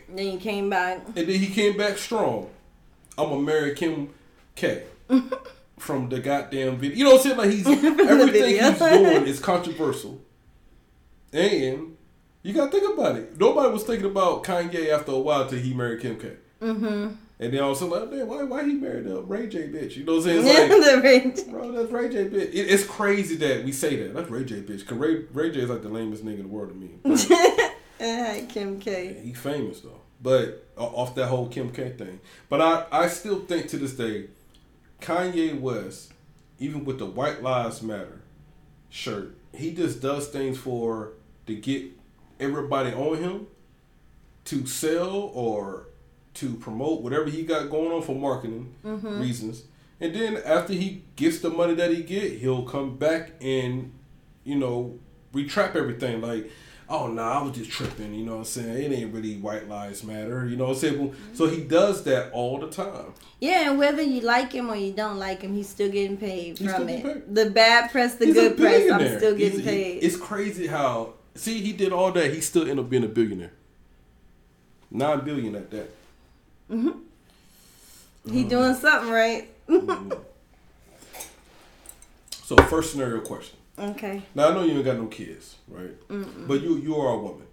Then 0.10 0.32
he 0.32 0.38
came 0.38 0.70
back. 0.70 1.06
And 1.08 1.16
then 1.16 1.40
he 1.40 1.48
came 1.48 1.78
back 1.78 1.98
strong. 1.98 2.50
I'm 3.18 3.32
a 3.32 3.40
Mary 3.40 3.76
Kim 3.76 4.10
K. 4.56 4.84
from 5.84 6.08
the 6.10 6.20
goddamn 6.20 6.78
video. 6.78 6.98
You 6.98 7.04
know 7.04 7.12
what 7.12 7.18
I'm 7.18 7.24
saying? 7.24 7.38
Like 7.38 7.50
he's 7.52 7.68
everything 8.10 8.64
he's 8.64 8.80
doing 8.80 9.28
is 9.28 9.40
controversial. 9.40 10.22
And 11.34 11.98
you 12.44 12.54
gotta 12.54 12.72
think 12.72 12.94
about 12.94 13.16
it. 13.16 13.40
Nobody 13.40 13.72
was 13.72 13.84
thinking 13.84 14.06
about 14.06 14.44
Kanye 14.44 14.90
after 14.90 15.14
a 15.14 15.20
while 15.20 15.48
till 15.48 15.60
he 15.60 15.74
married 15.74 16.02
Kim 16.02 16.20
K. 16.20 16.34
Mm-hmm. 16.62 17.16
And 17.40 17.54
then 17.54 17.62
also 17.62 17.88
like, 17.88 18.12
man, 18.12 18.28
why 18.28 18.44
why 18.44 18.64
he 18.64 18.74
married 18.74 19.08
a 19.08 19.22
Ray 19.22 19.48
J 19.48 19.68
bitch? 19.68 19.98
You 19.98 20.06
know 20.06 20.18
what 20.18 20.28
I'm 20.28 20.44
saying? 20.44 20.72
It's 20.72 20.88
like, 20.88 21.04
Ray 21.04 21.32
J. 21.32 21.52
bro, 21.52 21.72
that's 21.72 21.92
Ray 21.92 22.10
J 22.10 22.26
bitch. 22.26 22.50
It, 22.50 22.56
it's 22.56 22.86
crazy 22.86 23.36
that 23.38 23.66
we 23.66 23.72
say 23.72 23.96
that. 23.98 24.14
That's 24.14 24.30
Ray 24.30 24.46
J 24.46 24.62
bitch. 24.62 24.86
Cause 24.86 24.98
Ray 24.98 25.26
Ray 25.34 25.52
J 25.52 25.62
is 25.62 25.70
like 25.70 25.82
the 25.82 25.90
lamest 25.90 26.24
nigga 26.24 26.36
in 26.36 26.44
the 26.44 26.48
world 26.48 26.70
to 26.70 26.76
me. 26.76 27.72
and 28.00 28.48
Kim 28.48 28.80
K. 28.80 29.16
Yeah, 29.16 29.22
he 29.22 29.34
famous 29.34 29.82
though, 29.82 30.02
but 30.22 30.68
uh, 30.78 30.86
off 30.86 31.16
that 31.16 31.28
whole 31.28 31.48
Kim 31.48 31.72
K 31.72 31.90
thing. 31.92 32.20
But 32.50 32.62
I 32.62 32.86
I 32.92 33.08
still 33.08 33.40
think 33.42 33.68
to 33.70 33.78
this 33.78 33.94
day, 33.94 34.28
Kanye 35.02 35.60
West, 35.60 36.14
even 36.60 36.86
with 36.86 37.00
the 37.00 37.06
White 37.08 37.42
Lives 37.42 37.82
Matter 37.82 38.22
shirt, 38.90 39.36
he 39.54 39.74
just 39.74 40.02
does 40.02 40.28
things 40.28 40.58
for 40.58 41.14
to 41.48 41.56
get 41.56 41.84
everybody 42.40 42.92
on 42.94 43.18
him 43.18 43.48
to 44.46 44.66
sell 44.66 45.32
or 45.34 45.88
to 46.36 46.56
promote 46.56 47.02
whatever 47.02 47.30
he 47.30 47.44
got 47.44 47.70
going 47.70 47.92
on 47.92 48.02
for 48.02 48.16
marketing 48.16 48.74
mm-hmm. 48.84 49.22
reasons. 49.22 49.64
And 50.02 50.14
then 50.14 50.38
after 50.44 50.74
he 50.74 51.04
gets 51.16 51.40
the 51.40 51.50
money 51.50 51.76
that 51.76 51.92
he 51.92 52.04
get, 52.04 52.40
he'll 52.40 52.64
come 52.64 52.98
back 52.98 53.32
and 53.40 53.92
you 54.44 54.56
know, 54.56 55.00
retrap 55.34 55.76
everything. 55.76 56.22
Like, 56.22 56.52
oh 56.90 57.08
no, 57.08 57.14
nah, 57.14 57.40
I 57.40 57.44
was 57.44 57.58
just 57.58 57.72
tripping. 57.72 58.14
You 58.14 58.26
know 58.26 58.34
what 58.34 58.40
I'm 58.40 58.46
saying? 58.46 58.92
It 58.92 58.96
ain't 58.96 59.14
really 59.14 59.38
white 59.38 59.68
lives 59.68 60.04
matter. 60.04 60.48
You 60.48 60.56
know 60.56 60.66
what 60.66 60.74
I'm 60.74 60.80
saying? 60.80 61.10
Mm-hmm. 61.10 61.36
So 61.36 61.48
he 61.48 61.64
does 61.64 62.04
that 62.04 62.32
all 62.32 62.60
the 62.60 62.70
time. 62.70 63.14
Yeah, 63.40 63.70
and 63.70 63.80
whether 63.80 64.02
you 64.02 64.22
like 64.22 64.52
him 64.54 64.70
or 64.70 64.76
you 64.76 64.94
don't 64.94 65.18
like 65.18 65.42
him, 65.42 65.54
he's 65.54 65.70
still 65.70 65.92
getting 65.92 66.18
paid 66.18 66.58
he's 66.58 66.72
from 66.72 66.88
it. 66.90 67.04
Paid. 67.04 67.36
The 67.36 67.50
bad 67.50 67.92
press, 67.92 68.16
the 68.16 68.26
he's 68.26 68.36
good 68.36 68.58
press, 68.58 68.90
I'm 68.90 69.18
still 69.18 69.36
getting 69.36 69.60
he's, 69.60 69.68
paid. 69.68 70.02
He, 70.02 70.08
it's 70.08 70.16
crazy 70.16 70.68
how 70.68 71.16
see 71.36 71.62
he 71.62 71.74
did 71.74 71.92
all 71.92 72.12
that. 72.12 72.34
He 72.34 72.42
still 72.42 72.64
ended 72.64 72.80
up 72.80 72.90
being 72.90 73.04
a 73.04 73.08
billionaire, 73.08 73.52
nine 74.92 75.22
billion 75.26 75.56
at 75.56 75.70
that. 75.72 75.90
Mhm. 76.70 77.00
He 78.30 78.46
uh, 78.46 78.50
doing 78.50 78.74
something 78.76 79.12
right. 79.12 79.48
mm-hmm. 79.68 80.12
So 82.46 82.58
first 82.64 82.92
scenario 82.92 83.22
question. 83.22 83.58
Okay. 83.80 84.22
Now 84.36 84.50
I 84.50 84.54
know 84.54 84.64
you 84.64 84.74
ain't 84.76 84.86
got 84.86 84.98
no 84.98 85.08
kids, 85.08 85.56
right? 85.68 86.08
Mm-mm. 86.10 86.48
But 86.48 86.62
you 86.62 86.78
you 86.78 86.96
are 86.98 87.14
a 87.14 87.18
woman. 87.18 87.48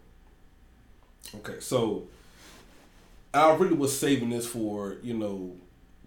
Okay, 1.36 1.60
so 1.60 2.08
I 3.32 3.54
really 3.54 3.74
was 3.76 3.96
saving 3.96 4.30
this 4.30 4.46
for 4.46 4.96
you 5.02 5.14
know 5.14 5.56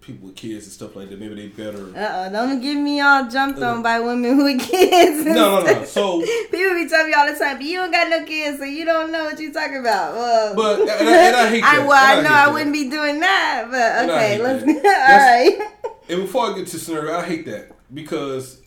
people 0.04 0.28
with 0.28 0.36
kids 0.36 0.66
and 0.66 0.74
stuff 0.74 0.96
like 0.96 1.10
that. 1.10 1.20
Maybe 1.20 1.36
they 1.36 1.48
better. 1.48 1.86
Uh 1.96 2.28
oh! 2.28 2.30
Don't 2.32 2.62
get 2.62 2.76
me 2.76 3.00
all 3.02 3.28
jumped 3.30 3.60
uh, 3.60 3.72
on 3.72 3.82
by 3.82 4.00
women 4.00 4.44
with 4.44 4.62
kids. 4.62 5.26
No, 5.26 5.62
no, 5.62 5.66
no. 5.66 5.84
So 5.86 6.22
people 6.22 6.76
be 6.76 6.88
telling 6.90 7.08
me 7.08 7.14
all 7.14 7.32
the 7.32 7.38
time, 7.38 7.58
but 7.58 7.66
you 7.66 7.78
don't 7.78 7.92
got 7.92 8.10
no 8.10 8.26
kids, 8.26 8.60
so 8.60 8.66
you 8.66 8.86
don't 8.86 9.12
know 9.12 9.26
what 9.26 9.40
you're 9.40 9.54
talking 9.54 9.78
about. 9.78 10.16
Well, 10.16 10.56
but 10.56 10.82
and 10.82 11.10
I, 11.10 11.28
and 11.28 11.36
I 11.36 11.50
hate 11.50 11.62
that. 11.62 11.76
I, 11.82 11.88
well, 11.88 12.20
I, 12.20 12.22
know 12.22 12.30
I, 12.30 12.48
wouldn't 12.52 12.74
be 12.74 12.90
doing 12.90 13.20
that, 13.22 13.68
but 13.70 14.10
okay, 14.10 14.42
let's. 14.42 14.64
all 14.68 14.72
right. 14.74 15.72
And 16.10 16.22
before 16.22 16.52
I 16.52 16.56
get 16.58 16.68
to 16.68 16.80
scenario, 16.80 17.18
I 17.18 17.24
hate 17.24 17.46
that 17.46 17.72
because 17.94 18.62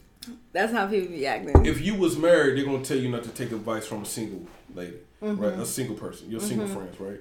that's 0.53 0.73
how 0.73 0.87
people 0.87 1.09
be 1.09 1.27
acting. 1.27 1.67
If 1.67 1.81
you 1.81 1.95
was 1.95 2.17
married, 2.17 2.57
they're 2.57 2.65
gonna 2.65 2.85
tell 2.85 2.99
you 2.99 3.11
not 3.11 3.25
to 3.25 3.31
take 3.31 3.53
advice 3.53 3.87
from 3.87 4.03
a 4.03 4.07
single 4.07 4.47
lady, 4.75 4.97
mm-hmm. 5.23 5.41
right? 5.41 5.55
A 5.55 5.67
single 5.67 5.97
person, 5.97 6.31
your 6.31 6.41
mm-hmm. 6.41 6.49
single 6.49 6.69
friends, 6.69 6.99
right? 6.99 7.21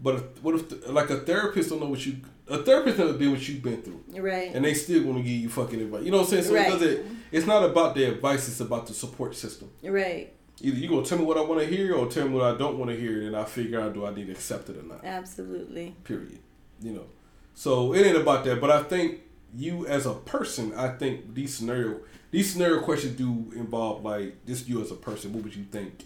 But 0.00 0.14
if, 0.16 0.42
what 0.42 0.54
if 0.54 0.88
like 0.88 1.10
a 1.10 1.20
therapist 1.20 1.70
don't 1.70 1.80
know 1.80 1.86
what 1.86 2.04
you 2.04 2.16
a 2.48 2.58
therapist 2.58 2.98
never 2.98 3.14
been 3.14 3.30
what 3.30 3.48
you've 3.48 3.62
been 3.62 3.82
through, 3.82 4.04
right? 4.20 4.54
And 4.54 4.64
they 4.64 4.74
still 4.74 5.02
gonna 5.02 5.22
give 5.22 5.28
you 5.28 5.48
fucking 5.48 5.80
advice. 5.80 6.04
You 6.04 6.10
know 6.10 6.18
what 6.18 6.24
I'm 6.24 6.30
saying? 6.30 6.44
So 6.44 6.54
right. 6.54 6.68
it 6.68 6.70
doesn't. 6.70 7.18
It's 7.32 7.46
not 7.46 7.64
about 7.64 7.94
the 7.94 8.04
advice. 8.04 8.48
It's 8.48 8.60
about 8.60 8.86
the 8.86 8.94
support 8.94 9.34
system, 9.34 9.70
right? 9.82 10.32
Either 10.60 10.78
you 10.78 10.88
gonna 10.88 11.04
tell 11.04 11.18
me 11.18 11.24
what 11.24 11.38
I 11.38 11.40
want 11.40 11.60
to 11.60 11.66
hear 11.66 11.94
or 11.94 12.06
tell 12.06 12.28
me 12.28 12.34
what 12.34 12.54
I 12.54 12.56
don't 12.56 12.78
want 12.78 12.90
to 12.90 12.96
hear, 12.96 13.26
and 13.26 13.36
I 13.36 13.44
figure 13.44 13.80
out 13.80 13.94
do 13.94 14.06
I 14.06 14.14
need 14.14 14.26
to 14.26 14.32
accept 14.32 14.68
it 14.68 14.76
or 14.76 14.82
not. 14.82 15.04
Absolutely. 15.04 15.96
Period. 16.04 16.38
You 16.80 16.92
know, 16.92 17.06
so 17.54 17.94
it 17.94 18.06
ain't 18.06 18.16
about 18.16 18.44
that. 18.44 18.60
But 18.60 18.70
I 18.70 18.82
think 18.82 19.20
you 19.56 19.86
as 19.86 20.06
a 20.06 20.12
person, 20.14 20.74
I 20.74 20.88
think 20.88 21.34
these 21.34 21.54
scenario 21.54 22.00
these 22.30 22.52
scenario 22.52 22.82
questions 22.82 23.16
do 23.16 23.52
involve 23.54 24.04
like 24.04 24.44
just 24.44 24.68
you 24.68 24.82
as 24.82 24.90
a 24.90 24.96
person. 24.96 25.32
What 25.32 25.44
would 25.44 25.54
you 25.54 25.64
think 25.64 26.04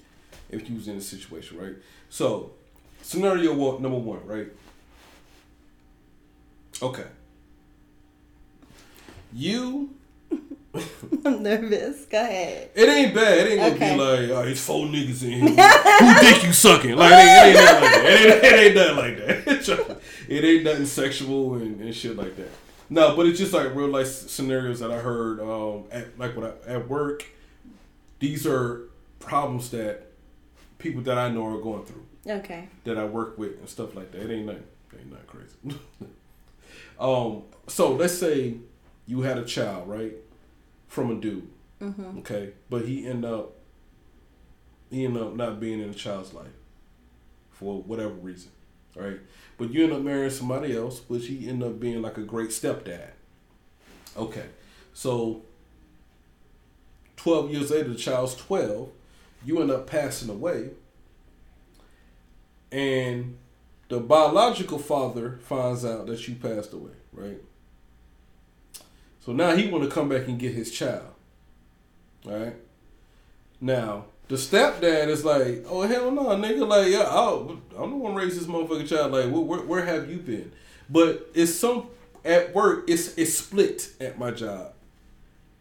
if 0.50 0.68
you 0.68 0.76
was 0.76 0.86
in 0.86 0.96
a 0.96 1.00
situation, 1.00 1.58
right? 1.58 1.74
So 2.10 2.52
scenario 3.02 3.54
one, 3.54 3.82
number 3.82 3.98
one, 3.98 4.24
right? 4.26 4.48
Okay. 6.80 7.06
You. 9.32 9.94
I'm 11.24 11.42
nervous. 11.42 12.04
Go 12.04 12.20
ahead. 12.20 12.70
It 12.74 12.88
ain't 12.88 13.14
bad. 13.14 13.38
It 13.38 13.50
ain't 13.50 13.60
gonna 13.60 13.74
okay. 13.74 13.94
be 13.94 14.28
like, 14.28 14.38
oh, 14.38 14.48
it's 14.48 14.64
four 14.64 14.86
niggas 14.86 15.22
in 15.24 15.30
here. 15.30 15.68
Who 15.98 16.14
think 16.20 16.44
you 16.44 16.52
sucking? 16.52 16.94
Like, 16.94 17.12
it 17.12 17.16
ain't, 17.16 17.56
it 17.56 17.58
ain't 17.58 17.64
nothing 17.64 17.82
like 17.82 17.92
that. 17.92 18.04
It 18.04 18.20
ain't, 18.20 18.44
it 18.44 18.58
ain't 18.58 18.74
nothing 18.74 18.96
like 18.96 19.66
that. 19.76 20.00
it 20.28 20.44
ain't 20.44 20.64
nothing 20.64 20.86
sexual 20.86 21.54
and, 21.54 21.80
and 21.80 21.94
shit 21.94 22.16
like 22.16 22.36
that. 22.36 22.50
No, 22.90 23.16
but 23.16 23.26
it's 23.26 23.38
just 23.38 23.52
like 23.52 23.74
real 23.74 23.88
life 23.88 24.06
scenarios 24.06 24.80
that 24.80 24.90
I 24.90 24.98
heard, 24.98 25.40
um, 25.40 25.84
at, 25.90 26.18
like 26.18 26.36
when 26.36 26.46
I, 26.46 26.52
at 26.66 26.88
work. 26.88 27.24
These 28.20 28.46
are 28.46 28.88
problems 29.20 29.70
that 29.70 30.06
people 30.78 31.02
that 31.02 31.18
I 31.18 31.28
know 31.28 31.46
are 31.46 31.60
going 31.60 31.84
through. 31.84 32.04
Okay. 32.26 32.68
That 32.84 32.98
I 32.98 33.04
work 33.04 33.38
with 33.38 33.58
and 33.58 33.68
stuff 33.68 33.94
like 33.94 34.12
that. 34.12 34.22
It 34.22 34.32
ain't 34.32 34.46
nothing. 34.46 34.64
It 34.92 35.00
ain't 35.00 35.10
nothing 35.10 35.26
crazy. 35.26 35.80
um. 36.98 37.44
So 37.66 37.92
let's 37.92 38.16
say 38.16 38.54
you 39.06 39.20
had 39.22 39.36
a 39.38 39.44
child, 39.44 39.88
right, 39.88 40.14
from 40.86 41.10
a 41.10 41.20
dude. 41.20 41.48
Mm-hmm. 41.80 42.18
Okay, 42.18 42.50
but 42.70 42.86
he 42.86 43.06
end 43.06 43.24
up 43.24 43.52
he 44.90 45.04
end 45.04 45.16
up 45.16 45.34
not 45.34 45.60
being 45.60 45.80
in 45.80 45.88
the 45.92 45.94
child's 45.98 46.32
life 46.32 46.46
for 47.50 47.82
whatever 47.82 48.14
reason, 48.14 48.50
right? 48.96 49.18
But 49.58 49.72
you 49.72 49.84
end 49.84 49.92
up 49.92 50.02
marrying 50.02 50.30
somebody 50.30 50.76
else, 50.76 51.02
which 51.08 51.26
he 51.26 51.48
end 51.48 51.62
up 51.62 51.78
being 51.78 52.02
like 52.02 52.16
a 52.16 52.22
great 52.22 52.50
stepdad. 52.50 53.10
Okay, 54.16 54.46
so 54.94 55.42
twelve 57.16 57.50
years 57.50 57.70
later, 57.70 57.90
the 57.90 57.94
child's 57.94 58.34
twelve. 58.34 58.90
You 59.44 59.60
end 59.60 59.70
up 59.70 59.86
passing 59.86 60.30
away, 60.30 60.70
and 62.72 63.36
the 63.88 64.00
biological 64.00 64.78
father 64.78 65.38
finds 65.42 65.84
out 65.84 66.06
that 66.06 66.26
you 66.28 66.34
passed 66.34 66.72
away, 66.72 66.92
right? 67.12 67.38
So 69.20 69.32
now 69.32 69.54
he 69.56 69.68
want 69.68 69.84
to 69.84 69.90
come 69.90 70.08
back 70.08 70.28
and 70.28 70.38
get 70.38 70.54
his 70.54 70.70
child. 70.70 71.12
right? 72.24 72.54
Now 73.60 74.06
the 74.28 74.36
stepdad 74.36 75.08
is 75.08 75.24
like, 75.24 75.64
oh 75.68 75.82
hell 75.82 76.10
no, 76.10 76.24
nigga, 76.36 76.66
like 76.66 76.90
yeah, 76.92 77.06
I'll, 77.08 77.60
I'm 77.76 77.90
the 77.90 77.96
one 77.96 78.14
raise 78.14 78.38
this 78.38 78.46
motherfucking 78.46 78.88
child. 78.88 79.12
Like, 79.12 79.30
where, 79.30 79.40
where, 79.40 79.60
where 79.60 79.84
have 79.84 80.10
you 80.10 80.18
been? 80.18 80.52
But 80.88 81.30
it's 81.34 81.54
some 81.54 81.88
at 82.24 82.54
work. 82.54 82.88
It's 82.88 83.16
it's 83.16 83.34
split 83.34 83.90
at 84.00 84.18
my 84.18 84.30
job. 84.30 84.72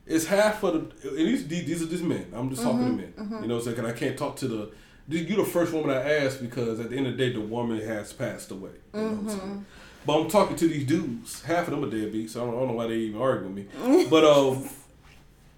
It's 0.05 0.25
half 0.25 0.63
of 0.63 0.91
the. 1.01 1.09
And 1.09 1.17
these 1.17 1.47
these 1.47 1.81
are 1.81 1.87
just 1.87 2.03
men. 2.03 2.27
I'm 2.33 2.49
just 2.49 2.61
mm-hmm, 2.61 2.71
talking 2.71 2.97
to 2.97 3.03
men. 3.03 3.13
Mm-hmm. 3.17 3.41
You 3.41 3.47
know, 3.47 3.55
what 3.55 3.67
I'm 3.67 3.75
saying? 3.75 3.87
I 3.87 3.93
can't 3.93 4.17
talk 4.17 4.35
to 4.37 4.47
the. 4.47 4.71
You're 5.09 5.45
the 5.45 5.49
first 5.49 5.73
woman 5.73 5.89
I 5.89 6.17
asked 6.17 6.41
because 6.41 6.79
at 6.79 6.89
the 6.89 6.97
end 6.97 7.07
of 7.07 7.17
the 7.17 7.17
day, 7.17 7.33
the 7.33 7.41
woman 7.41 7.79
has 7.79 8.11
passed 8.11 8.51
away. 8.51 8.71
Mm-hmm. 8.93 9.59
But 10.05 10.21
I'm 10.21 10.29
talking 10.29 10.55
to 10.57 10.67
these 10.67 10.85
dudes. 10.85 11.43
Half 11.43 11.67
of 11.67 11.71
them 11.71 11.83
are 11.83 11.87
deadbeats. 11.87 12.31
So 12.31 12.41
I 12.41 12.45
don't, 12.45 12.55
I 12.55 12.59
don't 12.59 12.67
know 12.69 12.73
why 12.73 12.87
they 12.87 12.95
even 12.95 13.21
argue 13.21 13.49
with 13.49 13.55
me. 13.55 14.07
but 14.09 14.23
um. 14.37 14.69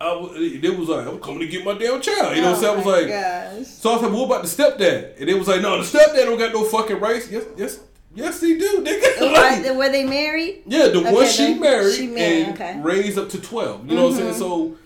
I 0.01 0.13
it 0.33 0.77
was 0.79 0.87
like, 0.87 1.05
I'm 1.05 1.19
coming 1.19 1.41
to 1.41 1.47
get 1.47 1.65
my 1.65 1.73
damn 1.73 1.99
child. 1.99 2.35
You 2.35 2.41
know 2.41 2.51
what 2.51 2.55
I'm 2.55 2.61
saying? 2.63 2.73
I 2.73 2.77
was 2.77 2.85
like, 2.85 3.07
gosh. 3.09 3.67
so 3.67 3.91
I 3.91 3.95
said, 3.95 4.05
like, 4.05 4.13
what 4.13 4.25
about 4.27 4.43
the 4.43 4.47
stepdad? 4.47 5.19
And 5.19 5.29
it 5.29 5.33
was 5.33 5.49
like, 5.49 5.61
no, 5.61 5.83
the 5.83 5.83
stepdad 5.83 6.23
don't 6.23 6.37
got 6.37 6.53
no 6.53 6.63
fucking 6.63 7.01
rights. 7.01 7.29
Yes, 7.29 7.43
yes, 7.57 7.81
yes, 8.15 8.39
he 8.39 8.57
do, 8.57 8.81
nigga. 8.81 9.33
like, 9.65 9.75
were 9.75 9.89
they 9.89 10.05
married? 10.05 10.63
Yeah, 10.65 10.87
the 10.87 10.99
okay, 10.99 11.13
one 11.13 11.27
she 11.27 11.53
married, 11.55 11.95
she 11.95 12.07
married 12.07 12.43
and 12.45 12.53
okay. 12.53 12.79
raised 12.81 13.17
up 13.17 13.27
to 13.31 13.41
12. 13.41 13.89
You 13.89 13.95
know 13.95 14.03
mm-hmm. 14.03 14.03
what 14.03 14.09
I'm 14.11 14.15
saying? 14.15 14.29
Mm-hmm. 14.29 14.39
So, 14.39 14.77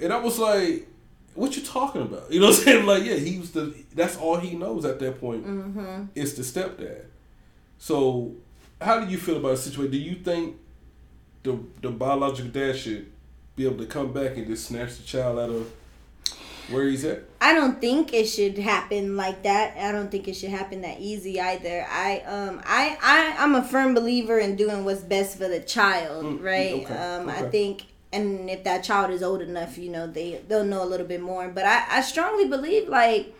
and 0.00 0.12
I 0.12 0.18
was 0.18 0.38
like, 0.38 0.86
what 1.34 1.56
you 1.56 1.62
talking 1.62 2.02
about? 2.02 2.30
You 2.30 2.40
know 2.40 2.46
what 2.46 2.58
I'm 2.58 2.64
saying? 2.64 2.86
Like, 2.86 3.04
yeah, 3.04 3.16
he 3.16 3.38
was 3.38 3.52
the, 3.52 3.74
that's 3.94 4.16
all 4.16 4.36
he 4.36 4.56
knows 4.56 4.84
at 4.84 4.98
that 5.00 5.20
point 5.20 5.46
mm-hmm. 5.46 6.04
is 6.14 6.34
the 6.34 6.42
stepdad. 6.42 7.04
So, 7.78 8.34
how 8.80 9.00
do 9.00 9.10
you 9.10 9.18
feel 9.18 9.36
about 9.36 9.50
the 9.50 9.56
situation? 9.56 9.92
Do 9.92 9.98
you 9.98 10.14
think 10.16 10.56
the 11.42 11.58
the 11.80 11.90
biological 11.90 12.50
dad 12.50 12.76
should 12.76 13.10
be 13.56 13.66
able 13.66 13.78
to 13.78 13.86
come 13.86 14.12
back 14.12 14.36
and 14.36 14.46
just 14.46 14.66
snatch 14.66 14.96
the 14.96 15.02
child 15.02 15.38
out 15.38 15.50
of 15.50 15.72
where 16.70 16.84
he's 16.86 17.04
at? 17.04 17.24
I 17.40 17.52
don't 17.52 17.80
think 17.80 18.14
it 18.14 18.26
should 18.26 18.58
happen 18.58 19.16
like 19.16 19.42
that. 19.42 19.76
I 19.76 19.92
don't 19.92 20.10
think 20.10 20.28
it 20.28 20.34
should 20.34 20.50
happen 20.50 20.82
that 20.82 21.00
easy 21.00 21.40
either. 21.40 21.86
I 21.90 22.20
um 22.20 22.62
I 22.64 22.96
I 23.02 23.36
I'm 23.38 23.54
a 23.54 23.62
firm 23.62 23.94
believer 23.94 24.38
in 24.38 24.56
doing 24.56 24.84
what's 24.84 25.02
best 25.02 25.36
for 25.38 25.48
the 25.48 25.60
child, 25.60 26.24
mm, 26.24 26.42
right? 26.42 26.84
Okay, 26.84 26.94
um 26.94 27.28
okay. 27.28 27.38
I 27.38 27.50
think 27.50 27.84
and 28.14 28.48
if 28.48 28.64
that 28.64 28.84
child 28.84 29.10
is 29.10 29.22
old 29.22 29.42
enough, 29.42 29.76
you 29.76 29.90
know, 29.90 30.06
they 30.06 30.40
they'll 30.48 30.64
know 30.64 30.82
a 30.82 30.86
little 30.86 31.06
bit 31.06 31.20
more. 31.20 31.48
But 31.48 31.64
I 31.66 31.84
I 31.88 32.00
strongly 32.00 32.46
believe 32.48 32.88
like 32.88 33.34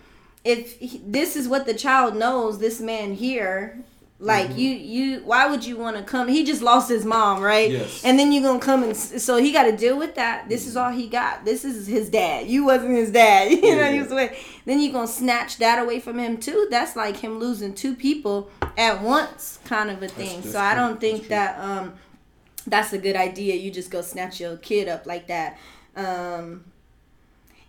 if 0.44 0.78
he, 0.78 1.00
this 1.06 1.36
is 1.36 1.48
what 1.48 1.64
the 1.66 1.74
child 1.74 2.16
knows, 2.16 2.58
this 2.58 2.80
man 2.80 3.14
here 3.14 3.84
like 4.20 4.50
mm-hmm. 4.50 4.58
you, 4.58 4.70
you, 4.70 5.20
why 5.24 5.46
would 5.50 5.66
you 5.66 5.76
want 5.76 5.96
to 5.96 6.02
come? 6.02 6.28
He 6.28 6.44
just 6.44 6.62
lost 6.62 6.88
his 6.88 7.04
mom, 7.04 7.42
right? 7.42 7.70
Yes. 7.70 8.04
And 8.04 8.16
then 8.16 8.30
you're 8.30 8.44
gonna 8.44 8.60
come 8.60 8.84
and 8.84 8.96
so 8.96 9.36
he 9.38 9.52
got 9.52 9.64
to 9.64 9.76
deal 9.76 9.98
with 9.98 10.14
that. 10.14 10.48
This 10.48 10.62
mm-hmm. 10.62 10.68
is 10.70 10.76
all 10.76 10.90
he 10.90 11.08
got. 11.08 11.44
This 11.44 11.64
is 11.64 11.86
his 11.88 12.10
dad. 12.10 12.46
You 12.46 12.64
wasn't 12.64 12.92
his 12.92 13.10
dad. 13.10 13.50
You 13.64 13.70
yeah. 13.70 13.74
know, 13.76 13.92
he 13.92 14.00
was 14.00 14.10
away. 14.10 14.38
Then 14.64 14.80
you're 14.80 14.92
gonna 14.92 15.06
snatch 15.06 15.58
that 15.58 15.78
away 15.82 16.00
from 16.00 16.18
him 16.18 16.38
too. 16.38 16.66
That's 16.70 16.96
like 16.96 17.16
him 17.16 17.38
losing 17.38 17.74
two 17.74 17.94
people 17.94 18.50
at 18.76 19.02
once, 19.02 19.58
kind 19.64 19.90
of 19.90 20.02
a 20.02 20.08
thing. 20.08 20.40
That's, 20.40 20.42
that's 20.42 20.52
so 20.52 20.60
I 20.60 20.74
don't 20.74 21.00
think 21.00 21.28
that 21.28 21.58
um, 21.58 21.94
that's 22.66 22.92
a 22.92 22.98
good 22.98 23.16
idea. 23.16 23.54
You 23.56 23.70
just 23.70 23.90
go 23.90 24.00
snatch 24.02 24.40
your 24.40 24.56
kid 24.56 24.88
up 24.88 25.06
like 25.06 25.26
that. 25.28 25.58
Um, 25.96 26.64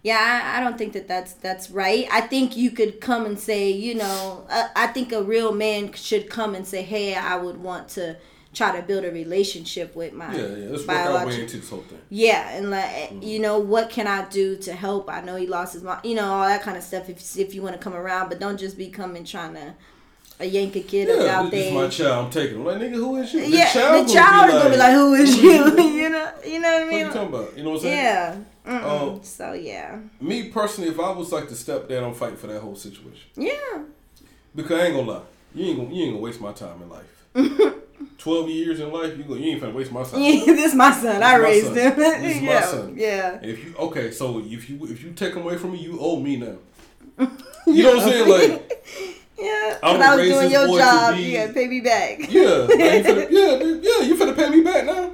yeah, 0.02 0.42
I, 0.44 0.58
I, 0.58 0.64
don't 0.64 0.78
think 0.78 0.94
that 0.94 1.08
that's 1.08 1.34
that's 1.34 1.72
right. 1.72 2.08
I 2.12 2.22
think 2.22 2.56
you 2.56 2.72
could 2.72 3.02
come 3.02 3.26
and 3.26 3.40
say, 3.40 3.72
you 3.72 3.96
know, 3.96 4.46
uh, 4.50 4.68
I 4.76 4.88
think 4.88 5.12
a 5.12 5.24
real 5.24 5.52
man 5.52 5.94
should 5.94 6.30
come 6.30 6.54
and 6.54 6.66
say, 6.66 6.84
hey, 6.84 7.16
I 7.16 7.38
would 7.38 7.58
want 7.58 7.90
to 7.90 8.18
try 8.56 8.76
to 8.80 8.82
build 8.82 9.04
a 9.04 9.12
relationship 9.12 9.96
with 9.96 10.14
my 10.14 10.34
yeah 10.34 10.48
yeah 10.48 10.70
let's 10.70 10.88
work 10.88 10.98
our 10.98 11.28
way 11.28 11.42
into 11.42 11.84
yeah 12.10 12.56
and 12.56 12.72
like 12.72 12.86
mm-hmm. 12.86 13.22
you 13.22 13.38
know 13.38 13.60
what 13.60 13.90
can 13.90 14.08
I 14.08 14.28
do 14.30 14.56
to 14.58 14.74
help 14.74 15.10
I 15.10 15.22
know 15.22 15.36
he 15.36 15.46
lost 15.46 15.74
his 15.74 15.84
mom 15.84 16.00
you 16.04 16.16
know 16.16 16.26
all 16.26 16.48
that 16.48 16.62
kind 16.62 16.78
of 16.78 16.84
stuff 16.84 17.10
if 17.10 17.38
if 17.38 17.54
you 17.54 17.62
want 17.62 17.76
to 17.76 17.82
come 17.82 17.94
around 17.94 18.30
but 18.30 18.40
don't 18.40 18.58
just 18.58 18.78
be 18.78 18.90
coming 18.90 19.26
trying 19.26 19.56
to 19.56 19.74
a 20.40 20.46
yank 20.46 20.76
a 20.76 20.82
kid 20.82 21.08
Yeah, 21.08 21.44
this 21.44 21.54
is 21.54 21.72
there. 21.72 21.74
my 21.74 21.88
child. 21.88 22.26
I'm 22.26 22.32
taking. 22.32 22.58
I'm 22.58 22.66
like, 22.66 22.78
nigga, 22.78 22.96
who 22.96 23.16
is 23.18 23.34
you? 23.34 23.42
yeah, 23.42 23.72
child 23.72 24.08
the 24.08 24.14
child 24.14 24.50
is 24.50 24.56
gonna 24.56 24.70
be 24.70 24.78
like, 24.78 24.94
"Who 24.94 25.14
is 25.14 25.38
you?" 25.42 25.52
you 25.52 26.10
know, 26.10 26.32
you 26.46 26.60
know 26.60 26.72
what 26.74 26.82
I 26.82 26.86
mean. 26.86 26.92
What 26.92 27.00
you 27.00 27.06
talking 27.14 27.28
about? 27.36 27.58
You 27.58 27.64
know 27.64 27.70
what 27.72 27.76
I'm 27.78 27.82
saying? 27.82 27.96
Yeah. 27.98 28.38
Oh. 28.68 29.20
so 29.24 29.54
yeah, 29.54 30.00
Me 30.20 30.50
personally, 30.50 30.90
if 30.90 31.00
I 31.00 31.12
was 31.12 31.32
like 31.32 31.48
the 31.48 31.54
stepdad, 31.56 32.04
I'm 32.04 32.14
fighting 32.16 32.38
for 32.38 32.48
that 32.48 32.62
whole 32.62 32.76
situation. 32.76 33.30
yeah, 33.36 33.84
Because 34.56 34.80
I 34.82 34.86
ain't 34.88 34.96
gonna 34.96 35.12
lie, 35.12 35.22
you 35.54 35.66
ain't 35.68 35.78
gonna 35.78 35.94
you 35.94 36.04
ain't 36.06 36.14
gonna 36.14 36.24
waste 36.24 36.42
my 36.42 36.52
time 36.52 36.82
in 36.82 36.90
life. 36.90 37.76
Twelve 38.18 38.50
years 38.50 38.80
in 38.80 38.92
life, 38.92 39.16
you 39.18 39.24
go, 39.24 39.36
you 39.36 39.52
ain't 39.52 39.62
finna 39.62 39.74
waste 39.74 39.92
my 39.92 40.04
time. 40.04 40.20
this 40.20 40.74
my 40.74 40.92
son. 40.92 41.18
I 41.18 41.20
my 41.20 41.36
raised 41.36 41.68
son. 41.68 41.76
him. 41.78 41.96
This 41.96 42.42
my 42.42 42.48
yeah, 42.48 42.66
son. 42.66 42.94
yeah. 42.98 43.34
And 43.36 43.46
if 43.52 43.64
you 43.64 43.76
okay, 43.78 44.10
so 44.12 44.40
if 44.40 44.70
you 44.70 44.84
if 44.88 45.04
you 45.04 45.12
take 45.12 45.34
him 45.36 45.44
away 45.44 45.58
from 45.58 45.72
me, 45.74 45.78
you 45.80 45.98
owe 46.00 46.20
me 46.20 46.38
now. 46.38 46.56
You 47.68 47.84
know 47.84 47.96
what 47.96 48.04
I'm 48.04 48.10
saying? 48.10 48.30
Like, 48.52 48.86
Yeah, 49.38 49.78
I'm 49.84 50.00
when 50.00 50.02
gonna 50.02 50.12
I 50.12 50.16
was 50.16 50.30
doing 50.30 50.52
your 50.52 50.80
job, 50.80 51.16
be- 51.16 51.22
you 51.24 51.38
gotta 51.38 51.54
pay 51.54 51.68
me 51.68 51.82
back. 51.82 52.32
yeah, 52.32 52.44
like 52.44 52.70
finna, 53.06 53.28
yeah, 53.30 53.58
yeah, 53.82 54.02
you 54.08 54.16
finna 54.16 54.36
pay 54.36 54.50
me 54.50 54.62
back 54.62 54.86
now. 54.86 55.12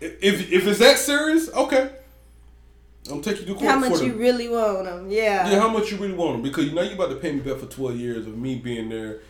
If 0.00 0.52
if 0.52 0.66
it's 0.66 0.78
that 0.78 0.98
serious, 0.98 1.52
okay, 1.52 1.90
I'm 3.10 3.20
taking 3.22 3.48
you 3.48 3.54
to 3.54 3.58
court 3.60 3.70
How 3.70 3.78
much 3.78 3.98
them. 3.98 4.06
you 4.08 4.14
really 4.14 4.48
want 4.48 4.84
them? 4.84 5.10
Yeah. 5.10 5.48
Yeah, 5.50 5.58
how 5.60 5.68
much 5.68 5.90
you 5.90 5.96
really 5.96 6.14
want 6.14 6.34
them? 6.34 6.42
Because 6.42 6.66
you 6.66 6.72
know 6.74 6.82
you 6.82 6.94
about 6.94 7.08
to 7.10 7.16
pay 7.16 7.32
me 7.32 7.40
back 7.40 7.58
for 7.58 7.66
twelve 7.66 7.96
years 7.96 8.26
of 8.26 8.36
me 8.36 8.56
being 8.56 8.88
there, 8.88 9.20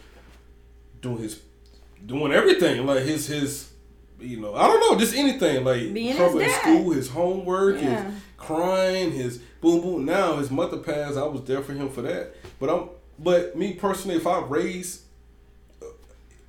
doing 1.00 1.18
his, 1.18 1.40
doing 2.04 2.32
everything 2.32 2.84
like 2.86 3.04
his 3.04 3.26
his, 3.26 3.72
you 4.20 4.40
know, 4.40 4.54
I 4.54 4.66
don't 4.66 4.80
know, 4.80 4.98
just 4.98 5.14
anything 5.14 5.64
like 5.64 5.92
Being 5.94 6.16
trouble 6.16 6.38
his 6.40 6.52
in 6.52 6.60
school, 6.60 6.90
his 6.92 7.08
homework, 7.10 7.76
Yeah. 7.80 8.04
his 8.10 8.14
crying, 8.36 9.12
his 9.12 9.38
boom 9.60 9.80
boom. 9.80 10.04
Now 10.04 10.36
his 10.36 10.50
mother 10.50 10.78
passed, 10.78 11.16
I 11.16 11.24
was 11.24 11.42
there 11.44 11.62
for 11.62 11.72
him 11.72 11.88
for 11.88 12.02
that. 12.02 12.34
But 12.60 12.68
I'm, 12.70 12.88
but 13.18 13.56
me 13.56 13.74
personally, 13.74 14.16
if 14.16 14.26
I 14.26 14.40
raise 14.40 15.02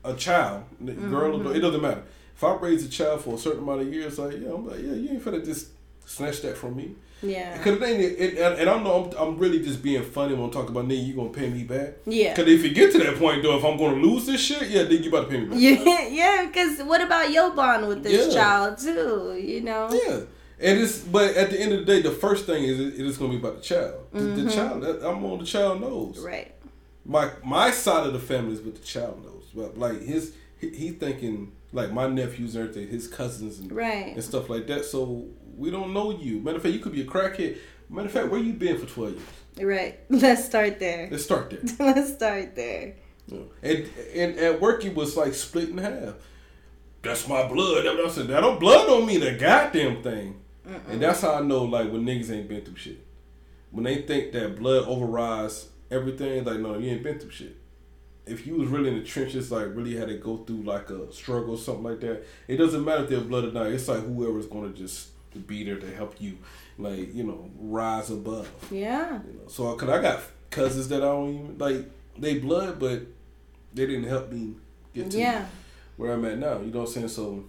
a, 0.03 0.13
child, 0.13 0.63
girl 0.86 0.88
or 0.88 1.39
Mm-hmm. 1.39 1.43
boy, 1.43 1.51
it 1.51 1.59
doesn't 1.59 1.82
matter. 1.82 2.03
If 2.36 2.43
I 2.43 2.53
raise 2.55 2.86
a 2.86 2.89
child 2.89 3.22
for 3.22 3.36
a 3.36 3.38
certain 3.38 3.63
amount 3.63 3.82
of 3.82 3.93
years, 3.93 4.20
like 4.20 4.34
yeah, 4.39 4.53
I'm 4.53 4.68
like 4.68 4.80
yeah, 4.80 4.93
you 4.93 5.09
ain't 5.11 5.24
finna 5.24 5.43
just 5.43 5.70
snatch 6.05 6.41
that 6.41 6.57
from 6.57 6.76
me. 6.76 6.91
Yeah. 7.24 7.57
Cause 7.63 7.80
the 7.80 7.86
thing, 7.86 7.99
it, 8.01 8.38
and, 8.38 8.59
and 8.59 8.70
I 8.70 8.84
know 8.84 9.05
I'm, 9.18 9.18
I'm 9.18 9.38
really 9.39 9.59
just 9.59 9.82
being 9.82 10.03
funny 10.03 10.34
when 10.36 10.43
I'm 10.43 10.51
talking 10.51 10.70
about 10.72 10.88
nigga, 10.88 11.07
you 11.07 11.13
gonna 11.16 11.30
pay 11.30 11.49
me 11.49 11.63
back. 11.63 11.93
Yeah. 12.05 12.36
Cause 12.36 12.45
if 12.47 12.63
you 12.63 12.72
get 12.74 12.91
to 12.91 12.97
that 12.99 13.18
point 13.18 13.41
though, 13.41 13.57
if 13.57 13.63
I'm 13.63 13.78
gonna 13.78 13.95
lose 13.95 14.26
this 14.28 14.41
shit, 14.41 14.70
yeah, 14.70 14.84
then 14.84 15.01
you 15.01 15.09
about 15.09 15.22
to 15.24 15.28
pay 15.30 15.39
me 15.39 15.45
back. 15.47 15.57
Yeah, 15.59 16.07
yeah, 16.09 16.45
because 16.45 16.82
what 16.84 17.01
about 17.01 17.32
your 17.32 17.51
bond 17.55 17.88
with 17.88 18.03
this 18.03 18.28
Yeah. 18.28 18.34
child 18.41 18.78
too? 18.78 19.41
You 19.41 19.61
know? 19.61 19.89
Yeah. 20.05 20.20
And 20.59 20.80
it's 20.80 20.99
but 20.99 21.36
at 21.36 21.49
the 21.49 21.59
end 21.59 21.74
of 21.74 21.80
the 21.80 21.86
day, 21.86 22.01
the 22.01 22.11
first 22.11 22.45
thing 22.45 22.63
is 22.63 22.80
it, 22.80 22.99
is 22.99 23.18
gonna 23.18 23.32
be 23.32 23.38
about 23.39 23.55
the 23.57 23.61
child. 23.63 24.07
The, 24.11 24.20
the 24.22 24.49
child, 24.51 24.84
I'm 24.84 25.24
on 25.26 25.39
the 25.39 25.45
child 25.45 25.82
knows. 25.82 26.18
Mm-hmm. 26.18 26.26
Right. 26.26 26.55
My 27.06 27.32
my 27.43 27.72
side 27.72 28.08
of 28.08 28.14
the 28.14 28.20
family 28.20 28.53
is 28.53 28.62
what 28.62 28.76
the 28.76 28.82
child 28.82 29.24
knows. 29.24 29.45
But 29.53 29.78
like 29.78 30.01
his, 30.01 30.34
he, 30.60 30.70
he 30.70 30.89
thinking 30.89 31.51
like 31.72 31.91
my 31.91 32.08
nephews 32.08 32.56
and 32.56 32.68
everything, 32.68 32.89
his 32.89 33.08
cousins 33.08 33.60
and 33.60 33.72
Right. 33.72 34.14
and 34.16 34.24
stuff 34.24 34.49
like 34.49 34.68
that. 34.68 34.86
So 34.86 35.26
we 35.56 35.70
don't 35.72 35.93
know 35.93 36.12
you. 36.12 36.39
Matter 36.39 36.58
of 36.58 36.64
fact, 36.64 36.74
you 36.74 36.80
could 36.82 36.93
be 36.93 37.01
a 37.01 37.06
crackhead. 37.06 37.58
Matter 37.89 38.08
of 38.08 38.12
fact, 38.12 38.30
where 38.30 38.39
you 38.41 38.53
been 38.53 38.78
for 38.78 38.86
twelve 38.88 39.14
years? 39.14 39.68
Right. 39.68 39.99
Let's 40.10 40.45
start 40.45 40.80
there. 40.80 41.08
Let's 41.12 41.24
start 41.24 41.51
there. 41.51 41.62
Let's 41.93 42.14
start 42.14 42.56
there. 42.56 42.95
Yeah. 43.28 43.39
And 43.64 43.89
and 44.14 44.38
at 44.39 44.60
work 44.60 44.84
it 44.86 44.95
was 44.95 45.16
like 45.16 45.34
split 45.34 45.70
in 45.70 45.78
half. 45.78 46.16
That's 47.03 47.28
my 47.28 47.47
blood. 47.47 47.86
I 47.86 48.10
said. 48.10 48.28
That 48.28 48.41
don't 48.41 48.60
blood 48.60 48.88
don't 48.88 49.06
mean 49.06 49.22
a 49.22 49.38
goddamn 49.38 50.01
thing. 50.01 50.41
And 50.89 50.99
that's 50.99 51.22
how 51.22 51.36
I 51.36 51.41
know 51.41 51.64
like 51.66 51.91
when 51.91 52.03
niggas 52.03 52.32
ain't 52.32 52.47
been 52.49 52.62
through 52.66 52.78
shit. 52.78 53.06
When 53.70 53.84
they 53.84 54.01
think 54.01 54.32
that 54.32 54.56
blood 54.58 54.88
overrides 54.88 55.68
everything, 55.91 56.43
like 56.43 56.59
no, 56.59 56.77
you 56.77 56.91
ain't 56.91 57.03
been 57.03 57.19
through 57.19 57.31
shit. 57.31 57.55
If 58.25 58.47
you 58.47 58.55
was 58.55 58.67
really 58.69 58.89
in 58.89 58.97
the 58.97 59.03
trenches, 59.03 59.51
like 59.51 59.67
really 59.75 59.95
had 59.95 60.07
to 60.07 60.17
go 60.17 60.38
through 60.38 60.63
like 60.63 60.89
a 60.89 61.11
struggle 61.13 61.51
or 61.55 61.57
something 61.57 61.83
like 61.83 61.99
that, 62.01 62.23
it 62.47 62.57
doesn't 62.57 62.83
matter 62.83 63.03
if 63.03 63.09
they're 63.09 63.19
blood 63.21 63.45
or 63.45 63.51
not. 63.51 63.67
It's 63.67 63.88
like 63.88 63.99
whoever's 64.03 64.47
gonna 64.47 64.69
just 64.69 65.09
be 65.47 65.63
there 65.63 65.77
to 65.77 65.95
help 65.95 66.15
you, 66.19 66.38
like 66.77 67.13
you 67.13 67.23
know, 67.23 67.49
rise 67.59 68.09
above. 68.09 68.49
Yeah. 68.71 69.19
You 69.27 69.33
know, 69.33 69.47
so 69.47 69.75
cause 69.75 69.89
I 69.89 70.01
got 70.01 70.21
cousins 70.49 70.88
that 70.89 71.01
I 71.03 71.05
don't 71.05 71.29
even 71.33 71.57
like 71.57 71.86
they 72.17 72.39
blood, 72.39 72.79
but 72.79 73.01
they 73.73 73.86
didn't 73.86 74.05
help 74.05 74.31
me 74.31 74.55
get 74.93 75.11
to 75.11 75.17
Yeah. 75.19 75.45
where 75.97 76.13
I'm 76.13 76.23
at 76.25 76.39
now. 76.39 76.59
You 76.61 76.71
know 76.71 76.79
what 76.79 76.88
I'm 76.88 76.93
saying? 76.93 77.07
So 77.09 77.43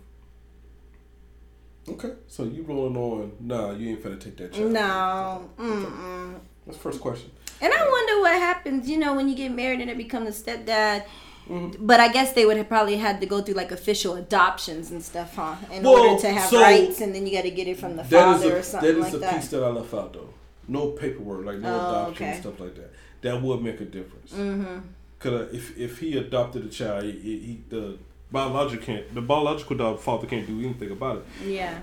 okay, 1.89 2.13
so 2.27 2.45
you 2.45 2.63
rolling 2.65 2.97
on? 2.97 3.33
Nah, 3.41 3.71
you 3.73 3.91
ain't 3.91 4.03
finna 4.03 4.21
take 4.21 4.37
that 4.39 4.53
chance. 4.53 4.73
No. 4.73 5.49
Mm-mm. 5.59 6.41
That's 6.67 6.79
first 6.79 7.01
question. 7.01 7.31
And 7.61 7.73
I 7.73 7.89
wonder 7.89 8.21
what 8.21 8.33
happens, 8.35 8.89
you 8.89 8.99
know, 8.99 9.15
when 9.15 9.29
you 9.29 9.35
get 9.35 9.51
married 9.53 9.81
and 9.81 9.91
it 9.91 9.97
becomes 9.97 10.29
a 10.29 10.43
stepdad. 10.45 11.05
Mm-hmm. 11.49 11.87
But 11.87 12.01
I 12.01 12.09
guess 12.13 12.33
they 12.33 12.45
would 12.45 12.57
have 12.57 12.69
probably 12.69 12.97
had 12.97 13.21
to 13.21 13.27
go 13.27 13.41
through 13.41 13.55
like 13.55 13.71
official 13.71 14.15
adoptions 14.17 14.91
and 14.91 15.03
stuff, 15.03 15.37
huh? 15.37 15.55
In 15.73 15.85
Well, 15.85 15.95
order 15.97 16.21
to 16.23 16.31
have 16.33 16.51
so 16.51 16.61
rights, 16.61 17.01
and 17.01 17.15
then 17.15 17.25
you 17.27 17.33
got 17.33 17.43
to 17.43 17.51
get 17.53 17.69
it 17.69 17.79
from 17.79 17.97
the 17.97 18.03
father 18.05 18.47
is 18.49 18.53
or 18.53 18.57
a 18.57 18.63
something 18.65 18.93
that 18.93 18.99
is 18.99 19.05
like 19.05 19.15
a 19.15 19.19
that. 19.19 19.35
piece 19.37 19.49
that 19.51 19.63
I 19.63 19.69
left 19.69 19.95
out 19.95 20.13
though. 20.13 20.31
No 20.69 20.89
paperwork, 20.89 21.47
like 21.47 21.59
no 21.59 21.73
Oh, 21.73 21.91
adoption 21.91 22.27
and 22.27 22.33
okay. 22.35 22.41
stuff 22.41 22.59
like 22.59 22.75
that. 22.75 22.93
That 23.23 23.41
would 23.41 23.63
make 23.63 23.81
a 23.81 23.85
difference. 23.85 24.33
mm-hmm. 24.33 24.79
Cause 25.21 25.33
uh, 25.33 25.49
if 25.53 25.79
if 25.79 25.99
he 26.01 26.19
adopted 26.19 26.65
a 26.67 26.69
child, 26.69 27.05
he, 27.05 27.13
he, 27.13 27.39
he 27.39 27.61
the 27.69 27.97
biological 28.33 28.85
can't 28.85 29.15
the 29.15 29.23
biological 29.23 29.97
father 29.97 30.27
can't 30.27 30.47
do 30.49 30.59
anything 30.59 30.91
about 30.91 31.19
it. 31.19 31.25
Yeah. 31.47 31.79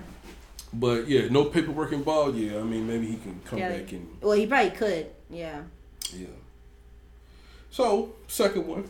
But 0.74 1.08
yeah, 1.08 1.28
no 1.30 1.46
paperwork 1.46 1.92
involved. 1.92 2.36
Yeah, 2.36 2.58
I 2.58 2.62
mean 2.62 2.86
maybe 2.86 3.06
he 3.06 3.16
can 3.16 3.40
come 3.46 3.58
Yeah. 3.58 3.70
back 3.70 3.90
and 3.92 4.06
Well, 4.20 4.32
he 4.32 4.46
probably 4.46 4.70
could. 4.72 5.06
Yeah. 5.34 5.62
yeah. 6.12 6.26
So 7.70 8.14
second 8.28 8.66
one. 8.66 8.88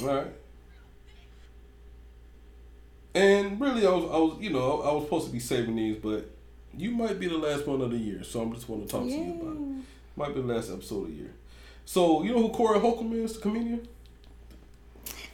All 0.00 0.06
right. 0.06 0.26
And 3.14 3.60
really, 3.60 3.86
I 3.86 3.90
was 3.90 4.04
I 4.04 4.16
was 4.16 4.36
you 4.40 4.50
know 4.50 4.82
I 4.82 4.92
was 4.92 5.04
supposed 5.04 5.26
to 5.26 5.32
be 5.32 5.40
saving 5.40 5.76
these, 5.76 5.96
but 5.96 6.30
you 6.76 6.92
might 6.92 7.18
be 7.18 7.26
the 7.26 7.38
last 7.38 7.66
one 7.66 7.80
of 7.80 7.90
the 7.90 7.98
year, 7.98 8.22
so 8.22 8.40
I'm 8.40 8.52
just 8.54 8.68
want 8.68 8.86
to 8.86 8.88
talk 8.88 9.02
to 9.02 9.10
you 9.10 9.32
about 9.40 9.56
it. 9.56 9.84
Might 10.16 10.34
be 10.34 10.40
the 10.40 10.54
last 10.54 10.70
episode 10.70 11.02
of 11.02 11.08
the 11.08 11.14
year. 11.14 11.32
So 11.84 12.22
you 12.22 12.32
know 12.32 12.42
who 12.42 12.50
Corey 12.50 12.78
Holcomb 12.78 13.12
is, 13.12 13.34
the 13.34 13.40
comedian? 13.40 13.86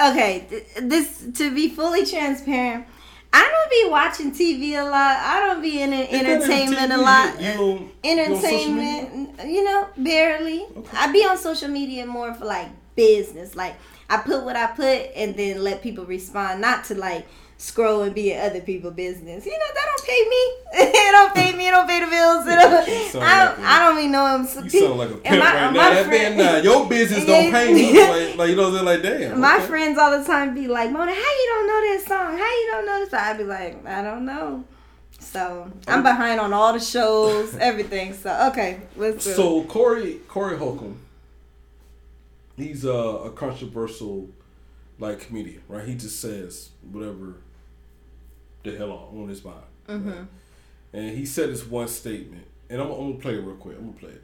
Okay, 0.01 0.47
this 0.81 1.27
to 1.35 1.55
be 1.55 1.69
fully 1.69 2.05
transparent, 2.07 2.87
I 3.33 3.43
don't 3.43 3.71
be 3.71 3.91
watching 3.91 4.33
TV 4.33 4.81
a 4.81 4.85
lot. 4.85 5.19
I 5.19 5.47
don't 5.47 5.61
be 5.61 5.83
in 5.83 5.93
entertainment 5.93 6.93
a 6.93 6.97
lot. 6.97 7.41
You, 7.41 7.47
you, 7.49 7.55
you 8.03 8.21
on 8.21 8.41
social 8.41 8.71
media? 8.71 9.01
entertainment, 9.01 9.26
you 9.45 9.65
know, 9.65 9.89
barely. 9.97 10.67
I 10.93 11.13
be 11.13 11.25
on 11.25 11.37
social 11.39 11.69
media 11.69 12.07
more 12.07 12.35
for 12.35 12.45
like 12.45 12.69
business. 12.95 13.57
Like 13.57 13.75
I 14.09 14.19
put 14.19 14.45
what 14.45 14.57
I 14.57 14.67
put 14.69 15.11
and 15.15 15.37
then 15.37 15.63
let 15.63 15.83
people 15.83 16.05
respond, 16.05 16.61
not 16.61 16.85
to 16.85 16.95
like 16.95 17.27
scroll 17.59 18.03
and 18.03 18.15
be 18.15 18.33
in 18.33 18.41
other 18.41 18.61
people's 18.61 18.95
business. 18.95 19.47
You 19.47 19.53
know, 19.53 19.59
that 19.75 19.87
don't 19.87 20.07
pay 20.07 20.29
me. 20.29 20.89
it 20.89 21.13
don't 21.13 21.35
pay 21.35 21.57
me. 21.57 21.69
It 21.69 21.71
don't 21.71 21.87
pay 21.89 22.01
the 22.01 22.07
bills. 22.07 22.47
It 22.47 22.51
don't, 22.51 23.23
I, 23.23 23.45
don't, 23.45 23.61
I 23.61 23.79
don't 23.81 23.99
even 23.99 24.13
know 24.13 24.37
him. 24.37 24.65
You 24.65 24.81
sound 24.81 24.99
like 24.99 25.11
a 25.11 25.17
pimp 25.17 25.39
my- 25.39 25.55
right 25.55 25.73
now. 25.73 26.05
Friend- 26.05 26.37
man, 26.37 26.55
nah, 26.55 26.61
your 26.63 26.89
business 26.89 27.25
don't 27.25 27.51
pay 27.51 27.73
me. 27.73 27.99
Like, 27.99 28.37
like 28.37 28.51
you 28.51 28.57
know 28.57 28.77
I'm? 28.77 28.85
Like 28.85 29.03
damn. 29.03 29.41
My 29.41 29.57
okay. 29.57 29.67
friends 29.67 29.99
all 29.99 30.19
the 30.19 30.25
time 30.25 30.55
be 30.55 30.69
like, 30.69 30.91
Mona, 30.91 31.13
how 31.13 31.17
you 31.17 31.47
don't 31.49 31.67
know 31.67 31.81
this 31.81 32.05
song? 32.05 32.39
How 32.39 32.61
you 32.61 32.69
don't 32.71 32.87
know 32.87 33.01
this 33.01 33.11
song? 33.11 33.21
I 33.21 33.33
be 33.35 33.45
like, 33.45 33.87
I 33.87 34.03
don't 34.03 34.25
know. 34.25 34.65
So 35.37 35.71
I'm 35.87 36.03
behind 36.03 36.41
on 36.41 36.55
all 36.55 36.73
the 36.73 36.81
shows, 36.81 37.55
everything. 37.61 38.15
So 38.15 38.49
okay, 38.51 38.81
let's 38.97 39.23
do. 39.23 39.33
So 39.33 39.65
Corey 39.65 40.21
Corey 40.29 40.57
Holcomb, 40.57 40.99
he's 42.57 42.87
a, 42.87 42.91
a 42.91 43.31
controversial 43.33 44.31
like 44.99 45.21
comedian, 45.21 45.61
right? 45.69 45.87
He 45.87 45.95
just 45.95 46.21
says 46.21 46.71
whatever 46.91 47.35
the 48.63 48.79
hell 48.79 48.93
on, 48.93 49.25
on 49.25 49.29
his 49.29 49.45
mind. 49.45 49.59
Mm-hmm. 49.89 50.09
right? 50.09 50.27
And 50.95 51.11
he 51.11 51.27
said 51.27 51.51
this 51.51 51.67
one 51.67 51.89
statement, 51.89 52.47
and 52.71 52.81
I'm, 52.81 52.91
I'm 52.91 53.13
gonna 53.13 53.15
play 53.21 53.35
it 53.35 53.45
real 53.45 53.57
quick. 53.57 53.77
I'm 53.77 53.93
gonna 53.93 53.99
play 53.99 54.13
it. 54.13 54.23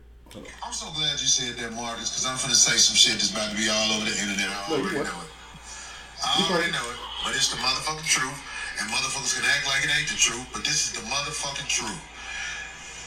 I'm 0.65 0.73
so 0.73 0.87
glad 0.97 1.21
you 1.21 1.29
said 1.29 1.57
that, 1.57 1.75
Marcus, 1.75 2.09
because 2.09 2.25
I'm 2.25 2.39
finna 2.39 2.57
say 2.57 2.79
some 2.79 2.97
shit 2.97 3.21
that's 3.21 3.33
about 3.33 3.51
to 3.51 3.57
be 3.59 3.69
all 3.69 4.01
over 4.01 4.09
the 4.09 4.17
internet. 4.17 4.49
I 4.49 4.65
already 4.71 4.97
what? 4.97 5.05
know 5.05 5.21
it. 5.21 5.31
I 6.25 6.49
already 6.49 6.73
know 6.73 6.89
it, 6.89 6.97
but 7.23 7.37
it's 7.37 7.51
the 7.51 7.61
motherfucking 7.61 8.09
truth, 8.09 8.41
and 8.83 8.91
motherfuckers 8.91 9.39
can 9.39 9.47
act 9.47 9.63
like 9.71 9.87
it 9.87 9.91
ain't 9.95 10.11
the 10.11 10.19
truth, 10.19 10.43
but 10.51 10.67
this 10.67 10.91
is 10.91 10.99
the 10.99 11.05
motherfucking 11.07 11.71
truth. 11.71 12.03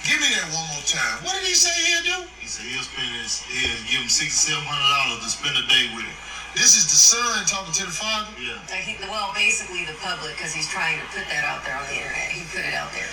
Give 0.08 0.16
me 0.22 0.30
that 0.38 0.48
one 0.56 0.64
more 0.72 0.86
time. 0.88 1.20
What 1.28 1.36
did 1.36 1.44
he 1.44 1.58
say 1.58 1.74
he'll 1.74 2.06
do? 2.06 2.20
He 2.40 2.48
said 2.48 2.64
he'll 2.72 2.86
spend 2.86 3.10
his, 3.20 3.44
he'll 3.52 3.84
give 3.90 4.00
him 4.06 4.08
sixty-seven 4.08 4.64
hundred 4.64 4.88
dollars 4.88 5.20
to 5.26 5.30
spend 5.34 5.58
a 5.60 5.66
day 5.68 5.92
with 5.98 6.08
him. 6.08 6.18
This 6.54 6.80
is 6.80 6.88
the 6.88 6.96
son 6.96 7.44
talking 7.50 7.74
to 7.74 7.90
the 7.90 7.92
father. 7.92 8.32
Yeah. 8.40 8.56
I 8.72 8.80
think, 8.86 9.04
well, 9.12 9.36
basically 9.36 9.84
the 9.84 9.98
public, 10.00 10.40
because 10.40 10.56
he's 10.56 10.70
trying 10.72 11.02
to 11.04 11.08
put 11.12 11.28
that 11.28 11.44
out 11.44 11.66
there 11.68 11.76
on 11.76 11.84
the 11.92 12.00
internet. 12.00 12.32
He 12.32 12.48
put 12.48 12.64
it 12.64 12.72
out 12.72 12.96
there. 12.96 13.12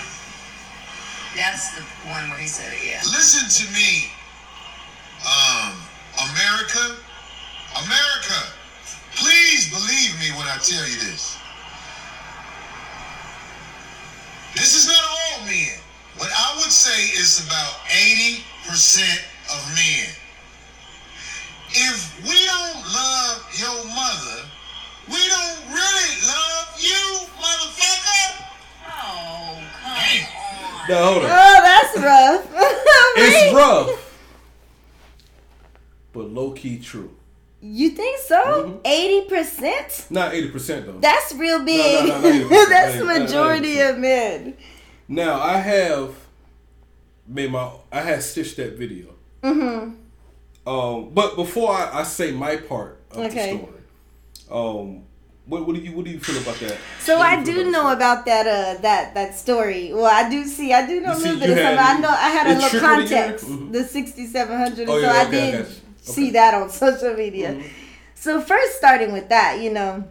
That's 1.34 1.74
the 1.74 1.82
one 2.12 2.28
where 2.30 2.38
he 2.38 2.46
said 2.46 2.70
it, 2.70 2.84
yeah. 2.84 3.02
Listen 3.08 3.48
to 3.48 3.64
me, 3.72 4.12
um, 5.24 5.74
America, 6.28 7.00
America. 7.88 8.40
Please 9.16 9.72
believe 9.72 10.12
me 10.20 10.28
when 10.36 10.46
I 10.46 10.60
tell 10.60 10.84
you 10.84 11.00
this. 11.08 11.40
This 14.54 14.74
is 14.76 14.86
not 14.86 15.02
all 15.02 15.46
men. 15.46 15.78
What 16.18 16.30
I 16.30 16.56
would 16.56 16.70
say 16.70 17.16
is 17.18 17.46
about 17.46 17.72
80% 17.88 19.02
of 19.50 19.60
men. 19.74 20.08
If 21.70 22.28
we 22.28 22.36
don't 22.46 22.84
love 22.92 23.48
your 23.56 23.84
mother, 23.96 24.44
we 25.08 25.18
don't 25.28 25.58
really 25.72 26.10
love 26.28 26.68
you, 26.78 27.26
motherfucker. 27.40 28.44
Oh, 28.88 29.58
come 29.82 29.92
on. 29.92 30.88
Now, 30.88 31.04
hold 31.04 31.24
on. 31.24 31.30
Oh, 31.30 31.58
that's 31.62 31.98
rough. 31.98 32.46
it's 33.16 33.54
rough. 33.54 34.20
But 36.12 36.30
low 36.30 36.50
key 36.50 36.78
true. 36.78 37.10
You 37.64 37.90
think 37.90 38.18
so? 38.18 38.80
80 38.84 39.28
percent? 39.28 40.06
Not 40.10 40.34
eighty 40.34 40.48
percent 40.50 40.84
though. 40.84 40.98
That's 40.98 41.32
real 41.34 41.64
big. 41.64 42.08
no, 42.08 42.20
no, 42.20 42.48
80%, 42.48 42.48
that's 42.68 42.98
the 42.98 43.04
majority 43.04 43.78
of 43.78 43.98
men. 43.98 44.56
Now 45.06 45.40
I 45.40 45.58
have 45.58 46.14
made 47.26 47.52
my 47.52 47.70
I 47.92 48.00
had 48.00 48.22
stitched 48.24 48.56
that 48.56 48.76
video. 48.76 49.14
Mm-hmm. 49.44 49.94
Um, 50.68 51.10
but 51.14 51.36
before 51.36 51.70
I, 51.72 52.00
I 52.00 52.02
say 52.02 52.32
my 52.32 52.56
part 52.56 53.00
of 53.12 53.18
Okay. 53.26 53.52
the 53.52 53.58
story, 53.58 53.80
um, 54.50 55.02
what, 55.46 55.66
what 55.66 55.74
do 55.76 55.82
you 55.82 55.92
what 55.92 56.04
do 56.04 56.10
you 56.10 56.18
feel 56.20 56.40
about 56.42 56.56
that? 56.60 56.78
So 57.00 57.18
What 57.18 57.26
I 57.28 57.44
feel 57.44 57.64
do 57.64 57.70
know 57.70 57.92
about 57.92 58.24
that 58.26 58.46
uh 58.46 58.80
that 58.82 59.14
that 59.14 59.36
story. 59.36 59.92
Well, 59.92 60.06
I 60.06 60.28
do 60.28 60.44
see. 60.44 60.72
I 60.72 60.84
do 60.86 61.00
know 61.00 61.12
You 61.12 61.18
a 61.18 61.22
little 61.22 61.38
bit 61.40 61.50
of 61.50 61.58
something. 61.58 61.78
I 61.78 61.98
know 62.00 62.08
I 62.10 62.28
had 62.30 62.46
a 62.48 62.54
little 62.54 62.70
trickled 62.70 62.92
in 62.92 63.06
your- 63.06 63.18
context. 63.20 63.46
Mhm. 63.46 63.72
The 63.72 63.84
sixty 63.84 64.26
seven 64.26 64.56
hundred. 64.58 64.88
Oh, 64.88 65.00
so 65.00 65.06
yeah, 65.06 65.12
I 65.12 65.26
okay, 65.26 65.48
I 65.48 65.50
did 65.52 65.66
got 65.66 65.81
you. 66.06 66.12
see 66.12 66.30
that 66.30 66.54
on 66.54 66.70
social 66.84 67.14
media. 67.14 67.54
Mhm. 67.54 67.70
So 68.14 68.40
first, 68.40 68.76
starting 68.78 69.12
with 69.12 69.28
that, 69.30 69.60
you 69.60 69.70
know. 69.72 70.04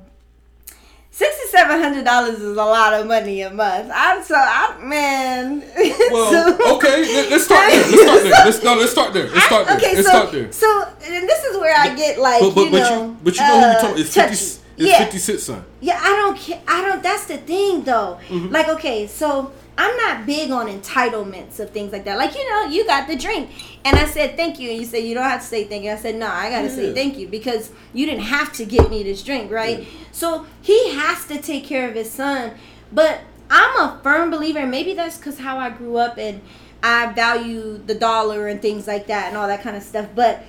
Sixty 1.13 1.47
seven 1.49 1.79
hundred 1.81 2.05
dollars 2.05 2.35
is 2.35 2.55
a 2.57 2.63
lot 2.63 2.93
of 2.93 3.05
money 3.05 3.41
a 3.41 3.49
month. 3.49 3.91
I'm 3.93 4.23
so 4.23 4.33
I 4.35 4.77
man. 4.81 5.61
Well, 6.11 6.31
So- 6.31 6.75
okay, 6.77 7.01
let, 7.03 7.31
us 7.33 7.43
start 7.45 7.69
there. 7.69 7.83
Let's 7.83 8.01
start 8.03 8.23
there. 8.23 8.45
Let's 8.45 8.63
no, 8.63 8.75
let's 8.75 8.91
start 8.91 9.13
there. 9.13 9.27
Let's 9.27 9.45
start 9.45 9.67
there. 9.67 9.77
okay, 9.77 9.95
let's 9.95 10.07
so 10.07 10.13
start 10.13 10.31
there. 10.31 10.51
so 10.53 10.87
and 11.03 11.27
this 11.27 11.43
is 11.43 11.57
where 11.59 11.75
I 11.77 11.93
get 11.95 12.17
like 12.17 12.39
But 12.41 12.55
but 12.55 12.63
you 12.65 12.71
but 12.71 12.79
know, 12.79 13.05
you 13.07 13.17
but 13.23 13.35
you 13.35 13.41
know 13.41 13.59
who 13.59 13.65
uh, 13.65 13.71
you 13.73 13.79
talking? 13.81 14.01
It's 14.01 14.13
fifty. 14.13 14.29
touchy. 14.35 14.57
It's 14.77 14.89
yeah. 14.89 14.97
fifty 15.03 15.17
Cent 15.17 15.39
son. 15.41 15.65
Yeah, 15.81 15.99
I 16.01 16.15
don't 16.15 16.37
care. 16.37 16.61
I 16.67 16.81
don't. 16.81 17.03
That's 17.03 17.25
the 17.25 17.37
thing, 17.37 17.83
though. 17.83 18.17
Mm-hmm. 18.29 18.47
Like, 18.53 18.69
okay, 18.69 19.05
so 19.07 19.51
I'm 19.77 19.95
not 19.97 20.25
big 20.25 20.51
on 20.51 20.67
entitlements 20.67 21.59
of 21.59 21.71
things 21.71 21.91
like 21.91 22.03
that. 22.05 22.17
Like, 22.17 22.35
you 22.35 22.47
know, 22.49 22.65
you 22.65 22.85
got 22.85 23.07
the 23.07 23.15
drink, 23.15 23.49
and 23.83 23.97
I 23.97 24.05
said 24.05 24.35
thank 24.35 24.59
you, 24.59 24.69
and 24.69 24.79
you 24.79 24.85
said 24.85 24.99
you 24.99 25.15
don't 25.15 25.23
have 25.23 25.41
to 25.41 25.47
say 25.47 25.63
thank 25.63 25.83
you. 25.83 25.91
I 25.91 25.95
said 25.95 26.15
no, 26.15 26.27
I 26.27 26.49
gotta 26.49 26.69
say 26.69 26.93
thank 26.93 27.17
you 27.17 27.27
because 27.27 27.71
you 27.93 28.05
didn't 28.05 28.25
have 28.25 28.53
to 28.53 28.65
get 28.65 28.89
me 28.89 29.03
this 29.03 29.23
drink, 29.23 29.51
right? 29.51 29.79
Yeah. 29.79 29.85
So 30.11 30.45
he 30.61 30.93
has 30.95 31.25
to 31.27 31.41
take 31.41 31.63
care 31.63 31.87
of 31.89 31.95
his 31.95 32.11
son, 32.11 32.53
but 32.91 33.21
I'm 33.49 33.79
a 33.79 33.99
firm 34.03 34.29
believer, 34.29 34.59
and 34.59 34.71
maybe 34.71 34.93
that's 34.93 35.17
because 35.17 35.39
how 35.39 35.57
I 35.57 35.69
grew 35.69 35.97
up 35.97 36.17
and 36.17 36.41
I 36.83 37.13
value 37.13 37.77
the 37.77 37.95
dollar 37.95 38.47
and 38.47 38.61
things 38.61 38.87
like 38.87 39.07
that 39.07 39.27
and 39.27 39.37
all 39.37 39.47
that 39.47 39.61
kind 39.61 39.75
of 39.75 39.83
stuff, 39.83 40.09
but. 40.15 40.43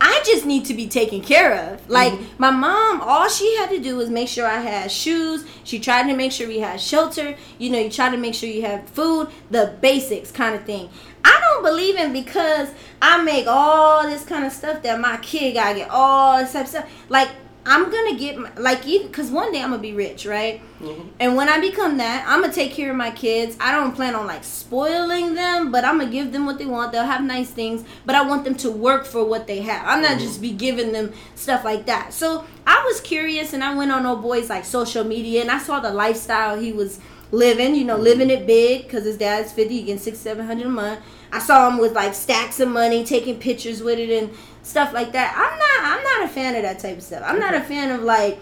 I 0.00 0.22
just 0.24 0.46
need 0.46 0.64
to 0.66 0.74
be 0.74 0.86
taken 0.86 1.20
care 1.20 1.54
of. 1.54 1.88
Like 1.88 2.12
mm-hmm. 2.12 2.34
my 2.38 2.50
mom, 2.50 3.00
all 3.00 3.28
she 3.28 3.56
had 3.56 3.70
to 3.70 3.78
do 3.78 3.96
was 3.96 4.10
make 4.10 4.28
sure 4.28 4.46
I 4.46 4.60
had 4.60 4.90
shoes. 4.90 5.44
She 5.64 5.78
tried 5.78 6.08
to 6.08 6.16
make 6.16 6.32
sure 6.32 6.46
we 6.46 6.60
had 6.60 6.80
shelter. 6.80 7.36
You 7.58 7.70
know, 7.70 7.78
you 7.78 7.90
try 7.90 8.10
to 8.10 8.16
make 8.16 8.34
sure 8.34 8.48
you 8.48 8.62
have 8.62 8.88
food, 8.88 9.28
the 9.50 9.76
basics 9.80 10.30
kind 10.30 10.54
of 10.54 10.64
thing. 10.64 10.88
I 11.24 11.40
don't 11.40 11.62
believe 11.62 11.96
in 11.96 12.12
because 12.12 12.70
I 13.02 13.22
make 13.22 13.46
all 13.46 14.04
this 14.04 14.24
kind 14.24 14.44
of 14.44 14.52
stuff 14.52 14.82
that 14.82 15.00
my 15.00 15.16
kid 15.18 15.54
gotta 15.54 15.78
get 15.78 15.90
all 15.90 16.38
this 16.38 16.52
type 16.52 16.64
of 16.64 16.68
stuff. 16.68 16.90
Like 17.08 17.30
I'm 17.68 17.90
gonna 17.90 18.16
get 18.16 18.38
my, 18.38 18.50
like 18.56 18.86
even 18.86 19.08
because 19.08 19.30
one 19.30 19.52
day 19.52 19.62
I'm 19.62 19.70
gonna 19.70 19.82
be 19.82 19.92
rich, 19.92 20.24
right? 20.24 20.62
Mm-hmm. 20.80 21.08
And 21.20 21.36
when 21.36 21.50
I 21.50 21.60
become 21.60 21.98
that, 21.98 22.24
I'm 22.26 22.40
gonna 22.40 22.52
take 22.52 22.72
care 22.72 22.90
of 22.90 22.96
my 22.96 23.10
kids. 23.10 23.58
I 23.60 23.72
don't 23.72 23.94
plan 23.94 24.14
on 24.14 24.26
like 24.26 24.42
spoiling 24.42 25.34
them, 25.34 25.70
but 25.70 25.84
I'm 25.84 25.98
gonna 25.98 26.10
give 26.10 26.32
them 26.32 26.46
what 26.46 26.58
they 26.58 26.64
want. 26.64 26.92
They'll 26.92 27.04
have 27.04 27.22
nice 27.22 27.50
things, 27.50 27.84
but 28.06 28.14
I 28.14 28.22
want 28.22 28.44
them 28.44 28.54
to 28.56 28.70
work 28.70 29.04
for 29.04 29.22
what 29.22 29.46
they 29.46 29.60
have. 29.60 29.86
I'm 29.86 30.00
not 30.00 30.12
mm-hmm. 30.12 30.20
just 30.20 30.40
be 30.40 30.50
giving 30.50 30.92
them 30.92 31.12
stuff 31.34 31.62
like 31.62 31.84
that. 31.84 32.14
So 32.14 32.46
I 32.66 32.82
was 32.86 33.02
curious, 33.02 33.52
and 33.52 33.62
I 33.62 33.74
went 33.74 33.92
on 33.92 34.06
old 34.06 34.22
boy's 34.22 34.48
like 34.48 34.64
social 34.64 35.04
media, 35.04 35.42
and 35.42 35.50
I 35.50 35.58
saw 35.58 35.78
the 35.78 35.90
lifestyle 35.90 36.58
he 36.58 36.72
was 36.72 37.00
living. 37.30 37.74
You 37.74 37.84
know, 37.84 37.96
living 37.96 38.30
it 38.30 38.46
big 38.46 38.84
because 38.84 39.04
his 39.04 39.16
dad's 39.16 39.52
fifty, 39.52 39.78
he 39.78 39.82
getting 39.82 39.98
six, 39.98 40.18
seven 40.18 40.46
hundred 40.46 40.66
a 40.66 40.70
month. 40.70 41.00
I 41.32 41.38
saw 41.38 41.68
him 41.68 41.78
with 41.78 41.92
like 41.92 42.14
stacks 42.14 42.60
of 42.60 42.68
money, 42.68 43.04
taking 43.04 43.38
pictures 43.38 43.82
with 43.82 43.98
it 43.98 44.10
and 44.10 44.30
stuff 44.62 44.92
like 44.92 45.12
that. 45.12 45.34
I'm 45.36 45.58
not, 45.58 45.98
I'm 45.98 46.20
not 46.20 46.30
a 46.30 46.32
fan 46.32 46.56
of 46.56 46.62
that 46.62 46.78
type 46.78 46.98
of 46.98 47.02
stuff. 47.02 47.22
I'm 47.24 47.38
not 47.38 47.54
a 47.54 47.60
fan 47.60 47.90
of 47.90 48.02
like 48.02 48.38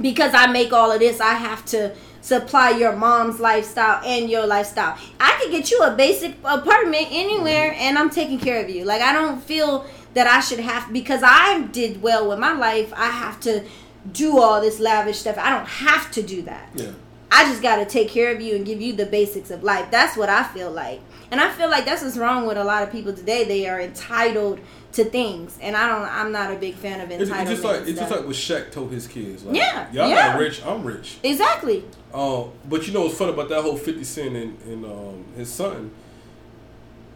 because 0.00 0.34
I 0.34 0.46
make 0.46 0.72
all 0.72 0.90
of 0.90 1.00
this, 1.00 1.20
I 1.20 1.34
have 1.34 1.64
to 1.66 1.94
supply 2.20 2.70
your 2.70 2.94
mom's 2.96 3.40
lifestyle 3.40 4.02
and 4.04 4.30
your 4.30 4.46
lifestyle. 4.46 4.96
I 5.20 5.38
could 5.40 5.50
get 5.50 5.70
you 5.70 5.82
a 5.82 5.94
basic 5.94 6.36
apartment 6.44 7.08
anywhere 7.10 7.74
and 7.76 7.98
I'm 7.98 8.10
taking 8.10 8.38
care 8.38 8.62
of 8.62 8.70
you. 8.70 8.84
Like 8.84 9.02
I 9.02 9.12
don't 9.12 9.42
feel 9.42 9.84
that 10.14 10.26
I 10.26 10.40
should 10.40 10.60
have 10.60 10.92
because 10.92 11.22
I 11.24 11.62
did 11.72 12.00
well 12.02 12.28
with 12.28 12.38
my 12.38 12.52
life, 12.52 12.92
I 12.94 13.10
have 13.10 13.40
to 13.40 13.64
do 14.12 14.38
all 14.38 14.60
this 14.60 14.80
lavish 14.80 15.18
stuff. 15.18 15.38
I 15.38 15.50
don't 15.50 15.68
have 15.68 16.10
to 16.12 16.22
do 16.22 16.42
that. 16.42 16.68
Yeah. 16.74 16.92
I 17.34 17.44
just 17.44 17.62
got 17.62 17.76
to 17.76 17.86
take 17.86 18.08
care 18.10 18.30
of 18.34 18.40
you 18.42 18.54
and 18.56 18.66
give 18.66 18.80
you 18.82 18.92
the 18.92 19.06
basics 19.06 19.50
of 19.50 19.62
life. 19.64 19.90
That's 19.90 20.16
what 20.18 20.28
I 20.28 20.42
feel 20.44 20.70
like. 20.70 21.00
And 21.30 21.40
I 21.40 21.50
feel 21.50 21.70
like 21.70 21.86
that's 21.86 22.02
what's 22.02 22.18
wrong 22.18 22.46
with 22.46 22.58
a 22.58 22.64
lot 22.64 22.82
of 22.82 22.92
people 22.92 23.14
today. 23.14 23.44
They 23.44 23.66
are 23.66 23.80
entitled 23.80 24.60
to 24.92 25.04
things, 25.04 25.58
and 25.62 25.74
I 25.74 25.88
don't. 25.88 26.06
I'm 26.14 26.30
not 26.30 26.52
a 26.52 26.56
big 26.56 26.74
fan 26.74 27.00
of 27.00 27.08
entitlement. 27.08 27.20
It's, 27.22 27.30
it's 27.30 27.50
just 27.50 27.64
like 27.64 27.80
it's 27.88 27.98
just 27.98 28.10
like 28.10 28.26
what 28.26 28.36
Shaq 28.36 28.70
told 28.70 28.92
his 28.92 29.06
kids. 29.06 29.42
Like, 29.44 29.56
Yeah, 29.56 29.90
y'all 29.92 30.08
yeah. 30.10 30.26
not 30.32 30.38
rich. 30.38 30.62
I'm 30.62 30.84
rich. 30.84 31.16
exactly. 31.22 31.84
Um, 32.12 32.50
but 32.68 32.86
you 32.86 32.92
know 32.92 33.04
what's 33.04 33.16
funny 33.16 33.32
about 33.32 33.48
that 33.48 33.62
whole 33.62 33.78
Fifty 33.78 34.04
Cent 34.04 34.36
and, 34.36 34.60
and 34.66 34.84
um, 34.84 35.24
his 35.34 35.50
son? 35.50 35.90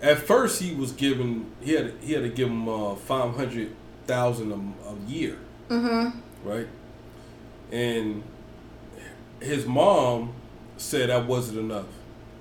At 0.01 0.19
first, 0.21 0.63
he 0.63 0.75
was 0.75 0.93
given 0.93 1.51
he 1.61 1.73
had 1.73 1.93
he 2.01 2.15
had 2.15 2.23
to 2.23 2.31
give 2.31 2.49
him 2.49 2.67
uh, 2.67 2.95
five 2.95 3.35
hundred 3.37 3.77
thousand 4.07 4.51
a, 4.53 4.89
a 4.89 4.97
year, 5.07 5.37
Mm-hmm. 5.69 6.49
right? 6.49 6.69
And 7.71 8.23
his 9.41 9.67
mom 9.67 10.33
said 10.77 11.09
that 11.11 11.27
wasn't 11.27 11.59
enough. 11.59 11.87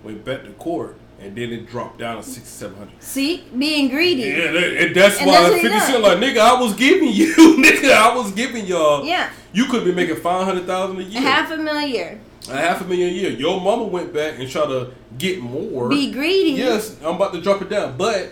Went 0.03 0.23
back 0.23 0.43
to 0.43 0.51
court, 0.51 0.97
and 1.19 1.35
then 1.35 1.51
it 1.51 1.67
dropped 1.67 1.97
down 1.99 2.17
to 2.17 2.23
sixty 2.23 2.47
seven 2.49 2.77
hundred. 2.77 3.01
See, 3.01 3.43
being 3.57 3.89
greedy. 3.89 4.21
Yeah, 4.23 4.83
and 4.85 4.95
that's 4.95 5.17
And 5.17 5.27
why 5.27 5.49
that's 5.49 5.61
Fifty. 5.61 5.79
Cent 5.79 6.03
like 6.03 6.17
nigga, 6.19 6.37
I 6.39 6.59
was 6.61 6.73
giving 6.75 7.09
you, 7.09 7.33
nigga, 7.59 7.91
I 7.91 8.15
was 8.15 8.31
giving 8.33 8.65
y'all. 8.65 9.03
Yeah. 9.03 9.31
You 9.51 9.65
could 9.65 9.83
be 9.83 9.91
making 9.93 10.17
five 10.17 10.45
hundred 10.45 10.65
thousand 10.65 10.99
a 10.99 11.03
year. 11.03 11.21
Half 11.21 11.51
a 11.51 11.57
million 11.57 11.83
a 11.83 11.87
year. 11.87 12.19
A 12.49 12.55
half 12.57 12.81
a 12.81 12.85
million 12.85 13.09
a 13.09 13.11
year. 13.13 13.29
Your 13.31 13.59
mama 13.59 13.85
went 13.85 14.13
back 14.13 14.37
and 14.37 14.47
tried 14.47 14.67
to 14.67 14.91
get 15.17 15.39
more. 15.39 15.89
Be 15.89 16.11
greedy. 16.11 16.51
Yes, 16.51 16.95
I'm 17.01 17.15
about 17.15 17.33
to 17.33 17.41
drop 17.41 17.61
it 17.63 17.69
down. 17.69 17.97
But 17.97 18.29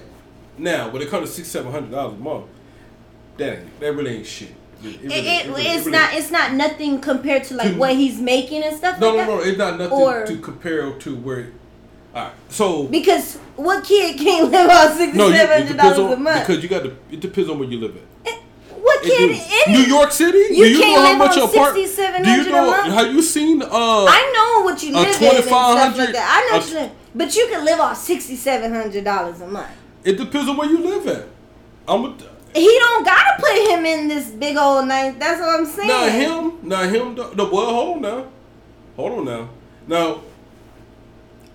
now, 0.58 0.90
when 0.92 1.02
it 1.02 1.10
comes 1.10 1.30
to 1.30 1.36
six, 1.36 1.48
seven 1.48 1.72
hundred 1.72 1.90
dollars 1.92 2.14
a 2.14 2.18
month, 2.22 2.46
that 3.38 3.80
that 3.80 3.94
really 3.94 4.18
ain't 4.18 4.28
shit. 4.28 4.54
It, 4.84 4.96
It, 4.96 5.02
really- 5.02 5.16
it, 5.16 5.26
it 5.26 5.48
really- 5.50 5.68
it's 5.68 5.86
really- 5.86 5.98
not. 5.98 6.14
It's 6.14 6.32
not 6.32 6.54
nothing 6.54 7.00
compared 7.00 7.44
to 7.46 7.56
like 7.56 7.72
To- 7.74 7.78
what 7.78 7.96
he's 7.96 8.20
making 8.20 8.64
and 8.64 8.76
stuff. 8.76 9.00
No, 9.00 9.16
like 9.16 9.28
no, 9.28 9.38
that. 9.38 9.44
no. 9.46 9.50
It's 9.50 9.58
not 9.58 9.78
nothing 9.80 9.98
Or- 9.98 10.26
to 10.26 10.38
compare 10.38 10.92
to 10.92 11.16
where. 11.18 11.48
All 12.16 12.24
right, 12.26 12.34
so 12.50 12.84
Because 12.84 13.38
what 13.56 13.84
kid 13.84 14.20
can't 14.20 14.52
live 14.52 14.70
on 14.70 14.96
sixty 14.98 15.18
no, 15.18 15.32
seven 15.32 15.62
hundred 15.64 15.78
dollars 15.78 16.14
a 16.14 16.18
month? 16.18 16.46
because 16.48 16.62
you 16.64 16.70
got 16.70 16.84
to. 16.84 16.96
It 17.12 17.20
depends 17.22 17.50
on 17.50 17.58
where 17.60 17.68
you 17.68 17.80
live 17.80 17.96
at. 17.98 18.04
what 18.80 19.00
It 19.04 19.08
kid? 19.08 19.72
New 19.72 19.80
York 19.80 20.12
City. 20.12 20.38
You 20.38 20.66
you 20.66 20.80
can't 20.80 20.96
know 20.96 21.02
how 21.02 21.10
live 21.10 21.18
much 21.18 21.38
on 21.38 21.50
$6,700 21.50 22.24
Do 22.24 22.32
you 22.32 22.56
a 22.56 22.62
month? 22.62 22.94
Have 22.94 23.14
you 23.14 23.22
seen? 23.24 23.62
Uh, 23.64 23.68
I 23.72 24.32
know 24.36 24.64
what 24.66 24.84
you 24.84 24.92
live 24.92 25.02
in 25.02 25.08
and 25.08 25.16
stuff 25.16 25.32
2500 25.46 26.06
like. 26.14 26.16
I 26.20 26.50
know, 26.52 26.58
a- 26.60 26.68
you 26.68 26.74
live, 26.76 26.92
but 27.16 27.36
you 27.36 27.48
can 27.50 27.66
live 27.66 27.80
off 27.80 27.98
sixty 27.98 28.36
seven 28.36 28.72
hundred 28.74 29.04
dollars 29.06 29.42
a 29.42 29.48
month. 29.48 29.70
it 30.04 30.18
depends 30.18 30.48
on 30.50 30.58
where 30.58 30.70
you 30.70 30.80
live 30.80 31.08
at. 31.08 31.26
I'm. 31.88 32.06
A, 32.06 32.16
He 32.54 32.66
don't 32.80 33.04
gotta 33.04 33.42
put 33.42 33.56
him 33.72 33.86
in 33.86 34.08
this 34.08 34.30
big 34.30 34.58
old 34.58 34.88
night. 34.88 35.20
That's 35.20 35.40
what 35.40 35.60
I'm 35.60 35.66
saying. 35.66 35.88
Not 35.88 36.12
him. 36.12 36.68
Not 36.70 36.90
him. 36.90 37.16
No, 37.16 37.50
well, 37.52 37.74
hold 37.74 37.96
on 37.98 38.02
now. 38.02 38.26
Hold 38.96 39.20
on 39.20 39.26
now. 39.26 39.50
Now, 39.88 40.22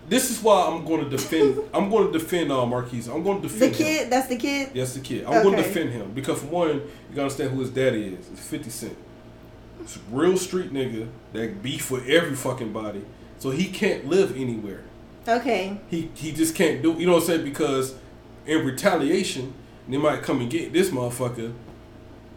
this 0.08 0.30
is 0.30 0.42
why 0.42 0.66
I'm 0.66 0.84
going 0.84 1.04
to 1.04 1.10
defend. 1.10 1.58
I'm 1.74 1.90
going 1.90 2.10
to 2.12 2.18
defend 2.18 2.50
uh, 2.50 2.64
Marquise. 2.66 3.08
I'm 3.08 3.22
going 3.22 3.42
to 3.42 3.48
The 3.48 3.54
defend 3.54 3.76
him. 3.76 3.86
kid. 3.86 4.10
That's 4.10 4.26
the 4.28 4.36
kid. 4.36 4.70
Yes, 4.74 4.94
the 4.94 5.00
kid. 5.00 5.24
I'm 5.26 5.42
going 5.42 5.56
to 5.56 5.62
defend 5.62 5.90
him 5.90 6.12
because 6.12 6.40
for 6.40 6.46
one, 6.46 6.68
you 6.68 6.82
gotta 7.10 7.22
understand 7.22 7.50
who 7.52 7.60
his 7.60 7.70
daddy 7.70 8.14
is. 8.14 8.28
It's 8.32 8.40
Fifty 8.48 8.70
Cent. 8.70 8.96
It's 9.80 9.96
a 9.96 10.00
real 10.10 10.36
street 10.36 10.72
nigga 10.72 11.08
that 11.32 11.62
beef 11.62 11.90
with 11.90 12.08
every 12.08 12.34
fucking 12.34 12.72
body. 12.72 13.04
So 13.38 13.50
he 13.50 13.66
can't 13.68 14.06
live 14.08 14.36
anywhere. 14.36 14.82
Okay. 15.26 15.78
He 15.88 16.10
he 16.14 16.32
just 16.32 16.54
can't 16.54 16.82
do. 16.82 16.94
You 16.94 17.06
know 17.06 17.12
what 17.14 17.20
I'm 17.22 17.26
saying? 17.26 17.44
Because 17.44 17.94
in 18.46 18.64
retaliation, 18.66 19.54
they 19.88 19.96
might 19.96 20.22
come 20.22 20.40
and 20.40 20.50
get 20.50 20.72
this 20.72 20.90
motherfucker 20.90 21.52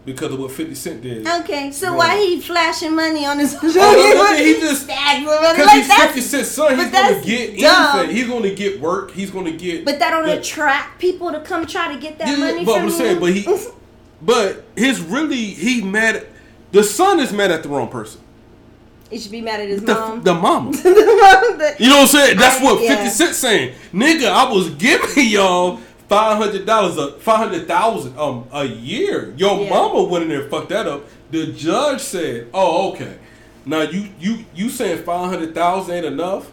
because 0.05 0.33
of 0.33 0.39
what 0.39 0.51
Fifty 0.51 0.73
Cent 0.75 1.01
did. 1.03 1.27
Okay. 1.27 1.71
So 1.71 1.89
Right. 1.89 1.97
why 1.97 2.17
he 2.25 2.41
flashing 2.41 2.95
money 2.95 3.25
on 3.25 3.37
his? 3.39 3.53
Oh, 3.63 3.67
no, 3.67 4.23
no, 4.23 4.35
he 4.43 4.53
just- 4.59 4.87
Because 4.87 5.65
like 5.65 5.75
he's 5.77 5.87
that. 5.89 6.05
50 6.13 6.21
Cent 6.21 6.45
son, 6.47 6.77
he's 6.79 6.89
going 6.91 7.21
to 7.21 7.27
get 7.27 7.59
dumb. 7.59 7.99
anything. 7.99 8.15
He's 8.15 8.27
to 8.41 8.55
get 8.55 8.81
work. 8.81 9.11
He's 9.11 9.29
going 9.29 9.45
to 9.45 9.51
get. 9.51 9.85
But 9.85 9.99
that 9.99 10.09
don't 10.11 10.25
the- 10.25 10.39
attract 10.39 10.99
people 10.99 11.31
to 11.31 11.39
come 11.41 11.65
try 11.67 11.93
to 11.93 11.99
get 11.99 12.17
that 12.19 12.27
Yeah, 12.29 12.37
money 12.37 12.65
but 12.65 12.73
from 12.73 12.81
I'm 12.83 12.87
you. 12.87 12.93
saying, 12.93 13.19
but 13.19 13.33
he, 13.33 13.45
but 14.21 14.63
his 14.75 14.99
really 15.01 15.35
he 15.37 15.81
mad. 15.81 16.15
At, 16.15 16.27
the 16.71 16.83
son 16.83 17.19
is 17.19 17.31
mad 17.33 17.51
at 17.51 17.63
the 17.63 17.69
wrong 17.69 17.89
person. 17.89 18.21
he 19.09 19.19
should 19.19 19.29
be 19.31 19.41
mad 19.41 19.59
at 19.59 19.67
his 19.67 19.81
The, 19.83 19.93
mom. 19.93 20.23
the 20.23 20.33
mama. 20.33 20.71
The 20.71 20.89
mom 20.89 21.57
that- 21.59 21.75
You 21.81 21.89
know 21.89 21.95
what 21.97 22.01
I'm 22.03 22.07
saying? 22.07 22.37
That's 22.37 22.59
I- 22.59 22.63
what 22.63 22.81
yeah. 22.81 22.95
50 22.95 23.09
Cent 23.09 23.35
saying. 23.35 23.75
Nigga, 23.93 24.31
I 24.31 24.51
was 24.51 24.69
giving 24.71 25.27
y'all 25.27 25.79
five 26.11 26.37
hundred 26.37 26.65
dollars 26.65 26.97
a 26.97 27.13
five 27.19 27.37
hundred 27.37 27.67
thousand 27.67 28.17
um 28.19 28.45
a 28.51 28.65
year. 28.65 29.33
Your 29.37 29.61
Yeah. 29.61 29.69
mama 29.69 30.03
went 30.03 30.23
in 30.23 30.29
there 30.29 30.41
and 30.41 30.51
fucked 30.51 30.69
that 30.69 30.85
up. 30.87 31.01
The 31.31 31.43
judge 31.53 32.01
said, 32.01 32.47
"Oh, 32.53 32.91
okay. 32.91 33.15
Now 33.65 33.81
you 33.83 34.09
you 34.19 34.43
you 34.53 34.69
saying 34.69 35.03
five 35.03 35.29
hundred 35.29 35.55
thousand 35.55 35.95
ain't 35.95 36.05
enough? 36.05 36.51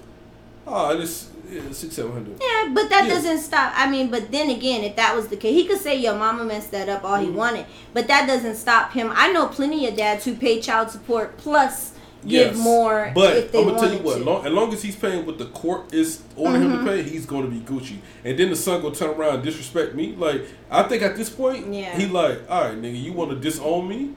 Oh, 0.67 0.97
this 0.97 1.15
Yeah, 1.51 1.63
six 1.73 1.95
seven 1.97 2.13
hundred. 2.13 2.35
Yeah, 2.41 2.69
but 2.75 2.87
that 2.91 3.05
Yeah. 3.07 3.15
doesn't 3.15 3.39
stop. 3.39 3.73
I 3.75 3.89
mean, 3.91 4.11
but 4.11 4.31
then 4.31 4.51
again, 4.51 4.85
if 4.85 4.95
that 4.97 5.17
was 5.17 5.29
the 5.29 5.37
case, 5.43 5.55
he 5.55 5.65
could 5.67 5.81
say 5.81 5.97
your 5.97 6.15
mama 6.15 6.45
messed 6.45 6.71
that 6.73 6.89
up 6.91 7.03
all 7.05 7.17
he 7.17 7.27
Mm-hmm. 7.29 7.37
wanted. 7.43 7.67
But 7.95 8.07
that 8.09 8.27
doesn't 8.27 8.57
stop 8.57 8.93
him. 8.93 9.11
I 9.25 9.33
know 9.33 9.47
plenty 9.49 9.89
of 9.89 9.97
dads 9.97 10.27
who 10.27 10.35
pay 10.37 10.61
child 10.61 10.91
support 10.91 11.39
plus 11.39 11.93
give 12.27 12.57
more 12.57 13.13
But 13.15 13.55
I'm 13.55 13.65
gonna 13.65 13.79
tell 13.79 13.93
you 13.93 13.99
what. 14.01 14.17
Mm-hmm. 14.19 14.29
long, 14.29 14.47
as 14.47 14.53
long 14.53 14.73
as 14.73 14.83
he's 14.83 14.97
paying 14.97 15.25
what 15.27 15.39
the 15.39 15.47
court 15.47 15.93
is 15.95 16.23
ordering 16.37 16.63
him 16.71 16.79
to 16.79 16.85
pay, 16.85 17.03
he's 17.03 17.27
going 17.27 17.45
to 17.45 17.51
be 17.51 17.61
Gucci. 17.61 17.99
And 18.25 18.39
then 18.39 18.51
the 18.51 18.57
son 18.57 18.83
gonna 18.83 18.95
turn 18.95 19.11
around 19.11 19.37
and 19.37 19.45
disrespect 19.45 19.95
me. 19.95 20.15
Like 20.17 20.47
I 20.71 20.83
think 20.85 21.03
at 21.03 21.17
this 21.17 21.31
point, 21.31 21.73
Yeah. 21.73 21.97
he 21.97 22.07
like, 22.07 22.41
all 22.51 22.65
right, 22.65 22.77
nigga, 22.81 23.01
you 23.01 23.13
want 23.13 23.31
to 23.31 23.37
disown 23.37 23.89
me? 23.89 24.15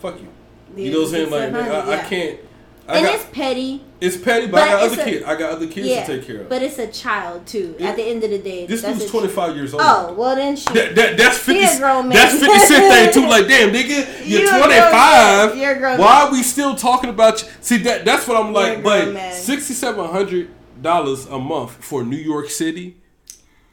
Fuck 0.00 0.20
you. 0.20 0.28
You 0.76 0.92
know 0.92 0.98
what 1.00 1.06
I'm 1.06 1.10
saying? 1.12 1.30
Like, 1.30 1.50
nigga, 1.50 1.88
I, 1.88 1.98
I 1.98 2.02
can't. 2.08 2.40
I 2.88 2.96
and 2.98 3.06
got, 3.06 3.14
it's 3.14 3.24
petty. 3.26 3.82
it's 4.00 4.16
petty, 4.16 4.46
but, 4.46 4.52
but 4.52 4.62
I 4.62 4.68
got 4.68 4.82
other 4.82 5.00
a- 5.00 5.04
kids. 5.04 5.24
I 5.24 5.36
got 5.36 5.50
other 5.52 5.66
kids 5.68 5.88
yeah, 5.88 6.04
to 6.04 6.16
take 6.16 6.26
care 6.26 6.40
of. 6.40 6.48
but 6.48 6.62
it's 6.62 6.78
a 6.78 6.88
child 6.88 7.46
too. 7.46 7.76
It- 7.78 7.84
At 7.84 7.96
the 7.96 8.02
end 8.02 8.24
of 8.24 8.30
the 8.30 8.38
day, 8.38 8.66
this 8.66 8.82
dude's 8.82 9.10
25 9.10 9.54
years 9.56 9.74
old. 9.74 9.82
Oh 9.84 10.12
well, 10.14 10.34
then 10.34 10.56
she. 10.56 10.72
That, 10.74 10.94
that, 10.96 11.16
that's 11.16 11.38
50 11.38 11.52
He 11.60 11.64
a 11.66 11.78
grown 11.78 12.08
man. 12.08 12.16
That's 12.16 12.38
50 12.38 12.58
cent 12.66 13.12
thing 13.14 13.22
too. 13.22 13.28
Like, 13.28 13.46
damn, 13.46 13.70
nigga, 13.74 14.28
you're 14.28 14.40
You 14.42 14.48
25. 14.48 15.56
You're 15.56 15.72
a 15.72 15.78
grown 15.78 15.98
Why 15.98 16.22
are 16.22 16.32
we 16.32 16.42
still 16.42 16.74
talking 16.74 17.10
about 17.10 17.42
you? 17.42 17.48
See, 17.60 17.76
that 17.78 18.04
that's 18.04 18.26
what 18.26 18.36
I'm 18.44 18.52
like. 18.52 18.78
a 18.78 18.82
grown 18.82 19.14
But 19.14 19.34
$6,700 19.34 21.32
a 21.32 21.38
month 21.38 21.70
for 21.72 22.02
New 22.04 22.16
York 22.16 22.50
City, 22.50 22.96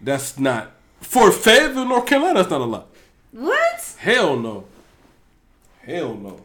that's 0.02 0.38
not. 0.38 0.72
For 1.02 1.32
Fayetteville, 1.32 1.86
North 1.86 2.06
Carolina, 2.06 2.36
that's 2.40 2.50
not 2.50 2.62
a 2.62 2.66
lot. 2.66 2.88
what? 3.32 3.96
Hell 4.00 4.38
no. 4.38 4.66
Hell 5.84 6.16
no. 6.16 6.42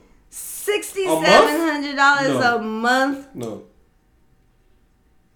Sixty-seven 0.66 1.60
hundred 1.60 1.96
dollars 1.96 2.28
No. 2.28 2.56
a 2.56 2.62
month. 2.62 3.26
No. 3.34 3.64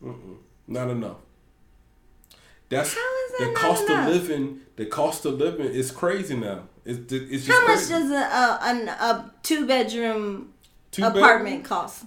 Mm-mm. 0.02 0.36
Not 0.68 0.88
enough. 0.90 1.16
That's 2.68 2.94
How 2.94 3.00
is 3.26 3.32
that 3.38 3.48
the 3.48 3.52
cost 3.54 3.84
enough? 3.88 4.08
of 4.08 4.14
living. 4.14 4.60
The 4.76 4.86
cost 4.86 5.24
of 5.24 5.34
living 5.34 5.66
is 5.66 5.90
crazy 5.90 6.36
now. 6.36 6.62
It's 6.84 7.12
it's 7.12 7.44
just 7.46 7.50
How 7.58 7.66
much 7.66 7.76
crazy. 7.78 7.92
does 7.92 8.10
a 8.10 8.14
a, 8.14 8.58
an- 8.62 8.88
a 8.88 9.32
two 9.42 9.66
bedroom 9.66 10.52
Two 10.92 11.02
apartment 11.04 11.44
bedroom? 11.44 11.62
cost? 11.64 12.04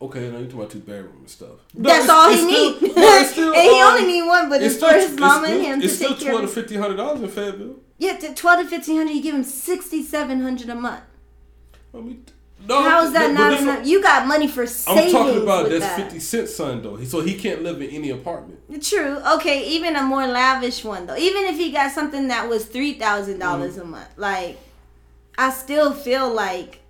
Okay, 0.00 0.30
now 0.30 0.38
you 0.38 0.44
talking 0.44 0.58
about 0.60 0.70
two 0.70 0.78
bedroom 0.80 1.16
and 1.20 1.28
stuff. 1.30 1.58
That's 1.74 2.04
it's- 2.04 2.10
all 2.10 2.30
it's 2.30 2.40
he 2.40 2.46
needs. 2.46 2.96
no, 2.96 3.02
it's 3.20 3.30
still, 3.32 3.52
and 3.54 3.62
he 3.62 3.80
um, 3.80 3.88
only 3.94 4.06
need 4.06 4.26
one, 4.26 4.48
but 4.48 4.62
it's, 4.62 4.74
it's 4.74 4.82
for 4.82 4.88
still- 4.90 5.00
his 5.00 5.12
it's 5.12 5.20
mama 5.20 5.46
still- 5.46 5.56
and 5.56 5.66
him 5.66 5.82
It's 5.82 5.92
to 5.92 5.96
still 5.96 6.08
take 6.10 6.20
care 6.20 6.30
twelve 6.32 6.44
to 6.48 6.54
fifteen 6.54 6.78
hundred 6.78 6.96
dollars 6.96 7.20
in 7.22 7.28
Fayetteville. 7.28 7.76
Yeah, 7.98 8.16
to 8.18 8.34
twelve 8.34 8.60
to 8.62 8.68
fifteen 8.68 8.96
hundred, 8.98 9.12
you 9.14 9.22
give 9.22 9.34
him 9.34 9.44
sixty 9.44 10.02
seven 10.02 10.40
hundred 10.42 10.68
a 10.68 10.74
month. 10.74 11.02
I 11.98 12.16
no, 12.66 12.82
How 12.82 13.04
is 13.04 13.12
that 13.12 13.32
not 13.32 13.58
enough? 13.60 13.86
You 13.86 14.02
got 14.02 14.26
money 14.26 14.48
for 14.48 14.66
savings. 14.66 15.06
I'm 15.06 15.12
talking 15.12 15.42
about 15.42 15.70
that's 15.70 15.84
that. 15.84 15.96
fifty 15.96 16.18
cent 16.18 16.48
son 16.48 16.82
though. 16.82 17.02
So 17.04 17.20
he 17.20 17.34
can't 17.34 17.62
live 17.62 17.80
in 17.80 17.90
any 17.90 18.10
apartment. 18.10 18.58
True. 18.82 19.18
Okay, 19.34 19.68
even 19.68 19.96
a 19.96 20.02
more 20.02 20.26
lavish 20.26 20.84
one 20.84 21.06
though. 21.06 21.16
Even 21.16 21.44
if 21.44 21.56
he 21.56 21.70
got 21.70 21.92
something 21.92 22.28
that 22.28 22.48
was 22.48 22.64
three 22.66 22.94
thousand 22.94 23.38
dollars 23.38 23.76
Mm-hmm. 23.76 23.82
a 23.82 23.84
month, 23.84 24.08
like 24.16 24.58
I 25.38 25.50
still 25.50 25.92
feel 25.94 26.32
like 26.32 26.80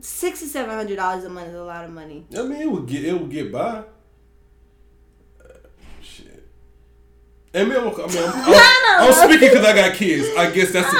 sixty 0.00 0.46
seven 0.46 0.74
hundred 0.74 0.96
dollars 0.96 1.24
a 1.24 1.28
month 1.28 1.48
is 1.48 1.54
a 1.56 1.64
lot 1.64 1.84
of 1.84 1.90
money. 1.90 2.24
I 2.36 2.42
mean, 2.42 2.62
it 2.62 2.70
would 2.70 2.86
get 2.86 3.04
it 3.04 3.12
would 3.20 3.30
get 3.30 3.50
by. 3.52 3.82
Uh, 5.40 5.48
shit. 6.00 6.46
I 7.52 7.64
mean, 7.64 7.72
I'm, 7.72 7.88
I 7.88 7.88
mean, 7.88 7.98
I'm, 7.98 8.06
I'm, 8.06 8.08
I 8.46 8.98
I'm 9.00 9.12
speaking 9.12 9.48
because 9.50 9.64
I 9.66 9.74
got 9.74 9.94
kids. 9.96 10.28
I 10.38 10.50
guess 10.52 10.72
that's 10.72 10.90
the 10.90 10.96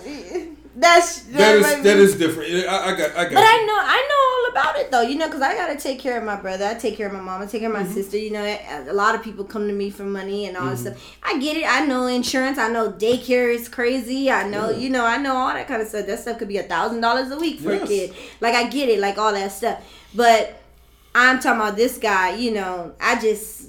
difference. 0.00 0.51
That's 0.82 1.20
That 1.22 1.56
is 1.56 2.12
that 2.12 2.18
different. 2.18 2.50
I, 2.68 2.92
I 2.92 2.96
got 2.96 3.10
I 3.16 3.24
got. 3.24 3.34
But 3.34 3.40
you. 3.40 3.46
I 3.54 3.66
know, 3.68 3.78
I 3.96 4.08
know 4.10 4.22
all 4.32 4.50
about 4.52 4.76
it 4.80 4.90
though, 4.90 5.02
you 5.02 5.16
know, 5.16 5.26
because 5.28 5.40
I 5.40 5.54
gotta 5.54 5.76
take 5.76 5.98
care 6.00 6.18
of 6.18 6.24
my 6.24 6.36
brother, 6.36 6.66
I 6.66 6.74
take 6.74 6.96
care 6.96 7.06
of 7.06 7.12
my 7.12 7.20
mom, 7.20 7.40
I 7.40 7.46
take 7.46 7.60
care 7.60 7.70
of 7.70 7.76
my 7.76 7.84
Mm-hmm. 7.84 7.94
sister. 7.94 8.18
You 8.18 8.32
know, 8.32 8.44
a 8.44 8.90
a 8.90 8.92
lot 8.92 9.14
of 9.14 9.22
people 9.22 9.44
come 9.44 9.68
to 9.68 9.72
me 9.72 9.90
for 9.90 10.02
money 10.04 10.46
and 10.46 10.56
all 10.56 10.68
this 10.70 10.82
mm-hmm. 10.82 10.96
stuff. 10.98 11.18
I 11.22 11.38
get 11.38 11.56
it. 11.56 11.64
I 11.66 11.86
know 11.86 12.06
insurance. 12.06 12.58
I 12.58 12.68
know 12.68 12.90
daycare 12.92 13.54
is 13.54 13.68
crazy. 13.68 14.30
I 14.30 14.48
know, 14.48 14.70
Yeah. 14.70 14.76
you 14.78 14.90
know, 14.90 15.04
I 15.06 15.18
know 15.18 15.34
all 15.36 15.54
that 15.54 15.68
kind 15.68 15.80
of 15.80 15.88
stuff. 15.88 16.06
That 16.06 16.18
stuff 16.18 16.38
could 16.38 16.48
be 16.48 16.58
a 16.58 16.64
thousand 16.64 17.00
dollars 17.00 17.30
a 17.30 17.38
week 17.38 17.60
for 17.60 17.72
Yes. 17.72 17.84
a 17.84 17.86
kid. 17.86 18.14
Like 18.40 18.54
I 18.54 18.68
get 18.68 18.88
it, 18.88 18.98
like 18.98 19.18
all 19.18 19.32
that 19.32 19.52
stuff. 19.52 19.78
But 20.14 20.60
I'm 21.14 21.38
talking 21.40 21.60
about 21.60 21.76
this 21.76 21.98
guy. 21.98 22.34
You 22.36 22.52
know, 22.52 22.92
I 23.00 23.20
just. 23.20 23.68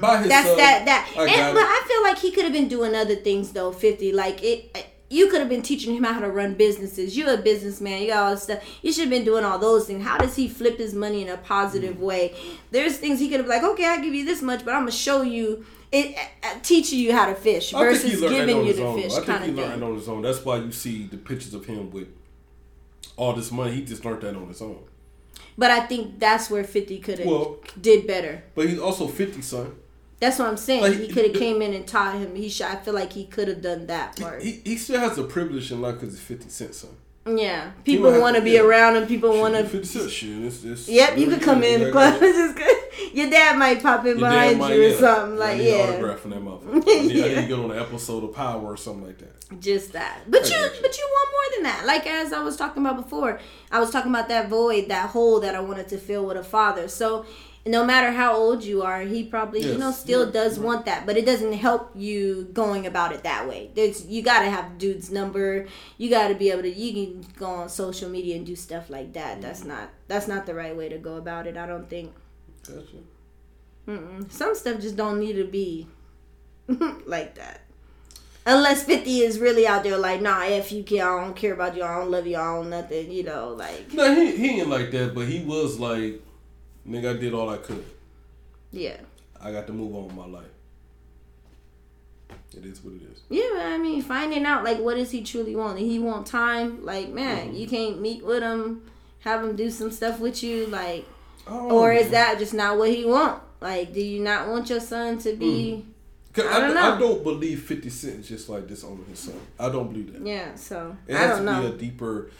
By 0.00 0.18
his 0.18 0.28
That's 0.28 0.48
that 0.56 0.84
that. 0.86 1.12
I 1.18 1.26
and, 1.26 1.54
but 1.54 1.60
it. 1.62 1.68
I 1.68 1.84
feel 1.86 2.02
like 2.02 2.18
he 2.18 2.30
could 2.30 2.44
have 2.44 2.52
been 2.52 2.68
doing 2.68 2.94
other 2.94 3.16
things 3.16 3.52
though. 3.52 3.72
Fifty, 3.72 4.10
like 4.10 4.42
it. 4.42 4.70
Eh, 4.74 4.82
You 5.12 5.28
could 5.28 5.40
have 5.40 5.48
been 5.48 5.62
teaching 5.62 5.92
him 5.94 6.04
how 6.04 6.20
to 6.20 6.28
run 6.30 6.54
businesses. 6.54 7.16
You're 7.16 7.34
a 7.34 7.36
businessman. 7.36 8.00
You 8.02 8.08
got 8.08 8.22
all 8.22 8.30
this 8.30 8.44
stuff. 8.44 8.62
You 8.80 8.92
should 8.92 9.02
have 9.02 9.10
been 9.10 9.24
doing 9.24 9.44
all 9.44 9.58
those 9.58 9.88
things. 9.88 10.04
How 10.04 10.16
does 10.16 10.36
he 10.36 10.48
flip 10.48 10.78
his 10.78 10.94
money 10.94 11.22
in 11.22 11.28
a 11.28 11.36
positive 11.36 11.96
Mm. 11.96 12.00
way? 12.00 12.34
There's 12.70 12.96
things 12.96 13.18
he 13.18 13.28
could 13.28 13.40
have 13.40 13.48
like, 13.48 13.64
okay, 13.64 13.86
I 13.86 14.00
give 14.00 14.14
you 14.14 14.24
this 14.24 14.40
much, 14.40 14.64
but 14.64 14.72
I'm 14.72 14.82
gonna 14.82 14.92
show 14.92 15.22
you 15.22 15.64
it, 15.90 16.14
uh, 16.44 16.54
teaching 16.62 17.00
you 17.00 17.12
how 17.12 17.26
to 17.26 17.34
fish 17.34 17.74
I 17.74 17.82
versus 17.82 18.12
he 18.12 18.16
learned 18.18 18.34
that 18.34 18.46
giving 18.46 18.64
you 18.64 18.72
the 18.72 18.84
own. 18.84 19.02
fish 19.02 19.10
I 19.12 19.14
think 19.16 19.26
kind 19.26 19.44
he 19.44 19.50
of 19.50 19.56
learned 19.56 19.72
thing. 19.74 19.82
on 19.82 19.94
his 19.96 20.08
own. 20.08 20.22
That's 20.22 20.44
why 20.44 20.58
you 20.58 20.70
see 20.70 21.08
the 21.10 21.16
pictures 21.16 21.52
of 21.54 21.66
him 21.66 21.90
with 21.90 22.06
all 23.16 23.32
this 23.32 23.50
money. 23.50 23.72
He 23.72 23.82
just 23.84 24.04
learned 24.04 24.22
that 24.22 24.36
on 24.36 24.46
his 24.46 24.62
own. 24.62 24.78
But 25.58 25.72
I 25.72 25.80
think 25.80 26.20
that's 26.20 26.48
where 26.48 26.62
Fifty 26.62 27.00
could 27.00 27.18
have 27.18 27.26
Well- 27.26 27.56
did 27.80 28.06
better. 28.06 28.44
But 28.54 28.68
he's 28.68 28.78
also 28.78 29.08
fifty, 29.08 29.42
son. 29.42 29.72
That's 30.20 30.38
what 30.38 30.48
I'm 30.48 30.56
saying. 30.58 30.82
Like, 30.82 30.98
he 30.98 31.08
could 31.08 31.24
have 31.26 31.34
came 31.34 31.62
in 31.62 31.72
and 31.72 31.86
taught 31.86 32.14
him. 32.16 32.34
He 32.34 32.48
should. 32.48 32.66
I 32.66 32.76
feel 32.76 32.94
like 32.94 33.12
he 33.12 33.24
could 33.24 33.48
have 33.48 33.62
done 33.62 33.86
that 33.86 34.16
part. 34.20 34.42
He, 34.42 34.60
he 34.64 34.76
still 34.76 35.00
has 35.00 35.16
a 35.18 35.24
privilege 35.24 35.72
in 35.72 35.80
life 35.80 35.94
because 35.94 36.10
he's 36.10 36.20
fifty 36.20 36.50
cent, 36.50 36.74
son. 36.74 36.90
yeah, 37.26 37.70
people 37.84 38.18
want 38.20 38.36
to 38.36 38.42
be 38.42 38.52
yeah. 38.52 38.60
around 38.60 38.96
him. 38.96 39.06
People 39.06 39.38
want 39.38 39.54
to. 39.54 39.64
Fifty 39.64 39.86
cent, 39.86 40.10
shit. 40.10 40.44
It's, 40.44 40.62
it's, 40.64 40.88
Yep, 40.88 41.16
you 41.18 41.26
could 41.28 41.42
come 41.42 41.62
in 41.62 41.80
the 41.84 41.90
club. 41.92 42.18
It's 42.22 42.36
just 42.36 42.56
good. 42.56 42.76
Your 43.14 43.30
dad 43.30 43.58
might 43.58 43.82
pop 43.82 44.00
in 44.00 44.18
Your 44.18 44.28
behind 44.28 44.58
might, 44.58 44.74
you 44.74 44.82
or 44.82 44.88
yeah. 44.88 44.98
something. 44.98 45.34
I 45.36 45.38
Like 45.38 45.58
need 45.58 45.68
an 45.68 45.78
yeah, 45.78 45.84
autograph 45.94 46.18
from 46.20 46.30
that 46.32 46.40
motherfucker. 46.42 46.74
I 46.74 46.78
need, 46.78 46.86
I 46.86 47.02
need 47.02 47.16
Yeah. 47.16 47.40
to 47.40 47.48
get 47.48 47.58
on 47.58 47.70
an 47.70 47.78
episode 47.78 48.24
of 48.24 48.34
Power 48.34 48.62
or 48.66 48.76
something 48.76 49.06
like 49.06 49.18
that. 49.18 49.60
just 49.60 49.92
that. 49.94 50.18
But 50.28 50.48
you, 50.50 50.56
you. 50.56 50.70
but 50.82 50.98
you 50.98 51.08
want 51.10 51.28
more 51.32 51.56
than 51.56 51.62
that. 51.64 51.86
Like 51.86 52.06
as 52.06 52.32
I 52.32 52.42
was 52.42 52.56
talking 52.56 52.84
about 52.84 52.96
before, 53.02 53.40
I 53.70 53.80
was 53.80 53.90
talking 53.90 54.10
about 54.10 54.28
that 54.28 54.48
void, 54.48 54.88
that 54.88 55.10
hole 55.10 55.40
that 55.40 55.54
I 55.54 55.60
wanted 55.60 55.88
to 55.88 55.98
fill 55.98 56.26
with 56.26 56.36
a 56.36 56.44
father. 56.44 56.88
So. 56.88 57.24
No 57.66 57.84
matter 57.84 58.10
how 58.10 58.34
old 58.34 58.64
you 58.64 58.82
are, 58.82 59.02
he 59.02 59.22
probably 59.22 59.60
you 59.60 59.76
know 59.76 59.90
still 59.90 60.30
does 60.30 60.58
want 60.58 60.86
that, 60.86 61.04
but 61.04 61.16
it 61.18 61.26
doesn't 61.26 61.52
help 61.52 61.90
you 61.94 62.48
going 62.54 62.86
about 62.86 63.12
it 63.12 63.22
that 63.24 63.46
way. 63.46 63.70
There's 63.74 64.06
you 64.06 64.22
got 64.22 64.40
to 64.40 64.50
have 64.50 64.78
dude's 64.78 65.10
number. 65.10 65.66
You 65.98 66.08
got 66.08 66.28
to 66.28 66.34
be 66.34 66.50
able 66.50 66.62
to. 66.62 66.70
You 66.70 66.92
can 66.92 67.26
go 67.36 67.46
on 67.46 67.68
social 67.68 68.08
media 68.08 68.36
and 68.36 68.46
do 68.46 68.56
stuff 68.56 68.88
like 68.88 69.12
that. 69.12 69.32
Mm-hmm. 69.32 69.40
That's 69.42 69.64
not 69.64 69.90
that's 70.08 70.26
not 70.26 70.46
the 70.46 70.54
right 70.54 70.74
way 70.74 70.88
to 70.88 70.98
go 70.98 71.16
about 71.16 71.46
it. 71.46 71.56
I 71.56 71.66
don't 71.66 71.88
think. 71.88 72.12
Gotcha. 72.66 72.96
Mm-mm. 73.86 74.30
Some 74.30 74.54
stuff 74.54 74.80
just 74.80 74.96
don't 74.96 75.18
need 75.18 75.34
to 75.34 75.44
be 75.44 75.86
like 77.06 77.34
that. 77.34 77.62
Unless 78.46 78.84
50 78.84 79.20
is 79.20 79.38
really 79.38 79.66
out 79.66 79.82
there 79.84 79.98
like, 79.98 80.22
nah, 80.22 80.44
if 80.44 80.72
you 80.72 80.82
care, 80.82 81.06
I 81.06 81.22
don't 81.22 81.36
care 81.36 81.52
about 81.52 81.76
you, 81.76 81.82
I 81.82 81.98
don't 81.98 82.10
love 82.10 82.26
you, 82.26 82.36
I 82.36 82.54
don't 82.54 82.70
nothing, 82.70 83.12
you 83.12 83.22
know, 83.22 83.50
like, 83.50 83.92
No, 83.92 84.14
he, 84.14 84.34
he 84.34 84.60
ain't 84.60 84.68
like 84.68 84.90
that, 84.92 85.14
but 85.14 85.28
he 85.28 85.40
was 85.44 85.78
like, 85.78 86.22
nigga, 86.88 87.16
I 87.16 87.18
did 87.20 87.34
all 87.34 87.48
I 87.48 87.56
could. 87.58 87.84
yeah. 88.72 88.96
I 89.42 89.52
got 89.52 89.66
to 89.68 89.72
move 89.72 89.94
on 89.96 90.04
with 90.08 90.14
my 90.14 90.26
life. 90.26 90.50
It 92.56 92.64
is 92.66 92.82
what 92.84 92.94
it 92.94 93.02
is. 93.10 93.20
Yeah, 93.30 93.48
but 93.54 93.66
I 93.66 93.78
mean, 93.78 94.02
finding 94.02 94.44
out, 94.44 94.64
like, 94.64 94.78
what 94.80 94.96
does 94.96 95.10
he 95.10 95.22
truly 95.22 95.56
want? 95.56 95.78
He 95.78 95.98
want 95.98 96.26
time? 96.26 96.84
Like, 96.84 97.08
man, 97.10 97.48
Mm-hmm. 97.48 97.56
you 97.56 97.66
can't 97.68 98.00
meet 98.00 98.24
with 98.24 98.42
him, 98.42 98.82
have 99.20 99.42
him 99.44 99.56
do 99.56 99.70
some 99.70 99.90
stuff 99.90 100.18
with 100.20 100.42
you, 100.42 100.66
like, 100.66 101.06
Oh, 101.46 101.70
or 101.70 101.92
is 101.92 102.04
man. 102.04 102.12
that 102.12 102.38
just 102.38 102.52
not 102.54 102.76
what 102.76 102.90
he 102.90 103.04
want? 103.04 103.42
Like, 103.60 103.92
do 103.94 104.00
you 104.02 104.20
not 104.22 104.48
want 104.48 104.68
your 104.68 104.80
son 104.80 105.18
to 105.20 105.32
be, 105.34 105.86
'Cause 106.32 106.44
I 106.46 106.56
I, 106.56 106.60
don't 106.60 106.74
know. 106.74 106.94
I, 106.96 106.98
don't 106.98 107.24
believe 107.24 107.62
50 107.62 107.88
Cent 107.90 108.24
just 108.24 108.48
like 108.48 108.66
disowning 108.68 109.04
his 109.08 109.18
son. 109.20 109.40
I 109.58 109.68
don't 109.68 109.88
believe 109.90 110.12
that. 110.12 110.26
yeah, 110.26 110.54
so, 110.54 110.96
It 111.08 111.14
I 111.16 111.18
has 111.18 111.38
don't 111.38 111.46
to 111.46 111.52
know. 111.52 111.60
be 111.70 111.74
a 111.74 111.78
deeper. 111.78 112.30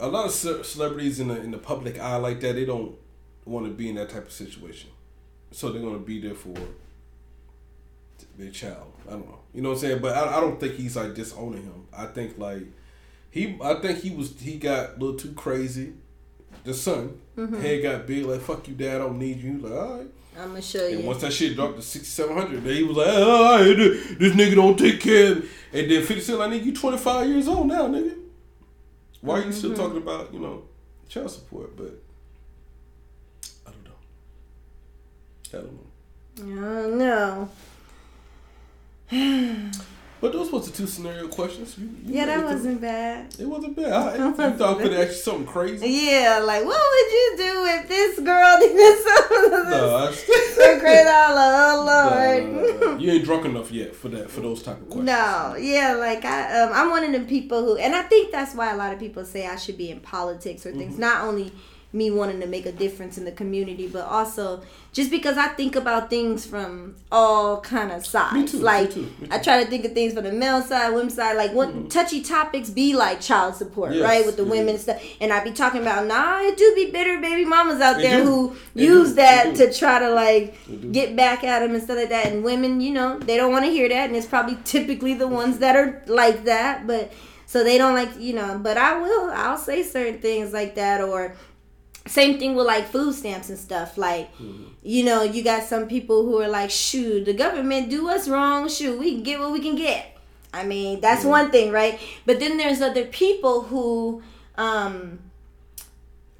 A 0.00 0.08
lot 0.08 0.26
of 0.26 0.32
ce- 0.32 0.66
celebrities 0.66 1.20
in 1.20 1.28
the 1.28 1.40
in 1.42 1.50
the 1.50 1.58
public 1.58 1.98
eye 2.00 2.16
like 2.16 2.40
that, 2.40 2.54
they 2.54 2.64
don't 2.64 2.94
want 3.44 3.66
to 3.66 3.72
be 3.72 3.88
in 3.88 3.96
that 3.96 4.10
type 4.10 4.26
of 4.26 4.32
situation, 4.32 4.90
so 5.50 5.70
they're 5.70 5.82
gonna 5.82 5.98
be 5.98 6.20
there 6.20 6.34
for 6.34 6.54
their 8.38 8.50
child. 8.50 8.92
I 9.08 9.12
don't 9.12 9.28
know, 9.28 9.38
you 9.52 9.62
know 9.62 9.70
what 9.70 9.74
I'm 9.76 9.80
saying? 9.80 9.98
But 10.00 10.16
I, 10.16 10.38
I 10.38 10.40
don't 10.40 10.58
think 10.60 10.74
he's 10.74 10.96
like 10.96 11.14
disowning 11.14 11.64
him. 11.64 11.86
I 11.96 12.06
think 12.06 12.38
like 12.38 12.62
he, 13.30 13.58
I 13.62 13.74
think 13.80 13.98
he 14.00 14.10
was 14.10 14.38
he 14.40 14.58
got 14.58 14.90
a 14.90 14.92
little 14.98 15.16
too 15.16 15.32
crazy. 15.32 15.92
The 16.64 16.74
son 16.74 17.18
Mm-hmm. 17.36 17.62
head 17.62 17.82
got 17.82 18.06
big, 18.06 18.26
like 18.26 18.42
fuck 18.42 18.68
you, 18.68 18.74
dad, 18.74 18.96
I 18.96 18.98
don't 18.98 19.18
need 19.18 19.38
you. 19.38 19.52
He 19.52 19.56
was 19.56 19.62
like 19.70 19.80
all 19.80 19.96
right. 19.98 20.06
I'm 20.38 20.48
gonna 20.48 20.60
show 20.62 20.80
And 20.84 20.90
you. 20.92 20.98
And 20.98 21.06
once 21.06 21.22
that 21.22 21.32
shit 21.32 21.54
dropped 21.56 21.76
to 21.76 21.82
sixty 21.82 22.08
seven 22.10 22.36
hundred, 22.36 22.62
then 22.62 22.74
he 22.74 22.82
was 22.82 22.96
like, 22.96 23.08
oh, 23.10 23.64
this 24.18 24.34
nigga 24.34 24.54
don't 24.54 24.78
take 24.78 25.00
care 25.00 25.32
of 25.32 25.38
me. 25.42 25.48
And 25.72 25.90
then 25.90 26.04
50 26.04 26.20
Cent 26.20 26.38
like, 26.38 26.50
nigga, 26.50 26.64
you 26.66 26.74
25 26.74 27.26
years 27.28 27.48
old 27.48 27.66
now, 27.68 27.88
nigga. 27.88 28.14
Why 29.22 29.40
are 29.40 29.44
you 29.46 29.52
still 29.52 29.74
talking 29.74 29.96
about, 29.96 30.32
you 30.34 30.40
know, 30.40 30.64
child 31.08 31.30
support? 31.30 31.74
But 31.74 31.98
I 33.66 33.70
don't 33.70 33.84
know. 35.52 35.60
I 36.38 36.42
don't 36.42 36.98
know. 36.98 37.48
I 39.10 39.14
don't 39.14 39.68
know. 39.72 39.78
But 40.20 40.32
those 40.32 40.52
was 40.52 40.70
the 40.70 40.76
two 40.76 40.86
scenario 40.86 41.26
questions. 41.26 41.76
You, 41.76 41.84
you 42.04 42.14
Yeah, 42.14 42.26
that 42.26 42.44
wasn't 42.44 42.80
bad. 42.80 43.34
It 43.40 43.44
wasn't 43.44 43.74
bad. 43.74 43.92
I, 43.92 44.16
you 44.28 44.32
thought 44.56 44.78
I 44.78 44.82
could 44.82 44.92
ask 44.92 45.08
you 45.08 45.14
something 45.16 45.46
crazy? 45.46 45.88
Yeah, 45.88 46.38
like 46.44 46.64
what 46.64 46.80
would 46.80 47.12
you 47.12 47.34
do 47.38 47.64
if 47.66 47.88
this 47.88 48.20
girl 48.20 48.58
did 48.60 49.04
something 49.04 49.50
No, 49.70 49.96
I, 49.96 50.06
crazy? 50.06 51.08
Oh 51.08 51.82
No, 51.84 51.84
Lord. 51.84 52.52
no, 52.52 52.86
no, 52.86 52.92
no. 52.92 52.98
You 52.98 53.10
ain't 53.10 53.24
drunk 53.24 53.46
enough 53.46 53.72
yet 53.72 53.96
for 53.96 54.08
that 54.10 54.30
for 54.30 54.40
those 54.42 54.62
type 54.62 54.76
of 54.80 54.86
questions. 54.86 55.06
No, 55.06 55.56
yeah, 55.58 55.94
like 55.94 56.24
I, 56.24 56.60
um, 56.62 56.70
I'm 56.72 56.90
one 56.90 57.02
of 57.02 57.12
the 57.20 57.26
people 57.26 57.64
who, 57.64 57.76
and 57.76 57.92
I 57.96 58.02
think 58.02 58.30
that's 58.30 58.54
why 58.54 58.72
a 58.72 58.76
lot 58.76 58.92
of 58.92 59.00
people 59.00 59.24
say 59.24 59.48
I 59.48 59.56
should 59.56 59.76
be 59.76 59.90
in 59.90 59.98
politics 59.98 60.64
or 60.64 60.70
Mm-hmm. 60.70 60.78
things. 60.78 60.98
Not 60.98 61.24
only 61.24 61.50
me 61.92 62.10
wanting 62.10 62.40
to 62.40 62.46
make 62.46 62.64
a 62.64 62.72
difference 62.72 63.18
in 63.18 63.24
the 63.24 63.32
community, 63.32 63.86
but 63.86 64.06
also 64.06 64.62
just 64.92 65.10
because 65.10 65.36
I 65.36 65.48
think 65.48 65.76
about 65.76 66.08
things 66.08 66.46
from 66.46 66.96
all 67.10 67.60
kind 67.60 67.92
of 67.92 68.06
sides. 68.06 68.52
too, 68.52 68.58
me 68.58 68.64
like 68.64 68.92
too, 68.92 69.02
me 69.20 69.28
I 69.30 69.38
try 69.38 69.62
to 69.62 69.68
think 69.68 69.84
of 69.84 69.92
things 69.92 70.14
from 70.14 70.24
the 70.24 70.32
male 70.32 70.62
side, 70.62 70.90
women's 70.94 71.14
side. 71.14 71.36
Like 71.36 71.52
what 71.52 71.68
mm-hmm. 71.68 71.88
touchy 71.88 72.22
topics 72.22 72.70
be 72.70 72.94
like 72.94 73.20
child 73.20 73.56
support, 73.56 73.92
Yes, 73.92 74.02
right? 74.02 74.24
With 74.24 74.36
the 74.36 74.44
women 74.44 74.70
and 74.70 74.80
stuff, 74.80 75.02
and 75.20 75.32
I 75.32 75.44
be 75.44 75.52
talking 75.52 75.82
about 75.82 76.06
nah, 76.06 76.40
it 76.40 76.56
do 76.56 76.72
be 76.74 76.90
bitter 76.90 77.20
baby 77.20 77.44
mamas 77.44 77.80
out 77.80 77.96
They 77.96 78.04
there 78.04 78.22
do. 78.22 78.24
who 78.24 78.56
They 78.74 78.84
use 78.84 79.10
do. 79.10 79.14
that 79.16 79.54
to 79.56 79.72
try 79.72 79.98
to 79.98 80.10
like 80.10 80.56
get 80.92 81.14
back 81.14 81.44
at 81.44 81.60
them 81.60 81.74
and 81.74 81.82
stuff 81.82 81.96
like 81.98 82.08
that. 82.08 82.26
And 82.26 82.42
women, 82.42 82.80
you 82.80 82.92
know, 82.92 83.18
they 83.18 83.36
don't 83.36 83.52
want 83.52 83.66
to 83.66 83.70
hear 83.70 83.88
that, 83.88 84.08
and 84.08 84.16
it's 84.16 84.26
probably 84.26 84.56
typically 84.64 85.14
the 85.14 85.28
ones 85.28 85.58
that 85.58 85.76
are 85.76 86.02
like 86.06 86.44
that. 86.44 86.86
But 86.86 87.12
so 87.46 87.62
they 87.62 87.76
don't 87.76 87.94
like, 87.94 88.18
you 88.18 88.32
know. 88.32 88.58
But 88.62 88.78
I 88.78 88.98
will, 88.98 89.30
I'll 89.30 89.58
say 89.58 89.82
certain 89.82 90.20
things 90.20 90.54
like 90.54 90.74
that, 90.76 91.02
or 91.02 91.34
same 92.06 92.38
thing 92.38 92.54
with 92.54 92.66
like 92.66 92.88
food 92.88 93.14
stamps 93.14 93.48
and 93.48 93.58
stuff. 93.58 93.96
Like, 93.96 94.30
you 94.82 95.04
know, 95.04 95.22
you 95.22 95.42
got 95.44 95.62
some 95.62 95.86
people 95.86 96.24
who 96.24 96.40
are 96.40 96.48
like, 96.48 96.70
shoot, 96.70 97.24
the 97.24 97.32
government 97.34 97.90
do 97.90 98.08
us 98.08 98.28
wrong. 98.28 98.68
Shoot, 98.68 98.98
we 98.98 99.14
can 99.14 99.22
get 99.22 99.40
what 99.40 99.52
we 99.52 99.60
can 99.60 99.76
get. 99.76 100.16
I 100.52 100.64
mean, 100.64 101.00
that's 101.00 101.24
one 101.24 101.50
thing, 101.50 101.72
right? 101.72 101.98
But 102.26 102.38
then 102.40 102.58
there's 102.58 102.82
other 102.82 103.04
people 103.06 103.62
who, 103.62 104.22
um, 104.56 105.20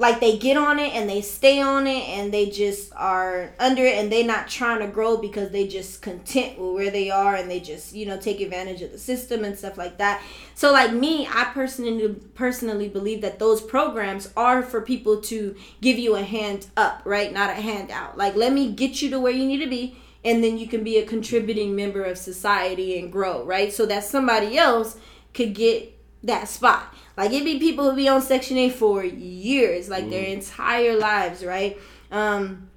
like 0.03 0.19
they 0.19 0.37
get 0.37 0.57
on 0.57 0.81
it 0.81 0.93
and 0.95 1.09
they 1.09 1.21
stay 1.21 1.63
on 1.63 1.87
it 1.87 2.09
and 2.09 2.35
they 2.35 2.51
just 2.51 2.93
are 2.97 3.55
under 3.61 3.85
it 3.85 3.95
and 3.95 4.11
they're 4.11 4.27
not 4.27 4.49
trying 4.49 4.81
to 4.81 4.89
grow 4.89 5.17
because 5.17 5.51
they 5.51 5.65
just 5.69 6.03
content 6.03 6.59
with 6.59 6.75
where 6.75 6.91
they 6.91 7.09
are 7.09 7.37
and 7.37 7.49
they 7.49 7.61
just 7.61 7.95
you 7.95 8.05
know 8.05 8.19
take 8.19 8.41
advantage 8.41 8.83
of 8.83 8.91
the 8.91 8.99
system 8.99 9.45
and 9.45 9.57
stuff 9.57 9.79
like 9.79 9.99
that. 9.99 10.21
So 10.57 10.73
like 10.73 10.93
me 10.93 11.29
i 11.29 11.45
personally 11.55 12.17
personally 12.35 12.89
believe 12.89 13.21
that 13.21 13.39
those 13.39 13.61
programs 13.61 14.29
are 14.37 14.61
for 14.61 14.81
people 14.81 15.21
to 15.21 15.55
give 15.81 16.01
you 16.01 16.17
a 16.17 16.23
hand 16.23 16.67
up 16.77 17.03
right? 17.05 17.33
Not 17.33 17.51
a 17.51 17.55
handout. 17.55 18.19
Like 18.19 18.35
let 18.35 18.53
me 18.53 18.73
get 18.73 19.03
you 19.03 19.11
to 19.11 19.21
where 19.21 19.33
you 19.33 19.47
need 19.47 19.65
to 19.65 19.71
be 19.71 19.97
and 20.25 20.43
then 20.43 20.59
you 20.59 20.67
can 20.67 20.83
be 20.83 20.99
a 20.99 21.07
contributing 21.07 21.77
member 21.77 22.03
of 22.03 22.19
society 22.19 22.99
and 22.99 23.13
grow 23.13 23.45
right? 23.45 23.73
So 23.73 23.87
that 23.87 24.03
somebody 24.03 24.59
else 24.59 24.99
could 25.33 25.55
get 25.55 25.97
that 26.25 26.49
spot. 26.49 26.95
Like 27.17 27.33
it 27.33 27.45
be 27.45 27.59
people 27.59 27.91
who 27.91 27.97
be 27.97 28.09
on 28.09 28.23
Section 28.23 28.57
8 28.57 28.73
for 28.75 29.05
years, 29.05 29.89
like 29.89 30.09
their 30.09 30.25
entire 30.25 30.97
lives, 30.97 31.45
right? 31.45 31.79
Um, 32.11 32.71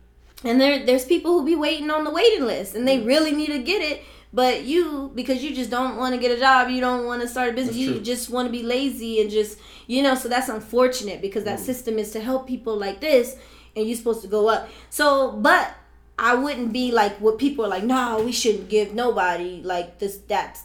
and 0.43 0.59
there 0.59 0.85
there's 0.85 1.05
people 1.05 1.39
who 1.39 1.45
be 1.45 1.55
waiting 1.55 1.89
on 1.89 2.03
the 2.03 2.11
waiting 2.11 2.45
list 2.45 2.75
and 2.75 2.87
they 2.87 2.99
really 2.99 3.31
need 3.31 3.47
to 3.47 3.59
get 3.59 3.81
it. 3.81 4.03
But 4.33 4.65
you, 4.65 5.11
because 5.15 5.41
you 5.41 5.55
just 5.55 5.69
don't 5.69 5.95
want 5.95 6.13
to 6.13 6.19
get 6.19 6.29
a 6.29 6.39
job, 6.39 6.69
you 6.69 6.81
don't 6.81 7.05
want 7.05 7.21
to 7.21 7.27
start 7.27 7.51
a 7.51 7.53
business, 7.53 7.77
you 7.77 8.01
just 8.01 8.29
want 8.29 8.47
to 8.47 8.51
be 8.51 8.63
lazy 8.63 9.21
and 9.21 9.31
just, 9.31 9.57
you 9.87 10.03
know, 10.03 10.13
so 10.13 10.27
that's 10.27 10.49
unfortunate 10.49 11.21
because 11.21 11.45
that 11.45 11.57
system 11.57 11.97
is 11.97 12.11
to 12.11 12.19
help 12.19 12.45
people 12.45 12.75
like 12.75 12.99
this 12.99 13.37
and 13.77 13.87
you're 13.87 13.95
supposed 13.95 14.21
to 14.23 14.27
go 14.27 14.49
up. 14.49 14.67
So, 14.89 15.31
but 15.31 15.73
I 16.19 16.35
wouldn't 16.35 16.73
be 16.73 16.91
like 16.91 17.15
what 17.21 17.37
people 17.39 17.63
are 17.63 17.69
like, 17.69 17.85
no, 17.85 18.21
we 18.25 18.33
shouldn't 18.33 18.67
give 18.67 18.93
nobody 18.93 19.61
like 19.63 19.99
this, 19.99 20.17
that's 20.17 20.63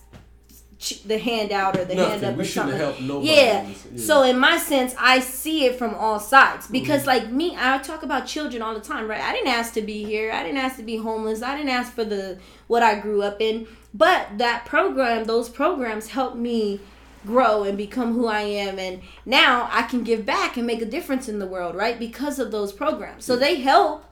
the 1.07 1.19
handout 1.19 1.79
or 1.79 1.85
the 1.85 1.95
hand 1.95 2.25
up 2.25 2.37
We 2.37 2.43
or 2.43 2.45
shouldn't 2.47 2.71
something. 2.73 2.79
help 2.79 3.01
nobody. 3.01 3.33
Yeah. 3.33 3.69
Yeah. 3.93 4.01
So 4.03 4.23
in 4.23 4.39
my 4.39 4.57
sense, 4.57 4.95
I 4.99 5.21
see 5.21 5.67
it 5.67 5.77
from 5.77 5.95
all 5.95 6.19
sides 6.19 6.67
because, 6.69 7.01
Mm-hmm. 7.03 7.09
like 7.09 7.31
me, 7.31 7.55
I 7.59 7.79
talk 7.79 8.03
about 8.03 8.27
children 8.27 8.63
all 8.63 8.73
the 8.75 8.81
time, 8.81 9.07
right? 9.09 9.21
I 9.21 9.33
didn't 9.33 9.49
ask 9.49 9.75
to 9.75 9.83
be 9.83 10.05
here. 10.05 10.33
I 10.33 10.43
didn't 10.43 10.59
ask 10.59 10.77
to 10.77 10.83
be 10.83 10.97
homeless. 10.97 11.43
I 11.43 11.55
didn't 11.57 11.71
ask 11.71 11.93
for 11.93 12.05
the 12.05 12.39
what 12.67 12.83
I 12.83 12.99
grew 12.99 13.23
up 13.23 13.41
in. 13.41 13.67
But 13.93 14.39
that 14.39 14.65
program, 14.65 15.25
those 15.25 15.49
programs, 15.51 16.09
helped 16.09 16.37
me 16.37 16.81
grow 17.27 17.65
and 17.65 17.77
become 17.77 18.15
who 18.15 18.27
I 18.27 18.41
am, 18.41 18.79
and 18.79 19.03
now 19.27 19.69
I 19.71 19.83
can 19.83 20.03
give 20.05 20.25
back 20.25 20.57
and 20.57 20.67
make 20.67 20.81
a 20.81 20.87
difference 20.87 21.29
in 21.29 21.39
the 21.39 21.47
world, 21.47 21.75
right? 21.77 21.99
Because 21.99 22.39
of 22.39 22.51
those 22.51 22.73
programs. 22.73 23.27
So 23.27 23.37
they 23.37 23.57
help. 23.57 24.07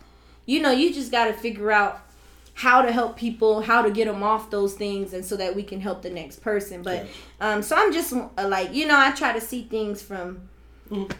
You 0.44 0.60
know, 0.60 0.70
you 0.70 0.92
just 0.92 1.10
got 1.10 1.26
to 1.26 1.32
figure 1.32 1.72
out 1.72 2.00
how 2.58 2.82
to 2.82 2.90
help 2.90 3.16
people, 3.16 3.60
how 3.60 3.82
to 3.82 3.90
get 3.90 4.06
them 4.06 4.22
off 4.22 4.50
those 4.50 4.74
things, 4.74 5.12
and 5.12 5.24
so 5.24 5.36
that 5.36 5.54
we 5.54 5.62
can 5.62 5.80
help 5.80 6.02
the 6.02 6.10
next 6.10 6.40
person. 6.42 6.82
But 6.82 7.06
um, 7.40 7.62
so 7.62 7.76
I'm 7.76 7.92
just 7.92 8.12
uh, 8.12 8.28
like 8.48 8.74
you 8.74 8.86
know, 8.88 8.98
I 8.98 9.12
try 9.12 9.32
to 9.32 9.40
see 9.40 9.62
things 9.62 10.02
from 10.02 10.48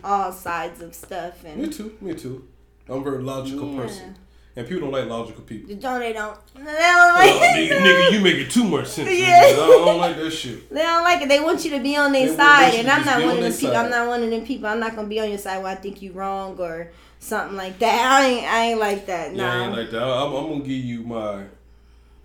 all 0.02 0.32
sides 0.32 0.80
of 0.82 0.94
stuff, 0.94 1.44
And 1.44 1.62
Me 1.62 1.68
too. 1.68 1.96
Me 2.00 2.14
too. 2.14 2.46
I'm 2.88 2.98
a 2.98 3.00
very 3.02 3.22
logical 3.22 3.70
Yeah. 3.72 3.80
person, 3.82 4.16
and 4.56 4.66
people 4.66 4.80
don't 4.90 4.92
like 4.92 5.06
logical 5.08 5.42
people. 5.44 5.72
don't 5.76 6.00
they 6.00 6.12
don't 6.12 6.38
they 6.56 6.62
don't 6.64 6.72
Oh, 6.72 7.38
like 7.40 7.56
nigga, 7.56 7.78
nigga, 7.86 8.12
you 8.12 8.20
making 8.20 8.48
too 8.48 8.64
much 8.64 8.88
sense. 8.88 9.08
Yeah. 9.10 9.42
I 9.44 9.52
don't, 9.54 9.82
I 9.82 9.84
don't 9.84 9.98
like 10.00 10.16
that 10.16 10.30
shit. 10.32 10.68
They 10.74 10.82
don't 10.82 11.04
like 11.04 11.22
it. 11.22 11.28
They 11.28 11.40
want 11.40 11.64
you 11.64 11.70
to 11.72 11.80
be 11.80 11.96
on 11.96 12.10
their 12.12 12.28
They 12.28 12.34
side, 12.36 12.74
and 12.74 12.88
I'm 12.90 13.04
not 13.04 13.20
one 13.20 13.30
on 13.30 13.36
of 13.36 13.42
them 13.44 13.52
people. 13.52 13.76
I'm 13.76 13.90
not 13.90 14.08
one 14.08 14.22
of 14.24 14.30
them 14.30 14.44
people. 14.44 14.66
I'm 14.66 14.80
not 14.80 14.96
gonna 14.96 15.06
be 15.06 15.20
on 15.20 15.28
your 15.28 15.38
side 15.38 15.62
when 15.62 15.70
I 15.70 15.76
think 15.76 16.02
you 16.02 16.10
wrong 16.12 16.58
or 16.58 16.90
something 17.20 17.56
like 17.56 17.78
that. 17.78 18.20
I 18.20 18.26
ain't. 18.26 18.46
I 18.46 18.64
ain't 18.66 18.80
like 18.80 19.06
that. 19.06 19.34
Yeah, 19.34 19.52
I 19.52 19.64
ain't 19.64 19.76
like 19.76 19.90
that. 19.90 20.02
I'm, 20.02 20.34
I'm 20.34 20.48
gonna 20.48 20.60
give 20.60 20.70
you 20.70 21.02
my 21.02 21.44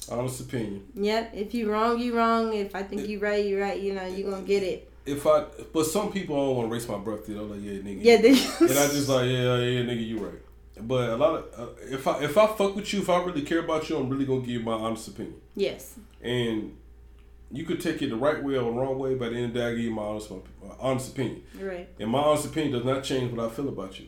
honest 0.09 0.41
opinion. 0.41 0.85
Yep. 0.95 1.31
If 1.33 1.53
you 1.53 1.71
wrong, 1.71 1.99
you 1.99 2.15
wrong. 2.17 2.53
If 2.53 2.75
I 2.75 2.83
think 2.83 3.07
you 3.07 3.19
right, 3.19 3.43
you 3.43 3.59
right. 3.61 3.79
You 3.79 3.93
know, 3.93 4.05
you 4.05 4.29
gonna 4.29 4.43
get 4.43 4.63
it. 4.63 4.89
If 5.05 5.27
I, 5.27 5.45
but 5.73 5.85
some 5.85 6.11
people 6.11 6.35
don't 6.35 6.55
want 6.55 6.69
to 6.69 6.73
race 6.73 6.87
my 6.87 6.97
birthday. 6.97 7.33
They're 7.33 7.43
like, 7.43 7.61
yeah, 7.61 7.73
nigga. 7.73 7.99
Yeah. 8.01 8.21
They, 8.21 8.29
and 8.29 8.79
I 8.79 8.87
just 8.87 9.09
like, 9.09 9.25
yeah, 9.25 9.57
yeah, 9.57 9.81
nigga, 9.83 10.07
you 10.07 10.19
right. 10.19 10.41
But 10.79 11.09
a 11.09 11.15
lot 11.17 11.35
of, 11.35 11.59
uh, 11.59 11.71
if 11.81 12.07
I 12.07 12.23
if 12.23 12.37
I 12.37 12.47
fuck 12.47 12.75
with 12.75 12.91
you, 12.93 13.01
if 13.01 13.09
I 13.09 13.21
really 13.23 13.41
care 13.41 13.59
about 13.59 13.89
you, 13.89 13.97
I'm 13.97 14.09
really 14.09 14.25
gonna 14.25 14.39
give 14.39 14.49
you 14.49 14.59
my 14.61 14.73
honest 14.73 15.07
opinion. 15.07 15.35
yes. 15.55 15.95
And 16.21 16.77
you 17.51 17.65
could 17.65 17.79
take 17.79 18.01
it 18.01 18.09
the 18.09 18.15
right 18.15 18.43
way 18.43 18.55
or 18.55 18.63
the 18.63 18.71
wrong 18.71 18.97
way, 18.97 19.13
but 19.13 19.25
at 19.25 19.33
the 19.33 19.37
end 19.37 19.45
of 19.47 19.53
the 19.53 19.59
day, 19.59 19.65
I 19.67 19.71
give 19.71 19.81
you 19.81 19.91
my 19.91 20.01
honest, 20.01 20.31
my 20.31 20.37
honest 20.79 21.11
opinion. 21.11 21.43
Right. 21.59 21.87
And 21.99 22.09
my 22.09 22.19
honest 22.19 22.47
opinion 22.47 22.73
does 22.73 22.83
not 22.83 23.03
change 23.03 23.31
what 23.31 23.45
I 23.45 23.53
feel 23.53 23.69
about 23.69 23.99
you. 23.99 24.07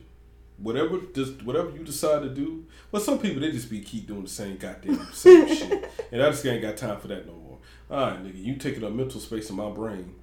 Whatever 0.58 1.00
just 1.14 1.42
whatever 1.42 1.70
you 1.70 1.84
decide 1.84 2.22
to 2.22 2.28
do. 2.30 2.64
But 2.90 3.02
some 3.02 3.18
people 3.18 3.40
they 3.40 3.50
just 3.50 3.68
be 3.68 3.80
keep 3.80 4.06
doing 4.06 4.22
the 4.22 4.28
same 4.28 4.56
goddamn 4.56 5.06
same 5.12 5.46
shit. 5.56 5.90
And 6.10 6.22
I 6.22 6.30
just 6.30 6.46
ain't 6.46 6.62
got 6.62 6.76
time 6.76 6.98
for 6.98 7.08
that 7.08 7.26
no 7.26 7.34
more. 7.34 7.58
Alright, 7.90 8.24
nigga, 8.24 8.42
you 8.42 8.56
taking 8.56 8.82
up 8.84 8.92
mental 8.92 9.20
space 9.20 9.50
in 9.50 9.56
my 9.56 9.70
brain. 9.70 10.14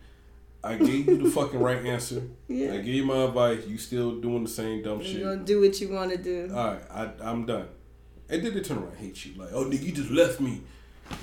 I 0.64 0.76
gave 0.76 1.08
you 1.08 1.18
the 1.18 1.30
fucking 1.30 1.60
right 1.60 1.86
answer. 1.86 2.24
Yeah. 2.48 2.74
I 2.74 2.78
gave 2.78 2.88
you 2.96 3.06
my 3.06 3.26
advice. 3.26 3.68
You 3.68 3.78
still 3.78 4.16
doing 4.20 4.44
the 4.44 4.50
same 4.50 4.82
dumb 4.82 5.00
You 5.00 5.06
shit. 5.06 5.16
You 5.18 5.24
gonna 5.26 5.44
do 5.44 5.62
what 5.62 5.80
you 5.80 5.90
want 5.90 6.12
to 6.12 6.18
do. 6.18 6.50
Alright, 6.54 6.84
I 6.90 7.12
I'm 7.22 7.46
done. 7.46 7.68
And 8.30 8.44
then 8.44 8.54
they 8.54 8.62
turn 8.62 8.78
around 8.78 8.94
and 8.94 8.98
hate 8.98 9.26
you. 9.26 9.36
Like, 9.36 9.50
oh 9.54 9.66
nigga, 9.66 9.84
you 9.84 9.92
just 9.92 10.10
left 10.10 10.40
me. 10.40 10.62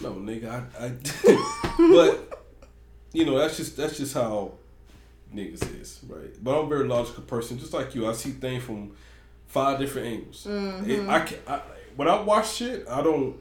No, 0.03 0.13
nigga, 0.13 0.49
I, 0.79 0.87
I 0.87 0.93
but 1.93 2.45
you 3.13 3.25
know, 3.27 3.39
that's 3.39 3.57
just 3.57 3.77
that's 3.77 3.97
just 3.97 4.15
how 4.15 4.53
niggas 5.35 5.81
is, 5.81 6.01
right? 6.09 6.31
But 6.43 6.59
I'm 6.59 6.67
a 6.67 6.69
very 6.69 6.87
logical 6.89 7.23
person, 7.25 7.59
just 7.59 7.73
like 7.73 7.95
you. 7.95 8.09
I 8.09 8.13
see 8.13 8.31
things 8.31 8.63
from 8.63 8.93
five 9.47 9.79
different 9.79 10.09
angles. 10.09 10.47
It- 10.49 11.09
I 11.09 11.21
can 11.21 11.39
I, 11.47 11.61
when 11.97 12.09
I 12.09 12.21
watch 12.23 12.55
shit, 12.55 12.87
I 12.89 13.03
don't 13.03 13.37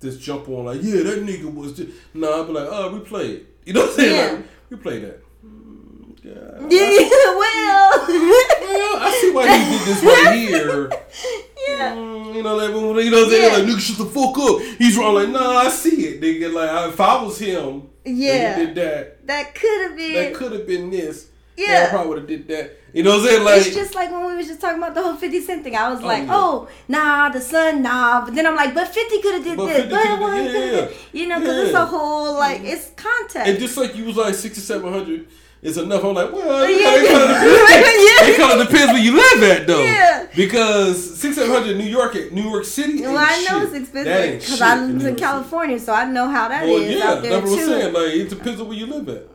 just 0.00 0.20
jump 0.20 0.48
on 0.48 0.66
like, 0.66 0.80
yeah, 0.82 1.02
that 1.02 1.24
nigga 1.24 1.52
was. 1.52 1.72
Just, 1.74 1.90
nah, 2.14 2.42
I 2.42 2.46
be 2.46 2.52
like, 2.52 2.68
oh, 2.70 3.00
replay 3.00 3.30
it. 3.36 3.46
You 3.64 3.72
know 3.74 3.80
what 3.82 3.90
I'm 3.90 3.96
saying? 3.96 4.14
Yeah. 4.16 4.32
Like, 4.70 4.80
replay 4.80 5.00
that. 5.02 5.22
Mm, 5.44 6.18
yeah, 6.22 6.68
Yeah. 6.70 7.08
Well. 7.38 8.06
well, 8.08 9.02
I 9.02 9.18
see 9.20 9.30
why 9.30 9.56
he 9.56 9.78
did 9.78 9.86
this 9.86 10.02
right 10.04 10.34
here. 10.36 10.88
yeah. 11.68 11.94
Mm, 11.94 12.34
you 12.34 12.42
know, 12.42 12.56
like, 12.56 12.70
when- 12.74 13.04
you 13.04 13.10
know, 13.10 13.18
what 13.18 13.24
I'm 13.24 13.30
saying? 13.30 13.52
Yeah. 13.52 13.58
like, 13.58 13.66
nigga, 13.66 13.80
shut 13.80 13.98
the 13.98 14.06
fuck 14.06 14.38
up. 14.38 14.60
He's 14.78 14.96
wrong. 14.96 15.14
Like, 15.14 15.28
nah, 15.30 15.58
I 15.58 15.68
see 15.68 16.06
it, 16.06 16.20
nigga. 16.20 16.52
Like, 16.52 16.92
if 16.92 17.00
I 17.00 17.22
was 17.22 17.38
him, 17.38 17.88
yeah, 18.08 18.56
did 18.56 18.74
that. 18.76 19.26
That 19.26 19.54
could 19.54 19.82
have 19.88 19.96
been. 19.96 20.14
That 20.14 20.34
could 20.34 20.52
have 20.52 20.66
been 20.66 20.90
this. 20.90 21.28
Yeah, 21.56 21.86
I 21.86 21.90
probably 21.90 22.08
would 22.08 22.18
have 22.18 22.26
did 22.28 22.48
that. 22.48 22.76
You 22.92 23.02
know 23.02 23.10
what 23.10 23.20
I'm 23.20 23.26
saying? 23.26 23.44
Like 23.44 23.66
it's 23.66 23.74
just 23.74 23.94
like 23.94 24.10
when 24.12 24.26
we 24.26 24.36
was 24.36 24.46
just 24.46 24.60
talking 24.60 24.78
about 24.78 24.94
the 24.94 25.02
whole 25.02 25.16
50 25.16 25.40
Cent 25.40 25.64
thing. 25.64 25.74
I 25.74 25.90
was 25.90 26.00
oh, 26.00 26.06
like, 26.06 26.22
oh, 26.22 26.26
yeah. 26.26 26.34
oh 26.34 26.68
nah, 26.86 27.28
the 27.30 27.40
son, 27.40 27.82
nah. 27.82 28.24
But 28.24 28.34
then 28.34 28.46
I'm 28.46 28.54
like, 28.54 28.74
but 28.74 28.86
50 28.86 29.20
could 29.20 29.34
have 29.34 29.44
did 29.44 29.56
but 29.56 29.66
this, 29.66 29.90
but 29.90 30.02
could 30.02 30.20
have, 30.20 30.54
yeah, 30.54 30.80
yeah. 30.80 30.88
you 31.12 31.26
know, 31.26 31.40
because 31.40 31.66
it's 31.66 31.74
a 31.74 31.84
whole 31.84 32.34
like 32.34 32.62
it's 32.62 32.90
context. 32.90 33.48
And 33.48 33.58
just 33.58 33.76
like 33.76 33.96
you 33.96 34.04
was 34.04 34.16
like 34.16 34.34
6700 34.34 35.26
it's 35.60 35.76
enough. 35.76 36.04
I'm 36.04 36.14
like, 36.14 36.32
well, 36.32 36.62
it, 36.68 36.80
yeah. 36.80 37.12
kind 37.12 37.22
of 37.22 37.40
depends, 37.40 38.28
it 38.28 38.36
kind 38.38 38.60
of 38.60 38.68
depends 38.68 38.92
where 38.92 39.02
you 39.02 39.16
live 39.16 39.42
at, 39.42 39.66
though. 39.66 39.82
Yeah. 39.82 40.26
Because 40.36 41.18
six 41.18 41.36
seven 41.36 41.50
hundred 41.50 41.76
New 41.76 41.84
York 41.84 42.14
at 42.14 42.32
New 42.32 42.48
York 42.48 42.64
City. 42.64 43.02
Well, 43.02 43.16
I 43.18 43.44
know 43.48 43.60
shit. 43.60 43.68
it's 43.68 43.74
expensive 43.74 44.40
because 44.40 44.60
I 44.60 44.80
live 44.80 45.00
in, 45.00 45.06
in 45.06 45.16
California, 45.16 45.78
so 45.80 45.92
I 45.92 46.04
know 46.04 46.28
how 46.28 46.48
that 46.48 46.64
well, 46.64 46.76
is 46.76 46.96
yeah, 46.96 47.10
out 47.10 47.22
there 47.22 47.32
that's 47.32 47.50
what 47.50 47.58
I'm 47.58 47.66
saying. 47.66 47.92
Like 47.92 48.14
it 48.14 48.28
depends 48.28 48.60
on 48.60 48.68
where 48.68 48.76
you 48.76 48.86
live 48.86 49.08
at. 49.08 49.28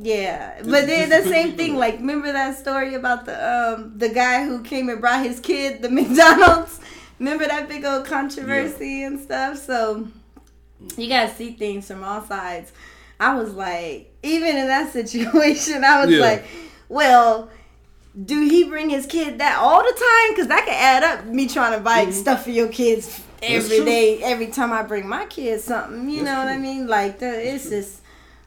Yeah, 0.00 0.58
it's, 0.58 0.68
but 0.68 0.86
then 0.86 1.08
the 1.08 1.22
same 1.22 1.56
thing. 1.56 1.76
Like, 1.76 1.98
remember 1.98 2.32
that 2.32 2.58
story 2.58 2.94
about 2.94 3.24
the 3.24 3.34
um 3.34 3.96
the 3.96 4.08
guy 4.08 4.44
who 4.44 4.62
came 4.62 4.88
and 4.88 5.00
brought 5.00 5.24
his 5.24 5.40
kid 5.40 5.80
the 5.80 5.88
McDonald's. 5.90 6.80
Remember 7.18 7.46
that 7.46 7.68
big 7.68 7.84
old 7.84 8.04
controversy 8.04 8.88
yeah. 8.88 9.06
and 9.06 9.20
stuff. 9.20 9.58
So 9.58 10.08
you 10.96 11.08
gotta 11.08 11.32
see 11.34 11.52
things 11.52 11.86
from 11.86 12.02
all 12.04 12.22
sides. 12.22 12.72
I 13.22 13.34
was 13.34 13.54
like, 13.54 14.12
even 14.22 14.56
in 14.56 14.66
that 14.66 14.92
situation, 14.98 15.84
I 15.84 16.04
was 16.04 16.10
Yeah. 16.14 16.20
like, 16.20 16.44
well, 16.88 17.48
do 18.24 18.40
he 18.42 18.64
bring 18.64 18.90
his 18.90 19.06
kid 19.06 19.38
that 19.38 19.56
all 19.58 19.82
the 19.82 19.92
time? 19.92 20.30
Because 20.30 20.48
that 20.48 20.64
could 20.64 20.74
add 20.74 21.02
up. 21.02 21.24
Me 21.26 21.46
trying 21.48 21.78
to 21.78 21.82
buy 21.82 22.10
stuff 22.10 22.44
for 22.44 22.50
your 22.50 22.68
kids 22.68 23.22
every 23.42 23.84
day, 23.84 24.22
every 24.22 24.48
time 24.48 24.72
I 24.72 24.82
bring 24.82 25.08
my 25.08 25.24
kids 25.26 25.64
something. 25.64 26.08
You 26.10 26.24
That's 26.24 26.26
know 26.26 26.38
what 26.38 26.48
I 26.48 26.58
mean? 26.58 26.86
Like, 26.88 27.20
the, 27.20 27.54
it's 27.54 27.68
just, 27.70 28.02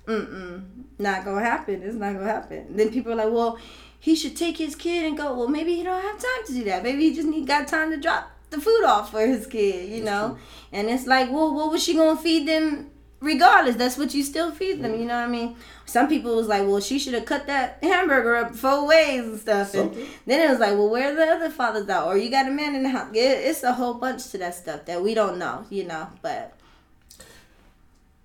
mm 0.05 0.27
mm, 0.27 0.63
not 0.99 1.25
gonna 1.25 1.41
happen. 1.43 1.81
It's 1.81 1.95
not 1.95 2.13
gonna 2.13 2.25
happen. 2.25 2.75
Then 2.77 2.91
people 2.91 3.13
are 3.13 3.15
like, 3.15 3.31
well, 3.31 3.57
he 3.99 4.13
should 4.15 4.35
take 4.35 4.57
his 4.57 4.75
kid 4.75 5.05
and 5.05 5.17
go. 5.17 5.33
Well, 5.35 5.47
maybe 5.47 5.73
he 5.75 5.83
don't 5.83 6.01
have 6.01 6.19
time 6.19 6.45
to 6.47 6.53
do 6.53 6.63
that. 6.65 6.83
Maybe 6.83 7.09
he 7.09 7.15
just 7.15 7.27
need 7.27 7.47
got 7.47 7.67
time 7.67 7.89
to 7.91 7.97
drop 7.97 8.29
the 8.51 8.59
food 8.61 8.83
off 8.85 9.11
for 9.11 9.25
his 9.25 9.47
kid. 9.47 9.89
You 9.89 10.03
know? 10.03 10.37
And 10.71 10.89
it's 10.89 11.07
like, 11.07 11.31
well, 11.31 11.53
what 11.55 11.71
was 11.71 11.81
she 11.83 11.95
gonna 11.95 12.19
feed 12.19 12.47
them? 12.47 12.91
Regardless, 13.25 13.75
that's 13.75 13.97
what 13.97 14.13
you 14.13 14.21
still 14.21 14.51
feed 14.51 14.83
them. 14.83 14.93
You 14.93 15.05
know 15.05 15.15
what 15.19 15.27
I 15.27 15.27
mean? 15.27 15.55
Some 15.85 16.07
people 16.07 16.35
was 16.35 16.47
like, 16.47 16.61
well, 16.67 16.79
she 16.79 16.99
should 16.99 17.15
have 17.15 17.25
cut 17.25 17.47
that 17.47 17.79
hamburger 17.83 18.35
up 18.35 18.55
four 18.55 18.85
ways 18.87 19.23
and 19.23 19.39
stuff. 19.39 19.73
And 19.73 19.95
then 20.27 20.47
it 20.47 20.49
was 20.51 20.59
like, 20.59 20.73
well, 20.73 20.89
where 20.89 21.11
are 21.11 21.15
the 21.15 21.25
other 21.25 21.49
fathers 21.49 21.89
out? 21.89 22.07
Or 22.07 22.17
you 22.17 22.29
got 22.29 22.47
a 22.47 22.51
man 22.51 22.75
in 22.75 22.83
the 22.83 22.89
house. 22.89 23.09
It, 23.13 23.17
it's 23.17 23.63
a 23.63 23.73
whole 23.73 23.95
bunch 23.95 24.29
to 24.29 24.37
that 24.37 24.53
stuff 24.53 24.85
that 24.85 25.01
we 25.01 25.15
don't 25.15 25.39
know. 25.39 25.65
You 25.71 25.85
know, 25.85 26.07
but 26.21 26.53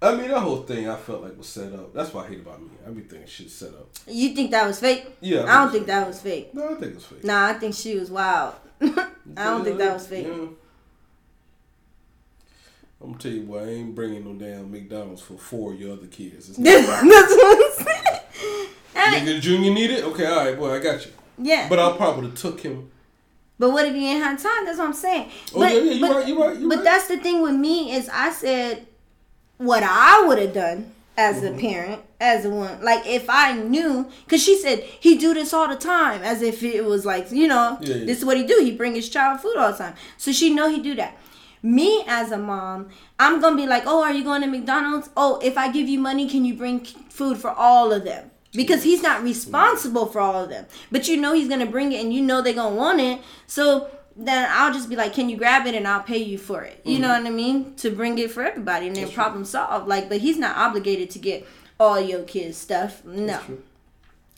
I 0.03 0.15
mean, 0.15 0.29
that 0.29 0.41
whole 0.41 0.63
thing 0.63 0.89
I 0.89 0.97
felt 0.97 1.23
like 1.23 1.37
was 1.37 1.49
set 1.49 1.73
up. 1.73 1.93
That's 1.93 2.13
what 2.13 2.27
I 2.27 2.29
hate 2.31 2.41
about 2.41 2.61
me. 2.61 2.69
I 2.87 2.91
be 2.91 3.03
thinking 3.03 3.27
set 3.27 3.71
up. 3.71 3.89
you 4.07 4.35
think 4.35 4.51
that 4.51 4.67
was 4.67 4.81
fake? 4.81 5.07
Yeah, 5.21 5.45
I 5.45 5.63
don't 5.63 5.73
think 5.73 5.87
that 5.87 6.07
was 6.07 6.21
fake. 6.21 6.55
No, 6.55 6.75
I 6.75 6.75
think 6.75 6.95
it's 6.97 7.05
fake. 7.05 7.25
Nah, 7.25 7.47
I 7.49 7.53
think 7.55 7.75
she 7.75 7.99
was 7.99 8.11
wild. 8.11 8.55
I 8.81 9.09
don't 9.37 9.65
think 9.65 9.79
that 9.79 9.95
was 9.95 10.07
fake. 10.07 10.27
Yeah. 10.27 10.47
I'm 13.03 13.13
gonna 13.13 13.19
tell 13.19 13.33
you 13.33 13.43
what, 13.43 13.63
I 13.63 13.69
ain't 13.69 13.95
bringing 13.95 14.25
no 14.25 14.35
damn 14.35 14.71
McDonald's 14.71 15.23
for 15.23 15.35
four 15.39 15.73
of 15.73 15.81
your 15.81 15.95
other 15.95 16.07
kids. 16.07 16.51
It's 16.51 16.59
That's 16.59 16.87
what 16.87 17.03
I'm 17.03 17.87
saying. 17.87 19.25
Mean, 19.25 19.37
Nigga, 19.37 19.41
Junior 19.41 19.73
need 19.73 19.91
it? 19.91 20.05
Okay, 20.05 20.27
all 20.27 20.45
right, 20.45 20.59
boy, 20.59 20.75
I 20.75 20.79
got 20.81 21.05
you. 21.07 21.13
yeah. 21.39 21.69
But 21.69 21.79
I 21.79 21.97
probably 21.97 22.23
would 22.23 22.31
have 22.33 22.39
took 22.39 22.61
him. 22.61 22.91
But 23.59 23.71
what 23.73 23.87
if 23.87 23.95
you 23.95 24.03
ain't 24.03 24.23
had 24.23 24.39
time? 24.39 24.65
That's 24.67 24.79
what 24.79 24.87
I'm 24.87 24.93
saying. 24.93 25.31
Oh, 25.55 25.61
but, 25.61 25.73
yeah, 25.73 25.79
yeah, 25.81 25.93
you 25.93 26.01
but, 26.01 26.17
right, 26.17 26.27
you 26.29 26.43
right, 26.45 26.59
you 26.59 26.69
but 26.69 26.77
right. 26.77 26.85
that's 26.85 27.09
the 27.09 27.17
thing 27.19 27.43
with 27.43 27.55
me 27.55 27.93
is 27.93 28.09
I 28.13 28.31
said 28.33 28.87
what 29.59 29.83
I 29.83 30.25
would 30.27 30.39
have 30.39 30.53
done 30.55 30.93
as 31.17 31.43
Mm-hmm. 31.43 31.55
a 31.59 31.61
parent, 31.61 32.03
as 32.21 32.45
a 32.47 32.51
one. 32.51 32.83
Like 32.83 33.07
if 33.07 33.29
I 33.29 33.53
knew, 33.55 34.11
because 34.25 34.43
she 34.43 34.57
said 34.59 34.81
he 34.81 35.19
do 35.19 35.35
this 35.35 35.53
all 35.53 35.69
the 35.69 35.77
time, 35.77 36.23
as 36.23 36.41
if 36.43 36.63
it 36.63 36.85
was 36.85 37.05
like 37.05 37.31
you 37.31 37.47
know 37.49 37.77
Yeah, 37.81 37.97
yeah. 37.97 38.05
this 38.07 38.19
is 38.19 38.25
what 38.25 38.37
he 38.39 38.45
do. 38.47 38.61
He 38.63 38.73
bring 38.73 38.95
his 38.95 39.09
child 39.09 39.41
food 39.41 39.57
all 39.57 39.73
the 39.73 39.79
time, 39.79 39.95
so 40.17 40.33
she 40.33 40.53
know 40.55 40.69
he 40.71 40.81
do 40.83 40.95
that. 40.97 41.17
Me 41.63 42.05
as 42.07 42.31
a 42.33 42.39
mom, 42.39 42.89
I'm 43.19 43.41
gonna 43.41 43.57
be 43.57 43.67
like, 43.67 43.83
oh, 43.87 44.03
are 44.03 44.13
you 44.13 44.25
going 44.25 44.41
to 44.43 44.47
McDonald's? 44.47 45.11
Oh, 45.17 45.39
if 45.43 45.59
I 45.59 45.71
give 45.71 45.89
you 45.89 45.99
money, 45.99 46.29
can 46.29 46.45
you 46.45 46.55
bring 46.55 46.81
food 46.85 47.37
for 47.39 47.51
all 47.51 47.93
of 47.93 48.05
them? 48.05 48.31
Because 48.53 48.83
he's 48.83 49.03
not 49.03 49.23
responsible 49.23 50.07
for 50.07 50.21
all 50.21 50.43
of 50.45 50.49
them. 50.51 50.67
But 50.91 51.07
you 51.07 51.17
know 51.17 51.35
he's 51.35 51.49
gonna 51.49 51.67
bring 51.67 51.93
it 51.93 52.03
and 52.03 52.13
you 52.13 52.23
know 52.23 52.41
they're 52.43 52.55
gonna 52.55 52.75
want 52.75 53.01
it. 53.01 53.21
So 53.47 53.91
then 54.17 54.49
I'll 54.51 54.73
just 54.73 54.89
be 54.89 54.97
like, 54.97 55.13
Can 55.13 55.29
you 55.29 55.37
grab 55.37 55.67
it 55.67 55.75
and 55.75 55.87
I'll 55.87 56.03
pay 56.03 56.19
you 56.19 56.37
for 56.39 56.63
it? 56.63 56.81
You 56.85 56.99
know 56.99 57.09
Mm-hmm. 57.09 57.25
what 57.25 57.33
I 57.33 57.35
mean? 57.37 57.75
To 57.77 57.91
bring 57.91 58.19
it 58.19 58.31
for 58.31 58.43
everybody 58.43 58.87
and 58.89 58.97
then 58.97 59.11
problem 59.11 59.45
solved. 59.45 59.87
Like, 59.87 60.09
but 60.09 60.19
he's 60.19 60.37
not 60.39 60.57
obligated 60.57 61.11
to 61.11 61.19
get 61.19 61.47
all 61.79 62.01
your 62.01 62.23
kids' 62.25 62.57
stuff. 62.59 63.05
No. 63.05 63.41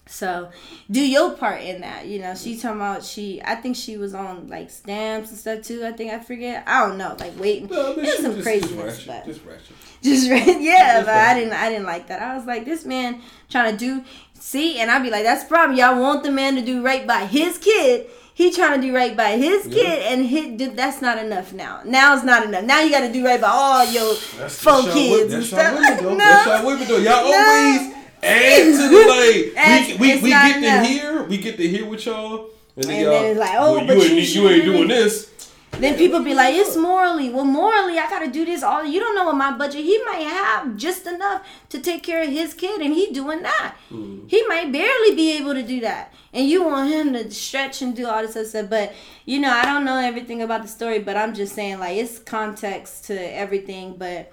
So 0.06 0.50
do 0.90 1.00
your 1.00 1.30
part 1.36 1.62
in 1.62 1.80
that. 1.82 2.06
You 2.06 2.18
know, 2.18 2.34
she 2.34 2.56
talking 2.58 2.76
about 2.78 3.04
she 3.04 3.40
I 3.44 3.54
think 3.54 3.76
she 3.76 3.96
was 3.96 4.14
on 4.14 4.48
like 4.48 4.68
stamps 4.70 5.30
and 5.30 5.38
stuff 5.38 5.62
too. 5.62 5.84
I 5.86 5.92
think 5.92 6.12
I 6.12 6.18
forget. 6.18 6.64
I 6.66 6.86
don't 6.86 6.98
know, 6.98 7.16
like 7.18 7.38
waiting. 7.38 7.68
No, 7.68 7.92
I 7.92 7.96
mean, 7.96 8.04
It 8.04 8.08
was 8.08 8.18
some 8.18 8.32
just, 8.34 8.42
craziness, 8.44 8.96
just 8.96 9.06
but. 9.06 9.24
Just 9.24 9.44
ratchet. 9.44 9.76
just 10.02 10.26
yeah 10.60 10.94
Just 10.94 11.06
but 11.06 11.14
i 11.14 11.34
didn't 11.38 11.52
i 11.54 11.68
didn't 11.70 11.86
like 11.86 12.08
that 12.08 12.20
i 12.20 12.36
was 12.36 12.44
like 12.44 12.64
this 12.64 12.84
man 12.84 13.20
trying 13.48 13.70
to 13.70 13.78
do 13.78 14.04
see 14.34 14.80
and 14.80 14.90
i'd 14.90 15.00
be 15.04 15.10
like 15.10 15.22
that's 15.22 15.44
the 15.44 15.48
problem 15.48 15.78
y'all 15.78 16.00
want 16.00 16.24
the 16.24 16.30
man 16.30 16.56
to 16.56 16.60
do 16.62 16.82
right 16.84 17.06
by 17.06 17.24
his 17.24 17.56
kid 17.58 18.06
he 18.34 18.50
trying 18.50 18.80
to 18.80 18.84
do 18.88 18.92
right 18.92 19.16
by 19.16 19.36
his 19.36 19.64
Yeah. 19.68 19.74
kid 19.74 19.98
and 20.12 20.26
hit 20.26 20.74
that's 20.76 21.00
not 21.00 21.18
enough 21.18 21.52
now 21.52 21.82
now 21.84 22.14
it's 22.16 22.24
not 22.24 22.44
enough 22.44 22.64
now 22.64 22.80
you 22.80 22.90
got 22.90 23.02
to 23.06 23.12
do 23.12 23.24
right 23.24 23.40
by 23.40 23.46
all 23.48 23.84
your 23.86 24.14
That's 24.38 24.58
four 24.60 24.82
that's 24.82 24.92
kids 24.94 25.32
and 25.34 25.42
That's 25.44 25.52
y'all 25.52 25.76
stuff 25.76 26.02
women, 26.02 26.18
no 26.18 26.24
That's 26.24 26.46
y'all 26.46 26.66
women. 26.66 26.88
Y'all 26.88 27.30
No. 27.30 27.32
always 27.36 27.94
add 28.22 28.64
to 28.64 28.88
the 28.88 29.06
like. 29.08 29.54
That's- 29.54 29.98
we 29.98 30.16
we, 30.16 30.22
we 30.22 30.30
get 30.30 30.56
enough. 30.58 30.86
to 30.86 30.92
hear. 30.92 31.22
We 31.24 31.38
get 31.38 31.56
to 31.56 31.68
hear 31.68 31.86
with 31.86 32.06
y'all. 32.06 32.48
And 32.76 32.84
then, 32.86 33.04
And 33.04 33.12
then 33.12 33.24
it's 33.32 33.40
like, 33.40 33.54
oh, 33.58 33.76
well, 33.76 33.86
but 33.86 33.96
you, 33.98 34.02
you 34.02 34.18
ain't, 34.18 34.34
you 34.34 34.48
ain't 34.48 34.64
doing 34.64 34.88
this. 34.88 35.28
Then 35.72 35.96
people 35.96 36.22
be 36.22 36.34
like, 36.34 36.54
it's 36.54 36.76
morally. 36.76 37.30
Well, 37.30 37.44
morally, 37.46 37.98
I 37.98 38.08
gotta 38.08 38.30
do 38.30 38.44
this 38.44 38.62
all. 38.62 38.84
You 38.84 39.00
don't 39.00 39.14
know 39.14 39.24
what 39.24 39.36
my 39.36 39.56
budget. 39.56 39.84
He 39.84 40.02
might 40.04 40.22
have 40.22 40.76
just 40.76 41.06
enough 41.06 41.46
to 41.70 41.80
take 41.80 42.02
care 42.02 42.22
of 42.22 42.28
his 42.28 42.52
kid, 42.54 42.80
and 42.82 42.92
he 42.92 43.10
doing 43.10 43.42
that. 43.42 43.76
Mm. 43.90 44.30
He 44.30 44.46
might 44.48 44.70
barely 44.70 45.14
be 45.16 45.32
able 45.38 45.54
to 45.54 45.62
do 45.62 45.80
that, 45.80 46.12
and 46.32 46.46
you 46.46 46.64
want 46.64 46.90
him 46.90 47.14
to 47.14 47.30
stretch 47.30 47.80
and 47.80 47.96
do 47.96 48.06
all 48.06 48.20
this 48.22 48.36
other 48.36 48.44
stuff. 48.44 48.68
But 48.68 48.92
you 49.24 49.40
know, 49.40 49.50
I 49.50 49.64
don't 49.64 49.84
know 49.84 49.96
everything 49.96 50.42
about 50.42 50.62
the 50.62 50.68
story, 50.68 50.98
but 50.98 51.16
I'm 51.16 51.34
just 51.34 51.54
saying, 51.54 51.78
like, 51.78 51.96
it's 51.96 52.18
context 52.18 53.06
to 53.06 53.14
everything. 53.34 53.96
But 53.96 54.30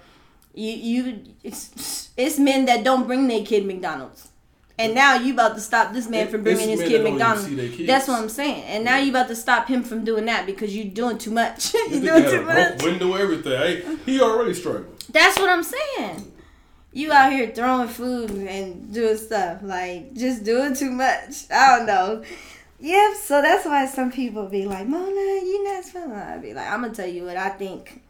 you, 0.54 0.72
you, 0.72 1.24
it's 1.42 2.10
it's 2.16 2.38
men 2.38 2.64
that 2.66 2.84
don't 2.84 3.06
bring 3.06 3.28
their 3.28 3.44
kid 3.44 3.66
McDonald's. 3.66 4.28
And 4.78 4.94
now 4.94 5.16
you 5.16 5.34
about 5.34 5.56
to 5.56 5.60
stop 5.60 5.92
this 5.92 6.08
man 6.08 6.26
It- 6.26 6.30
from 6.30 6.42
bringing 6.42 6.68
his 6.70 6.80
kid 6.80 6.86
that 6.88 6.90
don't 6.92 7.00
even 7.02 7.12
McDonald's. 7.18 7.44
see 7.46 7.54
their 7.54 7.68
kids. 7.68 7.86
That's 7.86 8.08
what 8.08 8.18
I'm 8.18 8.30
saying. 8.30 8.62
And 8.64 8.82
now 8.84 8.96
you 8.96 9.10
about 9.10 9.28
to 9.28 9.36
stop 9.36 9.68
him 9.68 9.82
from 9.82 10.04
doing 10.06 10.24
that 10.24 10.46
because 10.46 10.74
you're 10.74 10.86
doing 10.86 11.18
too 11.18 11.30
much. 11.32 11.74
you 11.74 11.88
This 11.90 12.00
doing 12.00 12.24
too 12.24 12.42
much. 12.44 12.82
window, 12.82 13.12
everything. 13.14 13.52
Hey, 13.58 13.96
he 14.06 14.20
already 14.22 14.54
struggling. 14.54 14.86
That's 15.10 15.38
what 15.38 15.50
I'm 15.50 15.62
saying. 15.62 16.32
You 16.92 17.12
out 17.12 17.30
here 17.30 17.50
throwing 17.54 17.88
food 17.88 18.30
and 18.30 18.92
doing 18.92 19.16
stuff 19.18 19.58
like 19.62 20.14
just 20.14 20.44
doing 20.44 20.74
too 20.74 20.90
much. 20.90 21.48
I 21.50 21.76
don't 21.76 21.86
know. 21.86 22.24
Yep. 22.80 23.16
So 23.16 23.42
that's 23.42 23.66
why 23.66 23.84
some 23.86 24.10
people 24.10 24.46
be 24.48 24.64
like, 24.64 24.86
Mona, 24.86 25.10
you 25.10 25.62
not 25.62 25.84
fun. 25.84 26.10
I 26.10 26.38
be 26.38 26.54
like, 26.54 26.66
I'm 26.66 26.80
gonna 26.80 26.94
tell 26.94 27.06
you 27.06 27.24
what 27.26 27.36
I 27.36 27.50
think. 27.50 28.00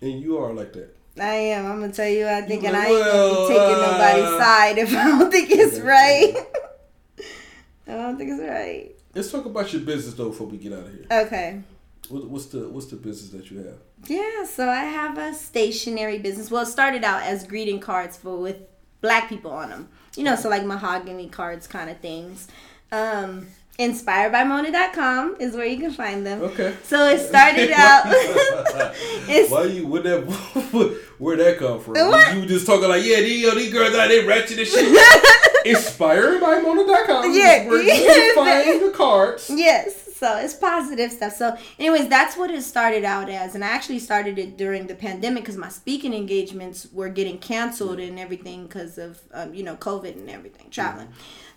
And 0.00 0.20
you 0.20 0.38
are 0.38 0.52
like 0.52 0.72
that. 0.74 0.94
I 1.20 1.34
am. 1.34 1.66
I'm 1.66 1.80
gonna 1.80 1.92
tell 1.92 2.08
you 2.08 2.26
I 2.28 2.42
think, 2.42 2.64
and 2.64 2.76
I 2.76 2.86
ain't 2.86 3.04
gonna 3.04 3.48
be 3.48 3.48
taking 3.48 3.74
uh, 3.74 3.90
nobody's 3.90 4.38
side 4.38 4.78
if 4.78 4.94
I 4.94 5.04
don't 5.04 5.30
think 5.30 5.50
it's 5.50 5.80
right. 5.80 6.34
I 7.88 7.92
don't 7.92 8.16
think 8.18 8.30
it's 8.30 8.48
right. 8.48 8.94
Let's 9.14 9.32
talk 9.32 9.46
about 9.46 9.72
your 9.72 9.82
business 9.82 10.14
though 10.14 10.28
before 10.28 10.46
we 10.46 10.58
get 10.58 10.72
out 10.72 10.86
of 10.86 10.92
here. 10.92 11.06
Okay. 11.10 11.60
What, 12.08 12.28
what's 12.28 12.46
the 12.46 12.68
what's 12.68 12.86
the 12.86 12.96
business 12.96 13.30
that 13.30 13.50
you 13.50 13.58
have? 13.58 13.78
Yeah, 14.06 14.44
so 14.44 14.68
I 14.68 14.84
have 14.84 15.18
a 15.18 15.34
stationery 15.34 16.18
business. 16.18 16.50
Well, 16.50 16.62
it 16.62 16.66
started 16.66 17.02
out 17.02 17.22
as 17.22 17.46
greeting 17.46 17.80
cards 17.80 18.16
for 18.16 18.36
with 18.36 18.58
black 19.00 19.28
people 19.28 19.50
on 19.50 19.70
them. 19.70 19.88
You 20.16 20.24
know, 20.24 20.36
so 20.36 20.48
like 20.48 20.64
mahogany 20.64 21.28
cards 21.28 21.66
kind 21.66 21.90
of 21.90 21.98
things. 22.00 22.48
Um, 22.92 23.48
inspired 23.78 24.32
by 24.32 24.42
Mona.com 24.42 25.36
is 25.38 25.54
where 25.54 25.64
you 25.64 25.78
can 25.78 25.92
find 25.92 26.26
them. 26.26 26.42
Okay. 26.42 26.74
So 26.82 27.08
it 27.08 27.20
started 27.20 27.70
out. 27.70 28.06
Why 29.50 29.64
you 29.64 29.86
where 29.86 30.02
that 30.02 30.98
where 31.18 31.36
that 31.36 31.58
come 31.58 31.80
from? 31.80 31.94
What? 31.94 32.36
You 32.36 32.46
just 32.46 32.66
talking 32.66 32.88
like 32.88 33.04
yeah 33.04 33.20
these, 33.20 33.54
these 33.54 33.72
girls 33.72 33.94
out 33.94 34.08
there 34.08 34.26
ratchet 34.26 34.58
and 34.58 34.66
shit. 34.66 35.64
Inspired 35.66 36.40
by 36.40 36.60
Mona.com. 36.60 37.32
Yeah. 37.32 37.68
Where 37.68 37.82
you 37.82 37.90
can 37.90 38.34
find 38.34 38.82
the 38.82 38.90
cards. 38.90 39.50
Yes. 39.54 40.08
So 40.18 40.36
it's 40.38 40.54
positive 40.54 41.12
stuff. 41.12 41.34
So, 41.34 41.56
anyways, 41.78 42.08
that's 42.08 42.36
what 42.36 42.50
it 42.50 42.62
started 42.62 43.04
out 43.04 43.28
as, 43.28 43.54
and 43.54 43.62
I 43.62 43.68
actually 43.68 44.00
started 44.00 44.36
it 44.36 44.56
during 44.56 44.88
the 44.88 44.96
pandemic 44.96 45.44
because 45.44 45.56
my 45.56 45.68
speaking 45.68 46.12
engagements 46.12 46.88
were 46.92 47.08
getting 47.08 47.38
canceled 47.38 48.00
and 48.00 48.18
everything 48.18 48.66
because 48.66 48.98
of 48.98 49.20
um, 49.32 49.54
you 49.54 49.62
know 49.62 49.76
COVID 49.76 50.16
and 50.16 50.28
everything, 50.28 50.70
traveling. 50.70 51.06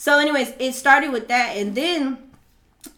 So, 0.01 0.17
anyways, 0.17 0.53
it 0.57 0.73
started 0.73 1.11
with 1.11 1.27
that, 1.27 1.55
and 1.57 1.75
then 1.75 2.17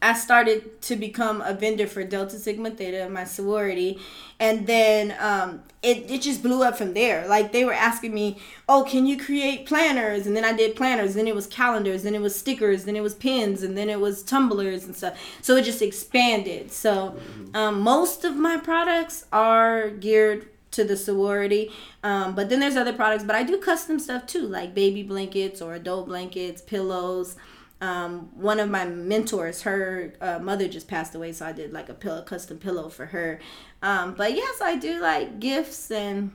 I 0.01 0.13
started 0.13 0.81
to 0.83 0.95
become 0.95 1.41
a 1.41 1.53
vendor 1.53 1.85
for 1.85 2.01
Delta 2.05 2.39
Sigma 2.39 2.71
Theta, 2.71 3.09
my 3.09 3.25
sorority, 3.25 3.99
and 4.39 4.65
then 4.65 5.13
um, 5.19 5.63
it 5.81 6.09
it 6.09 6.21
just 6.21 6.41
blew 6.41 6.63
up 6.63 6.77
from 6.77 6.93
there. 6.93 7.27
Like 7.27 7.51
they 7.51 7.65
were 7.65 7.73
asking 7.73 8.13
me, 8.13 8.37
"Oh, 8.69 8.85
can 8.85 9.05
you 9.05 9.17
create 9.17 9.65
planners?" 9.65 10.25
And 10.27 10.33
then 10.33 10.45
I 10.45 10.53
did 10.53 10.77
planners. 10.77 11.13
Then 11.13 11.27
it 11.27 11.35
was 11.35 11.45
calendars. 11.45 12.03
Then 12.03 12.15
it 12.15 12.21
was 12.21 12.39
stickers. 12.39 12.85
Then 12.85 12.95
it 12.95 13.03
was 13.03 13.15
pins. 13.15 13.63
And 13.63 13.77
then 13.77 13.89
it 13.89 13.99
was 13.99 14.23
tumblers 14.23 14.85
and 14.85 14.95
stuff. 14.95 15.19
So 15.41 15.57
it 15.57 15.63
just 15.63 15.81
expanded. 15.81 16.71
So 16.71 17.17
um, 17.53 17.81
most 17.81 18.23
of 18.23 18.37
my 18.37 18.55
products 18.55 19.25
are 19.33 19.89
geared 19.89 20.47
to 20.73 20.83
the 20.83 20.95
sorority. 20.97 21.71
Um, 22.03 22.35
but 22.35 22.49
then 22.49 22.59
there's 22.59 22.75
other 22.75 22.93
products, 22.93 23.23
but 23.23 23.35
I 23.35 23.43
do 23.43 23.57
custom 23.57 23.99
stuff 23.99 24.27
too, 24.27 24.47
like 24.47 24.75
baby 24.75 25.01
blankets 25.01 25.61
or 25.61 25.73
adult 25.73 26.07
blankets, 26.07 26.61
pillows 26.61 27.35
um, 27.83 28.29
one 28.35 28.61
of 28.61 28.69
my 28.69 28.85
mentors, 28.85 29.63
her 29.63 30.13
uh, 30.21 30.39
mother 30.39 30.69
just 30.69 30.87
passed 30.87 31.15
away, 31.15 31.33
so 31.33 31.45
I 31.45 31.51
did 31.51 31.73
like 31.73 31.89
a 31.89 31.93
pillow, 31.93 32.21
custom 32.21 32.57
pillow 32.57 32.87
for 32.87 33.07
her. 33.07 33.41
Um, 33.81 34.13
but 34.13 34.33
yes, 34.33 34.61
I 34.61 34.77
do 34.77 35.01
like 35.01 35.41
gifts 35.41 35.91
and 35.91 36.31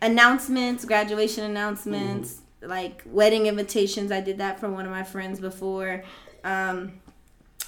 announcements, 0.00 0.84
graduation 0.84 1.42
announcements, 1.42 2.42
like 2.62 3.02
wedding 3.06 3.46
invitations. 3.46 4.12
I 4.12 4.20
did 4.20 4.38
that 4.38 4.60
for 4.60 4.70
one 4.70 4.84
of 4.84 4.92
my 4.92 5.02
friends 5.02 5.40
before. 5.40 6.04
Um, 6.44 7.00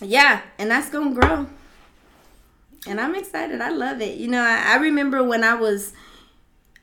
yeah, 0.00 0.42
and 0.58 0.70
that's 0.70 0.88
gonna 0.88 1.12
grow. 1.12 1.48
And 2.86 3.00
I'm 3.00 3.14
excited. 3.14 3.60
I 3.60 3.70
love 3.70 4.00
it. 4.00 4.16
You 4.18 4.28
know, 4.28 4.42
I, 4.42 4.74
I 4.74 4.76
remember 4.76 5.22
when 5.22 5.44
I 5.44 5.54
was 5.54 5.92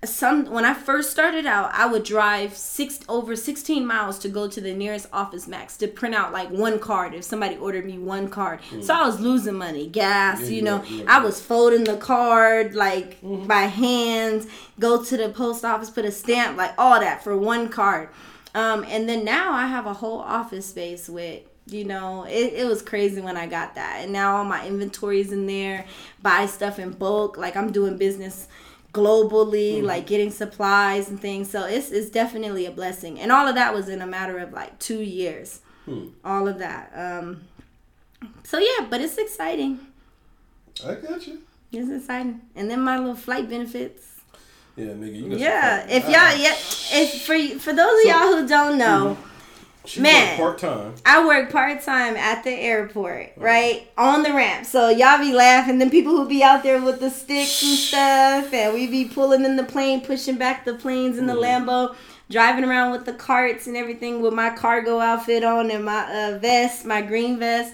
some 0.05 0.45
when 0.51 0.63
I 0.63 0.75
first 0.75 1.09
started 1.09 1.47
out, 1.47 1.71
I 1.73 1.87
would 1.87 2.03
drive 2.03 2.55
six 2.55 2.99
over 3.09 3.35
16 3.35 3.83
miles 3.83 4.19
to 4.19 4.29
go 4.29 4.47
to 4.47 4.61
the 4.61 4.71
nearest 4.73 5.07
Office 5.11 5.47
Max 5.47 5.75
to 5.77 5.87
print 5.87 6.13
out 6.13 6.31
like 6.31 6.49
one 6.51 6.77
card 6.77 7.15
if 7.15 7.23
somebody 7.23 7.57
ordered 7.57 7.83
me 7.83 7.97
one 7.97 8.29
card. 8.29 8.59
So 8.81 8.93
I 8.93 9.03
was 9.07 9.19
losing 9.19 9.55
money, 9.55 9.87
gas, 9.87 10.39
Mm. 10.39 10.43
Yeah, 10.43 10.49
you 10.49 10.61
know. 10.61 10.83
you 10.83 10.99
right. 10.99 11.09
I 11.09 11.23
was 11.23 11.41
folding 11.41 11.83
the 11.83 11.97
card 11.97 12.75
like 12.75 13.19
Mm-hmm. 13.21 13.47
by 13.47 13.63
hand, 13.63 14.45
go 14.79 15.03
to 15.03 15.17
the 15.17 15.29
post 15.29 15.65
office, 15.65 15.89
put 15.89 16.05
a 16.05 16.11
stamp, 16.11 16.57
like 16.57 16.75
all 16.77 16.99
that 16.99 17.23
for 17.23 17.35
one 17.35 17.67
card. 17.67 18.09
Um, 18.53 18.85
and 18.87 19.09
then 19.09 19.25
now 19.25 19.51
I 19.51 19.65
have 19.65 19.87
a 19.87 19.93
whole 19.93 20.19
office 20.19 20.67
space 20.67 21.09
with 21.09 21.41
you 21.69 21.83
know 21.83 22.23
it, 22.23 22.53
it 22.53 22.67
was 22.67 22.81
crazy 22.81 23.21
when 23.21 23.37
i 23.37 23.45
got 23.45 23.75
that. 23.75 24.01
And 24.03 24.13
now 24.13 24.37
all 24.37 24.45
my 24.45 24.65
inventory 24.65 25.19
is 25.19 25.31
in 25.31 25.47
there 25.47 25.85
buy 26.21 26.45
stuff 26.45 26.79
in 26.79 26.91
bulk 26.91 27.37
like 27.37 27.55
i'm 27.55 27.71
doing 27.71 27.97
business 27.97 28.47
globally 28.97 29.77
mm-hmm. 29.77 29.85
like 29.85 30.07
getting 30.07 30.31
supplies 30.31 31.09
and 31.09 31.19
things. 31.19 31.49
So 31.49 31.65
it's, 31.65 31.91
it's 31.91 32.09
definitely 32.09 32.65
a 32.65 32.71
blessing. 32.71 33.19
And 33.19 33.31
all 33.31 33.47
of 33.47 33.55
that 33.55 33.73
was 33.73 33.89
in 33.89 34.01
a 34.01 34.07
matter 34.07 34.37
of 34.39 34.53
like 34.53 34.79
two 34.79 35.01
years. 35.01 35.61
Hmm. 35.85 36.07
All 36.23 36.47
of 36.47 36.59
that. 36.59 36.91
Um 36.95 37.41
so 38.43 38.57
yeah 38.57 38.87
but 38.89 39.01
it's 39.01 39.17
exciting. 39.17 39.79
I 40.85 40.95
got 40.95 41.27
you. 41.27 41.41
it's 41.71 41.91
exciting. 41.91 42.41
And 42.55 42.69
then 42.69 42.81
my 42.81 42.97
little 42.97 43.15
flight 43.15 43.49
benefits. 43.49 44.03
Yeah, 44.75 44.87
nigga. 44.87 45.15
You 45.15 45.29
got 45.29 45.39
yeah 45.39 45.87
if 45.87 46.03
y'all 46.03 46.37
yeah 46.37 46.55
if 46.99 47.21
for 47.23 47.37
for 47.59 47.73
those 47.73 47.99
of 47.99 48.03
So- 48.03 48.09
y'all 48.09 48.41
who 48.41 48.47
don't 48.47 48.77
know 48.77 49.15
mm-hmm. 49.15 49.36
She 49.87 50.01
man. 50.01 50.37
part 50.37 50.57
time. 50.57 50.95
I 51.05 51.25
work 51.25 51.49
part 51.49 51.81
time 51.81 52.17
at 52.17 52.43
the 52.43 52.51
airport, 52.51 53.31
right? 53.37 53.89
On 53.97 54.21
the 54.21 54.33
ramp. 54.33 54.65
So 54.65 54.89
y'all 54.89 55.19
be 55.19 55.31
laughing. 55.31 55.79
Then 55.79 55.89
people 55.89 56.11
who 56.11 56.27
be 56.27 56.43
out 56.43 56.61
there 56.61 56.81
with 56.81 56.99
the 56.99 57.09
sticks 57.09 57.63
and 57.63 57.77
stuff, 57.77 58.53
and 58.53 58.73
we 58.73 58.87
be 58.87 59.05
pulling 59.05 59.45
in 59.45 59.55
the 59.55 59.63
plane, 59.63 60.01
pushing 60.01 60.35
back 60.35 60.65
the 60.65 60.73
planes 60.73 61.17
in 61.17 61.25
the 61.25 61.33
Lambo, 61.33 61.95
driving 62.29 62.65
around 62.65 62.91
with 62.91 63.05
the 63.05 63.13
carts 63.13 63.67
and 63.67 63.77
everything 63.77 64.21
with 64.21 64.33
my 64.33 64.49
cargo 64.49 64.99
outfit 64.99 65.43
on 65.43 65.71
and 65.71 65.85
my 65.85 66.03
uh, 66.03 66.37
vest, 66.37 66.85
my 66.85 67.01
green 67.01 67.39
vest. 67.39 67.73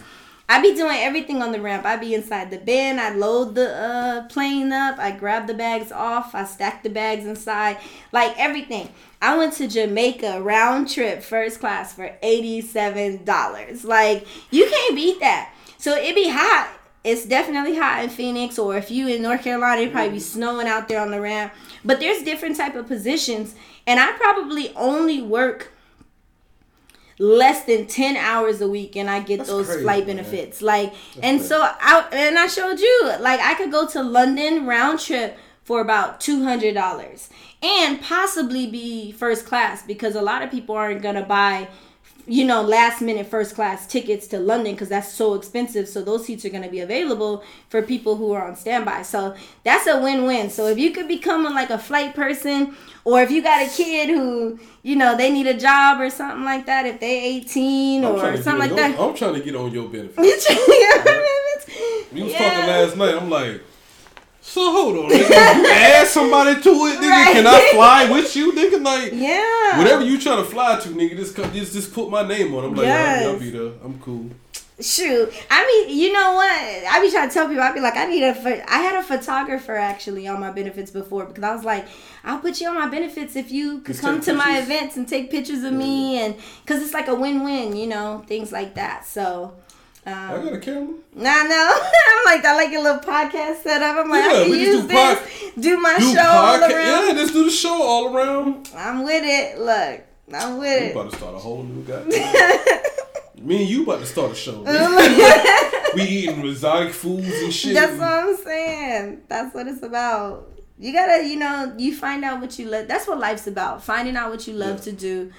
I 0.54 0.62
be 0.62 0.76
doing 0.76 0.98
everything 0.98 1.42
on 1.42 1.52
the 1.52 1.60
ramp. 1.60 1.84
I 1.84 1.98
be 1.98 2.14
inside 2.14 2.52
the 2.52 2.60
bin. 2.60 3.00
I 3.00 3.10
load 3.10 3.56
the 3.56 3.74
uh, 3.76 4.28
plane 4.28 4.72
up. 4.72 5.00
I 5.00 5.10
grab 5.10 5.48
the 5.48 5.56
bags 5.56 5.92
off. 5.92 6.36
I 6.36 6.46
stack 6.46 6.84
the 6.84 6.92
bags 6.92 7.26
inside. 7.26 7.80
Like 8.12 8.38
everything. 8.38 8.90
I 9.20 9.36
went 9.36 9.54
to 9.54 9.68
Jamaica 9.68 10.44
round 10.44 10.92
trip 10.92 11.24
first 11.24 11.60
class 11.60 11.96
for 11.96 12.16
$87. 12.22 13.84
Like 13.84 14.28
you 14.52 14.70
can't 14.70 14.96
beat 14.96 15.20
that. 15.22 15.52
So 15.80 15.96
it 15.96 16.14
be 16.14 16.30
hot. 16.30 16.72
It's 17.04 17.26
definitely 17.26 17.76
hot 17.76 18.04
in 18.04 18.12
Phoenix 18.12 18.60
or 18.60 18.78
if 18.78 18.92
you 18.92 19.08
in 19.08 19.24
North 19.24 19.44
Carolina, 19.44 19.82
it 19.82 19.92
probably 19.92 20.12
be 20.12 20.20
snowing 20.20 20.68
out 20.68 20.88
there 20.88 21.02
on 21.02 21.10
the 21.10 21.20
ramp. 21.20 21.52
But 21.84 22.00
there's 22.00 22.22
different 22.22 22.58
type 22.58 22.76
of 22.76 22.86
positions 22.86 23.56
and 23.88 24.00
I 24.00 24.12
probably 24.12 24.72
only 24.76 25.20
work 25.20 25.73
less 27.20 27.64
than 27.66 27.86
10 27.88 28.18
hours 28.18 28.62
a 28.62 28.68
week 28.68 28.96
and 28.96 29.10
I 29.10 29.20
get 29.22 29.38
That's 29.38 29.50
those 29.50 29.68
crazy, 29.68 29.84
flight 29.84 30.08
man. 30.08 30.18
benefits. 30.18 30.62
Like 30.62 30.94
and 31.22 31.38
crazy. 31.40 31.48
so 31.48 31.62
I 31.62 32.08
and 32.12 32.38
I 32.38 32.48
showed 32.48 32.80
you 32.80 33.12
like 33.20 33.40
I 33.40 33.54
could 33.56 33.72
go 33.72 33.88
to 33.88 34.02
London 34.04 34.66
round 34.66 35.00
trip 35.00 35.38
for 35.64 35.80
about 35.80 36.20
$200 36.20 37.30
and 37.62 38.02
possibly 38.02 38.68
be 38.68 39.12
first 39.14 39.46
class 39.46 39.84
because 39.84 40.16
a 40.16 40.22
lot 40.22 40.42
of 40.42 40.52
people 40.52 40.76
aren't 40.76 41.02
going 41.02 41.16
to 41.16 41.24
buy 41.24 41.68
you 42.26 42.46
know 42.46 42.62
last 42.62 43.02
minute 43.02 43.28
first 43.28 43.54
class 43.54 43.86
tickets 43.86 44.28
to 44.28 44.40
London 44.40 44.76
cuz 44.78 44.88
that's 44.90 45.12
so 45.12 45.34
expensive 45.34 45.90
so 45.90 46.02
those 46.02 46.26
seats 46.26 46.46
are 46.46 46.50
going 46.50 46.64
to 46.64 46.70
be 46.70 46.80
available 46.80 47.44
for 47.70 47.82
people 47.82 48.16
who 48.16 48.32
are 48.32 48.48
on 48.48 48.56
standby. 48.56 49.02
So 49.02 49.36
that's 49.64 49.88
a 49.88 50.00
win-win. 50.00 50.50
So 50.50 50.68
if 50.68 50.78
you 50.78 50.92
could 50.92 51.08
become 51.08 51.46
a, 51.46 51.50
like 51.50 51.70
a 51.70 51.78
flight 51.78 52.16
person 52.16 52.76
or 53.04 53.22
if 53.22 53.30
you 53.32 53.42
got 53.44 53.66
a 53.68 53.70
kid 53.70 54.10
who 54.10 54.60
you 54.84 54.96
know 54.96 55.18
they 55.18 55.30
need 55.32 55.48
a 55.48 55.54
job 55.58 56.00
or 56.00 56.10
something 56.10 56.46
like 56.46 56.66
that 56.66 56.86
if 56.86 57.00
they 57.00 57.20
18 57.26 58.06
I'm 58.06 58.12
or 58.16 58.38
something 58.38 58.58
like 58.60 58.72
on 58.72 58.78
that 58.78 59.00
I'm 59.00 59.14
trying 59.16 59.34
to 59.36 59.42
get 59.42 59.56
on 59.56 59.72
your 59.72 59.90
benefit. 59.90 60.24
you 62.14 62.24
was 62.24 62.32
Yeah. 62.32 62.38
talking 62.50 62.68
last 62.68 62.98
night. 62.98 63.16
I'm 63.16 63.30
like, 63.30 63.62
so 64.46 64.72
hold 64.72 64.98
on, 64.98 65.10
nigga. 65.10 65.56
You 65.58 65.68
add 65.72 66.08
somebody 66.08 66.62
to 66.62 66.70
it, 66.70 67.00
nigga. 67.00 67.10
Right. 67.10 67.34
Can 67.34 67.48
I 67.48 67.70
fly 67.74 68.12
with 68.12 68.36
you, 68.36 68.52
nigga? 68.52 68.84
Like, 68.84 69.12
yeah 69.14 69.78
whatever 69.78 70.04
you 70.04 70.20
trying 70.20 70.44
to 70.44 70.50
fly 70.50 70.80
to, 70.80 70.90
nigga, 70.90 71.16
just 71.16 71.36
come, 71.36 71.52
just 71.54 71.74
just 71.74 71.94
put 71.94 72.10
my 72.10 72.28
name 72.28 72.54
on. 72.54 72.66
I'm 72.66 72.76
like, 72.76 72.86
yeah, 72.86 73.22
I'll 73.24 73.32
Yes. 73.34 73.42
be 73.42 73.50
there. 73.52 73.72
I'm 73.84 74.00
cool. 74.00 74.30
Shoot, 74.80 75.32
I 75.52 75.66
mean, 75.88 75.98
you 75.98 76.12
know 76.12 76.34
what? 76.34 76.52
I 76.52 77.00
be 77.00 77.12
trying 77.12 77.30
to 77.30 77.34
tell 77.34 77.48
people. 77.48 77.64
I 77.64 77.72
be 77.72 77.80
like, 77.80 77.96
I 77.96 78.06
need 78.06 78.24
a. 78.24 78.72
I 78.72 78.80
had 78.80 78.96
a 78.96 79.04
photographer 79.04 79.76
actually 79.76 80.28
on 80.28 80.40
my 80.40 80.52
benefits 80.52 80.90
before 80.90 81.26
because 81.26 81.44
I 81.44 81.56
was 81.56 81.64
like, 81.64 81.86
I'll 82.24 82.40
put 82.40 82.60
you 82.60 82.70
on 82.70 82.76
my 82.76 82.88
benefits 82.88 83.36
if 83.36 83.52
you 83.52 83.80
could 83.80 83.94
Just 83.94 84.02
come 84.02 84.20
to 84.22 84.34
my 84.34 84.58
events 84.58 84.98
and 84.98 85.08
take 85.08 85.30
pictures 85.30 85.64
of 85.64 85.74
me 85.74 86.18
and 86.18 86.36
because 86.66 86.82
it's 86.82 86.94
like 86.94 87.08
a 87.08 87.16
win-win, 87.16 87.76
you 87.76 87.88
know, 87.88 88.24
things 88.28 88.52
like 88.52 88.74
that. 88.76 89.06
So. 89.06 89.54
I 90.06 90.34
Um, 90.36 90.44
got 90.44 90.54
a 90.54 90.60
camera. 90.60 90.94
Nah, 91.16 91.44
no, 91.44 91.72
I'm 91.82 92.26
like 92.26 92.44
I 92.46 92.56
like 92.56 92.72
your 92.72 92.84
little 92.84 93.00
podcast 93.02 93.62
setup. 93.64 93.98
I'm 93.98 94.10
like 94.10 94.24
Yeah, 94.24 94.30
I 94.40 94.42
can 94.44 94.52
we 94.52 94.60
use 94.62 94.82
do 94.82 94.88
this, 94.88 95.20
pod- 95.20 95.62
do 95.62 95.78
my 95.80 95.96
Do 95.98 96.14
show 96.14 96.22
all 96.22 96.58
podcast. 96.60 96.70
around. 96.72 97.08
Yeah, 97.08 97.14
just 97.14 97.34
do 97.34 97.44
the 97.46 97.52
show 97.52 97.82
all 97.84 98.16
around. 98.16 98.70
I'm 98.76 99.04
with 99.04 99.24
it. 99.24 99.60
Look, 99.60 100.02
I'm 100.36 100.54
We 100.56 100.60
with 100.60 100.82
it. 100.82 100.86
You 100.96 101.00
about 101.02 101.12
to 101.12 101.18
start 101.18 101.36
a 101.36 101.38
whole 101.40 101.64
new 101.64 101.84
goddamn. 101.84 102.80
Me 103.42 103.62
and 103.62 103.70
you 103.70 103.84
about 103.84 104.00
to 104.00 104.06
start 104.06 104.32
a 104.32 104.36
show. 104.36 104.62
we 105.96 106.02
eating 106.04 106.46
exotic 106.48 106.94
foods 106.94 107.28
and 107.42 107.54
shit. 107.54 107.74
That's 107.74 107.98
what 108.00 108.08
I'm 108.08 108.38
saying. 108.38 109.22
That's 109.28 109.54
what 109.54 109.68
it's 109.68 109.84
about. 109.84 110.50
You 110.80 110.92
gotta, 110.94 111.26
you 111.28 111.36
know, 111.38 111.74
you 111.78 111.96
find 111.96 112.24
out 112.24 112.40
what 112.42 112.58
you 112.58 112.68
love. 112.70 112.88
That's 112.88 113.06
what 113.08 113.20
life's 113.20 113.46
about. 113.48 113.84
Finding 113.84 114.16
out 114.16 114.32
what 114.32 114.48
you 114.48 114.54
love 114.54 114.78
Yeah. 114.78 114.84
to 114.86 114.92
do, 114.94 115.32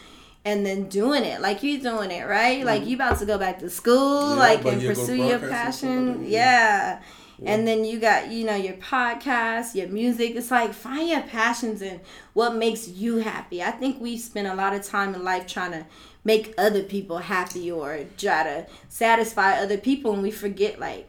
and 0.44 0.64
then 0.66 0.88
doing 0.88 1.24
it. 1.24 1.40
Like 1.40 1.62
you're 1.62 1.80
doing 1.80 2.10
it, 2.10 2.26
right? 2.26 2.64
Like 2.64 2.86
you 2.86 2.96
about 2.96 3.18
to 3.20 3.26
go 3.26 3.38
back 3.38 3.58
to 3.60 3.70
school, 3.70 4.22
Mm-hmm. 4.22 4.38
Yeah, 4.38 4.44
like 4.46 4.64
and 4.66 4.82
pursue 4.82 5.14
your 5.16 5.38
broadcast 5.38 5.82
and 5.84 6.04
stuff 6.04 6.06
like 6.06 6.16
passion. 6.16 6.30
Yeah. 6.30 7.00
yeah. 7.38 7.50
And 7.52 7.66
then 7.66 7.84
you 7.84 7.98
got, 7.98 8.30
you 8.30 8.44
know, 8.44 8.54
your 8.54 8.74
podcast, 8.74 9.74
your 9.74 9.88
music. 9.88 10.36
It's 10.36 10.50
like 10.50 10.72
find 10.72 11.08
your 11.08 11.22
passions 11.22 11.82
and 11.82 12.00
what 12.32 12.54
makes 12.56 12.86
you 12.88 13.16
happy. 13.18 13.62
I 13.62 13.70
think 13.72 14.00
we 14.00 14.16
spend 14.18 14.46
a 14.46 14.54
lot 14.54 14.72
of 14.74 14.82
time 14.84 15.14
in 15.14 15.24
life 15.24 15.46
trying 15.46 15.72
to 15.72 15.84
make 16.24 16.54
other 16.56 16.82
people 16.82 17.18
happy 17.18 17.70
or 17.70 18.00
try 18.16 18.44
to 18.44 18.66
satisfy 18.88 19.58
other 19.58 19.76
people, 19.76 20.12
and 20.14 20.22
we 20.22 20.30
forget 20.30 20.78
like 20.78 21.08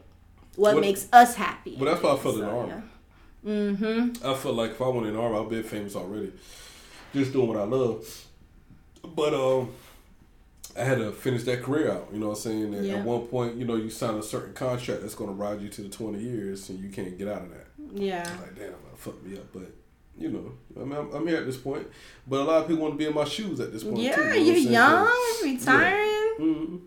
what, 0.55 0.75
What- 0.75 0.81
makes 0.81 1.07
us 1.13 1.35
happy. 1.35 1.75
But 1.77 1.85
that's 1.85 2.01
why 2.03 2.13
I 2.13 2.17
felt 2.17 2.35
So, 2.35 2.49
army. 2.49 2.69
yeah. 2.73 2.81
Mm-hmm. 3.51 4.25
I 4.27 4.33
felt 4.33 4.55
like 4.55 4.71
if 4.71 4.81
I 4.81 4.87
went 4.87 5.07
in 5.07 5.15
army, 5.15 5.37
I'd 5.37 5.49
be 5.49 5.61
famous 5.61 5.95
already. 5.95 6.31
Just 7.13 7.31
doing 7.31 7.47
what 7.47 7.57
I 7.57 7.63
love. 7.63 8.24
But 9.15 9.33
um, 9.33 9.71
I 10.77 10.83
had 10.83 10.97
to 10.99 11.11
finish 11.11 11.43
that 11.43 11.63
career 11.63 11.91
out. 11.91 12.09
You 12.13 12.19
know 12.19 12.27
what 12.29 12.37
I'm 12.37 12.41
saying? 12.41 12.73
And 12.75 12.85
Yeah. 12.85 12.95
At 12.97 13.05
one 13.05 13.21
point, 13.27 13.55
you 13.55 13.65
know, 13.65 13.75
you 13.75 13.89
sign 13.89 14.15
a 14.15 14.23
certain 14.23 14.53
contract 14.53 15.01
that's 15.01 15.15
going 15.15 15.29
to 15.29 15.35
ride 15.35 15.61
you 15.61 15.69
to 15.69 15.81
the 15.81 15.89
20 15.89 16.19
years, 16.19 16.69
and 16.69 16.79
you 16.79 16.89
can't 16.89 17.17
get 17.17 17.27
out 17.27 17.41
of 17.43 17.49
that. 17.51 17.67
Yeah. 17.93 18.23
I'm 18.29 18.41
like, 18.41 18.55
damn, 18.55 18.71
that 18.71 18.97
fucked 18.97 19.23
me 19.25 19.37
up. 19.37 19.45
But 19.53 19.71
you 20.17 20.29
know, 20.29 20.51
I 20.81 20.85
mean, 20.85 20.97
I'm, 20.97 21.11
I'm 21.13 21.27
here 21.27 21.37
at 21.37 21.45
this 21.45 21.57
point. 21.57 21.85
But 22.27 22.39
a 22.39 22.43
lot 22.43 22.61
of 22.61 22.67
people 22.67 22.83
want 22.83 22.93
to 22.93 22.97
be 22.97 23.05
in 23.05 23.13
my 23.13 23.25
shoes 23.25 23.59
at 23.59 23.71
this 23.73 23.83
point. 23.83 23.97
Yeah, 23.97 24.15
too, 24.15 24.21
you 24.21 24.29
know 24.29 24.35
you're 24.35 24.53
what 24.53 25.11
I'm 25.13 25.59
saying? 25.59 25.59
young, 25.59 25.85
retiring. 25.89 26.35
Mhm. 26.39 26.79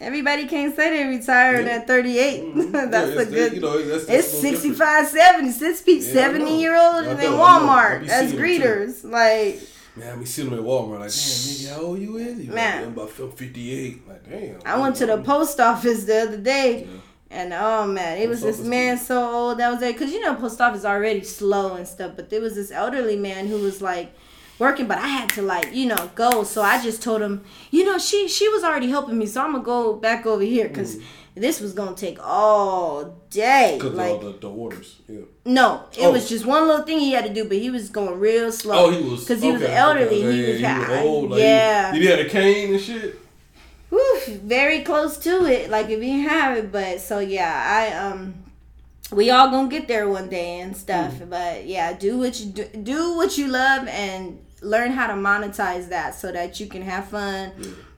Everybody 0.00 0.46
can't 0.48 0.74
say 0.74 0.90
they 0.90 1.08
retired 1.16 1.64
Yeah. 1.64 1.72
at 1.76 1.86
38. 1.86 2.42
Mhm. 2.42 2.72
that's 2.90 3.14
Yeah, 3.14 3.20
a 3.20 3.24
good. 3.26 3.52
You 3.54 3.60
know, 3.60 3.78
that's, 3.82 4.06
that's 4.06 4.26
it's 4.26 4.32
a 4.32 4.36
little 4.36 4.50
different. 4.50 4.78
65, 4.78 5.08
70. 5.08 5.50
Six 5.52 5.80
people, 5.82 6.02
70 6.06 6.60
year 6.60 6.74
olds 6.76 7.06
in 7.06 7.16
know, 7.16 7.22
I 7.22 7.24
know. 7.24 7.38
Walmart 7.38 8.08
as 8.08 8.30
seeing 8.30 8.42
them, 8.42 8.60
too. 8.60 8.64
greeters. 8.64 9.04
Like, 9.10 9.60
Man, 9.94 10.18
we 10.18 10.24
see 10.24 10.42
them 10.42 10.54
at 10.54 10.60
Walmart 10.60 11.00
like, 11.00 11.00
damn, 11.00 11.08
nigga, 11.10 11.74
how 11.74 11.82
old 11.82 11.98
you 11.98 12.16
is? 12.16 12.38
You 12.46 12.52
Man. 12.52 12.76
like, 12.76 12.86
I'm 12.86 12.92
about 12.92 13.10
58. 13.10 14.08
Like, 14.08 14.30
damn. 14.30 14.58
I 14.64 14.78
went 14.78 14.96
to 14.96 15.06
the 15.06 15.18
post 15.18 15.60
office 15.60 16.04
the 16.04 16.22
other 16.22 16.38
day. 16.38 16.84
Yeah. 16.84 17.00
And 17.30 17.54
oh 17.54 17.86
man, 17.86 18.18
it 18.18 18.28
was 18.28 18.42
this 18.42 18.60
man 18.60 18.98
so 18.98 19.26
old 19.26 19.58
that 19.58 19.70
was 19.70 19.80
there 19.80 19.90
because 19.90 20.12
you 20.12 20.20
know 20.20 20.34
post 20.34 20.60
office 20.60 20.84
already 20.84 21.24
slow 21.24 21.76
and 21.76 21.88
stuff, 21.88 22.12
but 22.14 22.28
there 22.28 22.42
was 22.42 22.56
this 22.56 22.70
elderly 22.70 23.16
man 23.16 23.46
who 23.46 23.56
was 23.56 23.80
like 23.80 24.12
working, 24.58 24.86
but 24.86 24.98
I 24.98 25.08
had 25.08 25.30
to 25.30 25.42
like 25.42 25.74
you 25.74 25.86
know 25.86 26.10
go, 26.14 26.44
so 26.44 26.60
I 26.60 26.82
just 26.82 27.02
told 27.02 27.22
him, 27.22 27.42
you 27.70 27.86
know, 27.86 27.96
she 27.96 28.28
she 28.28 28.50
was 28.50 28.62
already 28.62 28.90
helping 28.90 29.16
me, 29.16 29.24
so 29.24 29.40
I'm 29.40 29.52
gonna 29.52 29.64
go 29.64 29.94
back 29.94 30.26
over 30.26 30.42
here 30.42 30.68
because 30.68 30.96
mm. 30.96 31.04
This 31.34 31.60
was 31.60 31.72
gonna 31.72 31.96
take 31.96 32.18
all 32.22 33.04
day. 33.30 33.76
Because 33.78 33.94
Like 33.94 34.10
all 34.12 34.18
the, 34.18 34.32
the 34.38 34.50
orders. 34.50 35.00
Yeah. 35.08 35.20
no, 35.46 35.84
it 35.96 36.04
Oh. 36.04 36.12
was 36.12 36.28
just 36.28 36.44
one 36.46 36.66
little 36.68 36.84
thing 36.84 36.98
he 36.98 37.12
had 37.12 37.24
to 37.26 37.32
do, 37.32 37.44
but 37.44 37.56
he 37.56 37.70
was 37.70 37.88
going 37.90 38.18
real 38.20 38.52
slow. 38.52 38.86
Oh, 38.86 38.90
he 38.90 39.02
was. 39.08 39.20
because 39.20 39.42
he 39.42 39.50
was 39.52 39.62
elderly. 39.62 40.24
okay, 40.24 40.44
he 40.46 40.52
was, 40.52 40.60
yeah, 40.60 40.84
high. 40.84 41.02
old. 41.02 41.30
Like, 41.30 41.40
yeah. 41.40 41.92
He, 41.92 42.00
he 42.00 42.06
had 42.06 42.18
a 42.20 42.28
cane 42.28 42.74
and 42.74 42.80
shit. 42.82 43.18
Whew, 43.90 44.20
very 44.44 44.80
close 44.82 45.16
to 45.18 45.44
it. 45.44 45.68
Like 45.70 45.88
if 45.90 46.02
you 46.02 46.28
have 46.28 46.56
it, 46.56 46.72
but 46.72 47.00
so 47.00 47.18
yeah, 47.18 47.62
I 47.66 47.94
um, 48.10 48.34
we 49.12 49.30
all 49.30 49.50
gonna 49.50 49.68
get 49.68 49.86
there 49.88 50.08
one 50.08 50.28
day 50.30 50.60
and 50.60 50.74
stuff. 50.76 51.14
Mm. 51.14 51.28
But 51.30 51.66
yeah, 51.66 51.92
do 51.92 52.18
what 52.18 52.40
you 52.40 52.46
do, 52.46 52.64
do 52.82 53.16
what 53.16 53.36
you 53.36 53.48
love 53.48 53.86
and 53.88 54.38
learn 54.62 54.92
how 54.92 55.08
to 55.08 55.14
monetize 55.14 55.88
that 55.90 56.14
so 56.14 56.30
that 56.32 56.58
you 56.60 56.66
can 56.68 56.82
have 56.82 57.08
fun 57.08 57.52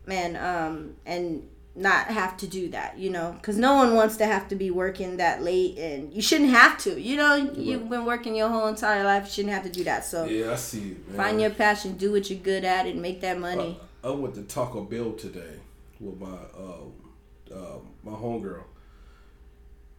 and 0.09 0.36
um 0.36 0.94
and 1.06 1.48
not 1.77 2.07
have 2.07 2.37
to 2.37 2.47
do 2.47 2.69
that, 2.69 2.99
you 2.99 3.11
know, 3.11 3.33
because 3.33 3.57
no 3.57 3.75
one 3.75 3.95
wants 3.95 4.17
to 4.19 4.27
have 4.27 4.47
to 4.49 4.55
be 4.55 4.71
working 4.71 5.17
that 5.17 5.43
late, 5.43 5.77
and 5.77 6.13
you 6.13 6.23
shouldn't 6.23 6.51
have 6.51 6.79
to. 6.79 7.01
You 7.01 7.17
know, 7.17 7.35
you've 7.35 7.89
been 7.91 8.05
working 8.05 8.37
your 8.37 8.49
whole 8.49 8.69
entire 8.69 9.03
life, 9.03 9.25
you 9.25 9.31
shouldn't 9.33 9.55
have 9.55 9.65
to 9.65 9.71
do 9.71 9.83
that. 9.85 10.05
So 10.05 10.25
Yeah, 10.25 10.53
I 10.53 10.57
see 10.57 10.93
it, 10.93 11.09
man. 11.09 11.17
find 11.17 11.41
your 11.41 11.51
passion, 11.51 11.97
do 11.97 12.13
what 12.13 12.31
you're 12.31 12.39
good 12.39 12.65
at, 12.65 12.87
and 12.87 13.03
make 13.03 13.21
that 13.23 13.39
money. 13.39 13.79
I 14.05 14.11
went 14.11 14.35
to 14.37 14.43
Taco 14.43 14.83
Bell 14.83 15.13
today 15.13 15.61
with 15.99 16.21
my 16.21 16.29
uh, 16.29 17.55
uh, 17.55 17.79
my 18.03 18.13
homegirl, 18.13 18.65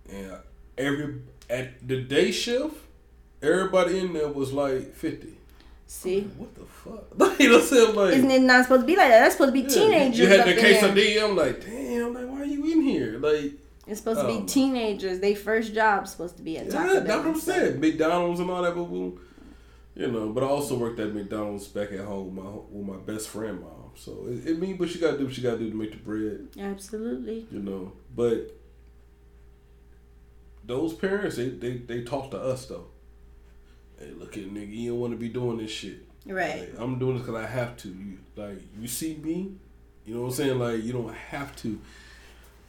and 0.10 0.38
every 0.78 1.22
at 1.50 1.86
the 1.88 2.02
day 2.02 2.32
shift, 2.32 2.76
everybody 3.42 4.00
in 4.00 4.14
there 4.14 4.28
was 4.30 4.54
like 4.54 4.94
fifty. 4.94 5.35
See, 5.88 6.22
What 6.22 6.56
the 6.56 6.66
fuck? 6.66 7.40
you 7.40 7.50
know 7.50 7.56
what 7.56 7.62
I'm 7.64 7.68
saying? 7.68 7.96
Like, 7.96 8.14
isn't 8.16 8.32
it 8.32 8.42
not 8.42 8.64
supposed 8.64 8.82
to 8.82 8.88
be 8.88 8.96
like 8.96 9.10
that? 9.10 9.20
That's 9.20 9.36
supposed 9.36 9.54
to 9.54 9.62
be 9.62 9.62
yeah, 9.62 9.68
teenagers. 9.70 10.20
You 10.20 10.28
had 10.28 10.48
the 10.48 10.54
there. 10.54 10.82
quesadilla. 10.82 11.30
I'm 11.30 11.36
like, 11.36 11.64
damn. 11.66 12.14
Like, 12.14 12.28
why 12.28 12.42
are 12.42 12.46
you 12.46 12.66
in 12.72 12.82
here? 12.82 13.20
Like, 13.20 13.54
It's 13.88 14.00
supposed 14.00 14.20
to 14.22 14.28
be 14.28 14.34
man. 14.40 14.46
teenagers. 14.48 15.20
They 15.20 15.36
first 15.36 15.74
job 15.76 16.08
supposed 16.08 16.38
to 16.38 16.44
be 16.44 16.58
at 16.58 16.72
Taco 16.72 16.86
yeah, 16.94 17.00
Bell. 17.02 17.04
that's 17.04 17.26
what 17.26 17.36
I'm 17.36 17.40
saying. 17.40 17.80
McDonald's 17.80 18.40
and 18.40 18.50
all 18.50 18.64
that, 18.64 18.74
boo 18.74 18.86
boo. 18.86 19.20
You 19.96 20.08
know, 20.08 20.30
but 20.30 20.44
I 20.44 20.48
also 20.48 20.76
worked 20.78 21.00
at 21.00 21.14
McDonald's 21.14 21.68
back 21.68 21.92
at 21.94 22.00
home 22.02 22.36
with 22.36 22.44
my 22.44 22.52
with 22.70 22.86
my 22.86 22.98
best 23.14 23.30
friend 23.30 23.62
mom. 23.62 23.92
So 23.96 24.26
it, 24.28 24.46
it 24.46 24.60
mean, 24.60 24.76
but 24.76 24.94
you 24.94 25.00
gotta 25.00 25.18
do 25.18 25.26
what 25.26 25.38
you 25.38 25.44
gotta 25.44 25.60
do 25.60 25.70
to 25.70 25.76
make 25.76 25.92
the 25.92 25.98
bread. 25.98 26.48
Absolutely. 26.60 27.48
you 27.50 27.60
know. 27.60 27.94
But 28.14 28.58
those 30.66 30.94
parents, 30.94 31.38
they 31.38 31.50
they, 31.50 31.78
they 31.78 32.02
talk 32.04 32.32
to 32.32 32.38
us 32.38 32.66
though. 32.66 32.88
Hey, 34.00 34.12
look 34.18 34.38
at 34.38 34.44
nigga, 34.44 34.76
you 34.76 34.92
don't 34.92 35.00
want 35.00 35.14
to 35.14 35.18
be 35.18 35.30
doing 35.30 35.58
this 35.58 35.72
shit. 35.72 36.06
Right. 36.26 36.72
Like, 36.74 36.80
I'm 36.80 37.00
doing 37.00 37.18
this 37.18 37.26
because 37.26 37.44
I 37.44 37.48
have 37.48 37.78
to. 37.78 37.90
You 37.90 38.18
like 38.36 38.62
you 38.80 38.88
see 38.88 39.16
me, 39.16 39.54
you 40.06 40.16
know 40.16 40.22
what 40.22 40.28
I'm 40.28 40.34
saying? 40.34 40.60
Like 40.60 40.84
you 40.84 40.94
don't 40.94 41.14
have 41.14 41.56
to. 41.58 41.80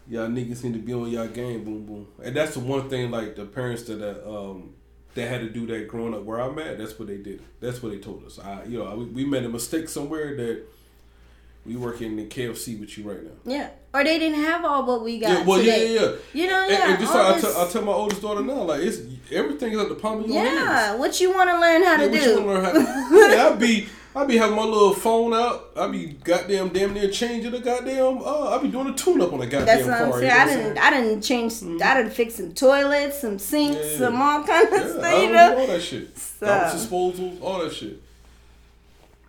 Y'all 0.09 0.29
niggas 0.29 0.63
need 0.63 0.75
to 0.75 0.79
be 0.79 0.93
on 0.93 1.11
y'all 1.11 1.27
game, 1.27 1.65
boom 1.65 1.85
boom. 1.85 2.07
And 2.23 2.37
that's 2.37 2.55
the 2.55 2.61
one 2.61 2.89
thing 2.89 3.11
like 3.11 3.35
the 3.35 3.45
parents 3.45 3.83
that 3.85 4.01
uh, 4.03 4.51
um 4.51 4.75
that 5.15 5.29
had 5.29 5.41
to 5.41 5.49
do 5.49 5.67
that 5.67 5.89
growing 5.89 6.15
up 6.15 6.23
where 6.23 6.41
I'm 6.41 6.59
at. 6.59 6.79
That's 6.79 6.99
what 6.99 7.09
they 7.09 7.17
did. 7.17 7.43
That's 7.59 7.83
what 7.83 7.93
they 7.93 7.99
told 7.99 8.25
us. 8.25 8.39
I 8.39 8.65
you 8.65 8.79
know 8.79 8.95
we, 8.95 9.05
we 9.07 9.25
made 9.25 9.45
a 9.45 9.49
mistake 9.49 9.89
somewhere 9.89 10.37
that 10.37 10.63
we 11.67 11.77
working 11.77 12.19
in 12.19 12.29
KFC 12.29 12.79
with 12.79 12.97
you 12.97 13.09
right 13.11 13.23
now. 13.23 13.31
Yeah. 13.45 13.69
Or 13.95 14.05
they 14.05 14.19
didn't 14.19 14.41
have 14.45 14.65
all 14.65 14.85
what 14.87 15.03
we 15.05 15.19
got 15.19 15.31
Yeah, 15.31 15.45
well, 15.45 15.61
yeah, 15.63 15.73
today. 15.75 15.95
yeah, 15.95 16.01
yeah. 16.01 16.13
You 16.35 16.47
know, 16.49 16.61
And, 16.63 16.71
yeah. 16.71 16.91
and 16.91 16.99
just 17.01 17.15
like 17.15 17.27
I 17.27 17.33
this- 17.41 17.55
tell, 17.55 17.67
I 17.67 17.71
tell 17.71 17.83
my 17.83 17.93
oldest 17.93 18.23
daughter 18.23 18.43
now, 18.43 18.63
like 18.63 18.83
it's 18.83 18.99
everything 19.33 19.73
is 19.73 19.79
at 19.81 19.89
the 19.89 19.95
palm 19.95 20.21
of 20.23 20.29
your 20.31 20.43
yeah. 20.45 20.87
hands. 20.89 20.99
What 21.01 21.21
you 21.21 21.35
want 21.35 21.51
to 21.51 21.59
learn 21.59 21.83
how 21.83 21.93
Yeah, 21.93 21.97
to 21.99 22.09
what 22.09 22.21
do? 22.23 22.31
you 22.31 22.41
learn 22.41 22.65
how 22.65 22.73
to- 22.73 22.79
yeah, 23.35 23.49
I 23.49 23.57
be 23.57 23.87
I 24.15 24.25
be 24.25 24.39
having 24.39 24.57
my 24.57 24.63
little 24.65 24.95
phone 24.95 25.35
out. 25.35 25.73
I 25.77 25.89
be 25.89 26.07
goddamn 26.25 26.71
damn 26.71 26.95
near 26.95 27.11
changing 27.11 27.51
the 27.53 27.59
goddamn. 27.61 28.23
Uh, 28.25 28.57
I 28.57 28.63
be 28.63 28.69
doing 28.69 28.87
a 28.89 28.95
tune 28.95 29.21
up 29.21 29.31
on 29.35 29.41
the 29.41 29.47
goddamn 29.47 29.67
That's 29.67 29.85
what 29.85 29.93
I'm 29.93 30.11
car. 30.11 30.21
saying. 30.21 30.31
you 30.33 30.37
know 30.39 30.43
I 30.43 30.47
didn't. 30.47 30.79
I 30.79 30.91
didn't 30.91 31.21
change. 31.23 31.53
I 31.83 31.97
didn't 31.99 32.13
fix 32.15 32.35
some 32.37 32.53
toilets, 32.55 33.21
some 33.21 33.39
sinks, 33.39 33.77
Yeah. 33.93 33.99
some 33.99 34.23
all 34.23 34.43
kind 34.43 34.69
of 34.69 34.73
Yeah, 34.73 34.89
stuff. 34.91 35.05
I 35.05 35.23
You 35.23 35.33
know. 35.33 35.59
all 35.59 35.67
that 35.67 35.83
shit. 35.83 36.17
So- 36.19 36.47
disposals, 36.47 37.43
all 37.43 37.59
that 37.61 37.73
shit. 37.75 38.01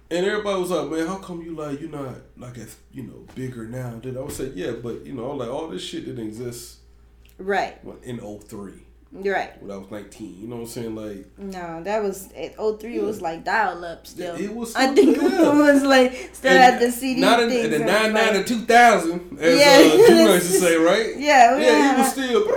And 0.09 0.25
everybody 0.25 0.59
was 0.61 0.69
like, 0.71 0.89
"Man, 0.89 1.05
how 1.07 1.17
come 1.17 1.41
you 1.41 1.53
like 1.55 1.81
you're 1.81 1.89
not 1.89 2.15
like 2.37 2.57
as 2.57 2.75
you 2.93 3.03
know 3.03 3.25
bigger 3.35 3.67
now?" 3.67 3.99
Then 4.01 4.17
I 4.17 4.21
would 4.21 4.31
say, 4.31 4.51
"Yeah, 4.55 4.71
but 4.81 5.05
you 5.05 5.13
know, 5.13 5.31
like 5.31 5.49
all 5.49 5.67
this 5.67 5.81
shit 5.83 6.05
didn't 6.05 6.25
exist 6.25 6.77
Right. 7.37 7.77
in 8.03 8.19
03 8.19 8.71
You're 9.21 9.35
right. 9.35 9.61
when 9.61 9.69
I 9.71 9.77
was 9.77 9.91
19. 9.91 10.37
You 10.41 10.47
know 10.47 10.55
what 10.55 10.61
I'm 10.63 10.67
saying? 10.67 10.95
Like 10.95 11.25
No, 11.37 11.83
that 11.83 12.01
was 12.01 12.29
at 12.37 12.55
03 12.55 12.99
was 12.99 13.21
like 13.21 13.43
dial 13.43 13.83
up 13.85 14.07
still. 14.07 14.35
It 14.35 14.53
was 14.55 14.73
I 14.75 14.87
think 14.95 15.17
yeah. 15.17 15.51
it 15.51 15.55
was 15.55 15.83
like 15.83 16.29
still 16.33 16.51
And 16.53 16.63
had 16.63 16.81
the 16.81 16.91
CD 16.91 17.19
Not 17.21 17.41
in, 17.41 17.49
things. 17.49 17.69
the 17.69 17.75
and 17.75 17.85
nine 17.85 18.13
nine 18.13 18.33
like- 18.35 18.45
to 18.45 18.53
two 18.53 18.61
thousand, 18.65 19.37
as 19.39 19.59
Yeah. 19.59 19.77
uh, 19.77 20.33
used 20.33 20.51
to 20.53 20.59
say, 20.59 20.75
right? 20.77 21.15
Yeah, 21.17 21.57
we 21.57 21.63
yeah, 21.65 21.95
he 21.95 22.01
was 22.01 22.11
still. 22.13 22.43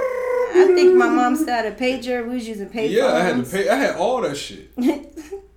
I 0.52 0.72
think 0.74 0.94
my 0.96 1.08
mom 1.08 1.36
still 1.36 1.48
had 1.54 1.66
a 1.66 1.72
pager. 1.74 2.26
We 2.26 2.34
was 2.36 2.48
using 2.48 2.68
payphones. 2.68 2.90
Yeah, 2.92 3.06
I 3.12 3.20
had 3.20 3.36
to 3.44 3.50
pay. 3.50 3.68
I 3.68 3.74
had 3.76 3.96
all 3.96 4.20
that 4.22 4.36
shit. 4.36 4.70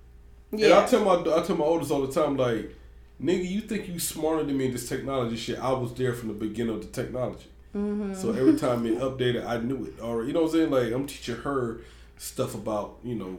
And 0.62 0.72
I 0.72 0.86
tell 0.86 1.04
my 1.04 1.20
I 1.34 1.42
tell 1.42 1.56
my 1.56 1.64
oldest 1.64 1.90
all 1.90 2.06
the 2.06 2.12
time, 2.12 2.36
like, 2.36 2.74
nigga, 3.22 3.48
you 3.48 3.60
think 3.60 3.88
you 3.88 3.98
smarter 3.98 4.44
than 4.44 4.56
me 4.56 4.66
in 4.66 4.72
this 4.72 4.88
technology 4.88 5.36
shit? 5.36 5.58
I 5.58 5.72
was 5.72 5.94
there 5.94 6.12
from 6.14 6.28
the 6.28 6.34
beginning 6.34 6.74
of 6.74 6.80
the 6.82 6.88
technology. 6.88 7.46
Mm-hmm. 7.74 8.14
So 8.14 8.30
every 8.30 8.56
time 8.56 8.86
it 8.86 8.98
updated, 8.98 9.46
I 9.46 9.58
knew 9.58 9.84
it. 9.86 10.00
Or 10.02 10.24
you 10.24 10.32
know 10.32 10.42
what 10.42 10.54
I'm 10.54 10.56
saying? 10.56 10.70
Like 10.70 10.92
I'm 10.92 11.06
teaching 11.06 11.36
her 11.36 11.80
stuff 12.18 12.54
about 12.54 12.98
you 13.02 13.14
know 13.16 13.38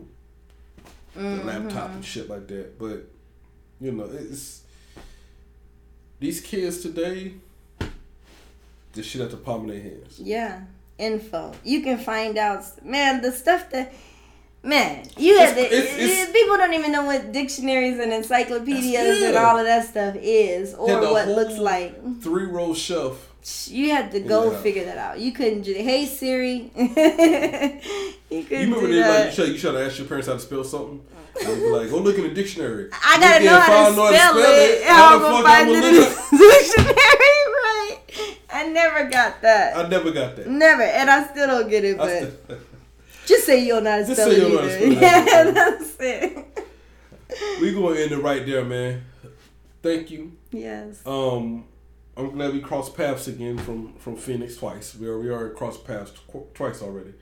the 1.13 1.21
Mm-hmm. 1.21 1.47
laptop 1.47 1.91
and 1.91 2.03
shit 2.03 2.29
like 2.29 2.45
that. 2.47 2.77
But 2.77 3.07
you 3.79 3.91
know, 3.93 4.03
it's 4.11 4.63
these 6.19 6.41
kids 6.41 6.81
today. 6.81 7.33
This 8.93 9.05
shit 9.05 9.21
at 9.21 9.31
the 9.31 9.37
palm 9.37 9.61
of 9.61 9.71
their 9.71 9.81
hands. 9.81 10.19
Yeah, 10.19 10.61
info. 10.97 11.53
You 11.63 11.81
can 11.83 11.97
find 11.97 12.37
out, 12.37 12.63
man, 12.85 13.21
the 13.21 13.31
stuff 13.31 13.69
that, 13.71 13.93
man, 14.65 15.03
you 15.17 15.37
have 15.39 15.57
It's- 15.57 15.69
to, 15.69 15.75
it's- 15.77 15.97
it's- 15.99 16.31
people 16.31 16.57
don't 16.57 16.73
even 16.73 16.91
know 16.91 17.03
what 17.05 17.31
dictionaries 17.31 17.99
and 17.99 18.11
encyclopedias 18.11 19.21
and 19.21 19.37
all 19.37 19.57
of 19.57 19.65
that 19.65 19.87
stuff 19.87 20.15
is 20.21 20.73
or 20.73 20.99
the 20.99 21.11
what 21.11 21.27
looks 21.27 21.57
like. 21.57 21.93
Three 22.21 22.45
row 22.45 22.73
shelf. 22.73 23.31
You 23.67 23.91
had 23.91 24.11
to 24.13 24.19
go 24.21 24.51
Yeah. 24.51 24.57
figure 24.61 24.85
that 24.85 24.97
out. 24.97 25.19
You 25.19 25.31
couldn't 25.31 25.63
just, 25.63 25.77
hey 25.79 26.05
Siri. 26.07 26.71
you 26.75 26.89
couldn't 26.89 27.79
You 28.29 28.43
remember 28.49 28.87
do 28.87 28.93
they 28.93 29.01
like 29.01 29.07
that. 29.09 29.29
you 29.29 29.35
try, 29.35 29.45
you 29.53 29.57
try 29.59 29.71
to 29.71 29.85
ask 29.85 29.97
your 29.99 30.07
parents 30.07 30.27
how 30.27 30.33
to 30.33 30.39
spell 30.39 30.63
something? 30.63 31.01
Like, 31.35 31.89
go 31.91 31.97
look 31.99 32.17
in 32.17 32.23
the 32.23 32.29
dictionary. 32.33 32.89
I 33.05 33.19
gotta 33.19 33.43
know 33.43 33.57
at 33.57 33.59
it, 33.59 33.71
how 33.71 33.87
to 33.87 33.93
spell 33.93 34.37
it. 34.37 34.83
How 34.83 34.93
How 34.95 35.19
the 35.19 35.25
fuck 35.25 35.35
I'm 35.35 35.43
find 35.43 35.67
gonna 35.67 35.87
in 35.87 35.93
look 35.95 36.09
the 36.09 36.37
dictionary, 36.37 36.93
right? 37.63 37.97
I 38.51 38.67
never 38.69 39.09
got 39.09 39.41
that. 39.41 39.77
I 39.77 39.87
never 39.89 40.11
got 40.11 40.35
that. 40.37 40.47
Never, 40.47 40.81
and 40.83 41.09
I 41.09 41.27
still 41.27 41.47
don't 41.47 41.69
get 41.69 41.83
it. 41.83 41.97
But 41.97 42.31
just 43.25 43.45
say 43.45 43.65
you're 43.65 43.81
not 43.81 43.99
Just 44.05 44.13
spell 44.13 44.29
say 44.29 44.35
it 44.35 44.37
you 44.37 44.43
don't 44.43 44.53
know 44.55 44.61
how 44.61 44.67
to 44.67 44.85
either. 44.85 44.95
spell 44.95 45.01
Yeah, 45.01 45.51
that's 45.51 45.95
it. 45.99 46.67
we 47.61 47.73
gonna 47.73 47.95
end 47.99 48.11
it 48.11 48.17
right 48.19 48.45
there, 48.45 48.63
man. 48.63 49.03
Thank 49.81 50.11
you. 50.11 50.31
Yes. 50.51 51.01
Um, 51.05 51.65
I'm 52.17 52.31
glad 52.31 52.53
we 52.53 52.59
crossed 52.61 52.95
paths 52.95 53.27
again 53.27 53.57
from 53.57 53.93
from 53.95 54.15
Phoenix 54.15 54.57
twice. 54.57 54.95
We 54.95 55.07
are 55.07 55.19
we 55.19 55.29
already 55.29 55.53
crossed 55.55 55.85
paths 55.85 56.11
tw- 56.11 56.53
twice 56.53 56.81
already. 56.81 57.13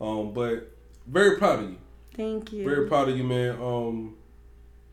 Um, 0.00 0.32
but 0.32 0.70
very 1.06 1.36
proud 1.38 1.60
of 1.64 1.70
you. 1.70 1.76
Thank 2.14 2.52
you. 2.52 2.64
Very 2.64 2.86
proud 2.88 3.08
of 3.08 3.16
you, 3.16 3.24
man. 3.24 3.60
Um, 3.60 4.16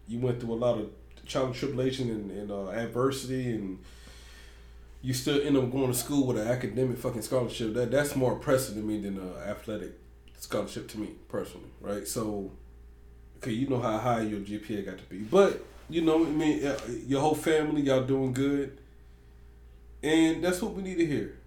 you 0.08 0.20
went 0.20 0.40
through 0.40 0.54
a 0.54 0.56
lot 0.56 0.78
of 0.78 0.90
and 1.34 1.56
tribulation 1.56 2.10
and, 2.10 2.32
and 2.32 2.52
uh, 2.52 2.70
adversity, 2.72 3.52
and 3.52 3.80
you 5.02 5.14
still 5.14 5.42
end 5.42 5.56
up 5.56 5.72
going 5.72 5.88
to 5.88 5.94
school 5.98 6.28
with 6.28 6.38
an 6.38 6.48
academic 6.48 6.98
fucking 6.98 7.22
scholarship. 7.22 7.74
That 7.74 7.92
that's 7.92 8.16
more 8.16 8.34
impressive 8.34 8.76
to 8.76 8.82
me 8.82 9.00
than 9.00 9.18
an 9.18 9.34
athletic 9.48 9.94
scholarship 10.42 10.90
to 10.90 11.00
me 11.00 11.12
personally, 11.30 11.70
right? 11.80 12.08
So, 12.08 12.52
okay, 13.38 13.52
you 13.52 13.68
know 13.68 13.80
how 13.80 13.98
high 14.00 14.22
your 14.22 14.40
GPA 14.40 14.86
got 14.86 14.98
to 14.98 15.04
be, 15.06 15.20
but 15.20 15.64
you 15.90 16.02
know, 16.02 16.26
I 16.26 16.30
mean, 16.30 16.66
uh, 16.66 16.78
your 17.06 17.22
whole 17.22 17.36
family, 17.36 17.84
y'all 17.84 18.04
doing 18.04 18.34
good, 18.34 18.78
and 20.02 20.44
that's 20.44 20.62
what 20.62 20.74
we 20.74 20.82
need 20.82 20.98
to 20.98 21.06
hear. 21.06 21.38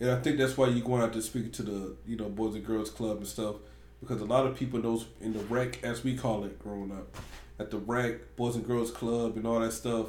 And 0.00 0.10
I 0.10 0.20
think 0.20 0.38
that's 0.38 0.56
why 0.56 0.68
you're 0.68 0.84
going 0.84 1.02
out 1.02 1.12
to 1.12 1.22
speak 1.22 1.52
to 1.54 1.62
the 1.62 1.96
you 2.06 2.16
know 2.16 2.28
Boys 2.28 2.54
and 2.54 2.66
Girls 2.66 2.90
Club 2.90 3.18
and 3.18 3.26
stuff 3.26 3.56
because 4.00 4.22
a 4.22 4.24
lot 4.24 4.46
of 4.46 4.56
people 4.56 4.80
those 4.80 5.04
in 5.20 5.34
the 5.34 5.40
rec 5.40 5.84
as 5.84 6.02
we 6.02 6.16
call 6.16 6.44
it 6.44 6.58
growing 6.58 6.90
up 6.90 7.14
at 7.58 7.70
the 7.70 7.76
rec 7.76 8.36
Boys 8.36 8.56
and 8.56 8.66
Girls 8.66 8.90
Club 8.90 9.36
and 9.36 9.46
all 9.46 9.60
that 9.60 9.72
stuff, 9.72 10.06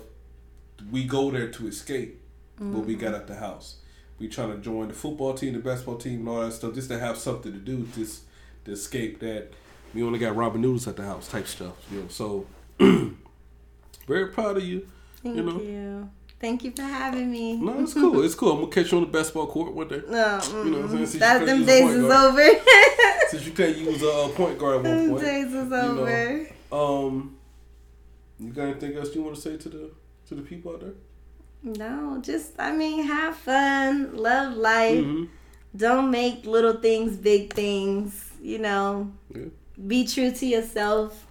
we 0.89 1.03
go 1.03 1.29
there 1.29 1.49
to 1.49 1.67
escape 1.67 2.21
what 2.57 2.85
we 2.85 2.95
got 2.95 3.13
at 3.13 3.27
the 3.27 3.35
house. 3.35 3.77
We 4.22 4.27
trying 4.27 4.52
to 4.52 4.57
join 4.60 4.88
the 4.88 4.93
football 4.93 5.34
team, 5.34 5.53
the 5.53 5.60
basketball 5.60 5.98
team, 5.98 6.19
and 6.19 6.30
all 6.30 6.41
that 6.41 6.52
stuff 6.52 6.76
just 6.76 6.89
to 6.89 6.99
have 6.99 7.18
something 7.18 7.52
to 7.52 7.57
do 7.57 7.88
just 7.95 8.22
to 8.65 8.72
escape 8.72 9.19
that. 9.19 9.49
We 9.95 10.03
only 10.03 10.19
got 10.19 10.35
Ramen 10.35 10.60
Noodles 10.60 10.88
at 10.88 10.95
the 10.95 11.03
house 11.03 11.27
type 11.27 11.48
stuff, 11.48 11.73
you 11.91 12.02
know. 12.02 12.07
So 12.07 12.45
very 14.07 14.27
proud 14.27 14.57
of 14.57 14.64
you. 14.64 14.88
Thank 15.23 15.38
you 15.38 15.43
you, 15.43 15.80
know. 15.80 16.10
Thank 16.39 16.64
you 16.64 16.72
for 16.72 16.84
having 16.84 17.31
me. 17.31 17.57
No, 17.57 17.81
it's 17.81 17.95
cool. 17.95 18.23
It's 18.23 18.35
cool. 18.35 18.52
I'm 18.52 18.60
gonna 18.61 18.72
catch 18.72 18.91
you 18.91 18.99
on 18.99 19.06
the 19.06 19.10
basketball 19.11 19.48
court 19.48 19.73
one 19.73 19.88
day. 19.88 20.02
No, 20.07 20.39
You 20.49 20.65
know 20.65 20.77
what 20.81 20.85
I'm 20.85 20.89
saying? 20.89 21.06
Since 21.07 21.19
that 21.19 21.45
them 21.45 21.65
days 21.65 21.89
is 21.91 22.07
guard. 22.07 22.31
over. 22.31 22.60
Since 23.30 23.45
you 23.48 23.52
can't 23.53 23.76
use 23.76 24.03
a 24.03 24.30
point 24.35 24.60
guard 24.60 24.85
at 24.85 24.98
one 24.98 25.10
point. 25.10 25.22
days 25.22 25.48
is 25.48 25.68
know. 25.69 25.99
over. 25.99 26.48
Um, 26.72 27.38
you 28.39 28.52
got 28.53 28.64
anything 28.64 28.95
else 28.95 29.14
you 29.15 29.23
want 29.23 29.35
to 29.35 29.41
say 29.41 29.57
to 29.57 29.69
the 29.69 29.91
to 30.27 30.35
the 30.35 30.41
people 30.43 30.73
out 30.73 30.81
there? 30.81 30.93
No, 31.63 32.19
just 32.21 32.53
I 32.59 32.71
mean, 32.71 33.03
have 33.03 33.35
fun, 33.35 34.15
love 34.15 34.55
life. 34.57 35.03
Mhm. 35.03 35.29
Don't 35.75 36.11
make 36.11 36.45
little 36.45 36.73
things 36.73 37.15
big 37.15 37.53
things. 37.53 38.29
You 38.41 38.57
know, 38.59 39.11
Yeah. 39.33 39.45
be 39.88 40.05
true 40.07 40.31
to 40.31 40.45
yourself. 40.45 41.27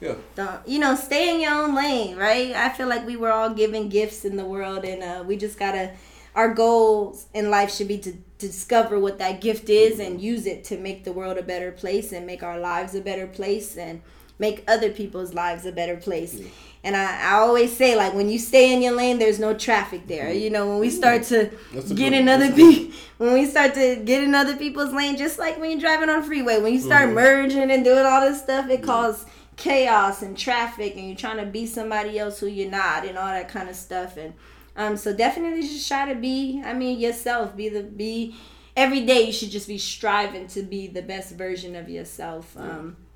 Yeah. 0.00 0.14
Don't 0.34 0.66
you 0.66 0.78
know? 0.78 0.94
Stay 0.94 1.32
in 1.34 1.40
your 1.40 1.52
own 1.52 1.74
lane, 1.74 2.16
right? 2.16 2.54
I 2.54 2.68
feel 2.70 2.88
like 2.88 3.06
we 3.06 3.16
were 3.16 3.32
all 3.32 3.50
given 3.50 3.88
gifts 3.88 4.24
in 4.24 4.36
the 4.36 4.44
world, 4.44 4.84
and 4.84 5.02
uh, 5.02 5.24
we 5.26 5.36
just 5.36 5.58
gotta. 5.58 5.92
Our 6.34 6.54
goals 6.54 7.26
in 7.34 7.50
life 7.50 7.72
should 7.74 7.88
be 7.88 7.98
to, 7.98 8.12
to 8.12 8.46
discover 8.46 8.98
what 9.00 9.18
that 9.18 9.40
gift 9.40 9.68
is 9.68 9.98
and 9.98 10.20
use 10.20 10.46
it 10.46 10.62
to 10.64 10.76
make 10.78 11.02
the 11.02 11.10
world 11.10 11.36
a 11.36 11.42
better 11.42 11.72
place 11.72 12.12
and 12.12 12.26
make 12.26 12.44
our 12.44 12.60
lives 12.60 12.94
a 12.94 13.00
better 13.00 13.26
place 13.26 13.76
and 13.76 14.02
make 14.38 14.62
other 14.68 14.90
people's 14.90 15.34
lives 15.34 15.66
a 15.66 15.72
better 15.72 15.96
place. 15.96 16.40
And 16.84 16.96
I, 16.96 17.32
I 17.32 17.32
always 17.40 17.76
say 17.76 17.96
like 17.96 18.14
when 18.14 18.28
you 18.28 18.38
stay 18.38 18.72
in 18.72 18.80
your 18.82 18.92
lane, 18.92 19.18
there's 19.18 19.38
no 19.40 19.52
traffic 19.54 20.06
there. 20.06 20.32
You 20.32 20.48
know 20.50 20.68
when 20.68 20.78
we 20.78 20.90
start 20.90 21.24
to 21.24 21.50
get 21.94 22.12
in 22.12 22.28
other 22.28 22.52
people, 22.52 22.94
when 23.18 23.32
we 23.34 23.46
start 23.46 23.74
to 23.74 23.96
get 23.96 24.22
in 24.22 24.34
other 24.34 24.56
people's 24.56 24.92
lane, 24.92 25.16
just 25.16 25.38
like 25.38 25.58
when 25.58 25.70
you're 25.72 25.80
driving 25.80 26.08
on 26.08 26.20
a 26.20 26.22
freeway, 26.22 26.60
when 26.60 26.72
you 26.72 26.80
start 26.80 27.06
Mm-hmm. 27.06 27.14
merging 27.14 27.70
and 27.70 27.84
doing 27.84 28.06
all 28.06 28.20
this 28.20 28.40
stuff, 28.42 28.68
it 28.70 28.82
causes 28.82 29.26
chaos 29.56 30.22
and 30.22 30.38
traffic, 30.38 30.94
and 30.96 31.06
you're 31.08 31.16
trying 31.16 31.38
to 31.38 31.46
be 31.46 31.66
somebody 31.66 32.16
else 32.18 32.38
who 32.38 32.46
you're 32.46 32.70
not, 32.70 33.04
and 33.04 33.18
all 33.18 33.26
that 33.26 33.48
kind 33.48 33.68
of 33.68 33.74
stuff. 33.74 34.16
And 34.16 34.34
um, 34.76 34.96
so 34.96 35.12
definitely 35.12 35.62
just 35.62 35.88
try 35.88 36.12
to 36.12 36.14
be, 36.18 36.62
I 36.64 36.74
mean, 36.74 37.00
yourself. 37.00 37.56
Be 37.56 37.68
the 37.68 37.82
be 37.82 38.36
every 38.76 39.00
day. 39.04 39.22
You 39.26 39.32
should 39.32 39.50
just 39.50 39.66
be 39.66 39.78
striving 39.78 40.46
to 40.48 40.62
be 40.62 40.86
the 40.86 41.02
best 41.02 41.34
version 41.34 41.74
of 41.74 41.88
yourself. 41.88 42.56
Um, 42.56 42.96
yeah, 42.96 43.07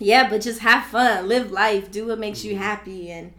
but 0.00 0.40
just 0.40 0.60
have 0.60 0.86
fun, 0.86 1.28
live 1.28 1.50
life, 1.50 1.90
do 1.90 2.06
what 2.08 2.18
makes 2.18 2.40
Mm-hmm. 2.40 2.48
you 2.48 2.56
happy, 2.56 3.10
and 3.10 3.32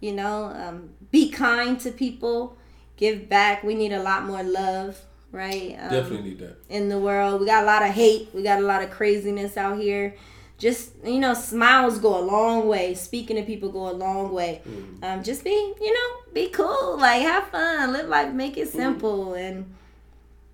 you 0.00 0.12
know, 0.12 0.44
um, 0.46 0.90
be 1.10 1.30
kind 1.30 1.78
to 1.80 1.90
people, 1.90 2.56
give 2.96 3.28
back. 3.28 3.62
We 3.62 3.74
need 3.74 3.92
a 3.92 4.02
lot 4.02 4.24
more 4.26 4.42
love, 4.42 5.00
right? 5.30 5.76
Um, 5.80 5.90
Definitely 5.90 6.30
need 6.30 6.38
that. 6.40 6.56
in 6.68 6.88
the 6.88 6.98
world. 6.98 7.40
We 7.40 7.46
got 7.46 7.62
a 7.62 7.66
lot 7.66 7.82
of 7.82 7.90
hate. 7.90 8.30
We 8.34 8.42
got 8.42 8.58
a 8.58 8.66
lot 8.66 8.82
of 8.82 8.90
craziness 8.90 9.56
out 9.56 9.78
here. 9.78 10.14
Just 10.58 10.92
you 11.04 11.18
know, 11.18 11.34
smiles 11.34 11.98
go 11.98 12.18
a 12.18 12.22
long 12.24 12.68
way. 12.68 12.94
Speaking 12.94 13.36
to 13.36 13.42
people 13.42 13.68
go 13.70 13.88
a 13.90 13.92
long 13.92 14.32
way. 14.32 14.60
Um, 15.02 15.22
just 15.24 15.42
be 15.44 15.50
you 15.50 15.92
know, 15.94 16.32
be 16.32 16.48
cool. 16.50 16.98
Like 16.98 17.22
have 17.22 17.48
fun, 17.48 17.92
live 17.92 18.08
life, 18.08 18.32
make 18.32 18.56
it 18.56 18.68
simple, 18.68 19.34
and 19.34 19.72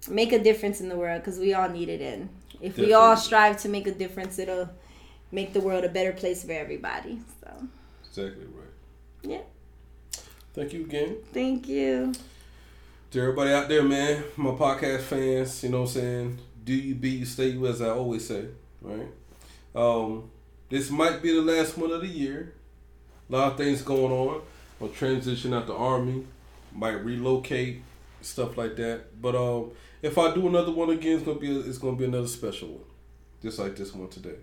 make 0.09 0.33
a 0.33 0.39
difference 0.39 0.81
in 0.81 0.89
the 0.89 0.97
world 0.97 1.21
because 1.21 1.39
we 1.39 1.53
all 1.53 1.69
need 1.69 1.89
it. 1.91 2.01
And 2.01 2.29
if 2.61 2.79
we 2.79 2.95
all 2.95 3.17
strive 3.17 3.61
to 3.63 3.69
make 3.69 3.87
a 3.87 3.93
difference, 3.93 4.39
it'll 4.39 4.71
make 5.33 5.53
the 5.53 5.61
world 5.61 5.85
a 5.85 5.89
better 5.89 6.13
place 6.13 6.45
for 6.45 6.53
everybody. 6.53 7.21
So 7.43 7.67
Exactly 8.09 8.47
right. 8.47 8.69
yeah, 9.23 9.41
Thank 10.55 10.73
you 10.73 10.83
again. 10.83 11.17
thank 11.33 11.69
you. 11.69 12.13
To 13.13 13.21
everybody 13.21 13.53
out 13.53 13.69
there, 13.69 13.83
man, 13.83 14.25
my 14.37 14.51
podcast 14.51 15.01
fans, 15.03 15.63
you 15.63 15.71
know 15.71 15.83
what 15.83 15.89
I'm 15.91 15.95
saying? 15.95 16.39
Do 16.65 16.75
you 16.75 16.95
be 16.95 17.11
you, 17.11 17.25
stay 17.25 17.49
you, 17.49 17.67
as 17.67 17.81
I 17.81 17.89
always 17.91 18.27
say, 18.27 18.47
right? 18.83 19.07
Um, 19.75 20.31
this 20.69 20.91
might 20.91 21.23
be 21.23 21.33
the 21.33 21.41
last 21.41 21.79
one 21.79 21.91
of 21.91 22.03
the 22.03 22.07
year. 22.07 22.53
A 23.31 23.33
lot 23.33 23.53
of 23.53 23.57
things 23.59 23.81
going 23.83 24.13
on. 24.13 24.43
I'll 24.81 24.89
transition 24.89 25.55
out 25.55 25.67
the 25.67 25.75
army, 25.75 26.27
might 26.75 27.03
relocate, 27.05 27.83
stuff 28.21 28.57
like 28.59 28.77
that. 28.77 29.21
But 29.23 29.35
um, 29.35 29.71
if 30.03 30.19
I 30.19 30.35
do 30.35 30.47
another 30.47 30.73
one 30.73 30.91
again, 30.91 31.17
it's 31.17 31.25
gonna 31.25 31.39
be 31.39 31.59
it's 31.61 31.79
gonna 31.79 31.97
be 31.97 32.05
another 32.05 32.29
special 32.29 32.69
one, 32.69 32.85
just 33.43 33.59
like 33.59 33.75
this 33.77 33.95
one 33.95 34.09
today, 34.09 34.37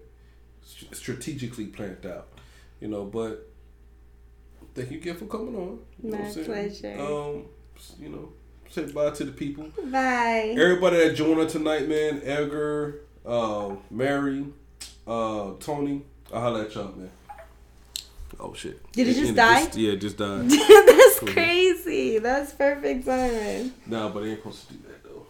strategically 0.92 1.68
planned 1.68 2.06
out, 2.06 2.28
you 2.82 2.88
know. 2.88 3.06
But 3.06 3.48
thank 4.74 4.92
you 4.92 4.98
again 4.98 5.16
for 5.16 5.26
coming 5.26 5.56
on. 5.56 5.80
You 6.04 6.12
know 6.12 6.18
My 6.18 6.26
I'm 6.26 6.32
saying? 6.32 6.46
pleasure. 6.46 7.00
Um, 7.00 7.46
you 8.00 8.10
know, 8.10 8.30
say 8.70 8.86
bye 8.92 9.10
to 9.12 9.24
the 9.24 9.32
people. 9.32 9.70
Bye. 9.86 10.56
Everybody 10.58 10.98
that 10.98 11.16
joined 11.16 11.40
us 11.42 11.52
tonight, 11.52 11.88
man. 11.88 12.22
Edgar, 12.24 13.02
uh, 13.26 13.76
Mary, 13.92 14.46
uh, 15.08 15.52
Tony. 15.60 16.02
I'll 16.34 16.42
holla 16.42 16.62
at 16.64 16.74
y'all, 16.76 16.92
man. 16.96 17.12
Oh 18.38 18.54
shit! 18.54 18.92
Did 18.92 19.08
it 19.08 19.14
just 19.14 19.36
die? 19.36 19.70
yeah, 19.76 19.92
it 19.94 20.02
just 20.02 20.18
died. 20.18 20.50
That's 20.50 21.20
crazy. 21.20 22.18
That's 22.18 22.52
perfect 22.54 23.06
timing. 23.06 23.72
nah, 23.86 24.10
but 24.10 24.24
I 24.24 24.28
ain't 24.28 24.40
supposed 24.40 24.68
to 24.68 24.74
do. 24.74 24.85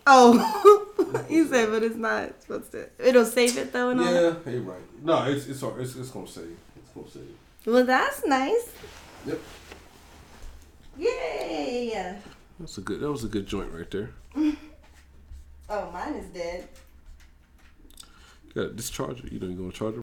Oh, 0.08 1.26
you 1.30 1.48
said, 1.48 1.70
but 1.70 1.82
it's 1.84 1.96
not 1.96 2.42
supposed 2.42 2.72
to. 2.74 2.90
It'll 3.00 3.26
save 3.26 3.58
it 3.58 3.74
though, 3.74 3.90
and 3.90 4.00
all. 4.00 4.06
Yeah, 4.14 4.34
hey, 4.46 4.58
right. 4.60 4.80
No, 5.04 5.24
it's 5.26 5.48
it's 5.48 5.64
all- 5.64 5.76
it's, 5.80 5.96
it's 5.96 6.10
gonna 6.12 6.28
save. 6.28 6.56
It's 6.78 6.92
gonna 6.94 7.10
save. 7.10 7.36
Well, 7.66 7.86
that's 7.86 8.24
nice. 8.26 8.70
Yep. 9.26 9.40
Yay! 10.98 12.18
That's 12.60 12.78
a 12.78 12.82
good. 12.82 13.00
That 13.02 13.12
was 13.12 13.24
a 13.24 13.28
good 13.28 13.48
joint 13.48 13.72
right 13.72 13.90
there. 13.92 14.12
Oh, 15.68 15.90
mine 15.92 16.14
is 16.14 16.28
dead. 16.28 16.68
You 18.48 18.54
got 18.54 18.66
a 18.66 18.74
discharger. 18.76 19.32
You 19.32 19.40
don't 19.40 19.56
gonna 19.58 19.72
charge 19.72 19.90
it 19.90 19.94